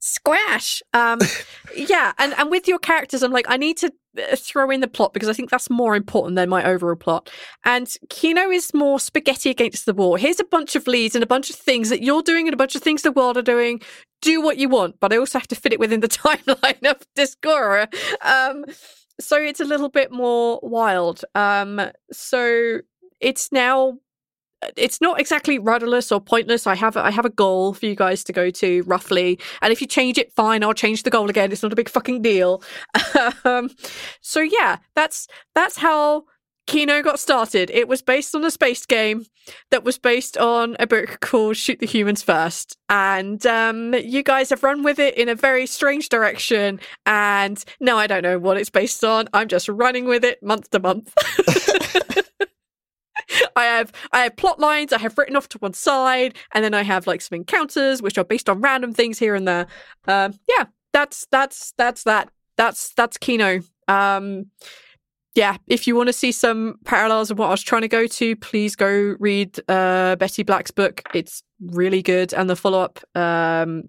Squash. 0.07 0.81
Um, 0.93 1.19
yeah, 1.75 2.13
and, 2.17 2.33
and 2.37 2.49
with 2.49 2.67
your 2.67 2.79
characters, 2.79 3.23
I'm 3.23 3.31
like, 3.33 3.45
I 3.49 3.57
need 3.57 3.75
to 3.77 3.91
uh, 4.17 4.35
throw 4.37 4.69
in 4.69 4.79
the 4.79 4.87
plot 4.87 5.13
because 5.13 5.27
I 5.27 5.33
think 5.33 5.49
that's 5.49 5.69
more 5.69 5.95
important 5.95 6.37
than 6.37 6.47
my 6.47 6.63
overall 6.63 6.95
plot. 6.95 7.29
And 7.65 7.93
Kino 8.09 8.49
is 8.49 8.73
more 8.73 9.01
spaghetti 9.01 9.49
against 9.49 9.85
the 9.85 9.93
wall. 9.93 10.15
Here's 10.15 10.39
a 10.39 10.45
bunch 10.45 10.77
of 10.77 10.87
leads 10.87 11.13
and 11.13 11.23
a 11.23 11.27
bunch 11.27 11.49
of 11.49 11.57
things 11.57 11.89
that 11.89 12.01
you're 12.01 12.21
doing 12.21 12.47
and 12.47 12.53
a 12.53 12.57
bunch 12.57 12.75
of 12.75 12.81
things 12.81 13.01
the 13.01 13.11
world 13.11 13.37
are 13.37 13.41
doing. 13.41 13.81
Do 14.21 14.41
what 14.41 14.57
you 14.57 14.69
want, 14.69 14.99
but 15.01 15.11
I 15.11 15.17
also 15.17 15.39
have 15.39 15.47
to 15.49 15.55
fit 15.55 15.73
it 15.73 15.79
within 15.79 15.99
the 15.99 16.07
timeline 16.07 16.89
of 16.89 17.05
Discora. 17.15 17.87
Um, 18.21 18.63
so 19.19 19.35
it's 19.35 19.59
a 19.59 19.65
little 19.65 19.89
bit 19.89 20.11
more 20.11 20.59
wild. 20.63 21.25
Um, 21.35 21.81
so 22.13 22.79
it's 23.19 23.51
now 23.51 23.97
it's 24.75 25.01
not 25.01 25.19
exactly 25.19 25.59
rudderless 25.59 26.11
or 26.11 26.19
pointless. 26.19 26.67
I 26.67 26.75
have 26.75 26.97
I 26.97 27.11
have 27.11 27.25
a 27.25 27.29
goal 27.29 27.73
for 27.73 27.85
you 27.85 27.95
guys 27.95 28.23
to 28.25 28.33
go 28.33 28.49
to 28.49 28.83
roughly, 28.83 29.39
and 29.61 29.71
if 29.71 29.81
you 29.81 29.87
change 29.87 30.17
it, 30.17 30.33
fine. 30.33 30.63
I'll 30.63 30.73
change 30.73 31.03
the 31.03 31.09
goal 31.09 31.29
again. 31.29 31.51
It's 31.51 31.63
not 31.63 31.73
a 31.73 31.75
big 31.75 31.89
fucking 31.89 32.21
deal. 32.21 32.63
um, 33.45 33.69
so 34.21 34.39
yeah, 34.39 34.77
that's 34.95 35.27
that's 35.53 35.77
how 35.77 36.25
Kino 36.65 37.01
got 37.01 37.19
started. 37.19 37.69
It 37.69 37.87
was 37.87 38.01
based 38.01 38.35
on 38.35 38.43
a 38.43 38.51
space 38.51 38.85
game 38.85 39.25
that 39.71 39.83
was 39.83 39.97
based 39.97 40.37
on 40.37 40.75
a 40.79 40.87
book 40.87 41.19
called 41.21 41.55
Shoot 41.55 41.79
the 41.79 41.85
Humans 41.85 42.23
First, 42.23 42.77
and 42.89 43.45
um, 43.45 43.93
you 43.93 44.23
guys 44.23 44.49
have 44.49 44.63
run 44.63 44.83
with 44.83 44.97
it 44.97 45.17
in 45.17 45.29
a 45.29 45.35
very 45.35 45.67
strange 45.67 46.09
direction. 46.09 46.79
And 47.05 47.63
now 47.79 47.97
I 47.97 48.07
don't 48.07 48.23
know 48.23 48.39
what 48.39 48.57
it's 48.57 48.69
based 48.69 49.03
on. 49.03 49.27
I'm 49.33 49.47
just 49.47 49.69
running 49.69 50.05
with 50.05 50.25
it 50.25 50.41
month 50.41 50.71
to 50.71 50.79
month. 50.79 51.13
I 53.55 53.65
have 53.65 53.91
I 54.11 54.23
have 54.23 54.35
plot 54.35 54.59
lines 54.59 54.93
I 54.93 54.99
have 54.99 55.17
written 55.17 55.35
off 55.35 55.49
to 55.49 55.57
one 55.59 55.73
side, 55.73 56.35
and 56.53 56.63
then 56.63 56.73
I 56.73 56.83
have 56.83 57.07
like 57.07 57.21
some 57.21 57.35
encounters 57.35 58.01
which 58.01 58.17
are 58.17 58.23
based 58.23 58.49
on 58.49 58.61
random 58.61 58.93
things 58.93 59.19
here 59.19 59.35
and 59.35 59.47
there. 59.47 59.67
Um, 60.07 60.33
yeah, 60.47 60.65
that's 60.93 61.27
that's 61.31 61.73
that's 61.77 62.03
that. 62.03 62.29
That's 62.57 62.93
that's 62.93 63.17
Kino. 63.17 63.61
Um, 63.87 64.47
yeah, 65.35 65.57
if 65.67 65.85
you 65.85 65.95
want 65.95 66.07
to 66.07 66.13
see 66.13 66.31
some 66.31 66.79
parallels 66.83 67.29
of 67.29 67.37
what 67.37 67.47
I 67.47 67.51
was 67.51 67.61
trying 67.61 67.83
to 67.83 67.87
go 67.87 68.07
to, 68.07 68.35
please 68.37 68.75
go 68.75 69.15
read 69.19 69.59
uh, 69.69 70.15
Betty 70.15 70.41
Black's 70.43 70.71
book. 70.71 71.03
It's 71.13 71.43
really 71.61 72.01
good, 72.01 72.33
and 72.33 72.49
the 72.49 72.55
follow 72.55 72.81
up. 72.81 72.99
Um, 73.15 73.83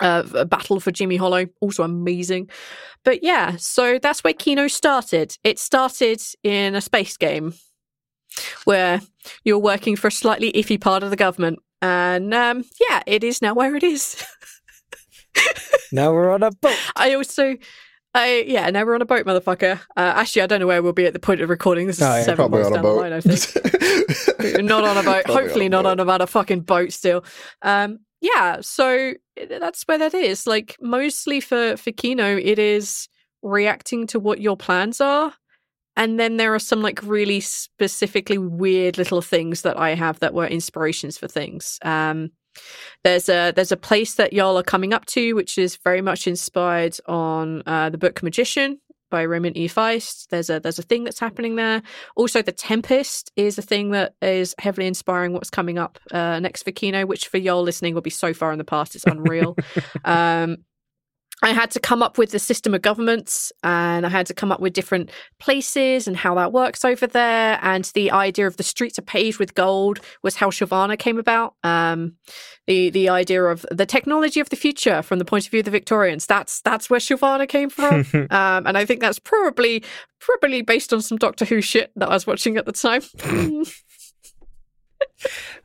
uh, 0.00 0.44
Battle 0.46 0.80
for 0.80 0.90
Jimmy 0.90 1.16
Hollow, 1.16 1.46
also 1.60 1.84
amazing. 1.84 2.48
But 3.04 3.22
yeah, 3.22 3.56
so 3.56 3.98
that's 4.00 4.24
where 4.24 4.32
Kino 4.32 4.66
started. 4.66 5.36
It 5.44 5.58
started 5.58 6.20
in 6.42 6.74
a 6.74 6.80
space 6.80 7.16
game 7.16 7.52
where 8.64 9.00
you're 9.44 9.58
working 9.58 9.96
for 9.96 10.08
a 10.08 10.12
slightly 10.12 10.52
iffy 10.52 10.80
part 10.80 11.02
of 11.02 11.10
the 11.10 11.16
government. 11.16 11.58
And 11.80 12.32
um, 12.32 12.64
yeah, 12.88 13.02
it 13.06 13.24
is 13.24 13.42
now 13.42 13.54
where 13.54 13.74
it 13.76 13.82
is. 13.82 14.24
Now 15.92 16.12
we're 16.12 16.30
on 16.32 16.42
a 16.42 16.50
boat. 16.50 16.76
I 16.96 17.12
also, 17.14 17.56
I 18.14 18.44
yeah, 18.46 18.70
now 18.70 18.84
we're 18.84 18.94
on 18.94 19.02
a 19.02 19.06
boat, 19.06 19.26
motherfucker. 19.26 19.78
Uh, 19.96 20.12
actually, 20.16 20.42
I 20.42 20.46
don't 20.46 20.60
know 20.60 20.66
where 20.66 20.82
we'll 20.82 20.92
be 20.94 21.04
at 21.06 21.12
the 21.12 21.18
point 21.18 21.42
of 21.42 21.50
recording. 21.50 21.86
This 21.86 21.96
is 21.96 22.02
yeah, 22.02 22.22
seven 22.22 22.36
Probably 22.36 22.62
months 22.62 22.78
on 22.78 22.80
a 22.80 22.82
down 22.82 22.82
the 22.82 22.88
boat. 22.88 23.00
line, 23.00 23.12
I 23.12 23.20
think. 23.20 24.62
not 24.64 24.84
on 24.84 24.96
a 24.96 25.02
boat. 25.02 25.24
Probably 25.24 25.42
Hopefully, 25.42 25.66
on 25.66 25.72
a 25.74 25.82
not 25.82 25.82
boat. 25.98 26.00
on 26.00 26.20
a 26.22 26.26
motherfucking 26.26 26.64
boat 26.64 26.92
still. 26.92 27.24
Um, 27.60 27.98
yeah, 28.22 28.58
so 28.62 29.12
that's 29.36 29.82
where 29.82 29.98
that 29.98 30.14
is. 30.14 30.46
Like 30.46 30.76
mostly 30.80 31.40
for 31.40 31.76
for 31.76 31.92
Kino, 31.92 32.36
it 32.36 32.58
is 32.58 33.08
reacting 33.42 34.06
to 34.08 34.18
what 34.20 34.40
your 34.40 34.56
plans 34.56 35.00
are. 35.00 35.34
And 35.96 36.18
then 36.18 36.36
there 36.36 36.54
are 36.54 36.58
some 36.58 36.82
like 36.82 37.02
really 37.02 37.40
specifically 37.40 38.38
weird 38.38 38.98
little 38.98 39.22
things 39.22 39.62
that 39.62 39.78
I 39.78 39.94
have 39.94 40.20
that 40.20 40.34
were 40.34 40.46
inspirations 40.46 41.18
for 41.18 41.28
things. 41.28 41.78
Um, 41.82 42.30
there's 43.04 43.28
a 43.28 43.52
there's 43.54 43.72
a 43.72 43.76
place 43.76 44.14
that 44.14 44.32
y'all 44.32 44.58
are 44.58 44.62
coming 44.62 44.92
up 44.92 45.06
to, 45.06 45.34
which 45.34 45.58
is 45.58 45.76
very 45.76 46.00
much 46.00 46.26
inspired 46.26 46.96
on 47.06 47.62
uh, 47.66 47.90
the 47.90 47.98
book 47.98 48.22
Magician 48.22 48.78
by 49.10 49.22
Raymond 49.22 49.56
E. 49.56 49.68
Feist. 49.68 50.28
There's 50.28 50.50
a 50.50 50.58
there's 50.58 50.78
a 50.78 50.82
thing 50.82 51.04
that's 51.04 51.20
happening 51.20 51.56
there. 51.56 51.82
Also, 52.16 52.42
the 52.42 52.52
Tempest 52.52 53.30
is 53.36 53.58
a 53.58 53.62
thing 53.62 53.90
that 53.90 54.14
is 54.20 54.54
heavily 54.58 54.86
inspiring 54.86 55.32
what's 55.32 55.50
coming 55.50 55.78
up 55.78 55.98
uh, 56.10 56.40
next 56.40 56.62
for 56.62 56.72
Kino, 56.72 57.06
which 57.06 57.28
for 57.28 57.38
y'all 57.38 57.62
listening 57.62 57.94
will 57.94 58.02
be 58.02 58.10
so 58.10 58.34
far 58.34 58.52
in 58.52 58.58
the 58.58 58.64
past 58.64 58.94
it's 58.94 59.04
unreal. 59.04 59.56
um, 60.04 60.58
I 61.42 61.50
had 61.50 61.72
to 61.72 61.80
come 61.80 62.02
up 62.02 62.18
with 62.18 62.30
the 62.30 62.38
system 62.38 62.72
of 62.72 62.82
governments 62.82 63.52
and 63.64 64.06
I 64.06 64.08
had 64.08 64.26
to 64.26 64.34
come 64.34 64.52
up 64.52 64.60
with 64.60 64.72
different 64.72 65.10
places 65.40 66.06
and 66.06 66.16
how 66.16 66.36
that 66.36 66.52
works 66.52 66.84
over 66.84 67.06
there. 67.06 67.58
And 67.62 67.84
the 67.94 68.12
idea 68.12 68.46
of 68.46 68.56
the 68.56 68.62
streets 68.62 68.96
are 68.98 69.02
paved 69.02 69.40
with 69.40 69.54
gold 69.54 70.00
was 70.22 70.36
how 70.36 70.50
Shavana 70.50 70.96
came 70.96 71.18
about. 71.18 71.54
Um, 71.64 72.14
the 72.68 72.90
the 72.90 73.08
idea 73.08 73.42
of 73.42 73.66
the 73.72 73.86
technology 73.86 74.38
of 74.38 74.50
the 74.50 74.56
future 74.56 75.02
from 75.02 75.18
the 75.18 75.24
point 75.24 75.46
of 75.46 75.50
view 75.50 75.60
of 75.60 75.64
the 75.64 75.72
Victorians. 75.72 76.26
That's 76.26 76.60
that's 76.60 76.88
where 76.88 77.00
Shavana 77.00 77.48
came 77.48 77.70
from. 77.70 78.06
um, 78.30 78.66
and 78.66 78.78
I 78.78 78.84
think 78.84 79.00
that's 79.00 79.18
probably 79.18 79.82
probably 80.20 80.62
based 80.62 80.92
on 80.92 81.02
some 81.02 81.18
Doctor 81.18 81.44
Who 81.44 81.60
shit 81.60 81.90
that 81.96 82.08
I 82.08 82.14
was 82.14 82.26
watching 82.26 82.56
at 82.56 82.66
the 82.66 82.72
time. 82.72 83.02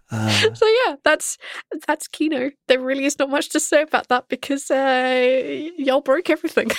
Uh, 0.09 0.53
so 0.53 0.65
yeah, 0.85 0.95
that's 1.03 1.37
that's 1.85 2.07
Kino. 2.07 2.51
There 2.67 2.79
really 2.79 3.05
is 3.05 3.19
not 3.19 3.29
much 3.29 3.49
to 3.49 3.59
say 3.59 3.81
about 3.81 4.07
that 4.07 4.29
because 4.29 4.71
uh, 4.71 5.69
y'all 5.77 6.01
broke 6.01 6.29
everything. 6.29 6.69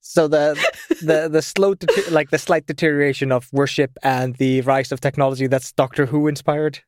so 0.00 0.26
the 0.26 0.58
the 1.02 1.28
the 1.28 1.42
slow 1.42 1.74
deter- 1.74 2.10
like 2.10 2.30
the 2.30 2.38
slight 2.38 2.66
deterioration 2.66 3.30
of 3.30 3.48
worship 3.52 3.96
and 4.02 4.34
the 4.36 4.60
rise 4.62 4.92
of 4.92 5.00
technology 5.00 5.46
that's 5.46 5.72
Doctor 5.72 6.06
Who 6.06 6.26
inspired. 6.26 6.80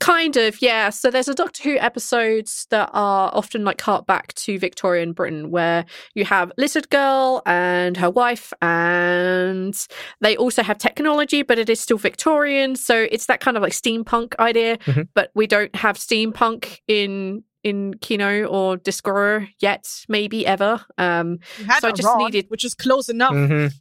Kind 0.00 0.36
of, 0.36 0.60
yeah. 0.62 0.90
So 0.90 1.10
there's 1.10 1.28
a 1.28 1.34
Doctor 1.34 1.62
Who 1.64 1.76
episodes 1.78 2.66
that 2.70 2.90
are 2.92 3.30
often 3.34 3.64
like 3.64 3.80
hark 3.80 4.06
back 4.06 4.32
to 4.34 4.58
Victorian 4.58 5.12
Britain, 5.12 5.50
where 5.50 5.84
you 6.14 6.24
have 6.24 6.52
Lizard 6.58 6.90
Girl 6.90 7.42
and 7.46 7.96
her 7.96 8.10
wife, 8.10 8.52
and 8.62 9.74
they 10.20 10.36
also 10.36 10.62
have 10.62 10.78
technology, 10.78 11.42
but 11.42 11.58
it 11.58 11.68
is 11.68 11.80
still 11.80 11.98
Victorian. 11.98 12.76
So 12.76 13.06
it's 13.10 13.26
that 13.26 13.40
kind 13.40 13.56
of 13.56 13.62
like 13.62 13.72
steampunk 13.72 14.34
idea, 14.38 14.78
Mhm. 14.78 15.08
but 15.14 15.30
we 15.34 15.46
don't 15.46 15.74
have 15.76 15.96
steampunk 15.98 16.78
in 16.88 17.42
in 17.64 17.94
Kino 18.00 18.44
or 18.44 18.76
Discora 18.76 19.48
yet, 19.60 19.88
maybe 20.08 20.46
ever. 20.46 20.84
Um, 20.98 21.38
had 21.66 21.80
So 21.80 21.88
I 21.88 21.90
just 21.90 22.06
rod, 22.06 22.18
needed- 22.18 22.46
which 22.48 22.64
is 22.64 22.74
close 22.74 23.08
enough. 23.08 23.32
Mhm. 23.32 23.72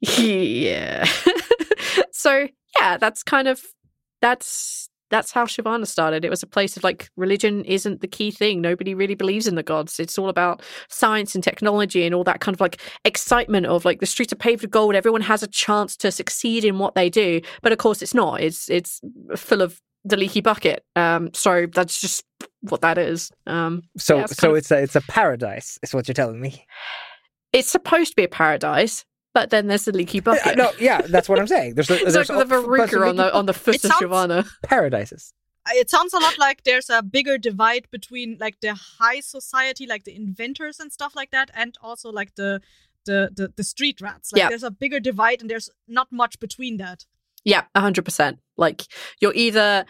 Yeah. 0.00 1.04
so 2.12 2.46
yeah, 2.78 2.96
that's 2.96 3.22
kind 3.24 3.48
of 3.48 3.60
that's 4.20 4.87
that's 5.10 5.32
how 5.32 5.44
Shivana 5.46 5.86
started. 5.86 6.24
It 6.24 6.30
was 6.30 6.42
a 6.42 6.46
place 6.46 6.76
of 6.76 6.84
like 6.84 7.08
religion 7.16 7.64
isn't 7.64 8.00
the 8.00 8.06
key 8.08 8.30
thing. 8.30 8.60
Nobody 8.60 8.94
really 8.94 9.14
believes 9.14 9.46
in 9.46 9.54
the 9.54 9.62
gods. 9.62 9.98
It's 9.98 10.18
all 10.18 10.28
about 10.28 10.62
science 10.88 11.34
and 11.34 11.42
technology 11.42 12.04
and 12.04 12.14
all 12.14 12.24
that 12.24 12.40
kind 12.40 12.54
of 12.54 12.60
like 12.60 12.80
excitement 13.04 13.66
of 13.66 13.84
like 13.84 14.00
the 14.00 14.06
streets 14.06 14.32
are 14.32 14.36
paved 14.36 14.62
with 14.62 14.70
gold. 14.70 14.94
Everyone 14.94 15.22
has 15.22 15.42
a 15.42 15.46
chance 15.48 15.96
to 15.98 16.12
succeed 16.12 16.64
in 16.64 16.78
what 16.78 16.94
they 16.94 17.08
do. 17.10 17.40
But 17.62 17.72
of 17.72 17.78
course 17.78 18.02
it's 18.02 18.14
not. 18.14 18.40
It's 18.40 18.68
it's 18.68 19.00
full 19.36 19.62
of 19.62 19.80
the 20.04 20.16
leaky 20.16 20.40
bucket. 20.40 20.84
Um 20.96 21.30
so 21.34 21.66
that's 21.72 22.00
just 22.00 22.24
what 22.60 22.80
that 22.82 22.98
is. 22.98 23.30
Um 23.46 23.82
So 23.96 24.16
Yeah, 24.16 24.24
it's 24.24 24.36
so 24.36 24.50
of- 24.52 24.56
it's 24.58 24.70
a 24.70 24.82
it's 24.82 24.96
a 24.96 25.00
paradise, 25.02 25.78
is 25.82 25.94
what 25.94 26.06
you're 26.08 26.14
telling 26.14 26.40
me. 26.40 26.64
it's 27.52 27.68
supposed 27.68 28.10
to 28.10 28.16
be 28.16 28.24
a 28.24 28.28
paradise, 28.28 29.04
but 29.38 29.50
then 29.50 29.66
there's 29.68 29.84
the 29.84 29.92
leaky 29.92 30.20
bucket. 30.20 30.46
Uh, 30.46 30.54
no, 30.62 30.72
yeah, 30.80 31.00
that's 31.14 31.28
what 31.28 31.38
I'm 31.38 31.46
saying. 31.56 31.74
There's, 31.74 31.90
a, 31.90 31.94
It's 32.02 32.12
there's 32.14 32.28
like 32.28 32.48
the 32.48 32.56
a- 32.58 32.62
bunch 32.62 32.92
of 32.92 33.00
verruca 33.00 33.08
on 33.10 33.16
the 33.16 33.28
on 33.38 33.46
the 33.46 33.52
foot 33.64 33.76
It 33.76 33.84
of 33.84 33.90
sounds- 33.92 34.02
Shivana. 34.02 34.48
paradises. 34.64 35.32
It 35.82 35.90
sounds 35.90 36.12
a 36.14 36.18
lot 36.18 36.38
like 36.38 36.62
there's 36.64 36.88
a 36.88 37.02
bigger 37.02 37.36
divide 37.36 37.84
between 37.90 38.38
like 38.40 38.56
the 38.60 38.74
high 38.74 39.20
society, 39.20 39.86
like 39.86 40.04
the 40.04 40.16
inventors 40.16 40.80
and 40.80 40.90
stuff 40.98 41.12
like 41.14 41.30
that, 41.30 41.50
and 41.54 41.76
also 41.88 42.08
like 42.10 42.34
the 42.36 42.60
the 43.04 43.18
the, 43.38 43.52
the 43.58 43.64
street 43.64 44.00
rats. 44.00 44.32
Like 44.32 44.40
Yeah. 44.40 44.48
there's 44.48 44.62
a 44.62 44.70
bigger 44.70 45.00
divide, 45.10 45.40
and 45.42 45.48
there's 45.50 45.68
not 45.86 46.08
much 46.10 46.34
between 46.40 46.78
that. 46.78 47.04
Yeah, 47.44 47.64
hundred 47.76 48.04
percent. 48.08 48.38
Like 48.56 48.78
you're 49.20 49.34
either 49.46 49.84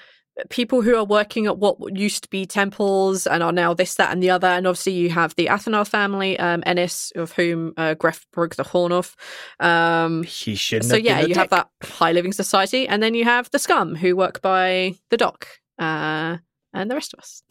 people 0.51 0.83
who 0.83 0.97
are 0.97 1.05
working 1.05 1.47
at 1.47 1.59
what 1.59 1.77
used 1.97 2.23
to 2.23 2.29
be 2.31 2.47
temples 2.47 3.27
and 3.27 3.43
are 3.43 3.53
now 3.53 3.75
this, 3.75 3.95
that, 3.97 4.13
and 4.13 4.23
the 4.23 4.31
other, 4.31 4.47
and 4.49 4.67
obviously 4.67 4.93
you 4.93 5.11
have 5.11 5.35
the 5.35 5.47
Athanar 5.47 5.87
family, 5.87 6.39
um, 6.39 6.63
Ennis, 6.67 7.13
of 7.17 7.33
whom 7.33 7.75
uh, 7.77 7.95
Gref 7.95 8.25
broke 8.33 8.57
the 8.57 8.63
horn 8.63 8.93
off. 8.93 9.17
Um, 9.61 10.23
He 10.23 10.55
shouldn't. 10.55 10.91
so 10.91 10.97
yeah, 10.97 11.21
you 11.21 11.35
have 11.35 11.51
that 11.51 11.69
high 11.83 12.13
living 12.13 12.33
society, 12.33 12.87
and 12.87 13.03
then 13.03 13.15
you 13.15 13.25
have 13.25 13.51
the 13.51 13.59
scum 13.59 13.95
who 13.95 14.17
work 14.17 14.41
by 14.41 14.95
the 15.11 15.17
dock, 15.17 15.49
uh, 15.79 16.39
and 16.73 16.91
the 16.91 16.95
rest 16.95 17.15
of 17.15 17.21
us. 17.21 17.43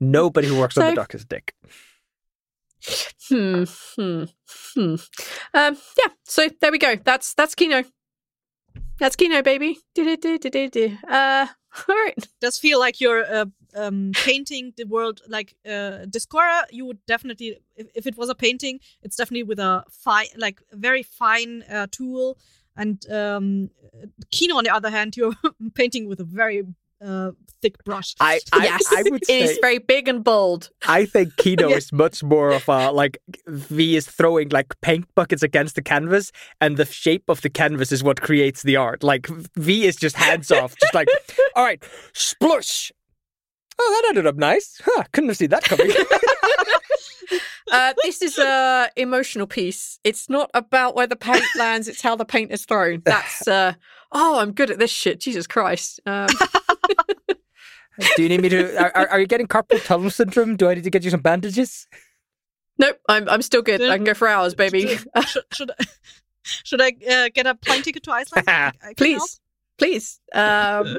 Nobody 0.00 0.46
who 0.48 0.58
works 0.58 0.76
on 0.78 0.90
the 0.90 0.94
dock 0.94 1.14
is 1.14 1.22
a 1.22 1.26
dick. 1.26 1.54
Hmm. 3.28 3.64
Hmm. 3.96 4.24
Hmm. 4.74 4.94
Um. 5.52 5.76
Yeah. 5.98 6.12
So 6.24 6.48
there 6.60 6.70
we 6.70 6.78
go. 6.78 6.94
That's 6.94 7.34
that's 7.34 7.54
Kino. 7.56 7.82
That's 8.98 9.16
Kino, 9.16 9.42
baby. 9.42 9.78
Uh. 9.98 11.46
All 11.88 11.94
right. 11.94 12.28
does 12.40 12.58
feel 12.58 12.78
like 12.78 13.00
you're 13.00 13.24
uh, 13.24 13.46
um, 13.74 14.12
painting 14.14 14.72
the 14.76 14.84
world 14.84 15.20
like 15.28 15.54
uh, 15.66 16.06
Discora. 16.08 16.64
You 16.70 16.86
would 16.86 17.04
definitely, 17.06 17.58
if, 17.76 17.86
if 17.94 18.06
it 18.06 18.16
was 18.16 18.28
a 18.28 18.34
painting, 18.34 18.80
it's 19.02 19.16
definitely 19.16 19.44
with 19.44 19.58
a 19.58 19.84
fine, 19.90 20.28
like 20.36 20.62
very 20.72 21.02
fine 21.02 21.62
uh, 21.70 21.86
tool. 21.90 22.38
And 22.76 23.04
um, 23.10 23.70
Kino, 24.30 24.56
on 24.56 24.64
the 24.64 24.74
other 24.74 24.90
hand, 24.90 25.16
you're 25.16 25.34
painting 25.74 26.08
with 26.08 26.20
a 26.20 26.24
very 26.24 26.64
uh, 27.04 27.30
thick 27.62 27.82
brush. 27.84 28.14
I 28.20 28.40
I, 28.52 28.64
yes, 28.64 28.84
I 28.92 29.02
would 29.10 29.24
say, 29.24 29.40
it 29.40 29.50
is 29.50 29.58
very 29.60 29.78
big 29.78 30.08
and 30.08 30.22
bold. 30.24 30.70
I 30.86 31.04
think 31.06 31.36
Kino 31.38 31.68
Yeah. 31.70 31.76
is 31.76 31.92
much 31.92 32.22
more 32.22 32.50
of 32.50 32.68
a 32.68 32.90
like 32.92 33.18
V 33.46 33.96
is 33.96 34.06
throwing 34.06 34.48
like 34.50 34.78
paint 34.80 35.06
buckets 35.14 35.42
against 35.42 35.74
the 35.74 35.82
canvas, 35.82 36.32
and 36.60 36.76
the 36.76 36.84
shape 36.84 37.24
of 37.28 37.40
the 37.42 37.50
canvas 37.50 37.92
is 37.92 38.02
what 38.02 38.20
creates 38.20 38.62
the 38.62 38.76
art. 38.76 39.02
Like 39.02 39.26
V 39.56 39.86
is 39.86 39.96
just 39.96 40.16
hands 40.16 40.50
off, 40.50 40.74
just 40.80 40.94
like 40.94 41.08
all 41.56 41.64
right, 41.64 41.82
splush. 42.14 42.92
Oh, 43.80 44.00
that 44.02 44.08
ended 44.08 44.26
up 44.26 44.34
nice. 44.36 44.80
Huh, 44.84 45.04
couldn't 45.12 45.28
have 45.30 45.36
seen 45.36 45.50
that 45.50 45.62
coming. 45.62 45.92
Uh, 47.70 47.92
this 48.02 48.22
is 48.22 48.38
a 48.38 48.88
emotional 48.96 49.46
piece. 49.46 49.98
It's 50.02 50.30
not 50.30 50.50
about 50.54 50.96
where 50.96 51.06
the 51.06 51.16
paint 51.16 51.44
lands; 51.56 51.86
it's 51.86 52.00
how 52.00 52.16
the 52.16 52.24
paint 52.24 52.50
is 52.50 52.64
thrown. 52.64 53.02
That's 53.04 53.46
uh, 53.46 53.74
oh, 54.10 54.38
I'm 54.40 54.52
good 54.52 54.70
at 54.70 54.78
this 54.78 54.90
shit. 54.90 55.20
Jesus 55.20 55.46
Christ. 55.46 56.00
Um, 56.06 56.28
Do 58.16 58.22
you 58.22 58.28
need 58.28 58.42
me 58.42 58.48
to? 58.50 58.76
Are, 58.80 58.92
are- 58.96 59.08
are 59.08 59.20
you 59.20 59.26
getting 59.26 59.46
carpal 59.48 59.84
tunnel 59.84 60.10
syndrome? 60.10 60.56
Do 60.56 60.68
I 60.68 60.74
need 60.74 60.84
to 60.84 60.90
get 60.90 61.02
you 61.04 61.10
some 61.10 61.20
bandages? 61.20 61.86
nope, 62.78 62.96
I'm 63.08 63.28
I'm 63.28 63.42
still 63.42 63.62
good. 63.62 63.82
I 63.82 63.96
can 63.96 64.04
go 64.04 64.14
for 64.14 64.28
hours, 64.28 64.54
baby. 64.54 64.98
should, 65.26 65.42
should, 65.52 65.70
I- 65.78 65.84
should 66.44 66.80
I 66.80 66.92
uh, 67.10 67.28
get 67.34 67.46
a 67.46 67.54
plane 67.56 67.82
ticket 67.82 68.04
to 68.04 68.12
Iceland? 68.12 68.48
I- 68.48 68.52
I 68.52 68.70
can 68.70 68.72
help. 68.80 68.96
please, 68.96 69.40
please. 69.78 70.20
Um, 70.32 70.98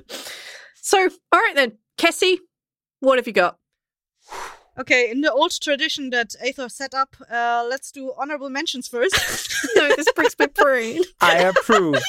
so, 0.75 0.97
all 1.31 1.39
right 1.39 1.55
then, 1.55 1.77
Kessie, 1.97 2.37
what 2.99 3.17
have 3.17 3.27
you 3.27 3.33
got? 3.33 3.57
Okay, 4.79 5.11
in 5.11 5.21
the 5.21 5.31
old 5.31 5.51
tradition 5.59 6.09
that 6.11 6.29
Aethor 6.43 6.71
set 6.71 6.93
up, 6.93 7.15
uh, 7.29 7.65
let's 7.69 7.91
do 7.91 8.13
honorable 8.17 8.49
mentions 8.49 8.87
first. 8.87 9.13
no, 9.75 9.89
this 9.95 10.11
breaks 10.13 10.35
my 10.39 10.45
brain. 10.47 11.01
I 11.19 11.39
approve. 11.39 12.01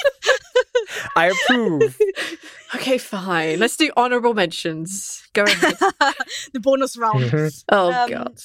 I 1.17 1.27
approve. 1.33 1.99
Okay, 2.73 2.99
fine. 2.99 3.59
Let's 3.59 3.77
do 3.77 3.91
honorable 3.97 4.33
mentions. 4.33 5.27
Go 5.33 5.43
ahead. 5.43 5.77
the 6.53 6.61
bonus 6.61 6.97
round. 6.97 7.25
Mhm. 7.25 7.65
Oh 7.69 7.91
Um, 7.93 8.09
god. 8.09 8.41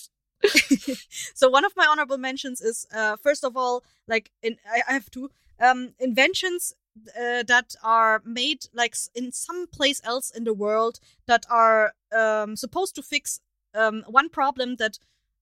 so 1.35 1.47
one 1.49 1.63
of 1.63 1.73
my 1.75 1.85
honorable 1.85 2.17
mentions 2.17 2.59
is 2.59 2.87
uh, 2.91 3.17
first 3.17 3.43
of 3.43 3.55
all, 3.55 3.83
like 4.07 4.31
in 4.41 4.57
I, 4.67 4.81
I 4.89 4.93
have 4.93 5.11
two 5.11 5.29
um, 5.59 5.93
inventions 5.99 6.73
uh, 7.15 7.43
that 7.43 7.75
are 7.83 8.23
made 8.25 8.65
like 8.73 8.95
in 9.13 9.31
some 9.31 9.67
place 9.67 10.01
else 10.03 10.31
in 10.31 10.43
the 10.43 10.53
world 10.53 10.99
that 11.27 11.45
are 11.49 11.93
um, 12.11 12.55
supposed 12.55 12.95
to 12.95 13.03
fix 13.03 13.39
um, 13.75 14.03
one 14.07 14.29
problem 14.29 14.75
that 14.77 14.99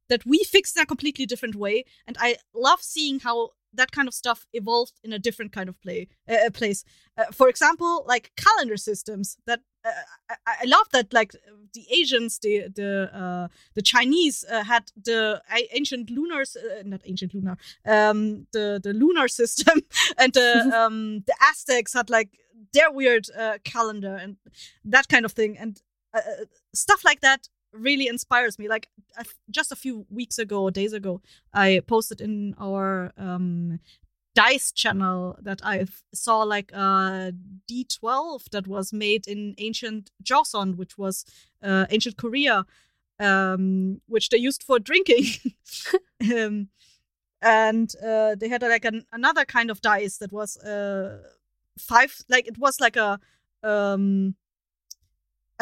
that 0.09 0.25
we 0.25 0.43
fix 0.43 0.75
in 0.75 0.83
a 0.83 0.85
completely 0.85 1.25
different 1.25 1.55
way, 1.55 1.85
and 2.05 2.17
I 2.19 2.37
love 2.53 2.81
seeing 2.81 3.21
how 3.21 3.51
that 3.75 3.91
kind 3.91 4.07
of 4.07 4.13
stuff 4.13 4.45
evolved 4.53 4.99
in 5.03 5.13
a 5.13 5.19
different 5.19 5.51
kind 5.51 5.67
of 5.67 5.81
play 5.81 6.07
uh, 6.29 6.49
place. 6.51 6.83
Uh, 7.17 7.25
for 7.31 7.49
example, 7.49 8.03
like 8.07 8.31
calendar 8.35 8.77
systems 8.77 9.37
that 9.47 9.61
uh, 9.85 9.91
I, 10.29 10.55
I 10.61 10.65
love 10.65 10.87
that 10.91 11.13
like 11.13 11.35
the 11.73 11.85
Asians, 11.91 12.39
the 12.39 12.67
the 12.73 13.09
uh, 13.13 13.47
the 13.73 13.81
Chinese 13.81 14.45
uh, 14.49 14.63
had 14.63 14.91
the 14.95 15.41
ancient 15.71 16.09
lunar, 16.09 16.41
uh, 16.41 16.83
not 16.85 17.01
ancient 17.05 17.33
lunar, 17.33 17.57
um, 17.85 18.47
the 18.51 18.79
the 18.83 18.93
lunar 18.93 19.27
system, 19.41 19.81
and 20.17 20.33
the 20.33 20.71
um, 20.75 21.23
the 21.25 21.35
Aztecs 21.41 21.93
had 21.93 22.09
like 22.09 22.29
their 22.73 22.91
weird 22.91 23.27
uh, 23.37 23.57
calendar 23.63 24.15
and 24.15 24.37
that 24.85 25.07
kind 25.07 25.25
of 25.25 25.31
thing, 25.31 25.57
and 25.57 25.81
uh, 26.13 26.19
uh, 26.19 26.45
stuff 26.73 27.03
like 27.03 27.21
that 27.21 27.47
really 27.73 28.07
inspires 28.07 28.57
me. 28.57 28.67
Like 28.67 28.87
uh, 29.17 29.23
just 29.49 29.71
a 29.71 29.75
few 29.75 30.05
weeks 30.09 30.37
ago, 30.37 30.63
or 30.63 30.71
days 30.71 30.93
ago, 30.93 31.21
I 31.53 31.81
posted 31.85 32.21
in 32.21 32.55
our 32.59 33.11
um, 33.17 33.79
dice 34.35 34.71
channel 34.71 35.37
that 35.41 35.61
I 35.63 35.85
saw 36.13 36.43
like 36.43 36.71
a 36.71 37.33
D12 37.69 38.49
that 38.51 38.67
was 38.67 38.93
made 38.93 39.27
in 39.27 39.55
ancient 39.57 40.11
Joseon, 40.23 40.75
which 40.75 40.97
was 40.97 41.25
uh, 41.61 41.85
ancient 41.89 42.17
Korea, 42.17 42.65
um, 43.19 44.01
which 44.07 44.29
they 44.29 44.37
used 44.37 44.63
for 44.63 44.79
drinking. 44.79 45.25
um, 46.33 46.69
and 47.41 47.93
uh, 48.03 48.35
they 48.35 48.47
had 48.47 48.61
like 48.61 48.85
an, 48.85 49.05
another 49.11 49.45
kind 49.45 49.69
of 49.69 49.81
dice 49.81 50.17
that 50.17 50.31
was 50.31 50.57
uh, 50.57 51.19
five, 51.77 52.15
like 52.29 52.47
it 52.47 52.57
was 52.57 52.79
like 52.79 52.95
a 52.95 53.19
um, 53.63 54.35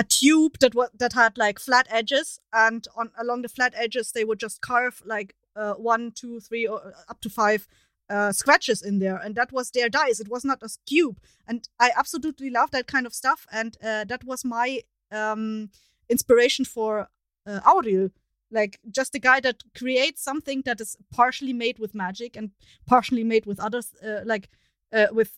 a 0.01 0.03
tube 0.03 0.55
that 0.59 0.73
was 0.73 0.89
that 1.01 1.13
had 1.13 1.37
like 1.37 1.59
flat 1.59 1.87
edges, 1.89 2.39
and 2.65 2.87
on 2.99 3.11
along 3.23 3.43
the 3.43 3.53
flat 3.57 3.73
edges 3.75 4.11
they 4.11 4.25
would 4.27 4.39
just 4.39 4.57
carve 4.61 5.01
like 5.05 5.35
uh, 5.55 5.73
one, 5.91 6.11
two, 6.11 6.39
three, 6.39 6.65
or 6.67 6.79
uh, 6.87 7.11
up 7.11 7.19
to 7.21 7.29
five 7.29 7.67
uh, 8.09 8.31
scratches 8.31 8.81
in 8.81 8.99
there, 8.99 9.17
and 9.23 9.35
that 9.35 9.51
was 9.51 9.71
their 9.71 9.89
dice. 9.89 10.19
It 10.19 10.29
was 10.35 10.43
not 10.43 10.63
a 10.63 10.69
cube, 10.87 11.17
and 11.47 11.59
I 11.79 11.91
absolutely 12.01 12.49
love 12.49 12.71
that 12.71 12.87
kind 12.87 13.05
of 13.05 13.13
stuff. 13.13 13.45
And 13.51 13.77
uh, 13.83 14.03
that 14.05 14.23
was 14.23 14.43
my 14.43 14.81
um, 15.11 15.69
inspiration 16.09 16.65
for 16.65 17.09
uh, 17.45 17.59
Auril, 17.71 18.11
like 18.49 18.79
just 18.89 19.15
a 19.15 19.19
guy 19.19 19.39
that 19.41 19.63
creates 19.77 20.23
something 20.23 20.63
that 20.65 20.81
is 20.81 20.97
partially 21.11 21.53
made 21.53 21.79
with 21.79 21.93
magic 21.95 22.35
and 22.35 22.51
partially 22.87 23.23
made 23.23 23.45
with 23.45 23.59
others, 23.59 23.93
uh, 24.03 24.21
like 24.25 24.49
uh, 24.91 25.07
with 25.11 25.31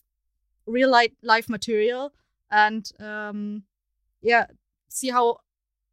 real 0.66 0.90
life 0.90 1.12
life 1.22 1.48
material, 1.48 2.12
and 2.50 2.92
um, 2.98 3.64
yeah, 4.24 4.46
see 4.88 5.10
how 5.10 5.38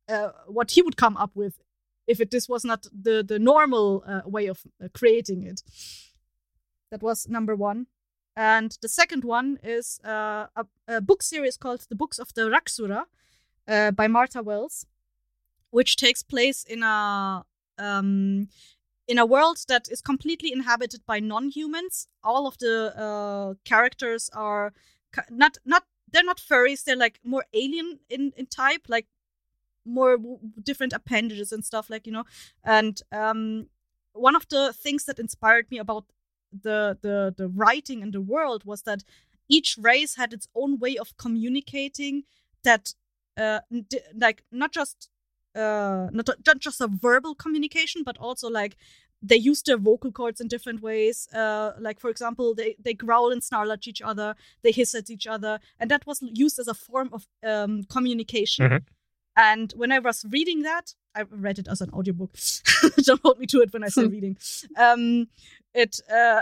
uh, 0.10 0.30
what 0.48 0.72
he 0.72 0.82
would 0.82 0.98
come 0.98 1.18
up 1.18 1.32
with 1.36 1.60
if 2.08 2.20
it 2.20 2.32
this 2.32 2.50
was 2.50 2.66
not 2.66 2.88
the 2.92 3.24
the 3.24 3.40
normal 3.40 4.04
uh, 4.08 4.22
way 4.26 4.48
of 4.48 4.62
uh, 4.84 4.88
creating 4.94 5.44
it. 5.44 5.62
That 6.90 7.04
was 7.04 7.28
number 7.30 7.56
one. 7.56 7.88
And 8.36 8.78
the 8.82 8.90
second 8.90 9.24
one 9.24 9.60
is 9.64 10.00
uh, 10.06 10.48
a, 10.56 10.66
a 10.88 11.02
book 11.02 11.22
series 11.22 11.58
called 11.58 11.86
The 11.90 11.96
Books 11.96 12.20
of 12.20 12.34
the 12.34 12.50
Raksura 12.50 13.04
uh, 13.68 13.92
by 13.92 14.08
Martha 14.08 14.42
Wells, 14.42 14.86
which 15.70 15.96
takes 15.96 16.24
place 16.24 16.64
in 16.64 16.82
a 16.84 17.44
um, 17.78 18.48
in 19.08 19.18
a 19.18 19.26
world 19.26 19.58
that 19.68 19.88
is 19.92 20.02
completely 20.02 20.52
inhabited 20.52 21.02
by 21.06 21.20
non-humans. 21.20 22.08
All 22.24 22.48
of 22.48 22.58
the 22.58 22.94
uh, 22.98 23.54
characters 23.66 24.30
are 24.34 24.74
not 25.30 25.58
not 25.66 25.84
they're 26.12 26.24
not 26.24 26.38
furries. 26.39 26.84
They're 26.84 26.95
like 26.95 27.20
more 27.24 27.45
alien 27.53 27.99
in 28.09 28.34
in 28.38 28.45
type, 28.47 28.84
like 28.88 29.07
more 29.86 30.18
different 30.64 30.93
appendages 30.93 31.51
and 31.51 31.66
stuff 31.66 31.89
like 31.89 32.05
you 32.05 32.14
know. 32.14 32.26
And 32.64 33.01
um, 33.12 33.68
one 34.14 34.36
of 34.36 34.47
the 34.49 34.74
things 34.74 35.05
that 35.05 35.20
inspired 35.20 35.70
me 35.72 35.78
about 35.80 36.05
the 36.51 36.97
the 37.01 37.34
the 37.36 37.47
writing 37.47 38.03
and 38.03 38.14
the 38.14 38.22
world 38.22 38.66
was 38.66 38.84
that 38.84 39.03
each 39.49 39.78
race 39.78 40.16
had 40.16 40.34
its 40.34 40.47
own 40.55 40.80
way 40.80 40.97
of 40.97 41.16
communicating 41.18 42.24
that 42.64 42.93
uh 43.38 43.59
like 44.14 44.43
not 44.51 44.72
just 44.74 45.09
uh 45.55 46.07
not, 46.12 46.30
not 46.45 46.59
just 46.59 46.82
a 46.82 46.88
verbal 46.88 47.36
communication 47.36 48.03
but 48.03 48.18
also 48.18 48.49
like 48.49 48.76
they 49.22 49.36
use 49.38 49.61
their 49.63 49.78
vocal 49.78 50.11
cords 50.11 50.41
in 50.41 50.47
different 50.47 50.82
ways 50.82 51.28
uh 51.34 51.72
like 51.80 51.99
for 51.99 52.09
example 52.09 52.55
they 52.55 52.76
they 52.84 52.93
growl 52.93 53.32
and 53.32 53.43
snarl 53.43 53.72
at 53.72 53.88
each 53.88 54.01
other 54.01 54.36
they 54.63 54.72
hiss 54.72 54.95
at 54.95 55.09
each 55.09 55.28
other 55.28 55.59
and 55.80 55.89
that 55.91 56.05
was 56.07 56.19
used 56.34 56.57
as 56.59 56.67
a 56.67 56.74
form 56.74 57.09
of 57.13 57.28
um 57.43 57.84
communication. 57.84 58.65
Mhm. 58.69 58.82
and 59.38 59.74
when 59.76 59.91
i 59.91 59.99
was 59.99 60.26
reading 60.32 60.63
that 60.63 60.95
i 61.15 61.22
read 61.45 61.59
it 61.59 61.67
as 61.67 61.82
an 61.82 61.89
audiobook. 61.91 62.34
Don't 63.05 63.22
hold 63.22 63.39
me 63.39 63.45
to 63.47 63.61
it 63.61 63.72
when 63.74 63.84
i 63.84 63.89
say 63.89 64.05
reading. 64.17 64.38
Um 64.78 65.28
it 65.74 65.99
uh 66.11 66.41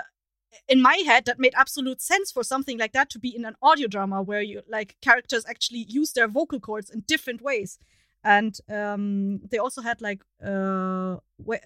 in 0.68 0.82
my 0.82 0.96
head 1.06 1.26
that 1.26 1.40
made 1.40 1.54
absolute 1.56 2.02
sense 2.02 2.32
for 2.32 2.44
something 2.44 2.78
like 2.78 2.94
that 2.94 3.10
to 3.12 3.20
be 3.20 3.36
in 3.36 3.46
an 3.46 3.56
audio 3.62 3.88
drama 3.88 4.22
where 4.22 4.42
you 4.42 4.62
like 4.68 4.96
characters 5.02 5.46
actually 5.48 5.86
use 6.00 6.14
their 6.14 6.28
vocal 6.28 6.60
cords 6.60 6.90
in 6.90 7.02
different 7.14 7.42
ways. 7.42 7.78
And 8.24 8.54
um 8.70 9.42
they 9.52 9.60
also 9.60 9.82
had 9.82 10.02
like 10.02 10.22
uh, 10.44 11.18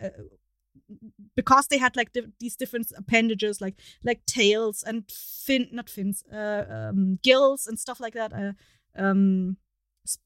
uh 0.03 0.09
because 1.35 1.67
they 1.67 1.77
had 1.77 1.95
like 1.95 2.13
di- 2.13 2.31
these 2.39 2.55
different 2.55 2.91
appendages 2.97 3.61
like 3.61 3.75
like 4.03 4.25
tails 4.25 4.83
and 4.83 5.03
fin 5.11 5.67
not 5.71 5.89
fins 5.89 6.23
uh 6.31 6.65
um, 6.69 7.19
gills 7.23 7.67
and 7.67 7.79
stuff 7.79 7.99
like 7.99 8.13
that 8.13 8.33
uh, 8.33 8.53
um 8.95 9.57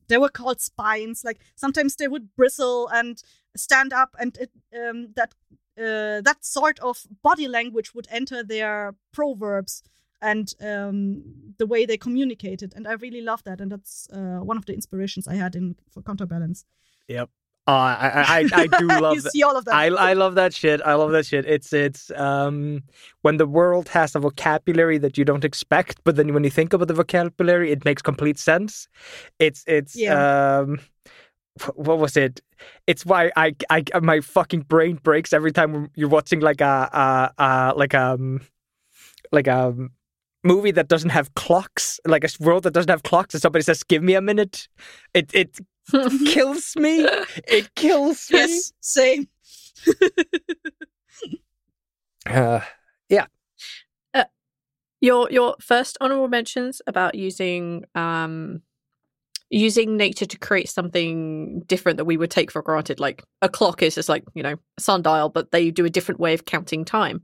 they 0.07 0.17
were 0.17 0.29
called 0.29 0.61
spines. 0.61 1.23
Like 1.23 1.39
sometimes 1.55 1.95
they 1.95 2.07
would 2.07 2.35
bristle 2.35 2.87
and 2.87 3.21
stand 3.55 3.93
up 3.93 4.15
and 4.19 4.37
it 4.37 4.51
um 4.75 5.09
that 5.15 5.33
uh, 5.79 6.21
that 6.21 6.37
sort 6.41 6.79
of 6.79 7.05
body 7.21 7.47
language 7.47 7.93
would 7.93 8.07
enter 8.09 8.43
their 8.43 8.95
proverbs 9.13 9.83
and 10.19 10.55
um, 10.59 11.21
the 11.59 11.67
way 11.67 11.85
they 11.85 11.97
communicated. 11.97 12.73
And 12.75 12.87
i 12.87 12.93
really 12.93 13.21
love 13.21 13.43
that. 13.43 13.61
And 13.61 13.71
that's 13.71 14.07
uh, 14.11 14.39
one 14.39 14.57
of 14.57 14.65
the 14.65 14.73
inspirations 14.73 15.27
i 15.27 15.35
had 15.35 15.55
in 15.55 15.75
for 15.91 16.01
counterbalance. 16.01 16.65
Yep. 17.07 17.29
Uh, 17.67 17.71
I, 17.71 18.45
I, 18.53 18.61
I- 18.61 18.67
do 18.67 18.87
love 19.01 19.15
you 19.15 19.21
that. 19.21 19.31
see 19.31 19.43
all 19.43 19.57
of 19.57 19.65
that 19.65 19.75
I, 19.75 19.87
I 19.87 20.13
love 20.13 20.35
that 20.35 20.53
shit. 20.53 20.81
I 20.85 20.93
love 20.93 21.11
that 21.11 21.25
shit. 21.25 21.45
It's 21.45 21.73
it's 21.73 22.11
um 22.15 22.83
when 23.23 23.37
the 23.37 23.45
world 23.45 23.89
has 23.89 24.15
a 24.15 24.19
vocabulary 24.19 24.97
that 24.99 25.17
you 25.17 25.25
don't 25.25 25.43
expect, 25.43 25.99
but 26.05 26.15
then 26.15 26.33
when 26.33 26.43
you 26.45 26.49
think 26.49 26.71
about 26.73 26.87
the 26.87 26.93
vocabulary, 26.93 27.71
it 27.71 27.83
makes 27.83 28.01
complete 28.01 28.39
sense. 28.39 28.87
It's 29.39 29.63
it's 29.67 29.95
Yeah. 29.95 30.59
um 30.59 30.79
what 31.75 31.97
was 31.97 32.15
it? 32.15 32.39
It's 32.85 33.05
why 33.05 33.31
I 33.35 33.55
I 33.69 33.83
my 34.01 34.21
fucking 34.21 34.61
brain 34.61 34.99
breaks 35.03 35.33
every 35.33 35.51
time 35.51 35.89
you're 35.95 36.07
watching 36.09 36.39
like 36.39 36.61
a 36.61 36.89
a, 37.37 37.43
a 37.43 37.73
like 37.75 37.93
um 37.95 38.41
like 39.31 39.47
a 39.47 39.75
movie 40.43 40.71
that 40.71 40.87
doesn't 40.87 41.09
have 41.09 41.33
clocks, 41.35 41.99
like 42.05 42.23
a 42.23 42.29
world 42.39 42.63
that 42.63 42.73
doesn't 42.73 42.89
have 42.89 43.03
clocks, 43.03 43.33
and 43.33 43.41
somebody 43.41 43.63
says, 43.63 43.83
"Give 43.83 44.01
me 44.03 44.13
a 44.13 44.21
minute." 44.21 44.69
It 45.13 45.31
it 45.33 45.57
kills 46.25 46.75
me. 46.75 47.07
It 47.47 47.73
kills 47.75 48.29
me. 48.31 48.39
yes 48.39 48.73
same 48.81 49.27
Uh, 54.13 54.23
Your 55.01 55.29
your 55.31 55.55
first 55.61 55.97
honorable 56.01 56.27
mentions 56.27 56.81
about 56.87 57.15
using 57.15 57.85
um 57.95 58.61
using 59.49 59.95
nature 59.95 60.25
to 60.25 60.37
create 60.37 60.67
something 60.69 61.61
different 61.67 61.97
that 61.97 62.05
we 62.05 62.17
would 62.17 62.29
take 62.31 62.51
for 62.51 62.61
granted, 62.61 62.99
like 62.99 63.23
a 63.41 63.47
clock 63.49 63.81
is 63.81 63.95
just 63.95 64.09
like 64.09 64.23
you 64.33 64.43
know 64.43 64.55
a 64.77 64.81
sundial, 64.81 65.29
but 65.29 65.51
they 65.51 65.71
do 65.71 65.85
a 65.85 65.89
different 65.89 66.19
way 66.19 66.33
of 66.33 66.45
counting 66.45 66.83
time. 66.85 67.23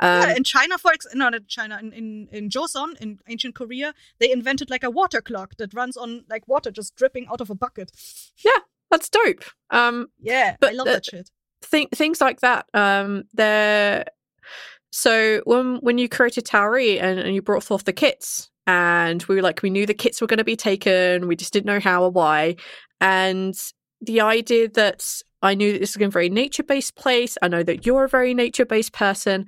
Um, 0.00 0.22
yeah, 0.22 0.36
in 0.36 0.44
China, 0.44 0.76
for 0.78 0.92
example, 0.92 1.18
no, 1.18 1.28
not 1.30 1.46
China, 1.48 1.78
in, 1.80 1.92
in, 1.92 2.28
in 2.32 2.48
Joseon, 2.50 3.00
in 3.00 3.18
ancient 3.28 3.54
Korea, 3.54 3.94
they 4.18 4.30
invented 4.30 4.68
like 4.70 4.84
a 4.84 4.90
water 4.90 5.20
clock 5.22 5.56
that 5.58 5.72
runs 5.74 5.96
on 5.96 6.24
like 6.28 6.46
water 6.48 6.70
just 6.70 6.94
dripping 6.96 7.26
out 7.28 7.40
of 7.40 7.50
a 7.50 7.54
bucket. 7.54 7.90
Yeah, 8.44 8.58
that's 8.90 9.08
dope. 9.08 9.44
Um, 9.70 10.08
Yeah, 10.20 10.56
But 10.60 10.70
I 10.70 10.74
love 10.74 10.86
the- 10.86 10.92
that 10.92 11.04
shit. 11.06 11.30
th- 11.70 11.88
things 11.94 12.20
like 12.20 12.40
that. 12.40 12.66
Um, 12.74 13.24
they're 13.32 14.04
so 14.90 15.40
when 15.44 15.76
when 15.76 15.98
you 15.98 16.08
created 16.08 16.44
Tauri 16.44 17.00
and, 17.02 17.18
and 17.18 17.34
you 17.34 17.42
brought 17.42 17.64
forth 17.64 17.84
the 17.84 17.92
kits, 17.92 18.50
and 18.66 19.22
we 19.24 19.34
were 19.36 19.42
like, 19.42 19.62
we 19.62 19.70
knew 19.70 19.86
the 19.86 19.94
kits 19.94 20.20
were 20.20 20.26
going 20.26 20.38
to 20.38 20.44
be 20.44 20.56
taken, 20.56 21.26
we 21.26 21.36
just 21.36 21.52
didn't 21.52 21.66
know 21.66 21.80
how 21.80 22.04
or 22.04 22.10
why, 22.10 22.56
and 23.00 23.54
the 24.00 24.20
idea 24.20 24.68
that 24.68 25.04
I 25.42 25.54
knew 25.54 25.72
that 25.72 25.78
this 25.80 25.96
is 25.96 26.02
a 26.02 26.08
very 26.08 26.30
nature 26.30 26.62
based 26.62 26.96
place. 26.96 27.36
I 27.42 27.48
know 27.48 27.62
that 27.62 27.84
you're 27.84 28.04
a 28.04 28.08
very 28.08 28.34
nature 28.34 28.64
based 28.64 28.92
person, 28.92 29.46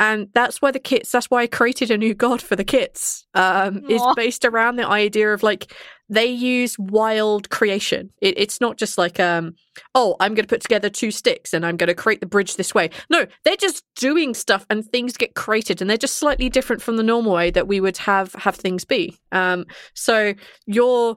and 0.00 0.28
that's 0.32 0.62
why 0.62 0.70
the 0.70 0.78
kits. 0.78 1.10
That's 1.10 1.30
why 1.30 1.42
I 1.42 1.46
created 1.46 1.90
a 1.90 1.98
new 1.98 2.14
god 2.14 2.40
for 2.40 2.56
the 2.56 2.64
kits. 2.64 3.26
Um, 3.34 3.84
is 3.88 4.02
based 4.14 4.44
around 4.44 4.76
the 4.76 4.86
idea 4.86 5.32
of 5.32 5.42
like 5.42 5.72
they 6.08 6.26
use 6.26 6.78
wild 6.78 7.50
creation. 7.50 8.10
It, 8.22 8.38
it's 8.38 8.60
not 8.60 8.76
just 8.76 8.96
like 8.96 9.18
um, 9.18 9.54
oh, 9.94 10.16
I'm 10.20 10.34
going 10.34 10.44
to 10.44 10.48
put 10.48 10.62
together 10.62 10.88
two 10.88 11.10
sticks 11.10 11.52
and 11.52 11.66
I'm 11.66 11.76
going 11.76 11.88
to 11.88 11.94
create 11.94 12.20
the 12.20 12.26
bridge 12.26 12.56
this 12.56 12.74
way. 12.74 12.90
No, 13.10 13.26
they're 13.44 13.56
just 13.56 13.84
doing 13.96 14.34
stuff 14.34 14.64
and 14.70 14.84
things 14.84 15.16
get 15.16 15.34
created, 15.34 15.80
and 15.80 15.90
they're 15.90 15.96
just 15.96 16.18
slightly 16.18 16.48
different 16.48 16.80
from 16.80 16.96
the 16.96 17.02
normal 17.02 17.32
way 17.32 17.50
that 17.50 17.66
we 17.66 17.80
would 17.80 17.98
have 17.98 18.32
have 18.34 18.56
things 18.56 18.84
be. 18.84 19.16
Um, 19.32 19.66
so 19.94 20.34
your 20.66 21.16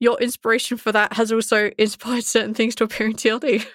your 0.00 0.18
inspiration 0.20 0.78
for 0.78 0.90
that 0.92 1.12
has 1.12 1.30
also 1.30 1.70
inspired 1.78 2.24
certain 2.24 2.54
things 2.54 2.74
to 2.76 2.84
appear 2.84 3.08
in 3.08 3.12
TLD. 3.14 3.66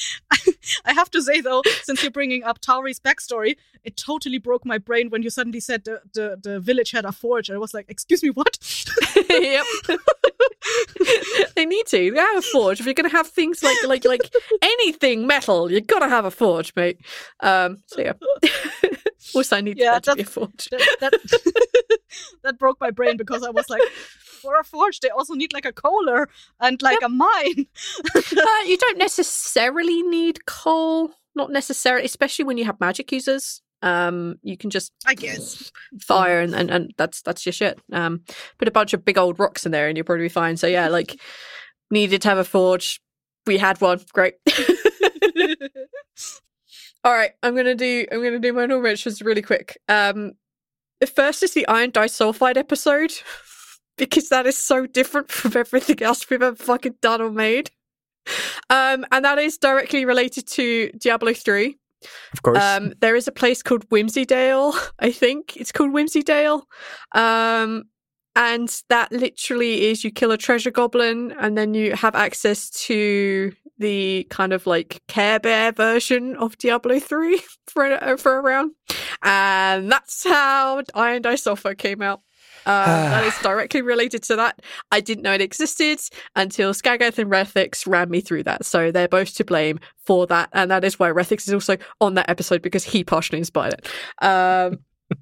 I 0.84 0.92
have 0.92 1.10
to 1.12 1.22
say 1.22 1.40
though, 1.40 1.62
since 1.82 2.02
you're 2.02 2.10
bringing 2.10 2.44
up 2.44 2.60
Tauri's 2.60 3.00
backstory, 3.00 3.56
it 3.84 3.96
totally 3.96 4.38
broke 4.38 4.64
my 4.64 4.78
brain 4.78 5.10
when 5.10 5.22
you 5.22 5.30
suddenly 5.30 5.60
said 5.60 5.84
the, 5.84 6.00
the, 6.14 6.38
the 6.42 6.60
village 6.60 6.92
had 6.92 7.04
a 7.04 7.12
forge. 7.12 7.50
I 7.50 7.58
was 7.58 7.74
like, 7.74 7.86
excuse 7.88 8.22
me, 8.22 8.30
what? 8.30 8.58
yep. 9.30 9.64
they 11.56 11.66
need 11.66 11.86
to. 11.86 12.10
They 12.10 12.18
have 12.18 12.36
a 12.38 12.42
forge. 12.42 12.80
If 12.80 12.86
you're 12.86 12.94
going 12.94 13.10
to 13.10 13.16
have 13.16 13.26
things 13.28 13.62
like 13.62 13.76
like 13.86 14.04
like 14.04 14.32
anything 14.62 15.26
metal, 15.26 15.70
you've 15.70 15.86
got 15.86 16.00
to 16.00 16.08
have 16.08 16.24
a 16.24 16.30
forge, 16.30 16.72
mate. 16.76 16.98
Um. 17.40 17.78
So 17.86 18.00
yeah. 18.00 18.12
also, 19.34 19.56
I 19.56 19.60
need 19.60 19.78
Yeah, 19.78 19.94
yeah, 19.94 19.98
to 20.00 20.16
be 20.16 20.22
a 20.22 20.24
forge. 20.24 20.68
that, 20.70 20.96
that, 21.00 21.12
that 22.42 22.58
broke 22.58 22.80
my 22.80 22.90
brain 22.90 23.16
because 23.16 23.42
I 23.42 23.50
was 23.50 23.68
like, 23.68 23.82
for 24.42 24.58
a 24.58 24.64
forge, 24.64 25.00
they 25.00 25.08
also 25.08 25.34
need 25.34 25.52
like 25.52 25.64
a 25.64 25.72
kohler 25.72 26.28
and 26.60 26.82
like 26.82 26.98
a 27.02 27.08
mine. 27.08 27.66
Uh, 28.14 28.62
you 28.66 28.76
don't 28.76 28.98
necessarily 28.98 30.02
need 30.02 30.44
coal. 30.46 31.12
Not 31.34 31.50
necessarily, 31.50 32.04
especially 32.04 32.44
when 32.44 32.58
you 32.58 32.64
have 32.64 32.80
magic 32.80 33.10
users. 33.12 33.62
Um, 33.82 34.36
you 34.42 34.56
can 34.56 34.70
just 34.70 34.92
I 35.06 35.14
guess. 35.14 35.72
fire 36.00 36.40
and, 36.40 36.54
and, 36.54 36.70
and 36.70 36.92
that's 36.96 37.20
that's 37.22 37.44
your 37.44 37.52
shit. 37.52 37.80
Um, 37.92 38.22
put 38.58 38.68
a 38.68 38.72
bunch 38.72 38.92
of 38.92 39.04
big 39.04 39.18
old 39.18 39.38
rocks 39.38 39.66
in 39.66 39.72
there 39.72 39.88
and 39.88 39.96
you'll 39.96 40.04
probably 40.04 40.26
be 40.26 40.28
fine. 40.28 40.56
So 40.56 40.66
yeah, 40.66 40.88
like 40.88 41.20
needed 41.90 42.22
to 42.22 42.28
have 42.28 42.38
a 42.38 42.44
forge. 42.44 43.00
We 43.46 43.58
had 43.58 43.80
one. 43.80 44.00
Great. 44.12 44.34
All 47.04 47.12
right, 47.12 47.32
I'm 47.42 47.56
gonna 47.56 47.74
do 47.74 48.06
I'm 48.12 48.22
gonna 48.22 48.38
do 48.38 48.52
my 48.52 48.66
normal 48.66 48.88
mentions 48.88 49.20
really 49.20 49.42
quick. 49.42 49.78
Um, 49.88 50.32
the 51.00 51.06
first 51.08 51.42
is 51.42 51.52
the 51.52 51.66
iron 51.66 51.90
disulfide 51.90 52.56
episode 52.56 53.12
because 53.96 54.28
that 54.28 54.46
is 54.46 54.56
so 54.56 54.86
different 54.86 55.30
from 55.30 55.56
everything 55.56 56.02
else 56.02 56.28
we've 56.28 56.42
ever 56.42 56.56
fucking 56.56 56.96
done 57.00 57.20
or 57.20 57.30
made. 57.30 57.70
Um, 58.70 59.04
and 59.10 59.24
that 59.24 59.38
is 59.38 59.58
directly 59.58 60.04
related 60.04 60.46
to 60.48 60.90
Diablo 60.98 61.32
3. 61.32 61.76
Of 62.32 62.42
course. 62.42 62.58
Um, 62.58 62.94
there 63.00 63.16
is 63.16 63.28
a 63.28 63.32
place 63.32 63.62
called 63.62 63.88
Whimsydale, 63.88 64.74
I 64.98 65.12
think 65.12 65.56
it's 65.56 65.72
called 65.72 65.92
Whimsydale. 65.92 66.62
Um, 67.12 67.84
and 68.34 68.82
that 68.88 69.12
literally 69.12 69.86
is 69.86 70.04
you 70.04 70.10
kill 70.10 70.32
a 70.32 70.38
treasure 70.38 70.70
goblin 70.70 71.32
and 71.38 71.56
then 71.56 71.74
you 71.74 71.94
have 71.94 72.14
access 72.14 72.70
to 72.70 73.52
the 73.78 74.26
kind 74.30 74.52
of 74.52 74.66
like 74.66 75.02
Care 75.08 75.38
Bear 75.38 75.72
version 75.72 76.36
of 76.36 76.56
Diablo 76.56 76.98
3 76.98 77.42
for 77.66 77.84
a, 77.92 78.16
for 78.16 78.38
a 78.38 78.40
round. 78.40 78.72
And 79.22 79.90
that's 79.92 80.24
how 80.24 80.82
Iron 80.94 81.22
Disulfide 81.22 81.78
came 81.78 82.00
out. 82.00 82.22
Um, 82.66 82.84
that 82.86 83.24
is 83.24 83.36
directly 83.42 83.82
related 83.82 84.22
to 84.24 84.36
that. 84.36 84.60
I 84.90 85.00
didn't 85.00 85.22
know 85.22 85.32
it 85.32 85.40
existed 85.40 86.00
until 86.36 86.72
Skagath 86.72 87.18
and 87.18 87.30
Rethix 87.30 87.86
ran 87.86 88.10
me 88.10 88.20
through 88.20 88.44
that. 88.44 88.64
So 88.64 88.90
they're 88.90 89.08
both 89.08 89.34
to 89.36 89.44
blame 89.44 89.80
for 90.04 90.26
that. 90.26 90.48
And 90.52 90.70
that 90.70 90.84
is 90.84 90.98
why 90.98 91.10
Rethix 91.10 91.46
is 91.46 91.54
also 91.54 91.76
on 92.00 92.14
that 92.14 92.28
episode 92.28 92.62
because 92.62 92.84
he 92.84 93.04
partially 93.04 93.38
inspired 93.38 93.74
it. 93.74 94.24
Um, 94.24 94.78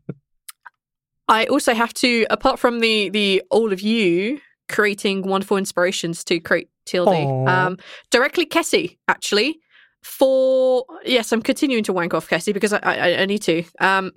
I 1.28 1.46
also 1.46 1.74
have 1.74 1.94
to, 1.94 2.26
apart 2.28 2.58
from 2.58 2.80
the 2.80 3.08
the 3.10 3.42
all 3.50 3.72
of 3.72 3.80
you 3.80 4.40
creating 4.68 5.22
wonderful 5.22 5.56
inspirations 5.56 6.24
to 6.24 6.40
create 6.40 6.68
TLD, 6.86 7.48
um, 7.48 7.78
directly 8.10 8.46
Kessie, 8.46 8.98
actually. 9.08 9.60
For 10.02 10.84
yes, 11.04 11.30
I'm 11.30 11.42
continuing 11.42 11.84
to 11.84 11.92
wank 11.92 12.14
off 12.14 12.28
Kessie 12.28 12.54
because 12.54 12.72
I, 12.72 12.78
I, 12.78 13.20
I 13.20 13.26
need 13.26 13.42
to. 13.42 13.62
Um, 13.80 14.12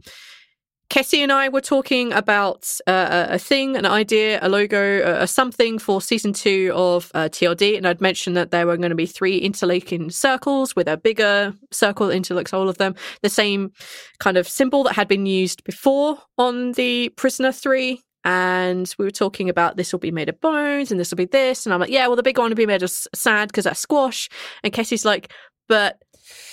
Kessie 0.93 1.23
and 1.23 1.31
I 1.31 1.49
were 1.49 1.59
talking 1.59 2.13
about 2.13 2.69
uh, 2.85 3.25
a 3.27 3.39
thing, 3.39 3.75
an 3.75 3.83
idea, 3.83 4.37
a 4.43 4.47
logo, 4.47 5.21
a, 5.23 5.25
something 5.25 5.79
for 5.79 6.03
season 6.03 6.33
two 6.33 6.71
of 6.75 7.09
uh, 7.15 7.29
TLD, 7.29 7.75
and 7.75 7.87
I'd 7.87 7.99
mentioned 7.99 8.37
that 8.37 8.51
there 8.51 8.67
were 8.67 8.77
going 8.77 8.91
to 8.91 8.95
be 8.95 9.07
three 9.07 9.37
interlaking 9.37 10.11
circles 10.11 10.75
with 10.75 10.87
a 10.87 10.95
bigger 10.95 11.55
circle 11.71 12.09
that 12.09 12.13
interlocks 12.13 12.53
all 12.53 12.69
of 12.69 12.77
them, 12.77 12.93
the 13.23 13.29
same 13.29 13.71
kind 14.19 14.37
of 14.37 14.47
symbol 14.47 14.83
that 14.83 14.93
had 14.93 15.07
been 15.07 15.25
used 15.25 15.63
before 15.63 16.19
on 16.37 16.73
the 16.73 17.09
Prisoner 17.15 17.51
three. 17.51 17.99
And 18.23 18.93
we 18.99 19.05
were 19.05 19.09
talking 19.09 19.49
about 19.49 19.77
this 19.77 19.93
will 19.93 19.99
be 19.99 20.11
made 20.11 20.29
of 20.29 20.39
bones 20.41 20.91
and 20.91 20.99
this 20.99 21.09
will 21.09 21.17
be 21.17 21.25
this, 21.25 21.65
and 21.65 21.73
I'm 21.73 21.79
like, 21.79 21.89
yeah, 21.89 22.05
well, 22.05 22.17
the 22.17 22.21
big 22.21 22.37
one 22.37 22.49
will 22.49 22.55
be 22.55 22.67
made 22.67 22.83
of 22.83 22.91
sand 22.91 23.47
because 23.47 23.63
that's 23.63 23.79
squash. 23.79 24.29
And 24.63 24.71
Kessie's 24.71 25.05
like, 25.05 25.33
but 25.67 26.02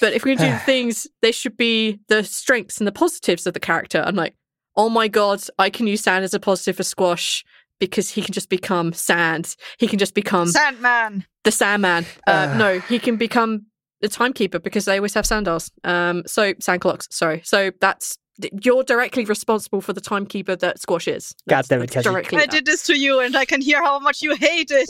but 0.00 0.12
if 0.12 0.24
we're 0.24 0.36
going 0.36 0.38
to 0.38 0.44
do 0.46 0.52
the 0.52 0.58
things, 0.64 1.06
they 1.22 1.32
should 1.32 1.56
be 1.56 2.00
the 2.08 2.22
strengths 2.24 2.78
and 2.78 2.86
the 2.86 2.92
positives 2.92 3.46
of 3.46 3.54
the 3.54 3.60
character. 3.60 4.02
I'm 4.04 4.16
like, 4.16 4.34
oh 4.76 4.88
my 4.88 5.08
god, 5.08 5.42
I 5.58 5.70
can 5.70 5.86
use 5.86 6.02
sand 6.02 6.24
as 6.24 6.34
a 6.34 6.40
positive 6.40 6.76
for 6.76 6.82
squash 6.82 7.44
because 7.78 8.10
he 8.10 8.22
can 8.22 8.32
just 8.32 8.48
become 8.48 8.92
sand. 8.92 9.56
He 9.78 9.88
can 9.88 9.98
just 9.98 10.14
become 10.14 10.48
Sandman. 10.48 11.24
the 11.44 11.50
Sandman. 11.50 12.06
Uh, 12.26 12.54
no, 12.58 12.78
he 12.80 12.98
can 12.98 13.16
become 13.16 13.66
the 14.00 14.08
timekeeper 14.08 14.58
because 14.58 14.84
they 14.84 14.96
always 14.96 15.14
have 15.14 15.26
sandals. 15.26 15.70
Um, 15.84 16.22
so 16.26 16.54
sand 16.60 16.80
clocks. 16.80 17.08
Sorry. 17.10 17.42
So 17.44 17.70
that's 17.80 18.18
you're 18.62 18.82
directly 18.84 19.24
responsible 19.24 19.80
for 19.80 19.92
the 19.92 20.00
timekeeper 20.00 20.56
that 20.56 20.80
squash 20.80 21.08
is. 21.08 21.34
God 21.48 21.64
That's- 21.64 21.68
damn 21.68 21.82
it, 21.82 21.90
directly. 22.04 22.38
I 22.38 22.42
that. 22.42 22.50
did 22.50 22.66
this 22.66 22.82
to 22.84 22.98
you, 22.98 23.20
and 23.20 23.36
I 23.36 23.44
can 23.44 23.60
hear 23.60 23.82
how 23.82 23.98
much 23.98 24.22
you 24.22 24.34
hate 24.36 24.70
it. 24.70 24.88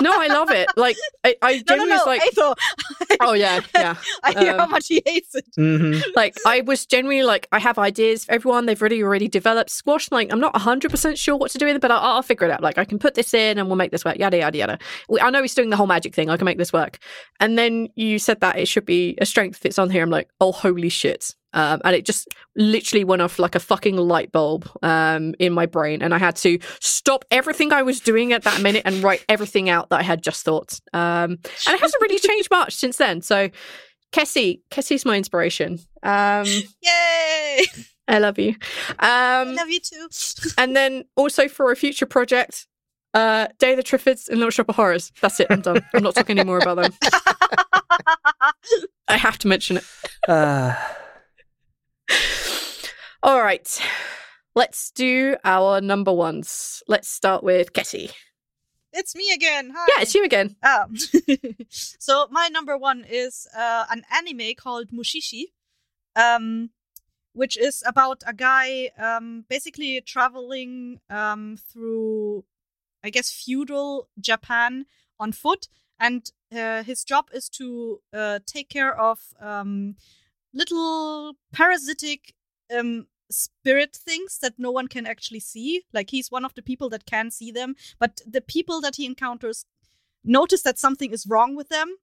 No, 0.00 0.12
I 0.20 0.26
love 0.28 0.50
it. 0.50 0.68
Like 0.76 0.96
I, 1.24 1.36
I 1.42 1.62
No, 1.68 1.76
no, 1.76 1.84
no, 1.84 1.96
was 1.96 2.06
like, 2.06 2.22
Aetho. 2.22 2.54
oh 3.20 3.32
yeah, 3.34 3.60
yeah. 3.74 3.96
I 4.22 4.32
hear 4.32 4.56
how 4.56 4.64
Um, 4.64 4.70
much 4.70 4.86
he 4.88 5.02
hates 5.06 5.34
it. 5.34 5.44
hmm 5.56 5.92
like 6.16 6.34
I 6.46 6.60
was 6.62 6.86
genuinely 6.86 7.24
like 7.24 7.48
I 7.52 7.58
have 7.58 7.78
ideas 7.78 8.24
for 8.24 8.32
everyone. 8.32 8.66
They've 8.66 8.80
already 8.80 9.02
already 9.02 9.28
developed 9.28 9.70
squash. 9.70 10.10
Like 10.10 10.32
I'm 10.32 10.40
not 10.40 10.52
100 10.54 10.90
percent 10.90 11.18
sure 11.18 11.36
what 11.36 11.50
to 11.52 11.58
do 11.58 11.66
with 11.66 11.76
it, 11.76 11.82
but 11.82 11.90
I'll, 11.90 12.00
I'll 12.00 12.22
figure 12.22 12.46
it 12.46 12.50
out. 12.52 12.62
Like 12.62 12.78
I 12.78 12.84
can 12.84 12.98
put 12.98 13.14
this 13.14 13.32
in 13.34 13.58
and 13.58 13.68
we'll 13.68 13.76
make 13.76 13.90
this 13.90 14.04
work. 14.04 14.18
Yada 14.18 14.38
yada 14.38 14.58
yada. 14.58 14.78
We, 15.08 15.20
I 15.20 15.30
know 15.30 15.42
he's 15.42 15.54
doing 15.54 15.70
the 15.70 15.76
whole 15.76 15.86
magic 15.86 16.14
thing. 16.14 16.30
I 16.30 16.36
can 16.36 16.44
make 16.44 16.58
this 16.58 16.72
work. 16.72 16.98
And 17.40 17.58
then 17.58 17.88
you 17.96 18.18
said 18.18 18.40
that 18.40 18.58
it 18.58 18.66
should 18.68 18.84
be 18.86 19.16
a 19.20 19.26
strength. 19.26 19.64
It's 19.64 19.78
on 19.78 19.90
here. 19.90 20.02
I'm 20.02 20.10
like, 20.10 20.28
oh 20.40 20.52
holy 20.52 20.88
shit. 20.88 21.34
Um, 21.54 21.80
and 21.84 21.94
it 21.94 22.06
just 22.06 22.28
literally 22.56 23.04
went 23.04 23.22
off 23.22 23.38
like 23.38 23.54
a 23.54 23.60
fucking 23.60 23.96
light 23.96 24.32
bulb 24.32 24.68
um, 24.82 25.34
in 25.38 25.52
my 25.52 25.66
brain, 25.66 26.02
and 26.02 26.14
I 26.14 26.18
had 26.18 26.36
to 26.36 26.58
stop 26.80 27.24
everything 27.30 27.72
I 27.72 27.82
was 27.82 28.00
doing 28.00 28.32
at 28.32 28.42
that 28.44 28.62
minute 28.62 28.82
and 28.84 29.02
write 29.02 29.24
everything 29.28 29.68
out 29.68 29.90
that 29.90 30.00
I 30.00 30.02
had 30.02 30.22
just 30.22 30.44
thought. 30.44 30.80
Um, 30.92 31.32
and 31.66 31.74
it 31.74 31.80
hasn't 31.80 32.00
really 32.02 32.18
changed 32.28 32.50
much 32.50 32.74
since 32.74 32.96
then. 32.96 33.20
So, 33.22 33.50
Kessie, 34.12 34.60
Kessie's 34.70 35.04
my 35.04 35.16
inspiration. 35.16 35.78
Um, 36.02 36.46
Yay! 36.46 37.66
I 38.08 38.18
love 38.18 38.38
you. 38.38 38.50
Um, 38.90 38.98
I 39.00 39.44
Love 39.44 39.68
you 39.70 39.80
too. 39.80 40.08
and 40.58 40.74
then 40.76 41.04
also 41.16 41.48
for 41.48 41.70
a 41.70 41.76
future 41.76 42.04
project, 42.06 42.66
uh, 43.14 43.46
Day 43.58 43.72
of 43.72 43.76
the 43.76 43.82
Triffids 43.82 44.28
and 44.28 44.38
Little 44.38 44.50
Shop 44.50 44.68
of 44.68 44.76
Horrors. 44.76 45.12
That's 45.20 45.38
it. 45.40 45.46
I'm 45.50 45.60
done. 45.60 45.80
I'm 45.94 46.02
not 46.02 46.14
talking 46.14 46.38
anymore 46.38 46.58
about 46.58 46.76
them. 46.82 46.92
I 49.08 49.16
have 49.16 49.38
to 49.38 49.48
mention 49.48 49.76
it. 49.78 49.84
Uh, 50.28 50.74
All 53.22 53.40
right. 53.40 53.68
Let's 54.54 54.90
do 54.90 55.36
our 55.44 55.80
number 55.80 56.12
ones. 56.12 56.82
Let's 56.88 57.08
start 57.08 57.42
with 57.42 57.72
Kessie. 57.72 58.12
it's 58.92 59.14
me 59.14 59.32
again. 59.32 59.72
Hi. 59.74 59.86
Yeah, 59.88 60.02
it's 60.02 60.14
you 60.14 60.24
again. 60.24 60.56
Ah. 60.62 60.86
so 61.70 62.26
my 62.30 62.48
number 62.48 62.76
one 62.76 63.04
is 63.08 63.46
uh, 63.56 63.86
an 63.90 64.04
anime 64.12 64.54
called 64.56 64.88
Mushishi, 64.90 65.44
um, 66.16 66.70
which 67.32 67.56
is 67.56 67.82
about 67.86 68.22
a 68.26 68.34
guy 68.34 68.90
um, 68.98 69.44
basically 69.48 70.00
traveling 70.02 71.00
um, 71.08 71.56
through, 71.56 72.44
I 73.02 73.10
guess, 73.10 73.32
feudal 73.32 74.08
Japan 74.20 74.86
on 75.18 75.32
foot, 75.32 75.68
and 75.98 76.30
uh, 76.54 76.82
his 76.82 77.04
job 77.04 77.26
is 77.32 77.48
to 77.50 78.00
uh, 78.12 78.40
take 78.46 78.68
care 78.68 78.98
of 78.98 79.20
um, 79.40 79.96
little 80.52 81.34
parasitic 81.52 82.34
um, 82.76 83.06
spirit 83.30 83.96
things 83.96 84.38
that 84.42 84.54
no 84.58 84.70
one 84.70 84.88
can 84.88 85.06
actually 85.06 85.40
see. 85.40 85.82
Like 85.92 86.10
he's 86.10 86.30
one 86.30 86.44
of 86.44 86.54
the 86.54 86.62
people 86.62 86.88
that 86.90 87.06
can 87.06 87.30
see 87.30 87.50
them, 87.50 87.74
but 87.98 88.20
the 88.26 88.40
people 88.40 88.80
that 88.80 88.96
he 88.96 89.06
encounters 89.06 89.64
notice 90.24 90.62
that 90.62 90.78
something 90.78 91.12
is 91.12 91.26
wrong 91.26 91.56
with 91.56 91.68
them 91.68 91.96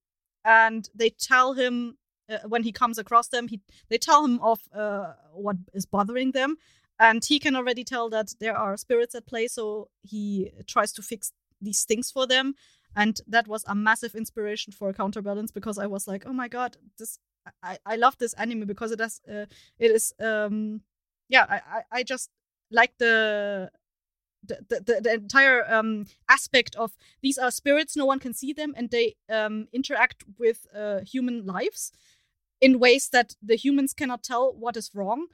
and 0.44 0.90
they 0.94 1.10
tell 1.10 1.54
him 1.54 1.98
uh, 2.30 2.40
when 2.48 2.64
he 2.64 2.72
comes 2.72 2.98
across 2.98 3.30
them 3.30 3.48
he 3.48 3.62
they 3.90 3.98
tell 3.98 4.24
him 4.24 4.40
of 4.42 4.60
uh, 4.74 5.14
what 5.34 5.58
is 5.74 5.86
bothering 5.86 6.32
them 6.32 6.58
and 7.00 7.24
he 7.26 7.40
can 7.40 7.56
already 7.56 7.84
tell 7.84 8.10
that 8.10 8.34
there 8.40 8.58
are 8.58 8.78
spirits 8.78 9.16
at 9.16 9.26
play 9.26 9.48
so 9.48 9.90
he 10.04 10.52
tries 10.68 10.92
to 10.92 11.02
fix 11.02 11.32
these 11.62 11.84
things 11.84 12.12
for 12.12 12.28
them 12.28 12.54
and 12.96 13.22
that 13.28 13.48
was 13.48 13.64
a 13.68 13.76
massive 13.76 14.16
inspiration 14.16 14.72
for 14.72 14.94
counterbalance 14.94 15.52
because 15.52 15.78
i 15.78 15.88
was 15.88 16.08
like 16.08 16.24
oh 16.26 16.34
my 16.34 16.48
god 16.48 16.78
this 16.98 17.20
I, 17.64 17.78
I 17.86 17.96
love 17.96 18.18
this 18.18 18.34
anime 18.34 18.66
because 18.66 18.92
it 18.92 18.98
does 19.00 19.22
uh, 19.28 19.46
it 19.78 19.92
is 19.92 20.14
um 20.20 20.82
yeah 21.30 21.46
I, 21.50 21.82
I, 21.92 22.04
just 22.04 22.30
like 22.72 22.94
the 22.98 23.72
the, 24.44 24.58
the, 24.70 25.02
the, 25.04 25.14
entire 25.14 25.70
um, 25.72 26.06
aspect 26.30 26.76
of 26.76 26.94
these 27.22 27.38
are 27.38 27.52
spirits 27.52 27.96
no 27.96 28.06
one 28.06 28.20
can 28.20 28.34
see 28.34 28.54
them 28.54 28.74
and 28.78 28.90
they 28.90 29.16
um, 29.30 29.68
interact 29.74 30.24
with 30.38 30.66
uh, 30.76 31.02
human 31.02 31.46
lives 31.46 31.92
in 32.62 32.80
ways 32.80 33.10
that 33.10 33.36
the 33.42 33.56
humans 33.56 33.94
cannot 33.94 34.24
tell 34.24 34.54
what 34.54 34.78
is 34.78 34.92
wrong 34.94 35.28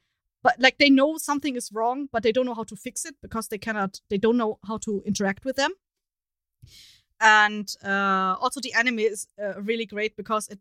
but 0.45 0.59
like 0.59 0.77
they 0.77 0.91
know 0.91 1.17
something 1.17 1.55
is 1.55 1.71
wrong 1.73 2.07
but 2.11 2.21
they 2.21 2.31
don't 2.31 2.45
know 2.45 2.53
how 2.53 2.63
to 2.63 2.75
fix 2.75 3.03
it 3.03 3.15
because 3.19 3.47
they 3.47 3.57
cannot 3.57 4.01
they 4.11 4.17
don't 4.19 4.37
know 4.37 4.59
how 4.67 4.77
to 4.77 5.01
interact 5.03 5.43
with 5.43 5.55
them. 5.55 5.71
And 7.19 7.67
uh, 7.83 8.35
also 8.39 8.59
the 8.61 8.73
anime 8.73 8.99
is 8.99 9.27
uh, 9.41 9.59
really 9.59 9.87
great 9.87 10.15
because 10.15 10.47
it 10.49 10.59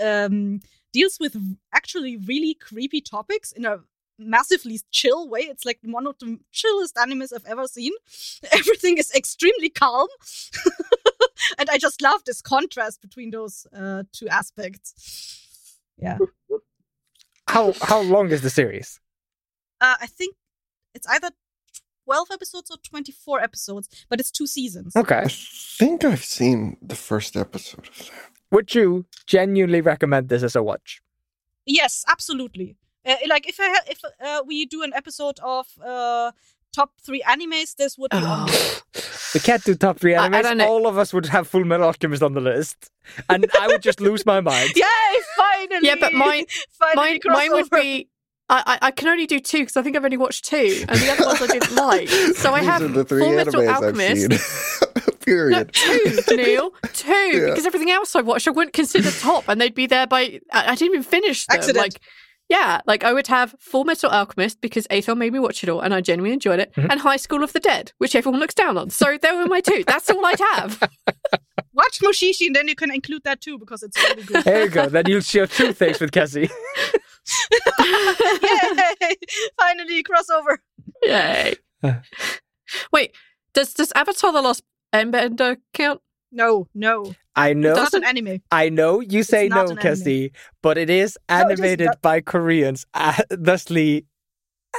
um, 0.00 0.60
deals 0.92 1.18
with 1.20 1.36
actually 1.72 2.16
really 2.16 2.54
creepy 2.54 3.00
topics 3.00 3.52
in 3.52 3.64
a 3.64 3.80
massively 4.18 4.80
chill 4.90 5.28
way. 5.28 5.40
It's 5.40 5.64
like 5.64 5.78
one 5.82 6.06
of 6.06 6.18
the 6.18 6.38
chillest 6.52 6.96
animes 6.96 7.32
I've 7.34 7.46
ever 7.46 7.66
seen. 7.66 7.92
Everything 8.52 8.98
is 8.98 9.12
extremely 9.14 9.70
calm. 9.70 10.08
and 11.58 11.68
I 11.70 11.78
just 11.78 12.02
love 12.02 12.24
this 12.24 12.42
contrast 12.42 13.00
between 13.00 13.30
those 13.30 13.66
uh, 13.76 14.04
two 14.12 14.28
aspects. 14.28 15.78
Yeah. 15.96 16.18
How 17.48 17.74
how 17.82 18.00
long 18.00 18.30
is 18.30 18.40
the 18.42 18.50
series? 18.50 19.00
Uh, 19.80 19.96
I 20.00 20.06
think 20.06 20.36
it's 20.94 21.06
either 21.08 21.30
12 22.04 22.28
episodes 22.32 22.70
or 22.70 22.76
24 22.82 23.40
episodes, 23.40 23.88
but 24.08 24.20
it's 24.20 24.30
two 24.30 24.46
seasons. 24.46 24.94
Okay. 24.96 25.22
I 25.24 25.28
think 25.28 26.04
I've 26.04 26.24
seen 26.24 26.76
the 26.80 26.94
first 26.96 27.36
episode 27.36 27.88
of 27.88 27.98
that. 27.98 28.10
Would 28.52 28.74
you 28.74 29.06
genuinely 29.26 29.80
recommend 29.80 30.28
this 30.28 30.42
as 30.42 30.54
a 30.54 30.62
watch? 30.62 31.02
Yes, 31.66 32.04
absolutely. 32.08 32.76
Uh, 33.04 33.16
like 33.28 33.48
if 33.48 33.58
I 33.58 33.68
ha- 33.68 33.84
if 33.88 34.00
uh, 34.24 34.42
we 34.46 34.66
do 34.66 34.82
an 34.82 34.92
episode 34.94 35.38
of 35.42 35.66
uh, 35.84 36.30
top 36.72 36.92
three 37.04 37.22
animes, 37.22 37.74
this 37.76 37.98
would 37.98 38.10
be 38.12 38.16
on 38.18 38.46
there. 38.46 39.02
We 39.34 39.40
can't 39.40 39.64
do 39.64 39.74
top 39.74 39.98
three 39.98 40.14
I- 40.14 40.26
I 40.26 40.28
animes. 40.28 40.66
All 40.66 40.86
of 40.86 40.98
us 40.98 41.12
would 41.14 41.26
have 41.26 41.48
Full 41.48 41.64
Metal 41.64 41.86
Alchemist 41.86 42.22
on 42.22 42.34
the 42.34 42.40
list, 42.40 42.90
and 43.28 43.46
I 43.58 43.66
would 43.68 43.82
just 43.82 44.00
lose 44.00 44.24
my 44.26 44.40
mind. 44.40 44.70
Yay! 44.76 44.84
Finally. 45.36 45.86
Yeah, 45.88 45.96
but 45.98 46.12
mine- 46.12 46.46
finally 46.78 47.20
Mine, 47.24 47.34
mine 47.34 47.52
would 47.52 47.70
be. 47.70 48.08
I, 48.48 48.62
I 48.66 48.86
I 48.88 48.90
can 48.90 49.08
only 49.08 49.26
do 49.26 49.40
two 49.40 49.60
because 49.60 49.76
I 49.78 49.82
think 49.82 49.96
I've 49.96 50.04
only 50.04 50.18
watched 50.18 50.44
two, 50.44 50.84
and 50.88 50.98
the 51.00 51.10
other 51.10 51.24
ones 51.24 51.40
I 51.40 51.46
didn't 51.46 51.74
like. 51.88 52.08
So 52.36 52.52
I 52.52 52.62
have 52.62 52.92
the 52.92 53.04
three 53.04 53.20
Full 53.22 53.32
Metal 53.34 53.66
Alchemist. 53.68 54.81
I've. 55.24 55.50
No, 55.50 55.64
Period. 55.64 56.24
two, 56.26 56.36
Neil, 56.36 56.70
two, 56.92 57.10
Yeah. 57.12 57.46
because 57.46 57.66
everything 57.66 57.90
else 57.90 58.14
I 58.16 58.20
watched 58.22 58.46
I 58.48 58.50
wouldn't 58.52 58.74
consider 58.74 59.10
top, 59.10 59.44
and 59.48 59.60
they'd 59.60 59.74
be 59.74 59.86
there 59.86 60.06
by. 60.06 60.40
I, 60.52 60.72
I 60.72 60.74
didn't 60.74 60.94
even 60.94 61.02
finish 61.02 61.46
them. 61.46 61.58
Accident. 61.58 61.78
Like, 61.82 62.00
yeah, 62.48 62.80
like 62.86 63.02
I 63.04 63.12
would 63.14 63.28
have 63.28 63.54
Full 63.60 63.84
Metal 63.84 64.10
Alchemist 64.10 64.60
because 64.60 64.86
Aethel 64.88 65.16
made 65.16 65.32
me 65.32 65.38
watch 65.38 65.62
it 65.62 65.68
all, 65.70 65.80
and 65.80 65.94
I 65.94 66.00
genuinely 66.02 66.34
enjoyed 66.34 66.60
it, 66.60 66.72
Mm-hmm. 66.74 66.90
and 66.90 67.00
High 67.00 67.16
School 67.16 67.42
of 67.42 67.52
the 67.54 67.60
Dead, 67.60 67.92
which 67.98 68.14
everyone 68.14 68.40
looks 68.40 68.54
down 68.54 68.76
on. 68.76 68.90
So 68.90 69.16
there 69.20 69.34
were 69.36 69.46
my 69.46 69.60
two. 69.60 69.84
That's 69.86 70.10
all 70.10 70.24
I'd 70.26 70.38
have. 70.52 70.82
Watch 71.74 72.00
Mushishi, 72.00 72.46
and 72.48 72.54
then 72.56 72.68
you 72.68 72.74
can 72.74 72.92
include 72.92 73.22
that 73.24 73.40
too 73.40 73.58
because 73.58 73.82
it's 73.82 73.96
really 74.02 74.22
good. 74.24 74.44
There 74.44 74.64
you 74.64 74.68
go. 74.68 74.86
Then 74.90 75.04
you'll 75.06 75.22
share 75.22 75.46
two 75.46 75.72
things 75.72 76.00
with 76.00 76.12
Cassie. 76.12 76.50
Yay! 77.80 79.14
Finally 79.58 80.02
crossover. 80.04 80.58
Yay! 81.02 81.54
Wait, 82.92 83.14
does 83.54 83.74
does 83.74 83.92
Avatar: 83.94 84.32
The 84.32 84.42
Last 84.42 84.62
Airbender 84.92 85.56
count? 85.72 86.00
No, 86.30 86.66
no, 86.74 87.14
I 87.36 87.52
know. 87.52 87.70
it's 87.70 87.78
not 87.78 87.94
an 87.94 88.04
anime. 88.04 88.42
I 88.50 88.68
know 88.70 89.00
you 89.00 89.22
say 89.22 89.48
no, 89.48 89.56
an 89.62 89.70
anime. 89.72 89.76
Cassie, 89.78 90.32
but 90.62 90.78
it 90.78 90.88
is 90.90 91.18
No, 91.28 91.36
it 91.40 91.52
is 91.52 91.60
animated 91.60 91.88
by 92.00 92.20
Koreans. 92.20 92.86
Uh, 92.94 93.22
thusly, 93.30 94.06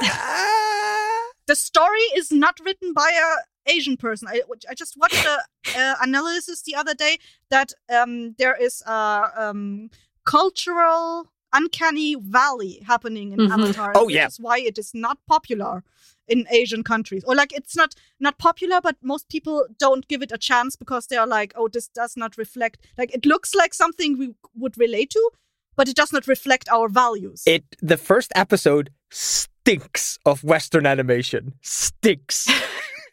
The 1.46 1.54
story 1.54 2.00
is 2.16 2.32
not 2.32 2.58
written 2.64 2.92
by 2.94 3.10
a 3.12 3.70
Asian 3.70 3.96
person. 3.96 4.28
I, 4.28 4.40
I 4.68 4.74
just 4.74 4.96
watched 4.96 5.24
a 5.26 5.38
uh, 5.78 5.94
analysis 6.00 6.62
the 6.62 6.74
other 6.74 6.94
day 6.94 7.18
that 7.50 7.72
um, 7.92 8.34
there 8.38 8.56
is 8.56 8.82
a 8.86 9.30
um, 9.36 9.90
cultural 10.24 11.28
uncanny 11.52 12.14
valley 12.18 12.82
happening 12.86 13.32
in 13.32 13.38
Mhm. 13.40 13.52
Avatar. 13.52 13.92
Oh, 13.94 14.06
which 14.06 14.14
yeah. 14.16 14.26
is 14.26 14.40
why 14.40 14.58
it 14.58 14.78
is 14.78 14.92
not 14.94 15.18
popular 15.28 15.84
in 16.28 16.46
Asian 16.50 16.82
countries, 16.82 17.24
or 17.24 17.34
like 17.34 17.52
it's 17.52 17.76
not 17.76 17.94
not 18.20 18.38
popular, 18.38 18.80
but 18.80 18.96
most 19.02 19.28
people 19.28 19.66
don't 19.78 20.08
give 20.08 20.22
it 20.22 20.32
a 20.32 20.38
chance 20.38 20.76
because 20.76 21.06
they 21.06 21.16
are 21.16 21.26
like, 21.26 21.52
oh, 21.56 21.68
this 21.68 21.88
does 21.88 22.16
not 22.16 22.36
reflect. 22.38 22.86
Like 22.96 23.14
it 23.14 23.26
looks 23.26 23.54
like 23.54 23.74
something 23.74 24.18
we 24.18 24.34
would 24.54 24.78
relate 24.78 25.10
to, 25.10 25.30
but 25.76 25.88
it 25.88 25.96
does 25.96 26.12
not 26.12 26.26
reflect 26.26 26.68
our 26.70 26.88
values. 26.88 27.42
it 27.46 27.64
the 27.80 27.96
first 27.96 28.32
episode 28.34 28.90
stinks 29.10 30.18
of 30.24 30.44
Western 30.44 30.86
animation. 30.86 31.54
Stinks. 31.62 32.48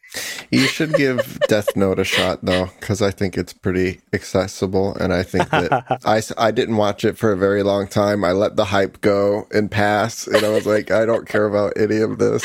You 0.49 0.67
should 0.67 0.93
give 0.95 1.39
Death 1.47 1.67
Note 1.75 1.97
a 1.99 2.03
shot 2.03 2.39
though, 2.43 2.65
because 2.79 3.01
I 3.01 3.11
think 3.11 3.37
it's 3.37 3.53
pretty 3.53 4.01
accessible, 4.11 4.93
and 4.95 5.13
I 5.13 5.23
think 5.23 5.49
that 5.51 5.99
I, 6.05 6.21
I 6.37 6.51
didn't 6.51 6.75
watch 6.77 7.05
it 7.05 7.17
for 7.17 7.31
a 7.31 7.37
very 7.37 7.63
long 7.63 7.87
time. 7.87 8.25
I 8.25 8.33
let 8.33 8.57
the 8.57 8.65
hype 8.65 8.99
go 8.99 9.47
and 9.51 9.71
pass, 9.71 10.27
and 10.27 10.43
I 10.45 10.49
was 10.49 10.65
like, 10.65 10.91
I 10.91 11.05
don't 11.05 11.27
care 11.27 11.45
about 11.45 11.73
any 11.77 11.97
of 12.01 12.17
this. 12.19 12.43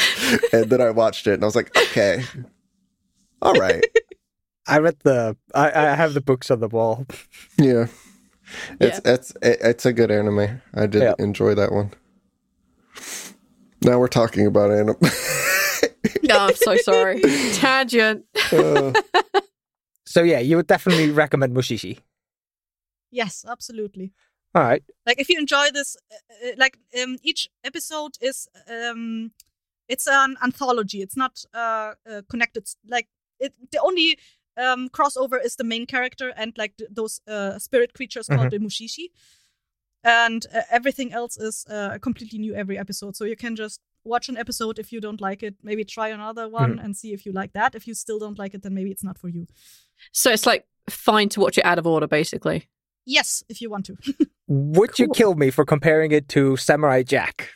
And 0.52 0.70
then 0.70 0.80
I 0.80 0.90
watched 0.90 1.26
it, 1.26 1.34
and 1.34 1.42
I 1.42 1.46
was 1.46 1.56
like, 1.56 1.76
okay, 1.76 2.22
all 3.42 3.54
right, 3.54 3.84
I 4.68 4.78
read 4.78 4.96
the. 5.02 5.36
I, 5.54 5.66
I 5.70 5.94
have 5.94 6.14
the 6.14 6.20
books 6.20 6.50
on 6.52 6.60
the 6.60 6.68
wall. 6.68 7.04
yeah. 7.58 7.86
It's 8.80 9.00
it's 9.04 9.32
it- 9.42 9.58
it's 9.60 9.86
a 9.86 9.92
good 9.92 10.12
anime. 10.12 10.62
I 10.72 10.86
did 10.86 11.02
Yeah. 11.02 11.14
enjoy 11.18 11.56
that 11.56 11.72
one. 11.72 11.90
Now 13.82 13.98
we're 13.98 14.06
talking 14.06 14.46
about 14.46 14.70
anime. 14.70 14.94
No, 16.22 16.38
I'm 16.48 16.54
so 16.56 16.76
sorry. 16.76 17.20
Tangent. 17.52 18.24
Uh, 18.52 18.92
So 20.08 20.22
yeah, 20.22 20.38
you 20.38 20.56
would 20.56 20.68
definitely 20.68 21.10
recommend 21.10 21.54
Mushishi. 21.54 21.98
yes, 23.10 23.44
absolutely. 23.48 24.12
All 24.54 24.62
right. 24.62 24.82
like 25.04 25.20
if 25.20 25.28
you 25.28 25.38
enjoy 25.38 25.70
this 25.72 25.96
uh, 26.10 26.48
uh, 26.48 26.52
like 26.56 26.78
um 27.02 27.18
each 27.22 27.50
episode 27.62 28.12
is 28.22 28.48
um 28.70 29.32
it's 29.86 30.06
an 30.06 30.36
anthology 30.42 31.02
it's 31.02 31.16
not 31.16 31.44
uh, 31.52 31.92
uh 32.10 32.22
connected 32.30 32.66
like 32.88 33.08
it 33.38 33.52
the 33.70 33.78
only 33.82 34.16
um 34.56 34.88
crossover 34.88 35.38
is 35.44 35.56
the 35.56 35.64
main 35.64 35.84
character 35.84 36.32
and 36.38 36.54
like 36.56 36.74
th- 36.78 36.88
those 36.90 37.20
uh 37.28 37.58
spirit 37.58 37.92
creatures 37.92 38.28
called 38.28 38.50
the 38.50 38.58
mushishi 38.58 39.08
and 40.02 40.46
uh, 40.54 40.62
everything 40.70 41.12
else 41.12 41.36
is 41.36 41.66
uh, 41.68 41.98
completely 42.00 42.38
new 42.38 42.54
every 42.54 42.78
episode 42.78 43.14
so 43.14 43.24
you 43.26 43.36
can 43.36 43.56
just 43.56 43.80
watch 44.06 44.28
an 44.28 44.36
episode 44.36 44.78
if 44.78 44.92
you 44.92 45.00
don't 45.00 45.20
like 45.20 45.42
it 45.42 45.54
maybe 45.62 45.84
try 45.84 46.08
another 46.08 46.48
one 46.48 46.72
mm-hmm. 46.76 46.84
and 46.84 46.96
see 46.96 47.12
if 47.12 47.26
you 47.26 47.32
like 47.32 47.52
that 47.52 47.74
if 47.74 47.86
you 47.86 47.94
still 47.94 48.18
don't 48.18 48.38
like 48.38 48.54
it 48.54 48.62
then 48.62 48.74
maybe 48.74 48.90
it's 48.90 49.04
not 49.04 49.18
for 49.18 49.28
you 49.28 49.46
So 50.12 50.30
it's 50.30 50.46
like 50.46 50.66
fine 50.88 51.28
to 51.30 51.40
watch 51.40 51.58
it 51.58 51.64
out 51.64 51.78
of 51.78 51.86
order, 51.86 52.06
basically. 52.06 52.68
yes 53.04 53.42
if 53.48 53.60
you 53.60 53.70
want 53.70 53.86
to 53.86 53.96
Would 54.48 54.98
you 55.00 55.08
kill 55.08 55.34
me 55.34 55.50
for 55.50 55.64
comparing 55.64 56.12
it 56.12 56.28
to 56.28 56.56
Samurai 56.56 57.02
Jack? 57.02 57.50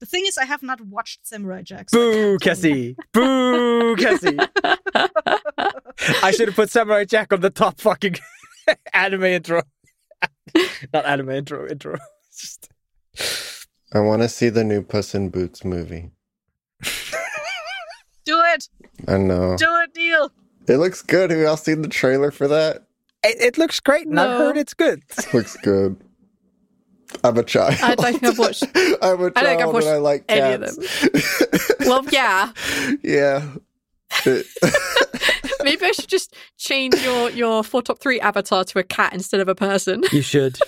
the 0.00 0.06
thing 0.06 0.24
is 0.26 0.38
i 0.38 0.46
have 0.46 0.62
not 0.62 0.80
watched 0.80 1.26
samurai 1.26 1.60
jack 1.60 1.90
so 1.90 1.98
Boo, 1.98 2.38
can't 2.38 2.58
tell 2.60 2.70
you. 2.70 2.94
Cassie. 2.94 2.96
Boo, 3.12 3.96
Cassie. 3.96 4.38
I 6.22 6.30
should 6.30 6.48
have 6.48 6.56
put 6.56 6.70
Samurai 6.70 7.04
Jack 7.04 7.32
on 7.32 7.40
the 7.40 7.50
top 7.50 7.80
fucking 7.80 8.16
anime 8.94 9.24
intro. 9.24 9.62
Not 10.92 11.04
anime 11.04 11.30
intro, 11.30 11.68
intro. 11.68 11.98
Just 12.32 12.69
I 13.92 14.00
want 14.00 14.22
to 14.22 14.28
see 14.28 14.48
the 14.48 14.64
new 14.64 14.82
Puss 14.82 15.14
in 15.14 15.30
Boots 15.30 15.64
movie. 15.64 16.10
do 18.24 18.40
it 18.44 18.68
I 19.08 19.16
know 19.16 19.56
do 19.56 19.66
it 19.82 19.90
neil 19.96 20.30
it 20.66 20.76
looks 20.76 21.02
good. 21.02 21.30
Have 21.30 21.40
y'all 21.40 21.56
seen 21.56 21.82
the 21.82 21.88
trailer 21.88 22.30
for 22.30 22.46
that? 22.48 22.86
it, 23.24 23.40
it 23.40 23.58
looks 23.58 23.80
great, 23.80 24.06
and 24.06 24.18
I've 24.18 24.38
heard 24.38 24.56
it's 24.56 24.74
good. 24.74 25.02
Looks 25.32 25.56
good. 25.56 25.96
I'm 27.24 27.36
a 27.36 27.42
child. 27.42 27.74
I 27.82 27.94
don't 27.94 28.12
think 28.12 28.24
I've 28.24 28.38
watched 28.38 28.62
I'm 28.74 28.74
a 28.74 28.76
child 28.78 29.02
I 29.02 29.18
don't 29.18 29.34
think 29.34 29.62
I've 29.62 29.72
watched 29.72 29.86
and 29.86 29.96
I 29.96 29.98
like 29.98 30.24
any 30.28 30.54
of 30.54 30.60
cats. 30.60 31.76
Well, 31.80 32.04
yeah. 32.10 32.52
yeah. 33.02 33.50
Maybe 35.64 35.84
I 35.84 35.92
should 35.92 36.08
just 36.08 36.36
change 36.56 36.94
your 37.02 37.30
your 37.30 37.64
four 37.64 37.82
top 37.82 37.98
three 37.98 38.20
avatar 38.20 38.64
to 38.64 38.78
a 38.78 38.84
cat 38.84 39.12
instead 39.12 39.40
of 39.40 39.48
a 39.48 39.54
person. 39.54 40.04
You 40.12 40.22
should. 40.22 40.58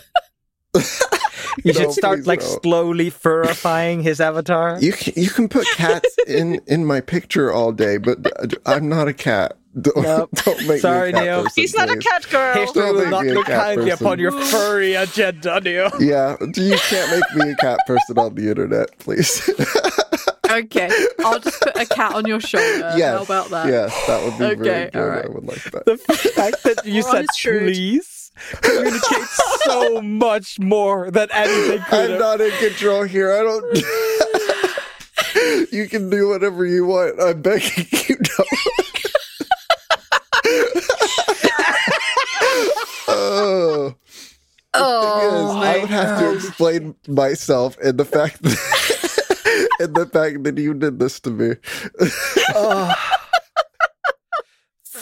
You 1.65 1.73
No, 1.73 1.81
should 1.81 1.93
start 1.93 2.27
like 2.27 2.41
don't. 2.41 2.63
slowly 2.63 3.11
furifying 3.11 4.03
his 4.03 4.21
avatar. 4.21 4.79
you 4.81 4.93
can 4.93 5.13
you 5.17 5.31
can 5.31 5.49
put 5.49 5.67
cats 5.77 6.17
in 6.27 6.61
in 6.67 6.85
my 6.87 7.01
picture 7.01 7.53
all 7.53 7.73
day, 7.73 7.97
but 7.99 8.19
I'm 8.67 8.89
not 8.89 9.09
a 9.09 9.13
cat. 9.15 9.57
Don't, 9.81 9.97
Nope. 10.03 10.29
don't 10.45 10.67
make 10.69 10.81
Sorry, 10.83 11.13
me 11.13 11.19
a 11.19 11.23
cat 11.23 11.25
Neil. 11.25 11.43
person, 11.45 11.63
He's 11.63 11.75
not 11.75 11.89
a 11.91 11.97
cat 11.97 12.29
girl. 12.29 12.55
History 12.55 12.83
Don't 12.83 12.95
will 12.95 13.09
not 13.09 13.27
a 13.27 13.33
look 13.33 13.47
cat 13.47 13.61
kindly 13.65 13.91
person. 13.91 14.07
upon 14.07 14.19
your 14.19 14.33
furry 14.33 14.93
agenda, 14.95 15.61
Neil. 15.63 15.91
Yeah, 15.99 16.37
you 16.55 16.77
can't 16.77 17.11
make 17.11 17.37
me 17.47 17.53
a 17.53 17.57
cat 17.57 17.79
person 17.87 18.19
on 18.19 18.35
the 18.35 18.51
internet, 18.51 18.99
please. 18.99 19.49
Okay, 20.51 20.91
I'll 21.25 21.39
just 21.41 21.59
put 21.63 21.75
a 21.77 21.87
cat 21.87 22.15
on 22.15 22.27
your 22.27 22.39
shoulder. 22.41 22.93
yes, 22.95 23.17
How 23.17 23.23
about 23.23 23.49
that? 23.49 23.67
Yes, 23.69 24.07
that 24.07 24.23
would 24.23 24.39
be 24.39 24.45
Okay, 24.45 24.57
very 24.63 24.91
good. 24.91 25.01
all 25.01 25.09
right. 25.09 25.25
I 25.25 25.29
would 25.29 25.45
like 25.47 25.63
that. 25.73 25.85
The 25.87 25.97
fact 25.97 26.63
that 26.65 26.85
you 26.85 27.01
said 27.01 27.23
his 27.23 27.41
please 27.41 28.12
communicates 28.63 29.41
so 29.65 30.01
much 30.01 30.59
more 30.59 31.11
than 31.11 31.29
anything 31.33 31.81
could 31.89 32.05
I'm 32.05 32.11
have. 32.13 32.21
not 32.21 32.41
in 32.41 32.51
control 32.53 33.03
here. 33.05 33.33
I 33.33 33.43
don't. 33.43 33.79
you 35.73 35.89
can 35.89 36.11
do 36.11 36.29
whatever 36.29 36.65
you 36.67 36.87
want. 36.87 37.21
I'm 37.21 37.43
begging 37.43 37.87
you. 37.91 38.17
Don't. 38.17 38.49
oh. 43.09 43.95
Oh, 44.75 45.61
I 45.61 45.79
would 45.81 45.91
have 45.91 46.19
to 46.21 46.33
explain 46.35 46.95
myself 47.07 47.77
and 47.85 47.99
the 47.99 48.07
fact 48.07 48.43
that 48.43 49.77
and 49.81 49.95
the 49.95 50.07
fact 50.07 50.45
that 50.45 50.57
you 50.57 50.73
did 50.73 50.99
this 50.99 51.21
to 51.21 51.31
me. 51.31 51.57
Oh. 52.55 52.95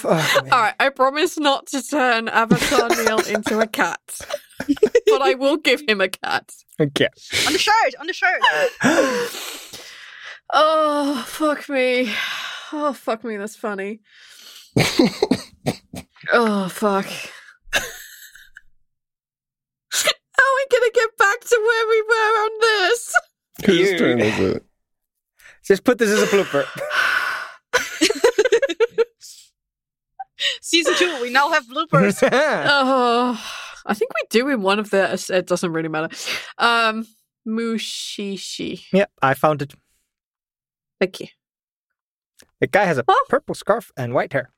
Fuck. 0.00 0.44
All 0.52 0.60
right, 0.62 0.74
I 0.80 0.88
promise 0.88 1.38
not 1.38 1.66
to 1.68 1.82
turn 1.82 2.28
Avatar 2.28 2.88
Neil 2.88 3.18
into 3.20 3.60
a 3.60 3.66
cat, 3.66 4.00
but 4.66 5.20
I 5.22 5.34
will 5.34 5.56
give 5.58 5.82
him 5.86 6.00
a 6.00 6.08
cat. 6.08 6.50
Okay. 6.80 7.08
on 7.46 7.52
the 7.52 7.58
shirt, 7.58 7.94
on 8.00 8.06
the 8.06 8.12
shirt. 8.14 8.40
Oh, 10.52 11.22
fuck 11.28 11.68
me. 11.68 12.12
Oh, 12.72 12.92
fuck 12.92 13.22
me. 13.22 13.36
That's 13.36 13.54
funny. 13.54 14.00
oh, 16.32 16.68
fuck. 16.68 17.06
How 17.06 17.80
are 20.42 20.56
we 20.56 20.66
gonna 20.72 20.90
get 20.92 21.16
back 21.18 21.40
to 21.40 21.60
where 21.62 21.88
we 21.88 22.02
were 22.02 22.42
on 22.42 22.50
this? 22.60 23.14
Whose 23.64 23.90
You. 23.92 23.98
turn 23.98 24.20
is 24.20 24.38
it? 24.40 24.64
Just 25.64 25.84
put 25.84 25.98
this 25.98 26.10
as 26.10 26.22
a 26.22 26.26
blooper. 26.26 26.66
Season 30.60 30.94
two, 30.96 31.18
we 31.22 31.30
now 31.30 31.50
have 31.50 31.66
bloopers. 31.66 32.20
Oh, 32.32 33.40
I 33.86 33.94
think 33.94 34.10
we 34.14 34.20
do 34.30 34.48
in 34.48 34.62
one 34.62 34.78
of 34.78 34.90
the. 34.90 35.24
It 35.30 35.46
doesn't 35.46 35.72
really 35.72 35.88
matter. 35.88 36.08
Um, 36.58 37.06
Mushishi. 37.48 38.84
yep, 38.92 39.10
I 39.22 39.34
found 39.34 39.62
it. 39.62 39.74
Thank 41.00 41.20
you. 41.20 41.26
The 42.60 42.66
guy 42.66 42.84
has 42.84 42.98
a 42.98 43.04
Oh. 43.08 43.24
purple 43.28 43.54
scarf 43.54 43.90
and 43.96 44.12
white 44.14 44.32
hair. 44.32 44.50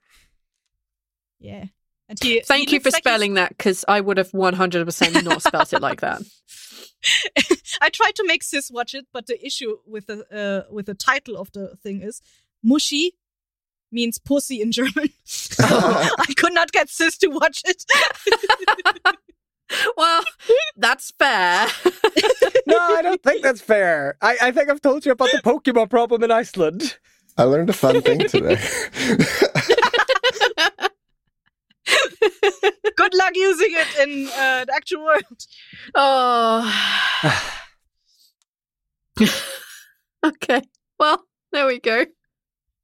yeah. 1.38 1.66
And 2.08 2.18
he, 2.22 2.40
Thank 2.40 2.68
he 2.68 2.74
you 2.76 2.80
for 2.80 2.88
looks 2.88 2.94
like 2.96 3.04
he's- 3.04 3.14
spelling 3.14 3.34
that 3.34 3.50
because 3.56 3.84
I 3.88 4.00
would 4.00 4.18
have 4.18 4.32
100% 4.32 5.22
not 5.24 5.40
spelt 5.42 5.72
it 5.72 5.80
like 5.80 6.00
that. 6.00 6.20
I 7.80 7.88
tried 7.88 8.16
to 8.16 8.24
make 8.26 8.42
Sis 8.42 8.70
watch 8.70 8.94
it, 8.94 9.06
but 9.14 9.26
the 9.26 9.42
issue 9.44 9.78
with 9.86 10.06
the 10.08 10.26
uh, 10.30 10.70
with 10.72 10.86
the 10.86 10.94
title 10.94 11.36
of 11.38 11.50
the 11.52 11.74
thing 11.76 12.02
is 12.02 12.20
Mushi 12.66 13.10
means 13.92 14.18
pussy 14.18 14.60
in 14.60 14.72
German. 14.72 15.10
So 15.24 15.64
I 15.68 16.34
could 16.36 16.54
not 16.54 16.72
get 16.72 16.88
Sis 16.88 17.18
to 17.18 17.28
watch 17.28 17.62
it. 17.64 17.84
well, 19.96 20.22
that's 20.76 21.12
fair. 21.18 21.66
No, 22.66 22.78
I 22.78 23.02
don't 23.02 23.22
think 23.22 23.42
that's 23.42 23.60
fair. 23.60 24.16
I, 24.20 24.36
I 24.42 24.50
think 24.52 24.70
I've 24.70 24.80
told 24.80 25.06
you 25.06 25.12
about 25.12 25.30
the 25.32 25.42
Pokemon 25.42 25.90
problem 25.90 26.22
in 26.22 26.30
Iceland. 26.30 26.98
I 27.36 27.44
learned 27.44 27.70
a 27.70 27.72
fun 27.72 28.00
thing 28.02 28.20
today. 28.20 28.60
Good 32.96 33.14
luck 33.14 33.32
using 33.34 33.70
it 33.70 34.08
in 34.08 34.28
uh, 34.28 34.64
the 34.66 34.74
actual 34.74 35.04
world. 35.04 35.46
oh. 35.94 37.18
okay. 40.24 40.62
Well, 40.98 41.24
there 41.52 41.66
we 41.66 41.80
go. 41.80 42.06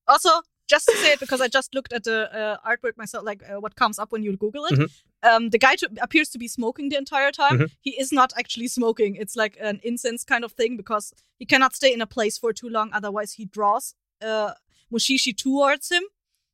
Also, 0.07 0.31
just 0.69 0.87
to 0.87 0.97
say 0.99 1.13
it 1.15 1.21
because 1.21 1.41
I 1.41 1.49
just 1.49 1.75
looked 1.75 1.93
at 1.93 2.05
the 2.05 2.19
uh, 2.41 2.57
artwork 2.71 2.97
myself, 2.97 3.25
like 3.25 3.43
uh, 3.49 3.61
what 3.61 3.75
comes 3.77 3.99
up 3.99 4.13
when 4.13 4.23
you 4.23 4.37
Google 4.37 4.65
it. 4.67 4.79
Mhm. 4.79 4.89
Um, 5.29 5.51
the 5.51 5.59
guy 5.59 5.75
to- 5.77 5.91
appears 6.01 6.29
to 6.31 6.39
be 6.39 6.47
smoking 6.49 6.91
the 6.91 6.97
entire 6.97 7.33
time. 7.33 7.59
Mhm. 7.59 7.71
He 7.81 7.91
is 8.03 8.13
not 8.13 8.33
actually 8.39 8.69
smoking. 8.69 9.17
It's 9.17 9.35
like 9.37 9.57
an 9.61 9.81
incense 9.83 10.23
kind 10.25 10.45
of 10.45 10.53
thing 10.53 10.77
because 10.77 11.13
he 11.39 11.47
cannot 11.47 11.75
stay 11.75 11.93
in 11.93 12.01
a 12.01 12.07
place 12.07 12.39
for 12.39 12.53
too 12.53 12.69
long, 12.69 12.91
otherwise 12.93 13.33
he 13.33 13.45
draws 13.47 13.95
uh, 14.23 14.53
Mushishi 14.93 15.33
towards 15.37 15.89
him, 15.91 16.03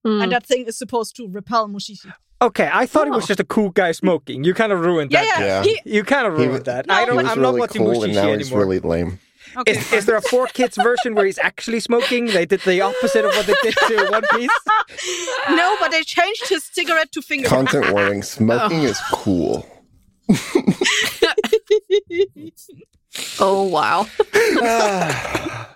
Hmm. 0.04 0.20
and 0.22 0.32
that 0.32 0.44
thing 0.46 0.66
is 0.66 0.76
supposed 0.78 1.16
to 1.16 1.28
repel 1.28 1.68
Mushishi. 1.68 2.12
Okay, 2.42 2.68
I 2.82 2.84
thought 2.86 3.06
he 3.06 3.10
was 3.10 3.24
Oh. 3.24 3.28
just 3.32 3.40
a 3.40 3.44
cool 3.44 3.70
guy 3.70 3.92
smoking. 3.92 4.44
You 4.44 4.52
kind 4.54 4.72
of 4.72 4.80
ruined 4.80 5.10
Yeah, 5.12 5.22
that. 5.24 5.40
yeah. 5.40 5.46
Yeah. 5.46 5.62
He, 5.84 5.96
You 5.96 6.02
kind 6.04 6.26
of 6.26 6.34
ruined 6.34 6.52
was- 6.52 6.62
that. 6.64 6.86
No, 6.86 6.94
I 6.94 7.04
don't. 7.06 7.18
I'm 7.18 7.26
really 7.26 7.40
not 7.40 7.58
watching 7.58 7.82
cool, 7.84 8.02
and 8.02 8.12
Mushishi 8.12 8.14
now 8.14 8.20
anymore. 8.22 8.38
he's 8.38 8.52
really 8.52 8.80
lame. 8.80 9.18
Okay, 9.56 9.72
Is, 9.72 9.92
is 9.92 10.06
there 10.06 10.16
a 10.16 10.22
four 10.22 10.46
kids 10.46 10.76
version 10.76 11.14
where 11.14 11.24
he's 11.26 11.38
actually 11.38 11.80
smoking? 11.80 12.26
They 12.26 12.46
did 12.46 12.60
the 12.62 12.80
opposite 12.80 13.24
of 13.24 13.32
what 13.34 13.46
they 13.46 13.54
did 13.62 13.74
to 13.88 14.08
One 14.10 14.22
Piece. 14.32 14.50
no, 15.50 15.76
but 15.80 15.90
they 15.90 16.02
changed 16.02 16.48
his 16.48 16.64
cigarette 16.64 17.12
to 17.12 17.22
finger. 17.22 17.48
Content 17.48 17.92
warning: 17.92 18.22
smoking 18.22 18.82
is 18.82 18.98
cool. 19.12 19.66
oh, 23.40 23.64
wow. 23.64 24.06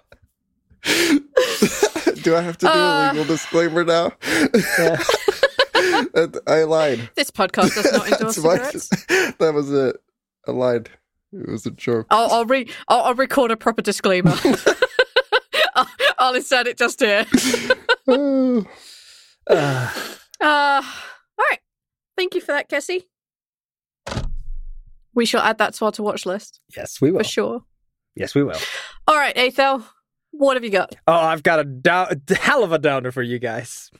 Do 2.22 2.34
I 2.36 2.40
have 2.40 2.58
to 2.58 2.66
do 2.66 2.72
Uh. 2.72 3.08
a 3.08 3.12
legal 3.12 3.24
disclaimer 3.26 3.84
now? 3.84 4.12
That- 5.72 6.42
I 6.46 6.62
lied. 6.64 7.10
This 7.14 7.30
podcast 7.30 7.74
does 7.74 7.92
not 7.92 8.06
endorse 8.10 8.36
That's 8.36 8.38
my- 8.38 8.56
cigarettes. 8.56 8.88
that 9.38 9.52
was 9.54 9.70
it. 9.72 9.96
I 10.46 10.50
lied. 10.52 10.88
It 11.32 11.48
was 11.50 11.66
a 11.66 11.70
joke. 11.70 12.06
I'll, 12.10 12.30
I'll, 12.30 12.44
re- 12.46 12.68
I'll, 12.88 13.02
I'll 13.02 13.14
record 13.14 13.50
a 13.50 13.56
proper 13.56 13.82
disclaimer. 13.82 14.34
I'll, 15.74 15.86
I'll 16.18 16.34
insert 16.34 16.66
it 16.66 16.78
just 16.78 17.00
here. 17.00 17.26
Uh, 20.40 20.82
all 21.40 21.44
right. 21.50 21.58
Thank 22.16 22.34
you 22.34 22.40
for 22.40 22.48
that, 22.52 22.68
Kessie. 22.70 23.04
We 25.14 25.24
shall 25.26 25.40
add 25.42 25.58
that 25.58 25.74
to 25.74 25.86
our 25.86 25.92
to 25.92 26.02
watch 26.02 26.26
list 26.26 26.60
yes, 26.76 27.00
we 27.00 27.10
will. 27.10 27.20
for 27.20 27.24
sure. 27.24 27.62
Yes, 28.14 28.34
we 28.34 28.44
will. 28.44 28.58
All 29.08 29.16
right, 29.16 29.36
Athel, 29.36 29.84
what 30.30 30.54
have 30.56 30.62
you 30.64 30.70
got? 30.70 30.94
Oh, 31.08 31.12
I've 31.14 31.42
got 31.42 31.58
a, 31.60 31.64
down, 31.64 32.20
a 32.30 32.34
hell 32.36 32.62
of 32.62 32.72
a 32.72 32.78
downer 32.78 33.10
for 33.10 33.22
you 33.22 33.38
guys. 33.38 33.90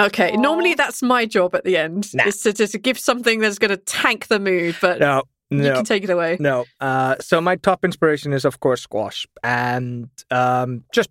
Okay, 0.00 0.32
Aw. 0.32 0.40
normally 0.40 0.74
that's 0.74 1.02
my 1.02 1.26
job 1.26 1.54
at 1.54 1.64
the 1.64 1.76
end, 1.76 2.12
Nah. 2.14 2.24
is 2.26 2.40
to 2.42 2.52
just 2.52 2.80
give 2.82 2.98
something 2.98 3.38
that's 3.40 3.58
going 3.58 3.70
to 3.70 3.76
tank 3.76 4.26
the 4.28 4.40
mood, 4.40 4.76
but 4.80 4.98
No, 5.00 5.22
you 5.58 5.72
can 5.72 5.84
take 5.84 6.04
it 6.04 6.10
away. 6.10 6.36
No. 6.40 6.64
Uh, 6.80 7.16
so 7.20 7.40
my 7.40 7.56
top 7.56 7.84
inspiration 7.84 8.32
is, 8.32 8.44
of 8.44 8.60
course, 8.60 8.82
squash. 8.82 9.26
And 9.42 10.08
um, 10.30 10.84
just 10.92 11.10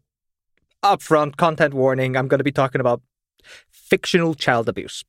upfront 0.83 1.37
content 1.37 1.73
warning: 1.73 2.15
I'm 2.17 2.27
going 2.27 2.39
to 2.39 2.43
be 2.43 2.51
talking 2.51 2.81
about 2.81 3.01
fictional 3.69 4.33
child 4.33 4.69
abuse. 4.69 5.03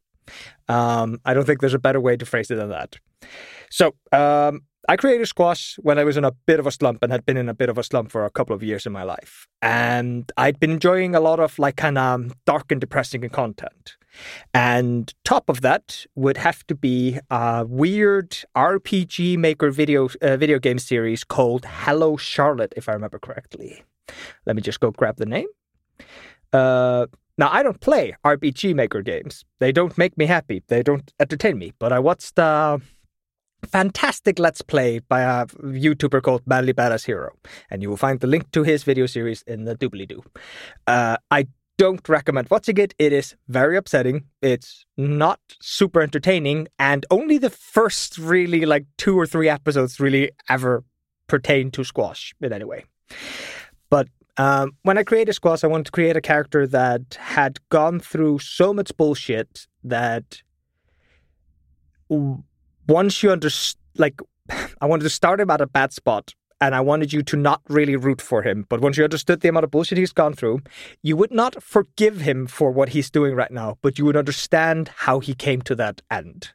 Um, 0.69 1.21
I 1.25 1.35
don't 1.35 1.45
think 1.45 1.61
there's 1.61 1.75
a 1.75 1.79
better 1.79 2.01
way 2.01 2.17
to 2.17 2.27
phrase 2.27 2.51
it 2.51 2.57
than 2.57 2.71
that. 2.71 2.97
So 3.71 3.95
um, 4.13 4.63
I 4.89 4.97
created 4.97 5.27
squash 5.29 5.79
when 5.83 5.99
I 5.99 6.05
was 6.05 6.17
in 6.17 6.25
a 6.25 6.33
bit 6.33 6.59
of 6.59 6.67
a 6.67 6.73
slump 6.73 7.03
and 7.03 7.13
had 7.13 7.25
been 7.25 7.37
in 7.37 7.49
a 7.49 7.55
bit 7.55 7.69
of 7.69 7.79
a 7.79 7.85
slump 7.85 8.11
for 8.11 8.25
a 8.25 8.31
couple 8.31 8.55
of 8.55 8.63
years 8.63 8.85
in 8.85 8.93
my 8.93 9.05
life, 9.05 9.47
and 9.61 10.31
I'd 10.37 10.59
been 10.59 10.73
enjoying 10.73 11.15
a 11.15 11.21
lot 11.21 11.39
of 11.39 11.59
like 11.59 11.77
kind 11.77 11.99
of 11.99 12.35
dark 12.47 12.73
and 12.73 12.81
depressing 12.81 13.29
content. 13.29 13.97
And 14.53 15.13
top 15.25 15.49
of 15.49 15.61
that 15.61 16.05
would 16.17 16.37
have 16.37 16.67
to 16.67 16.75
be 16.75 17.19
a 17.31 17.65
weird 17.65 18.31
RPG 18.57 19.39
Maker 19.39 19.71
video 19.71 20.09
uh, 20.21 20.37
video 20.37 20.59
game 20.59 20.79
series 20.79 21.23
called 21.25 21.65
Hello 21.65 22.17
Charlotte, 22.17 22.75
if 22.77 22.89
I 22.89 22.93
remember 22.93 23.19
correctly. 23.19 23.85
Let 24.47 24.57
me 24.57 24.63
just 24.63 24.81
go 24.81 24.91
grab 24.91 25.17
the 25.17 25.27
name. 25.27 25.47
Uh, 26.53 27.07
now 27.39 27.49
I 27.51 27.63
don't 27.63 27.81
play 27.81 28.15
RPG 28.25 28.75
Maker 28.75 29.01
games. 29.01 29.45
They 29.61 29.73
don't 29.73 29.97
make 29.97 30.19
me 30.19 30.27
happy. 30.27 30.63
They 30.67 30.83
don't 30.83 31.13
entertain 31.19 31.57
me. 31.57 31.73
But 31.79 31.93
I 31.93 31.99
watched 31.99 32.39
a 32.39 32.81
fantastic 33.67 34.39
Let's 34.39 34.63
Play 34.63 35.01
by 35.01 35.21
a 35.21 35.47
YouTuber 35.47 36.23
called 36.23 36.43
Manly 36.47 36.73
Badass 36.73 37.05
Hero, 37.05 37.31
and 37.71 37.83
you 37.83 37.89
will 37.89 37.97
find 37.97 38.21
the 38.21 38.27
link 38.27 38.51
to 38.53 38.63
his 38.63 38.83
video 38.83 39.07
series 39.07 39.43
in 39.43 39.65
the 39.65 39.77
doobly 39.77 40.07
doo. 40.07 40.23
Uh, 40.87 41.17
I 41.31 41.47
don't 41.79 42.07
recommend 42.09 42.51
watching 42.51 42.79
it. 42.79 42.95
It 42.99 43.13
is 43.13 43.35
very 43.49 43.77
upsetting. 43.77 44.25
It's 44.41 44.85
not 44.97 45.41
super 45.61 46.01
entertaining, 46.03 46.69
and 46.79 47.07
only 47.11 47.39
the 47.39 47.51
first 47.51 48.19
really 48.19 48.67
like 48.67 48.87
two 48.99 49.19
or 49.19 49.27
three 49.27 49.49
episodes 49.49 49.99
really 49.99 50.31
ever 50.49 50.85
pertain 51.27 51.71
to 51.73 51.85
squash 51.85 52.35
in 52.41 52.53
any 52.53 52.65
way. 52.65 52.85
But 53.91 54.09
um, 54.37 54.73
when 54.83 54.99
I 54.99 55.03
created 55.03 55.33
squash, 55.35 55.65
I 55.65 55.67
wanted 55.67 55.87
to 55.87 55.93
create 55.93 56.17
a 56.17 56.21
character 56.21 56.67
that 56.67 57.15
had 57.19 57.59
gone 57.69 58.01
through 58.01 58.39
so 58.41 58.73
much 58.73 58.97
bullshit 58.97 59.67
that 59.85 60.43
once 62.89 63.23
you 63.23 63.31
understand, 63.31 63.81
like, 63.97 64.21
I 64.81 64.87
wanted 64.87 65.05
to 65.05 65.11
start 65.11 65.41
him 65.41 65.51
at 65.51 65.61
a 65.61 65.67
bad 65.67 65.93
spot. 65.93 66.35
And 66.61 66.77
I 66.77 66.81
wanted 66.81 67.13
you 67.13 67.25
to 67.25 67.37
not 67.37 67.61
really 67.69 67.97
root 67.97 68.21
for 68.21 68.43
him. 68.43 68.67
But 68.69 68.81
once 68.81 68.97
you 68.97 69.03
understood 69.03 69.41
the 69.41 69.49
amount 69.49 69.65
of 69.65 69.73
bullshit 69.73 69.99
he's 69.99 70.13
gone 70.13 70.33
through, 70.33 70.61
you 71.03 71.17
would 71.17 71.33
not 71.33 71.61
forgive 71.61 72.21
him 72.21 72.47
for 72.47 72.71
what 72.71 72.91
he's 72.91 73.11
doing 73.11 73.35
right 73.35 73.51
now, 73.51 73.79
but 73.83 73.99
you 73.99 74.05
would 74.05 74.17
understand 74.17 74.89
how 74.95 75.19
he 75.19 75.35
came 75.35 75.61
to 75.63 75.75
that 75.75 76.03
end. 76.09 76.53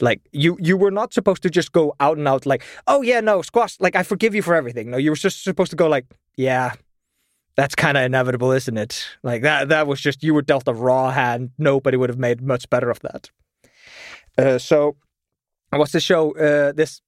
Like 0.00 0.20
you, 0.30 0.56
you 0.60 0.76
were 0.76 0.92
not 0.92 1.12
supposed 1.12 1.42
to 1.42 1.50
just 1.50 1.72
go 1.72 1.96
out 1.98 2.16
and 2.16 2.28
out 2.28 2.46
like, 2.46 2.62
oh 2.86 3.02
yeah, 3.02 3.18
no, 3.18 3.42
squash. 3.42 3.76
Like 3.80 3.96
I 3.96 4.04
forgive 4.04 4.36
you 4.36 4.42
for 4.42 4.54
everything. 4.54 4.88
No, 4.88 4.98
you 4.98 5.10
were 5.10 5.16
just 5.16 5.42
supposed 5.42 5.70
to 5.70 5.76
go 5.76 5.88
like, 5.88 6.06
yeah, 6.36 6.74
that's 7.56 7.74
kind 7.74 7.96
of 7.96 8.04
inevitable, 8.04 8.52
isn't 8.52 8.76
it? 8.78 9.04
Like 9.22 9.42
that. 9.42 9.68
That 9.68 9.86
was 9.86 10.00
just 10.00 10.22
you 10.22 10.32
were 10.32 10.42
dealt 10.42 10.68
a 10.68 10.74
raw 10.74 11.10
hand. 11.10 11.50
Nobody 11.58 11.96
would 11.96 12.08
have 12.08 12.18
made 12.18 12.40
much 12.40 12.70
better 12.70 12.90
of 12.90 13.00
that. 13.00 13.30
Uh, 14.38 14.58
so 14.58 14.96
what's 15.78 15.92
the 15.92 16.00
show? 16.00 16.32
Uh, 16.32 16.72
this 16.72 17.00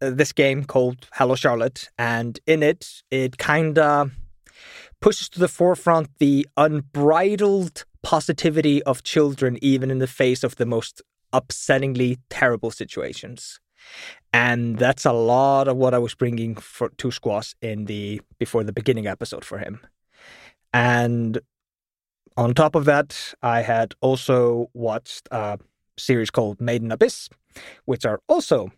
uh, 0.00 0.10
this 0.10 0.32
game 0.32 0.64
called 0.64 1.08
Hello 1.14 1.34
Charlotte, 1.34 1.88
and 1.98 2.38
in 2.46 2.62
it, 2.62 3.02
it 3.10 3.38
kind 3.38 3.78
of 3.78 4.12
pushes 5.00 5.28
to 5.30 5.40
the 5.40 5.48
forefront 5.48 6.08
the 6.18 6.46
unbridled 6.56 7.84
positivity 8.02 8.82
of 8.84 9.02
children, 9.02 9.58
even 9.62 9.90
in 9.90 9.98
the 9.98 10.06
face 10.06 10.44
of 10.44 10.56
the 10.56 10.66
most 10.66 11.02
upsettingly 11.32 12.18
terrible 12.30 12.70
situations. 12.70 13.60
And 14.32 14.78
that's 14.78 15.04
a 15.04 15.12
lot 15.12 15.68
of 15.68 15.76
what 15.76 15.94
I 15.94 15.98
was 15.98 16.14
bringing 16.14 16.54
for, 16.54 16.88
to 16.88 17.10
Squash 17.10 17.54
in 17.60 17.84
the 17.84 18.20
before 18.38 18.64
the 18.64 18.72
beginning 18.72 19.06
episode 19.06 19.44
for 19.44 19.58
him. 19.58 19.80
And 20.72 21.38
on 22.36 22.54
top 22.54 22.74
of 22.74 22.84
that, 22.84 23.34
I 23.42 23.62
had 23.62 23.94
also 24.00 24.70
watched 24.74 25.28
a 25.30 25.58
series 25.96 26.30
called 26.30 26.60
Made 26.60 26.82
in 26.82 26.90
Abyss, 26.90 27.28
which 27.84 28.04
are 28.04 28.20
also 28.28 28.70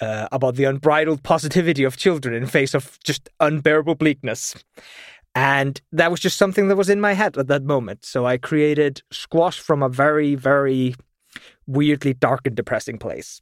uh, 0.00 0.28
about 0.32 0.56
the 0.56 0.64
unbridled 0.64 1.22
positivity 1.22 1.84
of 1.84 1.96
children 1.96 2.34
in 2.34 2.46
face 2.46 2.74
of 2.74 2.98
just 3.04 3.28
unbearable 3.40 3.94
bleakness. 3.94 4.54
And 5.34 5.80
that 5.92 6.10
was 6.10 6.20
just 6.20 6.38
something 6.38 6.68
that 6.68 6.76
was 6.76 6.88
in 6.88 7.00
my 7.00 7.12
head 7.12 7.36
at 7.36 7.48
that 7.48 7.62
moment. 7.62 8.04
So 8.04 8.26
I 8.26 8.38
created 8.38 9.02
Squash 9.10 9.60
from 9.60 9.82
a 9.82 9.88
very, 9.88 10.34
very 10.34 10.94
weirdly 11.66 12.14
dark 12.14 12.46
and 12.46 12.56
depressing 12.56 12.98
place. 12.98 13.40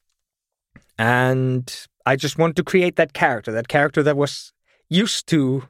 And 0.98 1.73
I 2.06 2.16
just 2.16 2.39
wanted 2.39 2.56
to 2.56 2.65
create 2.65 2.97
that 2.97 3.12
character, 3.12 3.52
that 3.52 3.69
character 3.69 4.02
that 4.02 4.16
was 4.16 4.52
used 4.89 5.27
to 5.28 5.69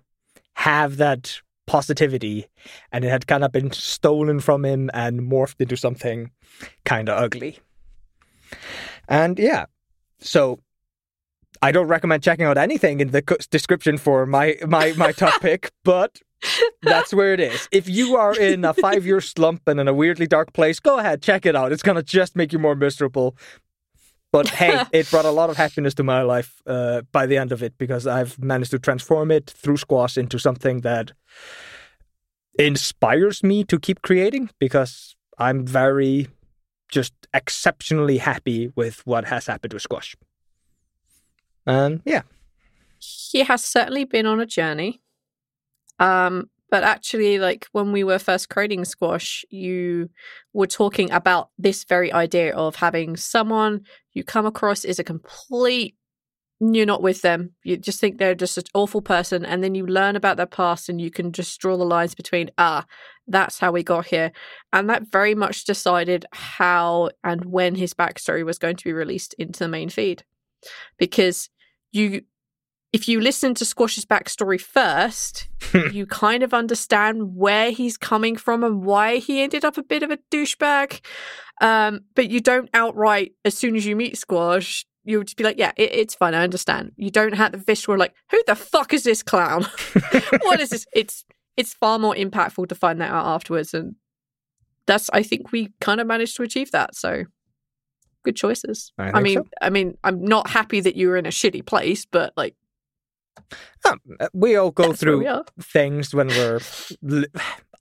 have 0.54 0.96
that 0.96 1.40
positivity 1.66 2.46
and 2.92 3.04
it 3.04 3.08
had 3.08 3.26
kind 3.26 3.44
of 3.44 3.52
been 3.52 3.72
stolen 3.72 4.40
from 4.40 4.64
him 4.64 4.90
and 4.92 5.20
morphed 5.20 5.60
into 5.60 5.76
something 5.76 6.30
kind 6.84 7.08
of 7.08 7.18
ugly. 7.18 7.58
And 9.08 9.38
yeah, 9.38 9.66
so 10.20 10.60
I 11.62 11.72
don't 11.72 11.88
recommend 11.88 12.22
checking 12.22 12.44
out 12.44 12.58
anything 12.58 13.00
in 13.00 13.10
the 13.10 13.22
description 13.50 13.98
for 13.98 14.26
my 14.26 14.56
my 14.66 14.92
my 14.92 15.12
top 15.12 15.40
pick, 15.40 15.70
but 15.84 16.20
that's 16.82 17.14
where 17.14 17.32
it 17.32 17.40
is. 17.40 17.68
If 17.72 17.88
you 17.88 18.16
are 18.16 18.36
in 18.38 18.64
a 18.64 18.74
five 18.74 19.06
year 19.06 19.20
slump 19.20 19.62
and 19.66 19.80
in 19.80 19.88
a 19.88 19.94
weirdly 19.94 20.26
dark 20.26 20.52
place, 20.52 20.80
go 20.80 20.98
ahead, 20.98 21.22
check 21.22 21.46
it 21.46 21.56
out. 21.56 21.72
It's 21.72 21.82
gonna 21.82 22.02
just 22.02 22.36
make 22.36 22.52
you 22.52 22.58
more 22.58 22.74
miserable. 22.74 23.36
But 24.32 24.48
hey, 24.48 24.82
it 24.92 25.08
brought 25.10 25.24
a 25.24 25.30
lot 25.30 25.48
of 25.48 25.56
happiness 25.56 25.94
to 25.94 26.02
my 26.02 26.22
life 26.22 26.60
uh, 26.66 27.02
by 27.12 27.26
the 27.26 27.36
end 27.36 27.52
of 27.52 27.62
it 27.62 27.78
because 27.78 28.06
I've 28.06 28.38
managed 28.38 28.72
to 28.72 28.78
transform 28.78 29.30
it 29.30 29.48
through 29.48 29.76
squash 29.76 30.18
into 30.18 30.38
something 30.38 30.80
that 30.80 31.12
inspires 32.58 33.42
me 33.42 33.64
to 33.64 33.78
keep 33.78 34.02
creating 34.02 34.50
because 34.58 35.16
I'm 35.38 35.66
very 35.66 36.28
just 36.94 37.12
exceptionally 37.34 38.18
happy 38.18 38.72
with 38.76 39.04
what 39.04 39.24
has 39.26 39.46
happened 39.46 39.72
with 39.72 39.82
squash. 39.82 40.16
And 41.66 42.00
yeah. 42.04 42.22
He 42.98 43.40
has 43.40 43.64
certainly 43.64 44.04
been 44.04 44.26
on 44.26 44.38
a 44.38 44.46
journey. 44.46 45.02
Um, 45.98 46.48
but 46.70 46.84
actually, 46.84 47.38
like 47.38 47.66
when 47.72 47.92
we 47.92 48.04
were 48.04 48.18
first 48.18 48.48
creating 48.48 48.84
Squash, 48.84 49.44
you 49.50 50.08
were 50.52 50.66
talking 50.66 51.10
about 51.10 51.50
this 51.58 51.84
very 51.84 52.12
idea 52.12 52.54
of 52.54 52.76
having 52.76 53.16
someone 53.16 53.82
you 54.12 54.24
come 54.24 54.46
across 54.46 54.84
is 54.84 54.98
a 54.98 55.04
complete 55.04 55.94
you're 56.60 56.86
not 56.86 57.02
with 57.02 57.22
them. 57.22 57.52
You 57.64 57.76
just 57.76 58.00
think 58.00 58.18
they're 58.18 58.34
just 58.34 58.58
an 58.58 58.64
awful 58.74 59.02
person, 59.02 59.44
and 59.44 59.62
then 59.62 59.74
you 59.74 59.86
learn 59.86 60.16
about 60.16 60.36
their 60.36 60.46
past, 60.46 60.88
and 60.88 61.00
you 61.00 61.10
can 61.10 61.32
just 61.32 61.60
draw 61.60 61.76
the 61.76 61.84
lines 61.84 62.14
between 62.14 62.50
ah, 62.58 62.86
that's 63.26 63.58
how 63.58 63.72
we 63.72 63.82
got 63.82 64.06
here, 64.06 64.32
and 64.72 64.88
that 64.88 65.10
very 65.10 65.34
much 65.34 65.64
decided 65.64 66.26
how 66.32 67.10
and 67.22 67.46
when 67.46 67.74
his 67.74 67.94
backstory 67.94 68.44
was 68.44 68.58
going 68.58 68.76
to 68.76 68.84
be 68.84 68.92
released 68.92 69.34
into 69.34 69.58
the 69.58 69.68
main 69.68 69.88
feed, 69.88 70.24
because 70.98 71.50
you 71.92 72.22
if 72.94 73.08
you 73.08 73.20
listen 73.20 73.54
to 73.54 73.64
Squash's 73.64 74.04
backstory 74.04 74.60
first, 74.60 75.48
you 75.92 76.06
kind 76.06 76.44
of 76.44 76.54
understand 76.54 77.34
where 77.34 77.72
he's 77.72 77.96
coming 77.96 78.36
from 78.36 78.62
and 78.62 78.84
why 78.84 79.16
he 79.16 79.42
ended 79.42 79.64
up 79.64 79.76
a 79.76 79.82
bit 79.82 80.04
of 80.04 80.12
a 80.12 80.18
douchebag. 80.30 81.00
Um, 81.60 82.02
but 82.14 82.30
you 82.30 82.40
don't 82.40 82.70
outright, 82.72 83.32
as 83.44 83.58
soon 83.58 83.74
as 83.74 83.84
you 83.84 83.96
meet 83.96 84.16
Squash, 84.16 84.86
you 85.04 85.22
just 85.22 85.36
be 85.36 85.44
like, 85.44 85.58
yeah, 85.58 85.72
it, 85.76 85.92
it's 85.92 86.14
fine. 86.14 86.34
I 86.34 86.42
understand. 86.42 86.92
You 86.96 87.10
don't 87.10 87.34
have 87.34 87.52
the 87.52 87.58
visceral 87.58 87.98
like, 87.98 88.14
who 88.30 88.42
the 88.46 88.56
fuck 88.56 88.92
is 88.92 89.04
this 89.04 89.22
clown? 89.22 89.66
what 90.42 90.60
is 90.60 90.70
this? 90.70 90.86
It's 90.94 91.24
it's 91.56 91.72
far 91.72 91.98
more 91.98 92.14
impactful 92.14 92.68
to 92.68 92.74
find 92.74 93.00
that 93.00 93.10
out 93.10 93.26
afterwards, 93.26 93.74
and 93.74 93.94
that's 94.86 95.10
I 95.12 95.22
think 95.22 95.52
we 95.52 95.72
kind 95.80 96.00
of 96.00 96.06
managed 96.06 96.36
to 96.36 96.42
achieve 96.42 96.70
that. 96.72 96.96
So 96.96 97.24
good 98.24 98.36
choices. 98.36 98.92
I, 98.98 99.18
I 99.18 99.20
mean, 99.20 99.38
so. 99.38 99.48
I 99.62 99.70
mean, 99.70 99.96
I'm 100.02 100.24
not 100.24 100.48
happy 100.48 100.80
that 100.80 100.96
you 100.96 101.08
were 101.08 101.16
in 101.16 101.26
a 101.26 101.30
shitty 101.30 101.64
place, 101.66 102.06
but 102.06 102.32
like 102.36 102.56
um, 103.84 104.00
we 104.32 104.56
all 104.56 104.70
go 104.70 104.92
through 104.92 105.44
things 105.60 106.14
when 106.14 106.28
we're. 106.28 106.60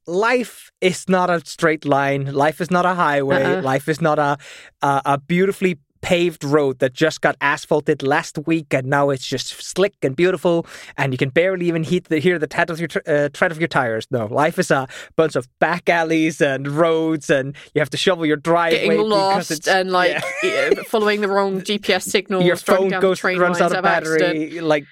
Life 0.06 0.70
is 0.82 1.08
not 1.08 1.30
a 1.30 1.40
straight 1.46 1.86
line. 1.86 2.26
Life 2.34 2.60
is 2.60 2.70
not 2.70 2.86
a 2.86 2.94
highway. 2.94 3.42
Uh-uh. 3.42 3.62
Life 3.62 3.88
is 3.88 4.02
not 4.02 4.20
a, 4.20 4.38
a 4.82 5.02
a 5.06 5.18
beautifully 5.18 5.80
paved 6.04 6.44
road 6.44 6.80
that 6.80 6.94
just 6.94 7.22
got 7.22 7.36
asphalted 7.42 8.04
last 8.04 8.38
week 8.46 8.74
and 8.74 8.86
now 8.86 9.10
it's 9.10 9.26
just 9.26 9.48
slick 9.64 9.96
and 10.04 10.16
beautiful 10.16 10.68
and 10.98 11.14
you 11.14 11.18
can 11.18 11.30
barely 11.30 11.66
even 11.68 11.82
heat 11.82 12.10
the, 12.10 12.20
hear 12.20 12.38
the 12.38 12.46
tread 12.46 12.70
of 12.70 12.80
your 12.80 12.90
uh, 13.08 13.30
tread 13.30 13.52
of 13.52 13.60
your 13.60 13.70
tires. 13.70 14.06
No, 14.12 14.26
life 14.26 14.60
is 14.60 14.70
a 14.70 14.88
bunch 15.16 15.36
of 15.36 15.48
back 15.60 15.90
alleys 15.90 16.42
and 16.42 16.68
roads 16.68 17.30
and 17.30 17.56
you 17.74 17.80
have 17.80 17.90
to 17.92 17.98
shovel 17.98 18.26
your 18.26 18.38
driveway 18.38 18.88
getting 18.88 19.10
lost 19.10 19.68
and 19.68 19.92
like 19.92 20.22
yeah. 20.44 20.72
following 20.88 21.22
the 21.22 21.30
wrong 21.30 21.62
GPS 21.62 22.04
signal. 22.04 22.44
your 22.44 22.58
phone 22.58 22.90
down 22.90 23.02
goes 23.02 23.18
the 23.18 23.22
train 23.22 23.40
runs 23.40 23.62
out 23.62 23.74
of 23.74 23.82
battery. 23.82 24.22
accident. 24.22 24.52
battery. 24.52 24.86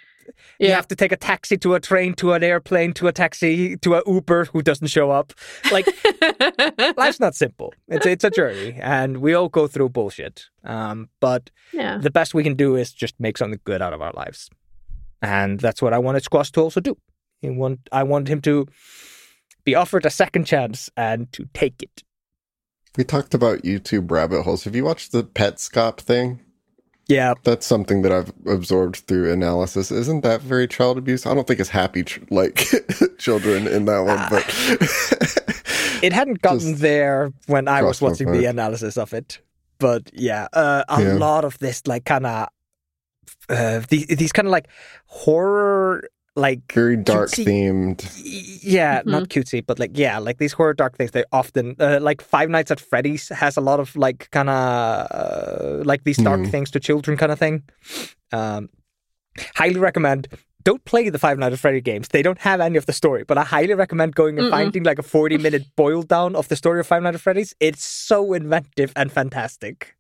Like 0.60 0.70
you 0.70 0.74
have 0.74 0.88
to 0.90 0.96
take 0.96 1.12
a 1.12 1.18
taxi 1.18 1.58
to 1.58 1.74
a 1.74 1.80
train 1.80 2.14
to 2.16 2.34
an 2.34 2.44
airplane 2.44 2.94
to 2.94 3.08
a 3.08 3.12
taxi 3.12 3.78
to 3.78 3.96
a 3.96 4.04
Uber 4.06 4.46
who 4.46 4.62
doesn't 4.62 4.88
show 4.88 5.12
up. 5.12 5.34
Like 5.72 5.88
life's 6.98 7.20
not 7.20 7.36
simple. 7.36 7.74
It's 7.88 8.06
it's 8.06 8.24
a 8.24 8.30
journey, 8.30 8.78
and 8.82 9.18
we 9.18 9.34
all 9.34 9.50
go 9.50 9.68
through 9.68 9.90
bullshit. 9.90 10.46
Um, 10.64 11.10
but 11.20 11.50
yeah. 11.74 11.98
the 11.98 12.12
best 12.12 12.34
we 12.34 12.44
can 12.44 12.56
do 12.56 12.76
is 12.76 12.92
just 12.94 13.20
make 13.20 13.38
something 13.38 13.60
good 13.64 13.82
out 13.82 13.94
of 13.94 14.02
our 14.02 14.14
lives, 14.14 14.50
and 15.22 15.60
that's 15.60 15.82
what 15.82 15.94
I 15.94 16.00
wanted 16.00 16.24
Squash 16.24 16.52
to 16.52 16.62
also 16.62 16.80
do. 16.80 16.98
I 17.44 17.50
want 17.50 17.80
I 17.92 18.04
want 18.04 18.28
him 18.28 18.42
to 18.42 18.68
be 19.64 19.76
offered 19.76 20.06
a 20.06 20.10
second 20.10 20.46
chance 20.46 20.90
and 20.98 21.32
to 21.34 21.48
take 21.54 21.82
it. 21.82 22.04
We 22.98 23.04
talked 23.04 23.34
about 23.34 23.64
YouTube 23.64 24.12
rabbit 24.12 24.44
holes. 24.44 24.66
Have 24.66 24.76
you 24.76 24.84
watched 24.84 25.12
the 25.12 25.24
Petscop 25.24 25.98
thing? 25.98 26.42
Yeah, 27.08 27.34
That's 27.44 27.66
something 27.66 28.04
that 28.04 28.12
I've 28.14 28.32
absorbed 28.46 28.98
through 29.08 29.34
analysis. 29.34 29.92
Isn't 29.92 30.22
that 30.22 30.42
very 30.42 30.68
child 30.68 30.98
abuse? 30.98 31.26
I 31.26 31.34
don't 31.34 31.46
think 31.46 31.60
it's 31.60 31.70
happy 31.70 32.04
ch- 32.04 32.22
like 32.30 32.64
children 33.18 33.68
in 33.68 33.86
that 33.86 34.00
one, 34.06 34.26
but 34.30 36.04
it 36.04 36.14
hadn't 36.14 36.42
gotten 36.42 36.76
there 36.76 37.34
when 37.48 37.68
I 37.68 37.82
was 37.82 38.02
watching 38.02 38.32
the 38.32 38.46
analysis 38.46 38.98
of 38.98 39.14
it. 39.14 39.40
But 39.80 40.10
yeah, 40.14 40.48
uh, 40.54 40.84
a 40.88 41.02
Yeah. 41.04 41.14
lot 41.14 41.44
of 41.44 41.58
this 41.60 41.86
like 41.88 42.06
kind 42.06 42.26
of 42.26 42.48
uh, 43.50 43.82
these, 43.90 44.06
these 44.08 44.32
kind 44.32 44.48
of 44.48 44.52
like 44.52 44.68
horror 45.08 46.08
like 46.36 46.72
very 46.72 46.96
dark 46.96 47.30
cutesy- 47.30 47.46
themed. 47.46 48.04
y- 48.24 48.60
yeah 48.64 49.02
not 49.06 49.28
cutesy 49.28 49.66
but 49.66 49.80
like 49.80 49.92
yeah 49.98 50.18
like 50.18 50.38
these 50.38 50.54
horror 50.54 50.74
dark 50.74 50.96
things 50.98 51.12
they 51.12 51.26
often 51.34 51.76
uh, 51.80 52.00
like 52.02 52.22
five 52.22 52.50
nights 52.50 52.72
at 52.72 52.80
freddy's 52.80 53.28
has 53.30 53.58
a 53.58 53.62
lot 53.62 53.80
of 53.82 53.94
like 53.98 54.30
kind 54.32 54.50
of 54.50 55.08
uh, 55.12 55.84
like 55.84 56.04
these 56.06 56.18
dark 56.18 56.40
Mhm. 56.42 56.52
things 56.52 56.72
to 56.72 56.80
children 56.80 57.18
kind 57.18 57.32
of 57.34 57.40
thing 57.40 57.64
um 58.32 58.70
highly 59.56 59.80
recommend 59.80 60.28
don't 60.64 60.86
play 60.86 61.10
the 61.10 61.18
Five 61.18 61.40
Nights 61.40 61.54
at 61.54 61.60
Freddy 61.60 61.82
games. 61.82 62.10
They 62.10 62.22
don't 62.22 62.38
have 62.38 62.62
any 62.62 62.78
of 62.78 62.86
the 62.86 62.94
story, 62.94 63.24
but 63.24 63.36
I 63.36 63.44
highly 63.44 63.74
recommend 63.74 64.14
going 64.14 64.38
and 64.38 64.46
Mm-mm. 64.46 64.52
finding 64.52 64.84
like 64.84 65.00
a 65.00 65.02
40 65.02 65.40
minute 65.40 65.64
boil 65.76 66.04
down 66.04 66.36
of 66.36 66.50
the 66.50 66.56
story 66.56 66.80
of 66.80 66.86
Five 66.86 67.02
Nights 67.02 67.16
at 67.16 67.22
Freddy's. 67.22 67.56
It's 67.60 67.84
so 67.84 68.32
inventive 68.34 68.94
and 68.96 69.12
fantastic. 69.12 69.96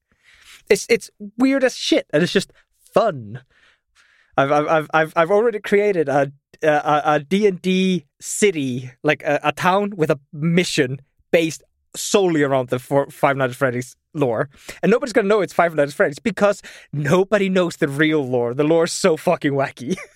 It's 0.70 0.86
it's 0.88 1.10
weird 1.36 1.64
as 1.64 1.76
shit, 1.76 2.06
and 2.14 2.22
it's 2.22 2.32
just 2.32 2.54
fun. 2.94 3.42
I've 4.38 4.52
I've 4.52 4.90
I've 4.94 5.14
I've, 5.16 5.32
already 5.32 5.60
created 5.60 6.10
a 6.10 6.32
a, 6.64 7.02
a 7.06 7.20
D&D 7.20 8.06
city, 8.20 8.92
like 9.04 9.24
a, 9.24 9.40
a 9.44 9.52
town 9.52 9.94
with 9.96 10.12
a 10.12 10.20
mission 10.32 11.02
based 11.32 11.64
solely 11.96 12.44
around 12.44 12.70
the 12.70 12.80
four, 12.80 13.10
Five 13.10 13.38
Nights 13.38 13.52
at 13.52 13.58
Freddy's 13.58 13.96
lore. 14.14 14.50
And 14.84 14.92
nobody's 14.92 15.14
going 15.14 15.26
to 15.26 15.30
know 15.30 15.42
it's 15.42 15.54
Five 15.54 15.76
Nights 15.76 15.92
at 15.92 15.96
Freddy's 15.96 16.20
because 16.20 16.62
nobody 16.94 17.50
knows 17.50 17.78
the 17.78 17.88
real 17.88 18.26
lore. 18.26 18.54
The 18.54 18.64
lore 18.64 18.86
is 18.86 18.94
so 18.94 19.18
fucking 19.18 19.54
wacky. 19.54 19.98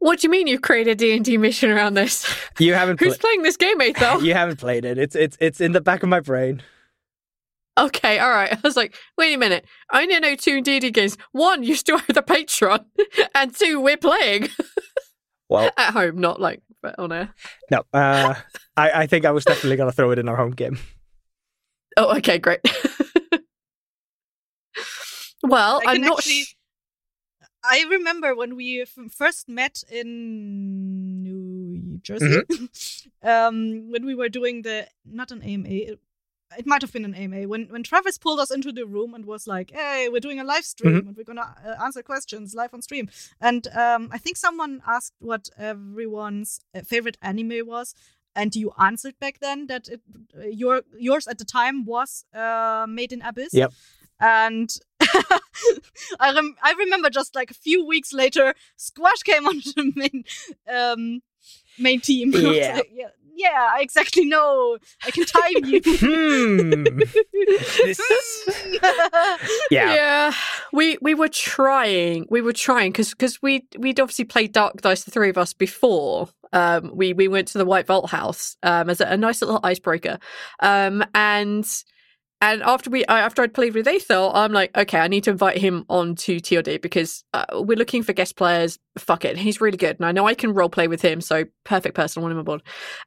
What 0.00 0.20
do 0.20 0.26
you 0.26 0.30
mean 0.30 0.46
you've 0.46 0.62
created 0.62 0.92
a 0.92 0.94
D&D 0.94 1.36
mission 1.36 1.70
around 1.70 1.92
this? 1.92 2.26
You 2.58 2.72
haven't 2.72 2.98
Who's 3.00 3.18
pla- 3.18 3.28
playing 3.28 3.42
this 3.42 3.58
game, 3.58 3.78
Aethel? 3.80 4.22
you 4.24 4.32
haven't 4.32 4.58
played 4.58 4.86
it. 4.86 4.96
It's 4.96 5.14
it's 5.14 5.36
it's 5.40 5.60
in 5.60 5.72
the 5.72 5.80
back 5.80 6.02
of 6.02 6.08
my 6.08 6.20
brain. 6.20 6.62
Okay, 7.86 8.18
all 8.18 8.30
right. 8.30 8.52
I 8.56 8.58
was 8.62 8.76
like, 8.76 8.94
wait 9.18 9.32
a 9.34 9.38
minute. 9.38 9.64
I 9.90 10.02
only 10.02 10.18
know 10.20 10.34
two 10.36 10.60
D&D 10.60 10.90
games. 10.90 11.16
One, 11.32 11.62
you 11.62 11.74
still 11.74 11.98
have 12.04 12.14
the 12.14 12.22
Patreon. 12.22 12.84
And 13.34 13.54
two, 13.54 13.80
we're 13.80 13.96
playing. 13.96 14.48
Well, 15.48 15.70
At 15.76 15.92
home, 15.92 16.18
not 16.18 16.40
like 16.40 16.62
on 16.98 17.10
air. 17.12 17.34
no. 17.70 17.82
Uh, 17.92 18.34
I 18.76 18.90
I 19.02 19.06
think 19.06 19.24
I 19.24 19.30
was 19.32 19.44
definitely 19.44 19.76
going 19.76 19.90
to 19.90 19.96
throw 19.96 20.10
it 20.12 20.18
in 20.18 20.28
our 20.28 20.36
home 20.36 20.52
game. 20.52 20.78
Oh, 21.96 22.16
okay, 22.18 22.38
great. 22.38 22.60
Well, 25.42 25.80
I 25.86 25.92
I'm 25.94 26.02
not. 26.02 26.18
actually- 26.18 26.42
sh- 26.44 26.56
I 27.64 27.84
remember 27.90 28.34
when 28.34 28.56
we 28.56 28.84
first 29.10 29.48
met 29.48 29.82
in 29.90 31.22
New 31.22 31.98
Jersey, 32.02 32.40
um, 33.22 33.90
when 33.90 34.06
we 34.06 34.14
were 34.14 34.28
doing 34.30 34.62
the 34.62 34.86
not 35.04 35.30
an 35.30 35.42
AMA, 35.42 35.68
it, 35.68 36.00
it 36.58 36.66
might 36.66 36.82
have 36.82 36.92
been 36.92 37.04
an 37.04 37.14
AMA. 37.14 37.48
When 37.48 37.66
when 37.66 37.82
Travis 37.82 38.18
pulled 38.18 38.40
us 38.40 38.50
into 38.50 38.72
the 38.72 38.86
room 38.86 39.14
and 39.14 39.24
was 39.24 39.46
like, 39.46 39.70
"Hey, 39.72 40.08
we're 40.10 40.20
doing 40.20 40.40
a 40.40 40.44
live 40.44 40.64
stream 40.64 40.96
and 41.06 41.16
we're 41.16 41.24
gonna 41.24 41.54
uh, 41.64 41.82
answer 41.82 42.02
questions 42.02 42.54
live 42.54 42.74
on 42.74 42.82
stream." 42.82 43.08
And 43.40 43.66
um, 43.68 44.08
I 44.12 44.18
think 44.18 44.36
someone 44.36 44.82
asked 44.86 45.14
what 45.18 45.48
everyone's 45.58 46.60
uh, 46.74 46.80
favorite 46.82 47.16
anime 47.22 47.66
was. 47.66 47.94
And 48.36 48.54
you 48.54 48.72
answered 48.78 49.18
back 49.18 49.40
then 49.40 49.66
that 49.66 49.88
it, 49.88 50.00
uh, 50.38 50.46
your 50.46 50.82
yours 50.98 51.26
at 51.26 51.38
the 51.38 51.44
time 51.44 51.84
was 51.84 52.24
uh, 52.34 52.86
Made 52.88 53.12
in 53.12 53.22
Abyss. 53.22 53.52
Yep. 53.52 53.72
And 54.20 54.70
I 56.20 56.32
rem- 56.34 56.56
I 56.62 56.74
remember 56.78 57.10
just 57.10 57.34
like 57.34 57.50
a 57.50 57.54
few 57.54 57.84
weeks 57.84 58.12
later, 58.12 58.54
Squash 58.76 59.22
came 59.24 59.46
onto 59.50 59.72
the 59.72 59.92
main 59.96 60.24
um, 60.72 61.22
main 61.78 62.00
team. 62.00 62.32
Yeah. 62.34 62.76
like, 62.76 62.90
yeah, 62.92 63.08
yeah, 63.34 63.70
I 63.74 63.80
exactly 63.80 64.24
know. 64.24 64.78
I 65.06 65.10
can 65.10 65.24
time 65.24 65.64
you. 65.64 65.80
Hmm. 65.84 66.84
This- 67.84 68.68
yeah. 69.70 69.94
Yeah, 69.94 70.32
we 70.72 70.98
we 71.00 71.14
were 71.14 71.28
trying. 71.28 72.26
We 72.30 72.40
were 72.40 72.52
trying 72.52 72.92
because 72.92 73.10
because 73.10 73.40
we 73.42 73.66
we'd 73.78 74.00
obviously 74.00 74.24
played 74.24 74.52
Dark 74.52 74.80
Dice, 74.80 75.04
the 75.04 75.10
three 75.10 75.28
of 75.30 75.38
us 75.38 75.52
before. 75.52 76.28
Um, 76.52 76.90
we 76.94 77.12
we 77.12 77.28
went 77.28 77.48
to 77.48 77.58
the 77.58 77.64
White 77.64 77.86
Vault 77.86 78.10
house 78.10 78.56
um 78.62 78.90
as 78.90 79.00
a, 79.00 79.06
a 79.06 79.16
nice 79.16 79.40
little 79.40 79.60
icebreaker. 79.62 80.18
Um, 80.60 81.04
and 81.14 81.66
and 82.40 82.62
after 82.62 82.88
we 82.88 83.04
after 83.04 83.42
I'd 83.42 83.52
played 83.52 83.74
with 83.74 83.86
Aethel, 83.86 84.30
I'm 84.34 84.52
like, 84.52 84.76
okay, 84.76 84.98
I 84.98 85.08
need 85.08 85.24
to 85.24 85.30
invite 85.30 85.58
him 85.58 85.84
on 85.88 86.14
to 86.16 86.36
TLD 86.36 86.80
because 86.80 87.22
uh, 87.34 87.44
we're 87.52 87.76
looking 87.76 88.02
for 88.02 88.12
guest 88.12 88.36
players. 88.36 88.78
Fuck 88.98 89.24
it, 89.24 89.36
he's 89.36 89.60
really 89.60 89.76
good, 89.76 89.96
and 89.98 90.06
I 90.06 90.12
know 90.12 90.26
I 90.26 90.34
can 90.34 90.54
role 90.54 90.70
play 90.70 90.88
with 90.88 91.02
him. 91.02 91.20
So 91.20 91.44
perfect 91.64 91.94
person, 91.94 92.20
I 92.20 92.22
want 92.22 92.32
him 92.32 92.38
on 92.38 92.44
board. 92.44 92.62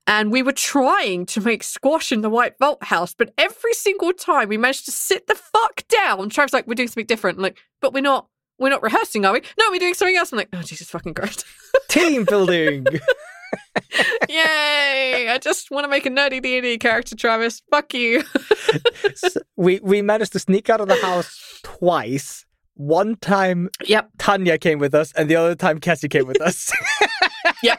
And 0.06 0.32
we 0.32 0.44
were 0.44 0.52
trying 0.52 1.26
to 1.28 1.42
make 1.42 1.64
squash 1.64 2.12
in 2.12 2.22
the 2.22 2.30
White 2.30 2.58
Vault 2.60 2.84
house, 2.84 3.16
but 3.16 3.34
every 3.38 3.74
single 3.74 4.14
time 4.14 4.50
we 4.50 4.58
managed 4.58 4.86
to 4.86 4.92
sit 4.92 5.28
the 5.28 5.36
fuck 5.36 5.88
down. 5.88 6.30
Travis 6.30 6.54
like, 6.54 6.68
we're 6.68 6.76
doing 6.76 6.88
something 6.88 7.06
different. 7.06 7.40
I'm 7.40 7.44
like, 7.44 7.58
but 7.82 7.94
we're 7.94 8.02
not. 8.02 8.28
We're 8.60 8.70
not 8.70 8.84
rehearsing, 8.84 9.26
are 9.26 9.34
we? 9.34 9.42
No, 9.58 9.66
we're 9.72 9.80
doing 9.80 9.96
something 9.96 10.16
else. 10.16 10.32
I'm 10.32 10.38
like, 10.38 10.50
oh 10.54 10.62
Jesus 10.62 10.88
fucking 10.88 11.16
Christ! 11.16 11.44
Team 11.90 12.24
building. 12.24 12.86
Yay! 14.34 15.30
I 15.30 15.38
just 15.40 15.70
want 15.70 15.84
to 15.84 15.88
make 15.88 16.06
a 16.06 16.10
nerdy 16.10 16.42
D 16.42 16.58
and 16.58 16.64
D 16.64 16.78
character, 16.78 17.16
Travis. 17.16 17.62
Fuck 17.70 17.94
you. 17.94 18.24
S- 19.06 19.38
we 19.56 19.80
we 19.84 20.02
managed 20.02 20.32
to 20.34 20.40
sneak 20.40 20.70
out 20.70 20.82
of 20.82 20.88
the 20.88 20.96
house 20.96 21.60
twice. 21.64 22.46
One 22.76 23.16
time 23.18 23.70
yep. 23.86 24.10
Tanya 24.18 24.58
came 24.58 24.80
with 24.80 24.96
us, 24.96 25.14
and 25.14 25.30
the 25.30 25.36
other 25.36 25.54
time 25.54 25.80
Cassie 25.80 26.10
came 26.10 26.28
with 26.28 26.42
us. 26.42 26.72
Yeah. 27.62 27.78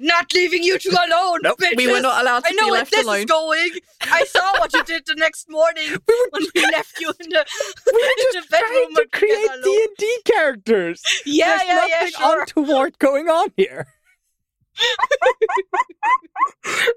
Not 0.00 0.32
leaving 0.34 0.62
you 0.62 0.78
two 0.78 0.90
alone, 0.90 1.40
Nope. 1.42 1.58
bitches. 1.60 1.76
We 1.76 1.90
were 1.90 2.00
not 2.00 2.20
allowed 2.22 2.44
to 2.44 2.48
I 2.48 2.52
know 2.52 2.66
be 2.66 2.70
where 2.70 2.80
left 2.80 2.90
this 2.92 3.04
alone. 3.04 3.18
is 3.18 3.24
going. 3.24 3.70
I 4.02 4.24
saw 4.24 4.52
what 4.60 4.72
you 4.72 4.84
did 4.84 5.04
the 5.06 5.14
next 5.16 5.48
morning 5.50 5.84
when 6.30 6.42
we 6.54 6.62
left 6.70 7.00
you 7.00 7.08
in 7.20 7.28
the, 7.30 7.44
we 7.92 7.92
were 7.92 7.98
in 7.98 8.14
the 8.16 8.30
just 8.34 8.48
trying 8.50 8.62
bedroom 8.62 8.94
to 8.94 9.06
create. 9.12 9.48
D 9.64 9.86
and 9.88 9.96
D 9.98 10.18
characters. 10.24 11.02
Yeah, 11.26 11.46
There's 11.56 11.62
yeah, 11.68 11.74
yeah, 11.86 11.94
nothing 11.98 12.12
sure. 12.18 12.40
untoward 12.40 12.98
going 13.00 13.28
on 13.28 13.48
here. 13.56 13.86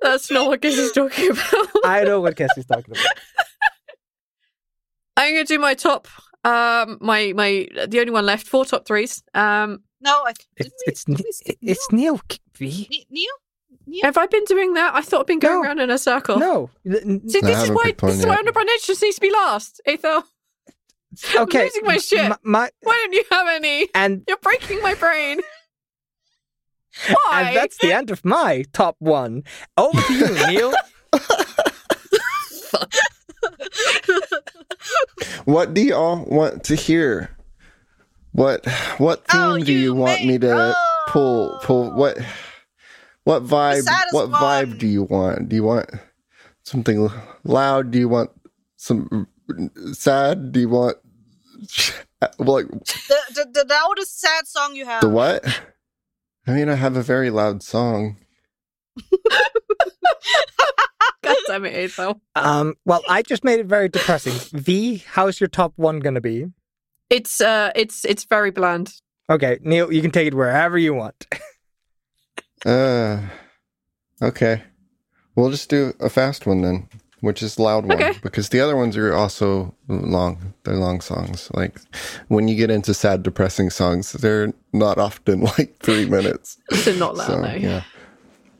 That's 0.01 0.29
not 0.31 0.47
what 0.47 0.61
Cassie's 0.61 0.91
talking 0.91 1.31
about. 1.31 1.67
I 1.85 2.03
know 2.03 2.21
what 2.21 2.35
Cassie's 2.35 2.65
talking 2.65 2.85
about. 2.91 3.05
I'm 5.17 5.33
gonna 5.33 5.45
do 5.45 5.59
my 5.59 5.73
top. 5.73 6.07
Um, 6.43 6.97
my 7.01 7.33
my 7.35 7.67
the 7.87 7.99
only 7.99 8.11
one 8.11 8.25
left. 8.25 8.47
Four 8.47 8.65
top 8.65 8.85
threes. 8.85 9.23
Um, 9.33 9.83
No, 10.01 10.23
I 10.25 10.33
did 10.33 10.45
It's 10.57 10.69
we, 10.69 10.83
it's 10.91 11.03
did 11.05 11.17
we 11.23 11.31
skip 11.31 11.57
it's 11.61 11.91
Neil. 11.91 12.19
V. 12.57 12.87
Ne- 12.89 13.05
Neil? 13.09 13.31
Neil? 13.87 14.01
have 14.03 14.17
I 14.17 14.25
been 14.27 14.43
doing 14.45 14.73
that? 14.73 14.93
I 14.95 15.01
thought 15.01 15.21
I've 15.21 15.27
been 15.27 15.39
going 15.39 15.61
No. 15.61 15.67
around 15.67 15.79
in 15.79 15.89
a 15.89 15.97
circle. 15.97 16.39
No. 16.39 16.69
See, 16.85 16.99
No, 17.05 17.19
this 17.23 17.63
is 17.63 17.69
why 17.71 17.93
this 17.97 18.19
is 18.19 18.25
why 18.25 18.31
yet. 18.33 18.39
Underground 18.39 18.69
Edge 18.73 18.85
just 18.85 19.01
needs 19.01 19.15
to 19.15 19.21
be 19.21 19.31
last. 19.31 19.81
Ethel, 19.85 20.23
I'm 21.35 21.43
Okay. 21.43 21.63
losing 21.63 21.85
my 21.85 21.97
shit. 21.97 22.19
m- 22.19 22.35
my- 22.43 22.69
why 22.81 22.97
don't 23.03 23.13
you 23.13 23.23
have 23.31 23.47
any? 23.47 23.89
and 23.95 24.23
You're 24.27 24.37
breaking 24.37 24.81
my 24.81 24.95
brain. 24.95 25.39
Why? 27.07 27.41
and 27.41 27.55
that's 27.55 27.77
the 27.79 27.91
end 27.91 28.11
of 28.11 28.23
my 28.23 28.65
top 28.73 28.95
one. 28.99 29.43
Over 29.77 30.01
to 30.01 30.13
you, 30.13 30.47
Neil. 30.47 30.73
What 35.45 35.73
do 35.73 35.81
y'all 35.81 36.23
want 36.25 36.63
to 36.65 36.75
hear? 36.75 37.35
What 38.31 38.65
what 38.97 39.23
oh, 39.29 39.55
theme 39.55 39.61
Oh, 39.61 39.65
do 39.65 39.73
you, 39.73 39.79
you 39.79 39.95
want 39.95 40.21
me 40.21 40.37
may 40.37 40.37
to 40.39 40.75
pull 41.07 41.59
pull 41.63 41.91
what 41.91 42.17
what 43.25 43.43
vibe 43.43 43.81
saddest 43.81 44.13
what 44.13 44.29
vibe 44.29 44.79
do 44.79 44.87
you 44.87 45.03
want? 45.03 45.49
Do 45.49 45.55
you 45.55 45.63
want 45.63 45.89
something 46.63 47.09
loud? 47.43 47.91
Do 47.91 47.99
you 47.99 48.09
want 48.09 48.31
some 48.77 49.27
sad? 49.91 50.51
Do 50.51 50.59
you 50.59 50.69
want 50.69 50.97
like 52.39 52.67
The, 52.69 53.19
the, 53.35 53.47
the 53.53 53.65
loudest 53.69 54.19
sad 54.19 54.47
song 54.47 54.75
you 54.75 54.85
have. 54.85 55.01
the 55.01 55.09
what? 55.09 55.43
I 56.47 56.51
mean, 56.51 56.69
I 56.69 56.75
have 56.75 56.95
a 56.97 57.03
very 57.03 57.29
loud 57.29 57.63
song. 57.63 58.17
God 61.23 61.37
damn 61.47 61.65
it, 61.65 61.73
Ethel. 61.73 62.21
Um. 62.35 62.75
Well, 62.85 63.01
I 63.07 63.21
just 63.21 63.43
made 63.43 63.59
it 63.59 63.65
very 63.65 63.89
depressing. 63.89 64.33
V, 64.59 65.03
how's 65.07 65.39
your 65.39 65.47
top 65.47 65.73
one 65.77 65.99
gonna 65.99 66.21
be? 66.21 66.47
It's 67.09 67.41
uh, 67.41 67.71
it's 67.75 68.05
it's 68.05 68.25
very 68.25 68.51
bland. 68.51 68.93
Okay, 69.29 69.57
Neil, 69.61 69.91
you 69.91 70.01
can 70.01 70.11
take 70.11 70.27
it 70.27 70.33
wherever 70.33 70.77
you 70.77 70.93
want. 70.93 71.25
Uh, 72.65 73.19
okay. 74.21 74.63
We'll 75.35 75.51
just 75.51 75.69
do 75.69 75.93
a 75.99 76.09
fast 76.09 76.45
one 76.45 76.61
then, 76.61 76.87
which 77.23 77.41
is 77.41 77.57
loud 77.57 77.85
one, 77.85 77.97
Okay. 78.03 78.19
because 78.21 78.49
the 78.49 78.59
other 78.59 78.75
ones 78.75 78.97
are 78.97 79.13
also 79.13 79.73
long. 79.87 80.53
They're 80.63 80.75
long 80.75 80.99
songs. 81.01 81.49
Like 81.53 81.79
when 82.27 82.47
you 82.49 82.55
get 82.55 82.69
into 82.69 82.93
sad, 82.93 83.23
depressing 83.23 83.69
songs, 83.69 84.11
they're 84.11 84.51
not 84.73 84.97
often 84.97 85.41
like 85.57 85.77
three 85.79 86.05
minutes. 86.05 86.57
So 86.73 86.91
not 86.95 87.15
loud, 87.15 87.27
So 87.27 87.39
no. 87.41 87.53
yeah. 87.53 87.83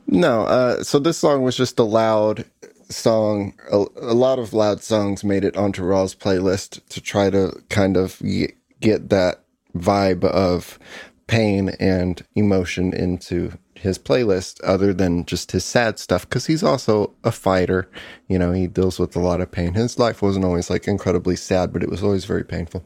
No. 0.06 0.42
Uh, 0.44 0.82
so 0.82 0.98
this 0.98 1.18
song 1.18 1.42
was 1.42 1.56
just 1.56 1.78
a 1.78 1.84
loud 1.84 2.44
song. 2.88 3.52
A, 3.70 3.84
a 4.00 4.14
lot 4.14 4.38
of 4.38 4.52
loud 4.54 4.82
songs 4.82 5.22
made 5.24 5.44
it 5.44 5.56
onto 5.56 5.82
Raw's 5.84 6.14
playlist 6.14 6.80
to 6.88 7.00
try 7.00 7.30
to 7.30 7.52
kind 7.68 7.96
of 7.98 8.18
y- 8.22 8.48
get 8.80 9.10
that 9.10 9.40
vibe 9.76 10.24
of 10.24 10.78
pain 11.26 11.70
and 11.80 12.22
emotion 12.34 12.92
into 12.92 13.52
his 13.74 13.98
playlist 13.98 14.60
other 14.62 14.92
than 14.94 15.24
just 15.24 15.52
his 15.52 15.64
sad 15.64 15.98
stuff 15.98 16.28
because 16.28 16.46
he's 16.46 16.62
also 16.62 17.12
a 17.24 17.32
fighter. 17.32 17.88
You 18.28 18.38
know 18.38 18.52
he 18.52 18.66
deals 18.66 18.98
with 18.98 19.16
a 19.16 19.20
lot 19.20 19.40
of 19.40 19.50
pain. 19.50 19.74
His 19.74 19.98
life 19.98 20.22
wasn't 20.22 20.44
always 20.44 20.70
like 20.70 20.86
incredibly 20.86 21.36
sad 21.36 21.72
but 21.72 21.82
it 21.82 21.90
was 21.90 22.02
always 22.02 22.24
very 22.24 22.44
painful. 22.44 22.84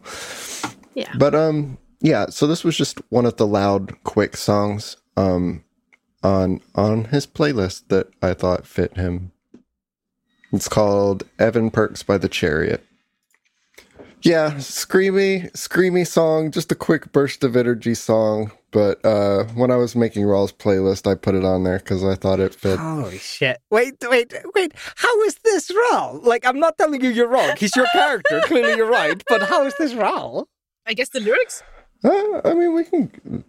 Yeah. 0.95 1.13
but 1.17 1.35
um 1.35 1.79
yeah 2.01 2.27
so 2.27 2.47
this 2.49 2.65
was 2.65 2.77
just 2.77 3.01
one 3.11 3.25
of 3.25 3.37
the 3.37 3.47
loud 3.47 4.03
quick 4.03 4.37
songs 4.37 4.97
um 5.17 5.63
on 6.25 6.61
on 6.75 7.05
his 7.07 7.25
playlist 7.25 7.87
that 7.89 8.09
i 8.23 8.35
thought 8.35 8.67
fit 8.67 8.97
him. 8.97 9.31
It's 10.53 10.69
called 10.69 11.25
evan 11.39 11.71
perks 11.71 12.03
by 12.03 12.19
the 12.19 12.29
chariot 12.29 12.85
yeah 14.23 14.51
screamy 14.53 15.51
screamy 15.53 16.07
song 16.07 16.51
just 16.51 16.73
a 16.73 16.75
quick 16.75 17.13
burst 17.13 17.45
of 17.45 17.57
energy 17.57 17.95
song 17.95 18.51
but 18.71 19.03
uh 19.05 19.45
when 19.55 19.71
i 19.71 19.77
was 19.77 19.95
making 19.95 20.25
raw's 20.25 20.53
playlist 20.53 21.11
i 21.11 21.15
put 21.15 21.35
it 21.35 21.45
on 21.45 21.65
there 21.65 21.79
because 21.79 22.05
i 22.05 22.15
thought 22.15 22.41
it 22.41 22.55
fit 22.55 22.79
Holy 22.79 23.19
shit! 23.19 23.59
Wait, 23.71 23.95
wait, 24.03 24.35
wait. 24.55 24.73
How 24.97 25.23
is 25.23 25.37
this 25.45 25.71
wrong? 25.71 26.21
Like, 26.25 26.45
I'm 26.47 26.59
not 26.59 26.77
telling 26.79 27.03
you 27.03 27.11
you're 27.11 27.29
wrong. 27.29 27.55
He's 27.57 27.75
your 27.77 27.87
character. 27.93 28.41
Clearly, 28.45 28.77
you're 28.77 28.91
right. 28.91 29.23
But 29.29 29.43
how 29.43 29.65
is 29.67 29.75
this 29.79 29.95
wrong? 29.95 30.45
I 30.87 30.95
guess 30.95 31.09
the 31.11 31.21
lyrics? 31.21 31.63
Uh, 32.05 32.41
I 32.45 32.55
mean, 32.55 32.75
we 32.75 32.85
can 32.85 33.45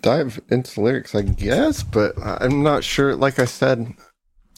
dive 0.00 0.40
into 0.50 0.80
lyrics, 0.80 1.14
I 1.14 1.22
guess, 1.22 1.82
but 1.82 2.14
I'm 2.22 2.62
not 2.62 2.84
sure. 2.84 3.16
Like 3.16 3.38
I 3.38 3.44
said, 3.46 3.94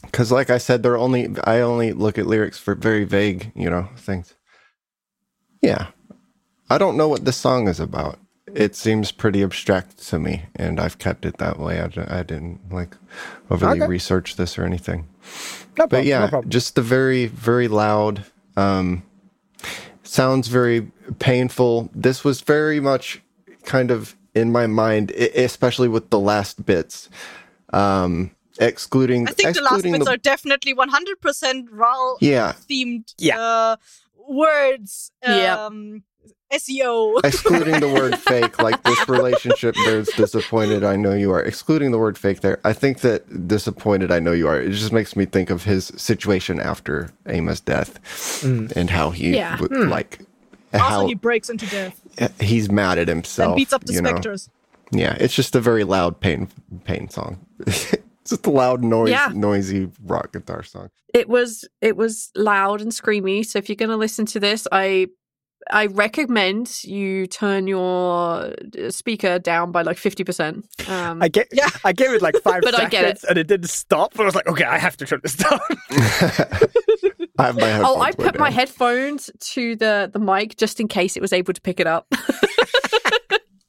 because 0.03 0.31
like 0.33 0.51
I 0.51 0.59
said, 0.59 0.83
they're 0.83 0.97
only 0.99 1.35
I 1.45 1.61
only 1.61 1.93
look 1.93 2.19
at 2.19 2.27
lyrics 2.27 2.59
for 2.59 2.75
very 2.75 3.05
vague, 3.05 3.53
you 3.55 3.71
know, 3.71 3.89
things. 3.97 4.35
Yeah, 5.67 5.87
I 6.71 6.79
don't 6.79 6.97
know 6.97 7.09
what 7.09 7.25
this 7.25 7.37
song 7.37 7.69
is 7.69 7.81
about. 7.81 8.19
It 8.55 8.75
seems 8.77 9.13
pretty 9.13 9.43
abstract 9.43 9.99
to 10.09 10.19
me, 10.19 10.45
and 10.55 10.81
I've 10.81 10.99
kept 10.99 11.27
it 11.27 11.39
that 11.39 11.59
way. 11.59 11.81
I 11.81 12.23
didn't 12.23 12.61
like 12.73 12.97
overly 13.51 13.81
Okay. 13.83 13.89
research 13.89 14.37
this 14.37 14.59
or 14.59 14.65
anything. 14.65 15.09
No 15.77 15.85
But 15.85 15.91
problem. 15.91 16.07
yeah, 16.09 16.21
no 16.21 16.29
problem. 16.29 16.51
just 16.51 16.75
the 16.75 16.83
very, 16.83 17.27
very 17.27 17.69
loud. 17.69 18.25
Um, 18.57 19.03
sounds 20.03 20.49
very 20.49 20.91
painful. 21.19 21.91
This 21.95 22.25
was 22.25 22.41
very 22.41 22.81
much 22.81 23.21
kind 23.65 23.91
of 23.91 24.17
in 24.35 24.53
my 24.53 24.67
mind, 24.67 25.11
especially 25.11 25.89
with 25.89 26.11
the 26.11 26.19
last 26.21 26.65
bits. 26.65 27.09
Um, 27.73 28.31
excluding, 28.59 29.29
I 29.29 29.33
think 29.33 29.55
the 29.57 29.63
last 29.63 29.83
bits 29.83 30.05
the- 30.05 30.11
are 30.13 30.17
definitely 30.17 30.73
100% 30.73 31.69
RAL 31.73 32.17
yeah, 32.21 32.53
themed 32.71 33.13
Yeah. 33.19 33.39
uh, 33.41 33.77
words. 34.29 35.11
Yeah. 35.23 35.65
Um, 35.67 36.03
SEO. 36.53 37.21
excluding 37.25 37.81
the 37.81 37.89
word 37.89 38.17
fake, 38.19 38.61
like 38.63 38.83
this 38.85 39.09
relationship, 39.09 39.75
there's 39.85 40.09
disappointed, 40.09 40.85
I 40.85 40.95
know 40.97 41.13
you 41.13 41.33
are. 41.33 41.43
Excluding 41.43 41.91
the 41.91 41.99
word 41.99 42.17
fake 42.17 42.41
there, 42.41 42.61
I 42.65 42.73
think 42.73 43.01
that 43.01 43.49
disappointed, 43.49 44.13
I 44.13 44.21
know 44.21 44.33
you 44.33 44.47
are. 44.47 44.61
It 44.61 44.71
just 44.71 44.93
makes 44.93 45.17
me 45.17 45.25
think 45.25 45.51
of 45.51 45.65
his 45.65 45.87
situation 45.97 46.61
after 46.61 47.11
Amos' 47.27 47.61
death 47.61 47.99
and 48.45 48.91
how 48.91 49.11
he, 49.11 49.35
Yeah. 49.35 49.61
would, 49.61 49.73
like, 49.73 50.21
Also, 50.73 50.85
how 50.85 51.07
he 51.07 51.15
breaks 51.15 51.49
into 51.51 51.67
death 51.67 52.01
he's 52.41 52.71
mad 52.71 52.99
at 52.99 53.09
himself. 53.09 53.49
and 53.49 53.57
beats 53.57 53.73
up 53.73 53.85
the 53.85 53.93
you 53.93 54.01
know? 54.03 54.11
specters. 54.11 54.49
Yeah, 54.93 55.17
it's 55.19 55.35
just 55.35 55.55
a 55.57 55.61
very 55.61 55.85
loud 55.85 56.21
pain 56.21 56.49
pain 56.85 57.09
song. 57.09 57.45
it's 58.27 58.31
just 58.33 58.47
a 58.47 58.51
loud 58.51 58.83
noise, 58.83 59.11
Yeah. 59.11 59.31
noisy 59.35 59.89
rock 60.05 60.33
guitar 60.33 60.63
song. 60.65 60.89
it 61.15 61.29
was 61.29 61.65
it 61.81 61.97
was 61.97 62.31
loud 62.35 62.81
and 62.81 62.91
screamy 62.91 63.45
so 63.47 63.59
if 63.61 63.69
you're 63.69 63.77
going 63.77 63.89
to 63.91 63.97
listen 63.97 64.27
to 64.27 64.41
this 64.41 64.67
i 64.73 65.07
i 65.71 65.87
recommend 65.87 66.83
you 66.85 67.27
turn 67.29 67.69
your 67.69 68.53
uh, 68.53 68.91
speaker 68.91 69.39
down 69.39 69.71
by 69.71 69.83
like 69.83 69.97
50% 69.97 70.89
um 70.89 71.23
I 71.23 71.29
get, 71.29 71.47
Yeah. 71.53 71.69
I 71.85 71.93
gave 71.93 72.11
it 72.11 72.21
like 72.23 72.37
five 72.43 72.63
But 72.67 72.75
I 72.75 72.79
seconds 72.89 72.91
get 72.91 73.05
it. 73.05 73.25
and 73.29 73.39
it 73.39 73.47
didn't 73.47 73.71
stop. 73.71 74.13
but 74.15 74.23
I 74.23 74.27
was 74.27 74.35
like, 74.35 74.49
okay, 74.49 74.65
I 74.65 74.79
have 74.79 74.97
to 74.99 75.07
turn 75.07 75.21
this 75.23 75.37
down. 75.45 75.61
I 77.39 77.47
have 77.47 77.57
my 77.57 77.67
headphones. 77.67 77.85
Oh, 77.97 78.01
I 78.01 78.07
way 78.11 78.13
put 78.27 78.39
my 78.39 78.49
down. 78.51 78.53
headphones 78.59 79.31
to 79.55 79.77
the 79.77 80.11
the 80.13 80.19
mic 80.19 80.57
just 80.57 80.81
in 80.81 80.89
case 80.89 81.17
it 81.17 81.21
was 81.23 81.33
able 81.33 81.53
to 81.53 81.61
pick 81.61 81.79
it 81.81 81.87
up. 81.87 82.07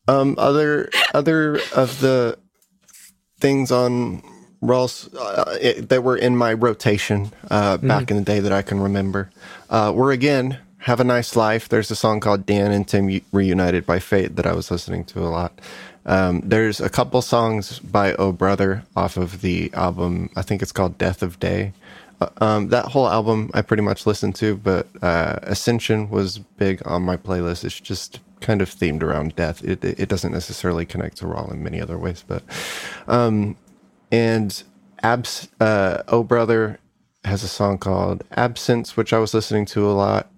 Um, 0.09 0.35
other 0.37 0.89
other 1.13 1.59
of 1.75 1.99
the 1.99 2.37
things 3.41 3.71
on 3.71 4.21
Rawls 4.61 5.13
uh, 5.15 5.57
it, 5.61 5.89
that 5.89 6.03
were 6.03 6.17
in 6.17 6.35
my 6.35 6.53
rotation 6.53 7.31
uh, 7.51 7.77
back 7.77 8.09
in 8.09 8.17
the 8.17 8.23
day 8.23 8.39
that 8.39 8.51
I 8.51 8.61
can 8.63 8.79
remember 8.79 9.29
uh, 9.69 9.91
were 9.95 10.11
again 10.11 10.57
"Have 10.79 10.99
a 10.99 11.03
Nice 11.03 11.35
Life." 11.35 11.69
There's 11.69 11.91
a 11.91 11.95
song 11.95 12.19
called 12.19 12.45
"Dan 12.45 12.71
and 12.71 12.87
Tim 12.87 13.21
Reunited" 13.31 13.85
by 13.85 13.99
Fate 13.99 14.35
that 14.35 14.47
I 14.47 14.53
was 14.53 14.71
listening 14.71 15.03
to 15.05 15.19
a 15.19 15.29
lot. 15.29 15.59
Um, 16.07 16.41
there's 16.43 16.79
a 16.79 16.89
couple 16.89 17.21
songs 17.21 17.79
by 17.79 18.13
Oh 18.13 18.31
Brother 18.31 18.83
off 18.95 19.17
of 19.17 19.41
the 19.41 19.69
album. 19.73 20.29
I 20.35 20.41
think 20.41 20.61
it's 20.61 20.71
called 20.71 20.97
"Death 20.97 21.21
of 21.21 21.39
Day." 21.39 21.73
Uh, 22.19 22.29
um, 22.37 22.69
that 22.69 22.85
whole 22.85 23.07
album 23.07 23.51
I 23.53 23.61
pretty 23.61 23.83
much 23.83 24.07
listened 24.07 24.35
to, 24.37 24.57
but 24.57 24.87
uh, 25.03 25.37
Ascension 25.43 26.09
was 26.09 26.39
big 26.39 26.81
on 26.85 27.03
my 27.03 27.15
playlist. 27.15 27.63
It's 27.63 27.79
just 27.79 28.21
kind 28.39 28.61
of 28.61 28.69
themed 28.69 29.03
around 29.03 29.35
death. 29.35 29.63
It, 29.63 29.83
it 29.83 29.99
it 29.99 30.09
doesn't 30.09 30.31
necessarily 30.31 30.85
connect 30.85 31.17
to 31.17 31.27
Raw 31.27 31.47
in 31.51 31.63
many 31.63 31.79
other 31.79 31.97
ways, 31.97 32.23
but 32.27 32.41
um, 33.07 33.55
and 34.11 34.63
Abs 35.01 35.49
uh, 35.59 36.03
Oh 36.07 36.23
Brother 36.23 36.79
has 37.23 37.43
a 37.43 37.47
song 37.47 37.77
called 37.77 38.23
Absence, 38.31 38.95
which 38.95 39.13
I 39.13 39.19
was 39.19 39.33
listening 39.33 39.65
to 39.67 39.89
a 39.89 39.91
lot. 39.91 40.29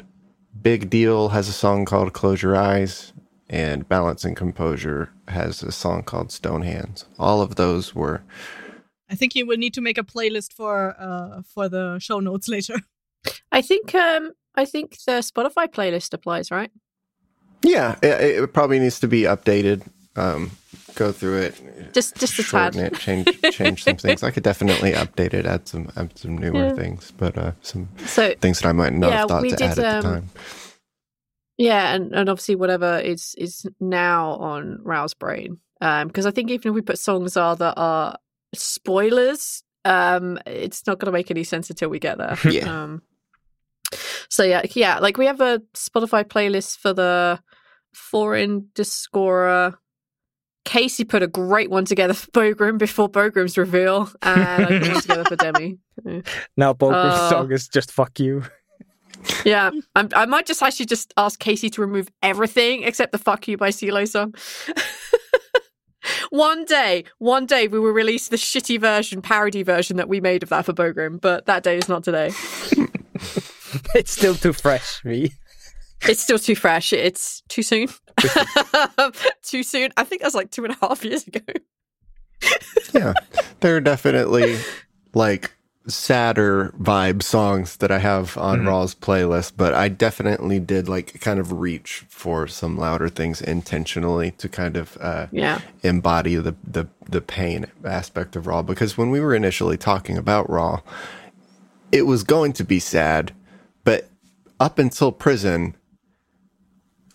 Big 0.61 0.89
Deal 0.89 1.29
has 1.29 1.47
a 1.47 1.53
song 1.53 1.85
called 1.85 2.13
Close 2.13 2.41
Your 2.41 2.55
Eyes, 2.55 3.13
and 3.49 3.87
Balance 3.87 4.25
and 4.25 4.35
Composure 4.35 5.11
has 5.27 5.63
a 5.63 5.71
song 5.71 6.03
called 6.03 6.31
Stone 6.31 6.63
Hands. 6.63 7.05
All 7.17 7.41
of 7.41 7.55
those 7.55 7.95
were 7.95 8.21
I 9.11 9.15
think 9.15 9.33
you 9.35 9.45
will 9.47 9.57
need 9.57 9.73
to 9.73 9.81
make 9.81 9.97
a 9.97 10.03
playlist 10.03 10.53
for 10.53 10.95
uh 10.99 11.41
for 11.43 11.69
the 11.69 11.99
show 11.99 12.19
notes 12.19 12.47
later. 12.47 12.75
I 13.51 13.61
think 13.61 13.95
um 13.95 14.33
I 14.55 14.65
think 14.65 14.97
the 15.05 15.21
Spotify 15.21 15.67
playlist 15.67 16.13
applies, 16.13 16.51
right? 16.51 16.71
Yeah, 17.63 17.97
it, 18.01 18.43
it 18.43 18.53
probably 18.53 18.79
needs 18.79 18.99
to 19.01 19.07
be 19.07 19.23
updated. 19.23 19.83
Um, 20.15 20.51
go 20.95 21.11
through 21.11 21.41
it, 21.41 21.93
Just 21.93 22.17
just 22.17 22.39
a 22.39 22.43
tad. 22.43 22.75
it, 22.75 22.97
change 22.99 23.27
change 23.51 23.83
some 23.83 23.97
things. 23.97 24.23
I 24.23 24.31
could 24.31 24.43
definitely 24.43 24.91
update 24.93 25.33
it, 25.33 25.45
add 25.45 25.67
some 25.67 25.91
add 25.95 26.17
some 26.17 26.37
newer 26.37 26.65
Yeah. 26.65 26.73
things, 26.75 27.11
but 27.17 27.37
uh, 27.37 27.51
some 27.61 27.87
So 28.07 28.33
things 28.41 28.59
that 28.59 28.67
I 28.69 28.73
might 28.73 28.93
not 28.93 29.09
Yeah, 29.11 29.17
have 29.19 29.27
thought 29.29 29.41
to 29.41 29.49
did, 29.49 29.61
add 29.61 29.79
at 29.79 30.01
the 30.03 30.07
um, 30.07 30.13
time. 30.13 30.29
yeah, 31.57 31.93
and, 31.93 32.13
and 32.13 32.29
obviously 32.29 32.55
whatever 32.55 32.99
is 32.99 33.35
is 33.37 33.65
now 33.79 34.31
on 34.35 34.79
Rouse 34.83 35.13
Brain. 35.13 35.59
Um 35.81 36.07
because 36.07 36.25
I 36.25 36.31
think 36.31 36.49
even 36.51 36.69
if 36.69 36.75
we 36.75 36.81
put 36.81 36.99
songs 36.99 37.37
are 37.37 37.55
that 37.55 37.73
are 37.77 38.17
spoilers, 38.53 39.63
um 39.85 40.37
it's 40.45 40.85
not 40.87 40.99
gonna 40.99 41.11
make 41.11 41.31
any 41.31 41.43
sense 41.43 41.69
until 41.69 41.89
we 41.89 41.99
get 41.99 42.17
there. 42.17 42.37
Yeah. 42.51 42.83
Um 42.83 43.01
so 44.29 44.43
yeah, 44.43 44.61
yeah, 44.73 44.99
like 44.99 45.17
we 45.17 45.25
have 45.25 45.41
a 45.41 45.61
Spotify 45.73 46.23
playlist 46.23 46.77
for 46.77 46.93
the 46.93 47.39
foreign 47.93 48.69
Discora. 48.75 49.75
Casey 50.65 51.03
put 51.03 51.23
a 51.23 51.27
great 51.27 51.69
one 51.69 51.85
together 51.85 52.13
for 52.13 52.27
Bogrim 52.31 52.77
before 52.77 53.09
Bogrim's 53.09 53.57
reveal, 53.57 54.11
and 54.21 54.41
I 54.43 54.79
put 54.79 54.91
one 54.91 55.01
together 55.01 55.25
for 55.25 55.35
Demi. 55.35 55.77
Now, 56.57 56.73
Boger's 56.73 57.13
Uh, 57.15 57.29
song 57.29 57.51
is 57.51 57.67
just 57.67 57.91
fuck 57.91 58.19
you. 58.19 58.43
Yeah, 59.43 59.71
I'm, 59.95 60.09
I 60.15 60.25
might 60.25 60.45
just 60.45 60.61
actually 60.63 60.85
just 60.85 61.13
ask 61.17 61.39
Casey 61.39 61.69
to 61.71 61.81
remove 61.81 62.07
everything 62.21 62.83
except 62.83 63.11
the 63.11 63.17
"fuck 63.17 63.47
you" 63.47 63.57
by 63.57 63.69
CeeLo 63.69 64.07
song. 64.07 64.33
one 66.29 66.63
day, 66.65 67.03
one 67.17 67.45
day 67.45 67.67
we 67.67 67.79
will 67.79 67.91
release 67.91 68.29
the 68.29 68.37
shitty 68.37 68.79
version, 68.79 69.21
parody 69.21 69.63
version 69.63 69.97
that 69.97 70.07
we 70.07 70.21
made 70.21 70.43
of 70.43 70.49
that 70.49 70.65
for 70.65 70.73
Bogrim, 70.73 71.19
but 71.19 71.45
that 71.47 71.63
day 71.63 71.77
is 71.77 71.89
not 71.89 72.03
today. 72.03 72.31
It's 73.93 74.11
still 74.11 74.33
too 74.33 74.53
fresh, 74.53 75.03
me. 75.05 75.31
It's 76.07 76.21
still 76.21 76.39
too 76.39 76.55
fresh. 76.55 76.93
It's 76.93 77.41
too 77.49 77.61
soon. 77.63 77.87
too 79.43 79.63
soon. 79.63 79.91
I 79.97 80.03
think 80.03 80.21
that's 80.21 80.35
like 80.35 80.51
two 80.51 80.63
and 80.65 80.73
a 80.73 80.85
half 80.87 81.03
years 81.03 81.27
ago. 81.27 81.39
yeah, 82.93 83.13
there 83.59 83.75
are 83.75 83.81
definitely 83.81 84.57
like 85.13 85.51
sadder 85.87 86.71
vibe 86.79 87.23
songs 87.23 87.77
that 87.77 87.91
I 87.91 87.97
have 87.99 88.37
on 88.37 88.65
Raw's 88.65 88.93
playlist, 88.95 89.53
but 89.57 89.73
I 89.73 89.89
definitely 89.89 90.59
did 90.59 90.87
like 90.87 91.19
kind 91.19 91.39
of 91.39 91.51
reach 91.53 92.05
for 92.09 92.47
some 92.47 92.77
louder 92.77 93.09
things 93.09 93.41
intentionally 93.41 94.31
to 94.31 94.47
kind 94.47 94.77
of 94.77 94.97
uh, 95.01 95.27
Yeah. 95.31 95.59
embody 95.83 96.35
the, 96.35 96.55
the 96.65 96.87
the 97.09 97.21
pain 97.21 97.65
aspect 97.83 98.35
of 98.35 98.45
Raw. 98.47 98.61
Because 98.61 98.97
when 98.97 99.09
we 99.09 99.19
were 99.19 99.33
initially 99.35 99.77
talking 99.77 100.17
about 100.17 100.49
Raw, 100.49 100.81
it 101.91 102.03
was 102.03 102.23
going 102.23 102.53
to 102.53 102.63
be 102.63 102.79
sad, 102.79 103.33
but 103.83 104.07
up 104.59 104.79
until 104.79 105.11
prison. 105.11 105.75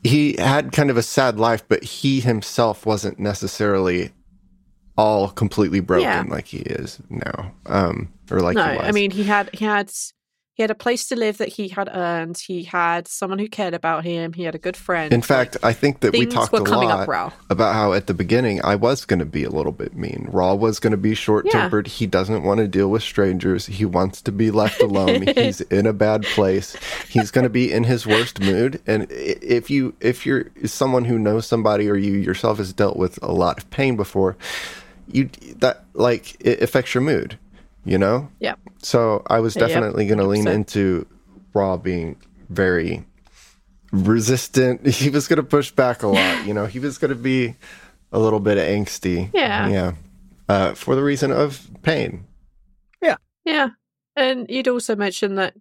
He 0.05 0.37
had 0.39 0.71
kind 0.73 0.91
of 0.91 0.97
a 0.97 1.03
sad 1.03 1.39
life, 1.39 1.65
but 1.69 1.83
he 1.83 2.21
himself 2.21 2.87
wasn't 2.87 3.19
necessarily 3.19 4.13
all 4.97 5.31
completely 5.31 5.81
broken 5.81 6.05
Yeah. 6.05 6.25
like 6.29 6.47
he 6.47 6.59
is 6.59 7.01
now. 7.11 7.53
Um, 7.67 8.13
or 8.31 8.41
like 8.41 8.55
no, 8.55 8.65
he 8.71 8.77
was. 8.79 8.87
I 8.87 8.93
mean 8.93 9.11
he 9.11 9.25
had 9.25 9.51
he 9.53 9.65
had 9.65 9.91
he 10.55 10.63
had 10.63 10.71
a 10.71 10.75
place 10.77 11.09
to 11.09 11.17
live 11.17 11.39
that 11.39 11.49
he 11.49 11.69
had 11.69 11.89
earned. 11.93 12.39
He 12.39 12.63
had 12.63 13.09
someone 13.09 13.41
who 13.41 13.49
cared 13.49 13.75
about 13.75 14.05
him. 14.05 14.33
He 14.33 14.45
had 14.45 14.55
a 14.55 14.59
good 14.59 14.77
friend. 14.77 15.13
in 15.13 15.21
fact, 15.21 15.57
I 15.65 15.73
think 15.73 15.99
that 16.01 16.13
we 16.13 16.27
talked 16.27 16.53
a 16.53 16.63
lot 16.63 17.09
up, 17.09 17.35
about 17.51 17.75
how 17.75 17.93
at 17.93 18.07
the 18.07 18.15
beginning 18.15 18.65
I 18.65 18.77
was 18.77 19.05
going 19.05 19.19
to 19.19 19.25
be 19.25 19.43
a 19.43 19.51
little 19.51 19.73
bit 19.73 19.97
mean. 19.97 20.29
Raw 20.31 20.55
was 20.55 20.79
going 20.79 20.93
to 20.93 20.97
be 20.97 21.17
short 21.17 21.51
tempered. 21.51 21.89
He 21.89 22.07
doesn't 22.07 22.45
want 22.45 22.59
to 22.59 22.69
deal 22.69 22.89
with 22.89 23.03
strangers. 23.03 23.67
He 23.67 23.85
wants 23.85 24.23
to 24.23 24.33
be 24.33 24.53
left 24.53 24.81
alone. 24.81 25.27
He's 25.35 25.61
in 25.63 25.87
a 25.87 25.93
bad 25.93 26.23
place. 26.23 26.77
He's 27.09 27.33
going 27.33 27.43
to 27.43 27.51
be 27.51 27.73
in 27.73 27.83
his 27.83 28.07
worst 28.07 28.41
mood. 28.41 28.81
And 28.87 29.09
if 29.11 29.71
you 29.71 29.97
if 29.99 30.25
you're 30.25 30.53
someone 30.65 31.05
who 31.05 31.19
knows 31.19 31.47
somebody 31.47 31.91
or 31.91 31.97
you 31.97 32.13
yourself 32.13 32.59
has 32.59 32.73
dealt 32.73 32.97
with 32.97 33.19
a 33.23 33.33
lot 33.33 33.59
of 33.59 33.69
pain 33.71 33.97
before, 33.97 34.37
you 35.09 35.31
that 35.57 35.85
like 35.95 36.37
it 36.39 36.63
affects 36.63 36.95
your 36.95 37.03
mood. 37.03 37.39
You 37.85 37.99
know. 37.99 38.31
yeah. 38.41 38.55
So 38.83 39.23
I 39.27 39.41
was 39.41 39.55
Yep, 39.57 39.69
definitely 39.69 40.07
going 40.07 40.19
to 40.19 40.27
lean 40.27 40.49
into 40.49 41.07
Raw 41.53 41.77
being 41.77 42.17
very 42.49 43.05
resistant. 43.93 44.87
He 44.95 45.11
was 45.11 45.29
going 45.29 45.37
to 45.39 45.43
push 45.43 45.71
back 45.71 46.03
a 46.03 46.09
lot. 46.09 46.47
You 46.47 46.55
know, 46.55 46.67
he 46.67 46.79
was 46.79 46.99
going 46.99 47.11
to 47.11 47.15
be 47.15 47.55
a 48.13 48.19
little 48.19 48.41
bit 48.41 48.59
angsty. 48.59 49.31
Yeah. 49.35 49.69
Yeah. 49.69 49.93
Uh, 50.49 50.75
for 50.75 50.95
the 50.95 51.03
reason 51.03 51.31
of 51.33 51.69
pain. 51.83 52.25
Yeah. 53.03 53.17
Yeah. 53.45 53.69
And 54.17 54.47
you'd 54.49 54.69
also 54.69 54.95
mentioned 54.97 55.39
that 55.39 55.55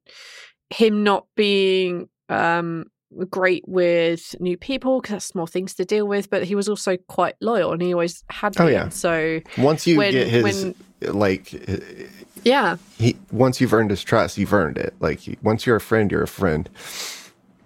him 0.70 1.04
not 1.04 1.26
being 1.36 2.10
um 2.30 2.86
great 3.30 3.64
with 3.68 4.36
new 4.40 4.58
people 4.58 5.00
because 5.00 5.14
that's 5.14 5.36
more 5.36 5.48
things 5.48 5.76
to 5.76 5.86
deal 5.86 6.08
with, 6.08 6.30
but 6.32 6.44
he 6.44 6.56
was 6.56 6.68
also 6.68 6.98
quite 7.08 7.36
loyal 7.42 7.72
and 7.72 7.82
he 7.82 7.94
always 7.94 8.24
had 8.30 8.60
Oh, 8.60 8.68
yeah. 8.68 8.90
So 8.90 9.40
Once 9.58 9.86
you 9.86 9.98
When- 9.98 10.12
get 10.12 10.28
his, 10.28 10.44
when- 10.44 10.76
like, 11.12 11.54
yeah. 12.44 12.78
he, 12.98 13.18
once 13.32 13.60
you've 13.60 13.74
earned 13.74 13.90
his 13.90 14.04
trust, 14.04 14.38
you've 14.38 14.54
earned 14.54 14.78
it. 14.78 14.94
Like, 15.00 15.20
he, 15.20 15.38
once 15.42 15.66
you're 15.66 15.76
a 15.76 15.82
friend, 15.82 16.12
you're 16.12 16.24
a 16.24 16.28
friend. 16.28 16.70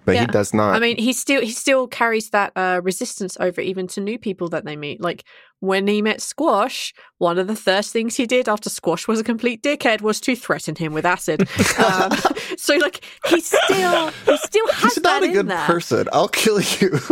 But 0.08 0.16
he 0.20 0.26
does 0.26 0.54
not. 0.54 0.74
I 0.74 0.80
mean, 0.80 0.98
he 0.98 1.12
still 1.12 1.42
he 1.42 1.52
still 1.52 1.86
carries 1.86 2.30
that 2.30 2.54
uh, 2.56 2.80
resistance 2.82 3.36
over 3.42 3.60
even 3.60 3.88
to 3.88 4.00
new 4.00 4.18
people 4.18 4.48
that 4.50 4.64
they 4.64 4.78
meet. 4.78 5.02
Like 5.02 5.26
when 5.60 5.86
he 5.86 6.02
met 6.02 6.22
Squash, 6.22 6.94
one 7.18 7.38
of 7.38 7.48
the 7.48 7.58
first 7.58 7.92
things 7.92 8.16
he 8.16 8.26
did 8.26 8.48
after 8.48 8.70
Squash 8.70 9.06
was 9.06 9.20
a 9.20 9.24
complete 9.24 9.62
dickhead 9.62 10.00
was 10.00 10.22
to 10.22 10.34
threaten 10.34 10.76
him 10.76 10.94
with 10.94 11.06
acid. 11.06 11.42
um, 11.80 12.12
so 12.58 12.78
like 12.78 13.04
he 13.28 13.42
still 13.42 14.08
he 14.26 14.38
still 14.38 14.68
has 14.68 14.94
he's 14.94 15.04
that 15.04 15.04
not 15.04 15.24
a 15.24 15.28
good 15.28 15.50
person. 15.50 16.08
I'll 16.14 16.30
kill 16.30 16.62
you. 16.62 17.00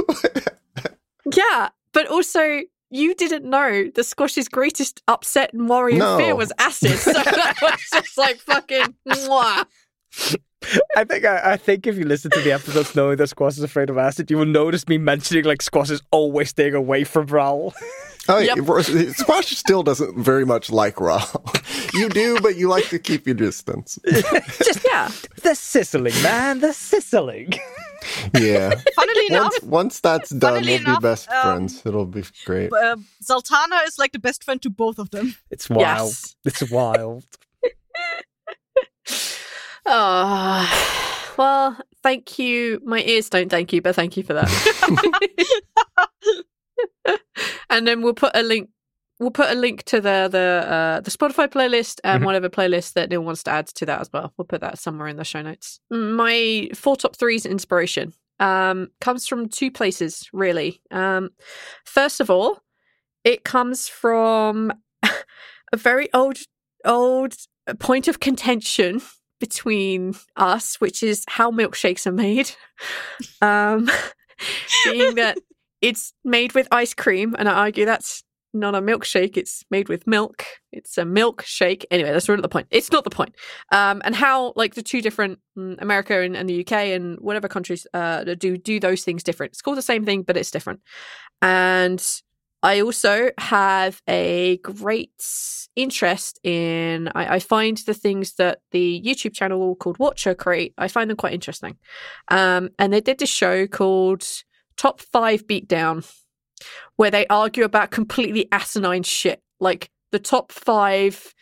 Yeah, 1.33 1.69
but 1.91 2.07
also 2.07 2.61
you 2.95 3.13
didn't 3.15 3.43
know 3.49 3.89
that 3.93 4.03
Squash's 4.05 4.47
greatest 4.47 5.01
upset 5.07 5.53
and 5.53 5.67
worry 5.69 5.95
No. 5.95 6.15
and 6.15 6.23
fear 6.23 6.35
was 6.35 6.51
acid. 6.57 6.97
So 6.97 7.13
that 7.13 7.55
was 7.61 7.79
just 7.93 8.17
like 8.17 8.37
fucking 8.37 8.93
mwah. 9.07 9.65
I 10.95 11.03
think 11.03 11.25
I, 11.25 11.53
I 11.53 11.57
think 11.57 11.85
if 11.85 11.95
you 11.97 12.05
listen 12.05 12.31
to 12.31 12.41
the 12.41 12.51
episodes 12.51 12.95
knowing 12.95 13.17
that 13.17 13.27
Squash 13.27 13.57
is 13.57 13.63
afraid 13.63 13.89
of 13.89 13.97
acid, 13.97 14.31
you 14.31 14.37
will 14.37 14.45
notice 14.45 14.87
me 14.87 14.97
mentioning 14.97 15.43
like 15.43 15.61
Squash 15.61 15.91
is 15.91 16.01
always 16.11 16.49
staying 16.49 16.73
away 16.73 17.03
from 17.03 17.25
Raoul. 17.27 17.73
Oh, 18.27 18.39
Yep. 18.39 18.57
yeah, 18.89 19.11
Squash 19.11 19.55
still 19.55 19.83
doesn't 19.83 20.17
very 20.17 20.47
much 20.47 20.71
like 20.71 20.99
Raw. 20.99 21.23
you 21.93 22.09
do, 22.09 22.39
but 22.41 22.55
you 22.55 22.67
like 22.67 22.89
to 22.89 22.97
keep 22.97 23.27
your 23.27 23.35
distance. 23.35 23.99
Just 24.63 24.83
yeah. 24.83 25.11
the 25.43 25.53
sizzling, 25.53 26.15
man, 26.23 26.59
the 26.59 26.73
sizzling. 26.73 27.53
Yeah. 28.33 28.73
Funnily 28.95 29.27
enough, 29.29 29.53
once, 29.61 29.63
once 29.63 29.99
that's 29.99 30.29
done, 30.29 30.55
Funnily 30.55 30.73
we'll 30.73 30.81
enough, 30.81 30.99
be 30.99 31.03
best 31.03 31.29
um, 31.29 31.41
friends. 31.41 31.85
It'll 31.85 32.05
be 32.05 32.23
great. 32.45 32.71
uh, 32.71 32.97
Zaltana 33.23 33.85
is 33.87 33.97
like 33.97 34.11
the 34.11 34.19
best 34.19 34.43
friend 34.43 34.61
to 34.61 34.69
both 34.69 34.99
of 34.99 35.09
them. 35.11 35.35
It's 35.49 35.69
wild. 35.69 36.09
Yes. 36.09 36.35
It's 36.45 36.71
wild. 36.71 37.23
Oh, 39.85 41.33
well, 41.37 41.77
thank 42.01 42.39
you. 42.39 42.81
My 42.83 43.01
ears 43.03 43.29
don't 43.29 43.49
thank 43.49 43.71
you, 43.73 43.81
but 43.81 43.95
thank 43.95 44.17
you 44.17 44.23
for 44.23 44.33
that. 44.33 44.49
and 47.69 47.87
then 47.87 48.01
we'll 48.01 48.13
put 48.13 48.31
a 48.35 48.43
link. 48.43 48.69
We'll 49.19 49.31
put 49.31 49.49
a 49.49 49.55
link 49.55 49.83
to 49.83 50.01
the 50.01 50.27
the 50.31 50.65
uh, 50.71 50.99
the 51.01 51.11
Spotify 51.11 51.47
playlist 51.47 51.99
and 52.03 52.21
Mhm. 52.21 52.25
whatever 52.25 52.49
playlist 52.49 52.93
that 52.93 53.09
Neil 53.09 53.21
wants 53.21 53.43
to 53.43 53.51
add 53.51 53.67
to 53.67 53.85
that 53.85 54.01
as 54.01 54.09
well. 54.11 54.33
We'll 54.37 54.45
put 54.45 54.61
that 54.61 54.77
somewhere 54.77 55.07
in 55.07 55.15
the 55.15 55.23
show 55.23 55.41
notes. 55.41 55.79
My 55.89 56.69
four 56.75 56.97
top 56.97 57.15
threes 57.15 57.45
inspiration 57.45 58.13
um, 58.41 58.89
comes 58.99 59.25
from 59.27 59.47
two 59.47 59.71
places, 59.71 60.27
really. 60.33 60.81
Um, 60.91 61.29
first 61.85 62.19
of 62.19 62.29
all, 62.29 62.59
it 63.23 63.45
comes 63.45 63.87
from 63.87 64.73
a 65.03 65.77
very 65.77 66.11
old 66.13 66.37
old 66.83 67.35
point 67.79 68.07
of 68.09 68.19
contention 68.19 69.01
between 69.39 70.15
us, 70.35 70.75
which 70.81 71.01
is 71.03 71.23
how 71.27 71.51
milkshakes 71.51 72.05
are 72.05 72.11
made. 72.11 72.51
Um, 73.41 73.89
being 74.83 75.15
that 75.15 75.37
it's 75.81 76.11
made 76.25 76.53
with 76.53 76.67
ice 76.71 76.93
cream, 76.93 77.35
and 77.39 77.47
I 77.47 77.53
argue 77.53 77.85
that's 77.85 78.21
not 78.55 78.75
a 78.75 78.81
milkshake, 78.81 79.37
it's 79.37 79.63
made 79.69 79.89
with 79.89 80.07
milk. 80.07 80.45
It's 80.71 80.97
a 80.97 81.03
milkshake. 81.03 81.85
Anyway, 81.91 82.11
that's 82.11 82.27
not 82.27 82.41
the 82.41 82.49
point. 82.49 82.67
It's 82.71 82.91
not 82.91 83.03
the 83.03 83.09
point. 83.09 83.35
Um, 83.71 84.01
and 84.05 84.15
how, 84.15 84.53
like, 84.55 84.75
the 84.75 84.81
two 84.81 85.01
different 85.01 85.39
mm, 85.57 85.75
America 85.81 86.19
and, 86.21 86.35
and 86.35 86.49
the 86.49 86.61
UK 86.61 86.71
and 86.71 87.17
whatever 87.19 87.47
countries 87.47 87.85
uh, 87.93 88.23
do 88.23 88.57
do 88.57 88.79
those 88.79 89.03
things 89.03 89.23
different. 89.23 89.53
It's 89.53 89.61
called 89.61 89.77
the 89.77 89.83
same 89.83 90.05
thing, 90.05 90.23
but 90.23 90.37
it's 90.37 90.51
different. 90.51 90.81
And 91.41 92.03
I 92.63 92.81
also 92.81 93.29
have 93.37 94.01
a 94.07 94.57
great 94.57 95.11
interest 95.75 96.39
in. 96.43 97.09
I, 97.13 97.35
I 97.35 97.39
find 97.39 97.77
the 97.77 97.93
things 97.93 98.33
that 98.35 98.59
the 98.71 99.01
YouTube 99.05 99.33
channel 99.33 99.75
called 99.75 99.99
Watcher 99.99 100.33
create. 100.33 100.73
I 100.77 100.87
find 100.87 101.09
them 101.09 101.17
quite 101.17 101.33
interesting. 101.33 101.77
Um, 102.29 102.69
and 102.79 102.91
they 102.91 103.01
did 103.01 103.19
this 103.19 103.29
show 103.29 103.67
called 103.67 104.25
Top 104.77 104.99
Five 104.99 105.45
Beatdown, 105.45 106.11
where 106.95 107.11
they 107.11 107.27
argue 107.27 107.63
about 107.63 107.91
completely 107.91 108.47
asinine 108.51 109.03
shit, 109.03 109.41
like 109.59 109.89
the 110.11 110.19
top 110.19 110.51
five 110.51 111.33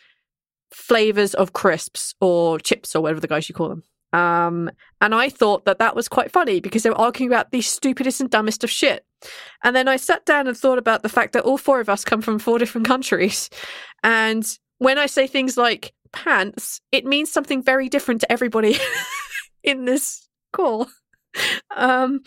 flavors 0.71 1.33
of 1.35 1.53
crisps 1.53 2.15
or 2.19 2.59
chips 2.59 2.95
or 2.95 3.01
whatever 3.01 3.19
the 3.19 3.27
guys 3.27 3.47
you 3.47 3.55
call 3.55 3.69
them. 3.69 3.83
Um, 4.13 4.69
and 5.01 5.15
I 5.15 5.29
thought 5.29 5.65
that 5.65 5.79
that 5.79 5.95
was 5.95 6.07
quite 6.07 6.31
funny 6.31 6.59
because 6.59 6.83
they 6.83 6.89
were 6.89 7.01
arguing 7.01 7.31
about 7.31 7.51
the 7.51 7.61
stupidest 7.61 8.21
and 8.21 8.29
dumbest 8.29 8.63
of 8.63 8.69
shit. 8.69 9.05
And 9.63 9.75
then 9.75 9.87
I 9.87 9.97
sat 9.97 10.25
down 10.25 10.47
and 10.47 10.55
thought 10.55 10.77
about 10.77 11.01
the 11.01 11.09
fact 11.09 11.33
that 11.33 11.43
all 11.43 11.57
four 11.57 11.79
of 11.79 11.89
us 11.89 12.05
come 12.05 12.21
from 12.21 12.39
four 12.39 12.59
different 12.59 12.85
countries. 12.87 13.49
And 14.03 14.45
when 14.77 14.97
I 14.99 15.07
say 15.07 15.27
things 15.27 15.57
like 15.57 15.93
pants, 16.11 16.79
it 16.91 17.05
means 17.05 17.31
something 17.31 17.63
very 17.63 17.89
different 17.89 18.21
to 18.21 18.31
everybody 18.31 18.77
in 19.63 19.85
this 19.85 20.27
call. 20.51 20.87
Um, 21.75 22.21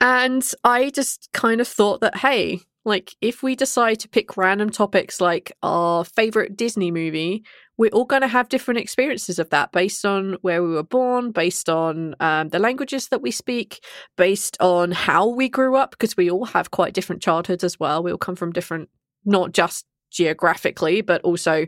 and 0.00 0.48
I 0.64 0.90
just 0.90 1.28
kind 1.32 1.60
of 1.60 1.68
thought 1.68 2.00
that, 2.00 2.16
hey, 2.16 2.60
like 2.84 3.14
if 3.20 3.42
we 3.42 3.54
decide 3.54 4.00
to 4.00 4.08
pick 4.08 4.36
random 4.36 4.70
topics 4.70 5.20
like 5.20 5.52
our 5.62 6.04
favorite 6.04 6.56
Disney 6.56 6.90
movie, 6.90 7.44
we're 7.78 7.90
all 7.90 8.04
going 8.04 8.22
to 8.22 8.28
have 8.28 8.48
different 8.48 8.80
experiences 8.80 9.38
of 9.38 9.50
that 9.50 9.72
based 9.72 10.04
on 10.04 10.36
where 10.42 10.62
we 10.62 10.70
were 10.70 10.82
born, 10.82 11.30
based 11.30 11.68
on 11.68 12.14
um, 12.20 12.48
the 12.48 12.58
languages 12.58 13.08
that 13.08 13.22
we 13.22 13.30
speak, 13.30 13.84
based 14.16 14.56
on 14.60 14.92
how 14.92 15.26
we 15.26 15.48
grew 15.48 15.76
up, 15.76 15.92
because 15.92 16.16
we 16.16 16.30
all 16.30 16.44
have 16.44 16.70
quite 16.70 16.92
different 16.92 17.22
childhoods 17.22 17.64
as 17.64 17.78
well. 17.78 18.02
We 18.02 18.10
all 18.10 18.18
come 18.18 18.36
from 18.36 18.52
different, 18.52 18.88
not 19.24 19.52
just 19.52 19.86
geographically, 20.10 21.00
but 21.00 21.22
also 21.22 21.66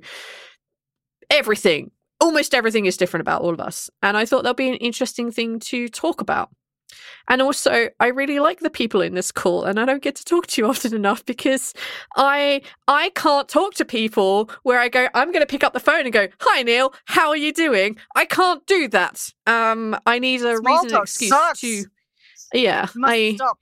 everything. 1.31 1.91
Almost 2.21 2.55
everything 2.55 2.87
is 2.87 2.97
different 2.97 3.23
about 3.23 3.43
all 3.43 3.53
of 3.53 3.61
us. 3.61 3.89
And 4.03 4.17
I 4.17 4.25
thought 4.25 4.43
that'd 4.43 4.57
be 4.57 4.69
an 4.69 4.77
interesting 4.77 5.31
thing 5.31 5.59
to 5.61 5.89
talk 5.89 6.21
about. 6.21 6.51
And 7.29 7.41
also, 7.43 7.89
I 8.01 8.07
really 8.09 8.39
like 8.41 8.61
the 8.61 8.71
people 8.71 9.01
in 9.01 9.15
this 9.15 9.33
call, 9.33 9.65
and 9.65 9.81
I 9.81 9.85
don't 9.85 10.03
get 10.03 10.15
to 10.17 10.25
talk 10.25 10.47
to 10.49 10.61
you 10.63 10.69
often 10.71 10.95
enough 10.95 11.25
because 11.25 11.73
I 12.17 12.63
I 12.89 13.11
can't 13.15 13.49
talk 13.49 13.75
to 13.75 13.85
people 13.85 14.51
where 14.63 14.79
I 14.79 14.89
go, 14.89 15.09
I'm 15.15 15.29
going 15.33 15.41
to 15.43 15.47
pick 15.47 15.65
up 15.65 15.73
the 15.73 15.81
phone 15.81 16.03
and 16.05 16.13
go, 16.13 16.29
"Hi 16.41 16.63
Neil, 16.63 16.95
how 17.07 17.29
are 17.31 17.37
you 17.37 17.53
doing?" 17.53 17.97
I 18.15 18.25
can't 18.27 18.65
do 18.67 18.89
that. 18.89 19.29
Um, 19.47 19.97
I 20.07 20.19
need 20.19 20.43
a 20.43 20.57
Small 20.59 20.83
reason, 20.85 21.01
excuse 21.03 21.31
sucks. 21.31 21.61
to. 21.61 21.85
Yeah, 22.53 22.89
I 23.03 23.35
stop. 23.37 23.59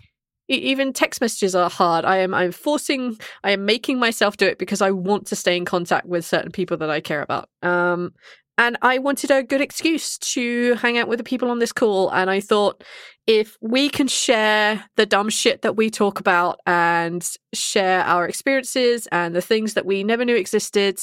even 0.48 0.92
text 0.92 1.20
messages 1.20 1.54
are 1.54 1.70
hard. 1.70 2.04
I 2.04 2.18
am 2.18 2.34
I'm 2.34 2.52
forcing 2.52 3.18
I 3.44 3.52
am 3.52 3.64
making 3.64 3.98
myself 3.98 4.36
do 4.36 4.46
it 4.46 4.58
because 4.58 4.82
I 4.82 4.90
want 4.90 5.26
to 5.28 5.36
stay 5.36 5.56
in 5.56 5.64
contact 5.64 6.06
with 6.06 6.24
certain 6.26 6.50
people 6.50 6.76
that 6.78 6.90
I 6.90 7.00
care 7.00 7.22
about. 7.22 7.48
Um 7.62 8.12
and 8.58 8.76
I 8.82 8.98
wanted 8.98 9.30
a 9.30 9.42
good 9.42 9.60
excuse 9.60 10.18
to 10.18 10.74
hang 10.74 10.98
out 10.98 11.08
with 11.08 11.18
the 11.18 11.24
people 11.24 11.50
on 11.50 11.58
this 11.58 11.72
call 11.72 12.10
and 12.10 12.30
I 12.30 12.40
thought 12.40 12.84
if 13.26 13.56
we 13.60 13.88
can 13.88 14.08
share 14.08 14.84
the 14.96 15.06
dumb 15.06 15.28
shit 15.28 15.62
that 15.62 15.76
we 15.76 15.90
talk 15.90 16.20
about 16.20 16.60
and 16.66 17.28
share 17.54 18.02
our 18.02 18.26
experiences 18.26 19.06
and 19.12 19.34
the 19.34 19.40
things 19.40 19.74
that 19.74 19.86
we 19.86 20.04
never 20.04 20.24
knew 20.24 20.36
existed 20.36 21.00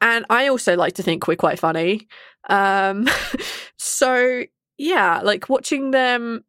and 0.00 0.24
I 0.30 0.48
also 0.48 0.76
like 0.76 0.94
to 0.94 1.02
think 1.02 1.26
we're 1.26 1.36
quite 1.36 1.58
funny. 1.58 2.06
Um 2.48 3.08
so 3.78 4.44
yeah, 4.78 5.20
like 5.22 5.48
watching 5.48 5.90
them 5.90 6.44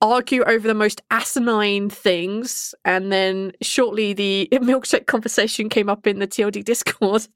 argue 0.00 0.42
over 0.44 0.66
the 0.66 0.74
most 0.74 1.02
asinine 1.10 1.90
things. 1.90 2.74
And 2.84 3.12
then 3.12 3.52
shortly 3.60 4.12
the 4.12 4.48
milkshake 4.52 5.06
conversation 5.06 5.68
came 5.68 5.88
up 5.88 6.06
in 6.06 6.18
the 6.18 6.26
TLD 6.28 6.64
Discord. 6.64 7.26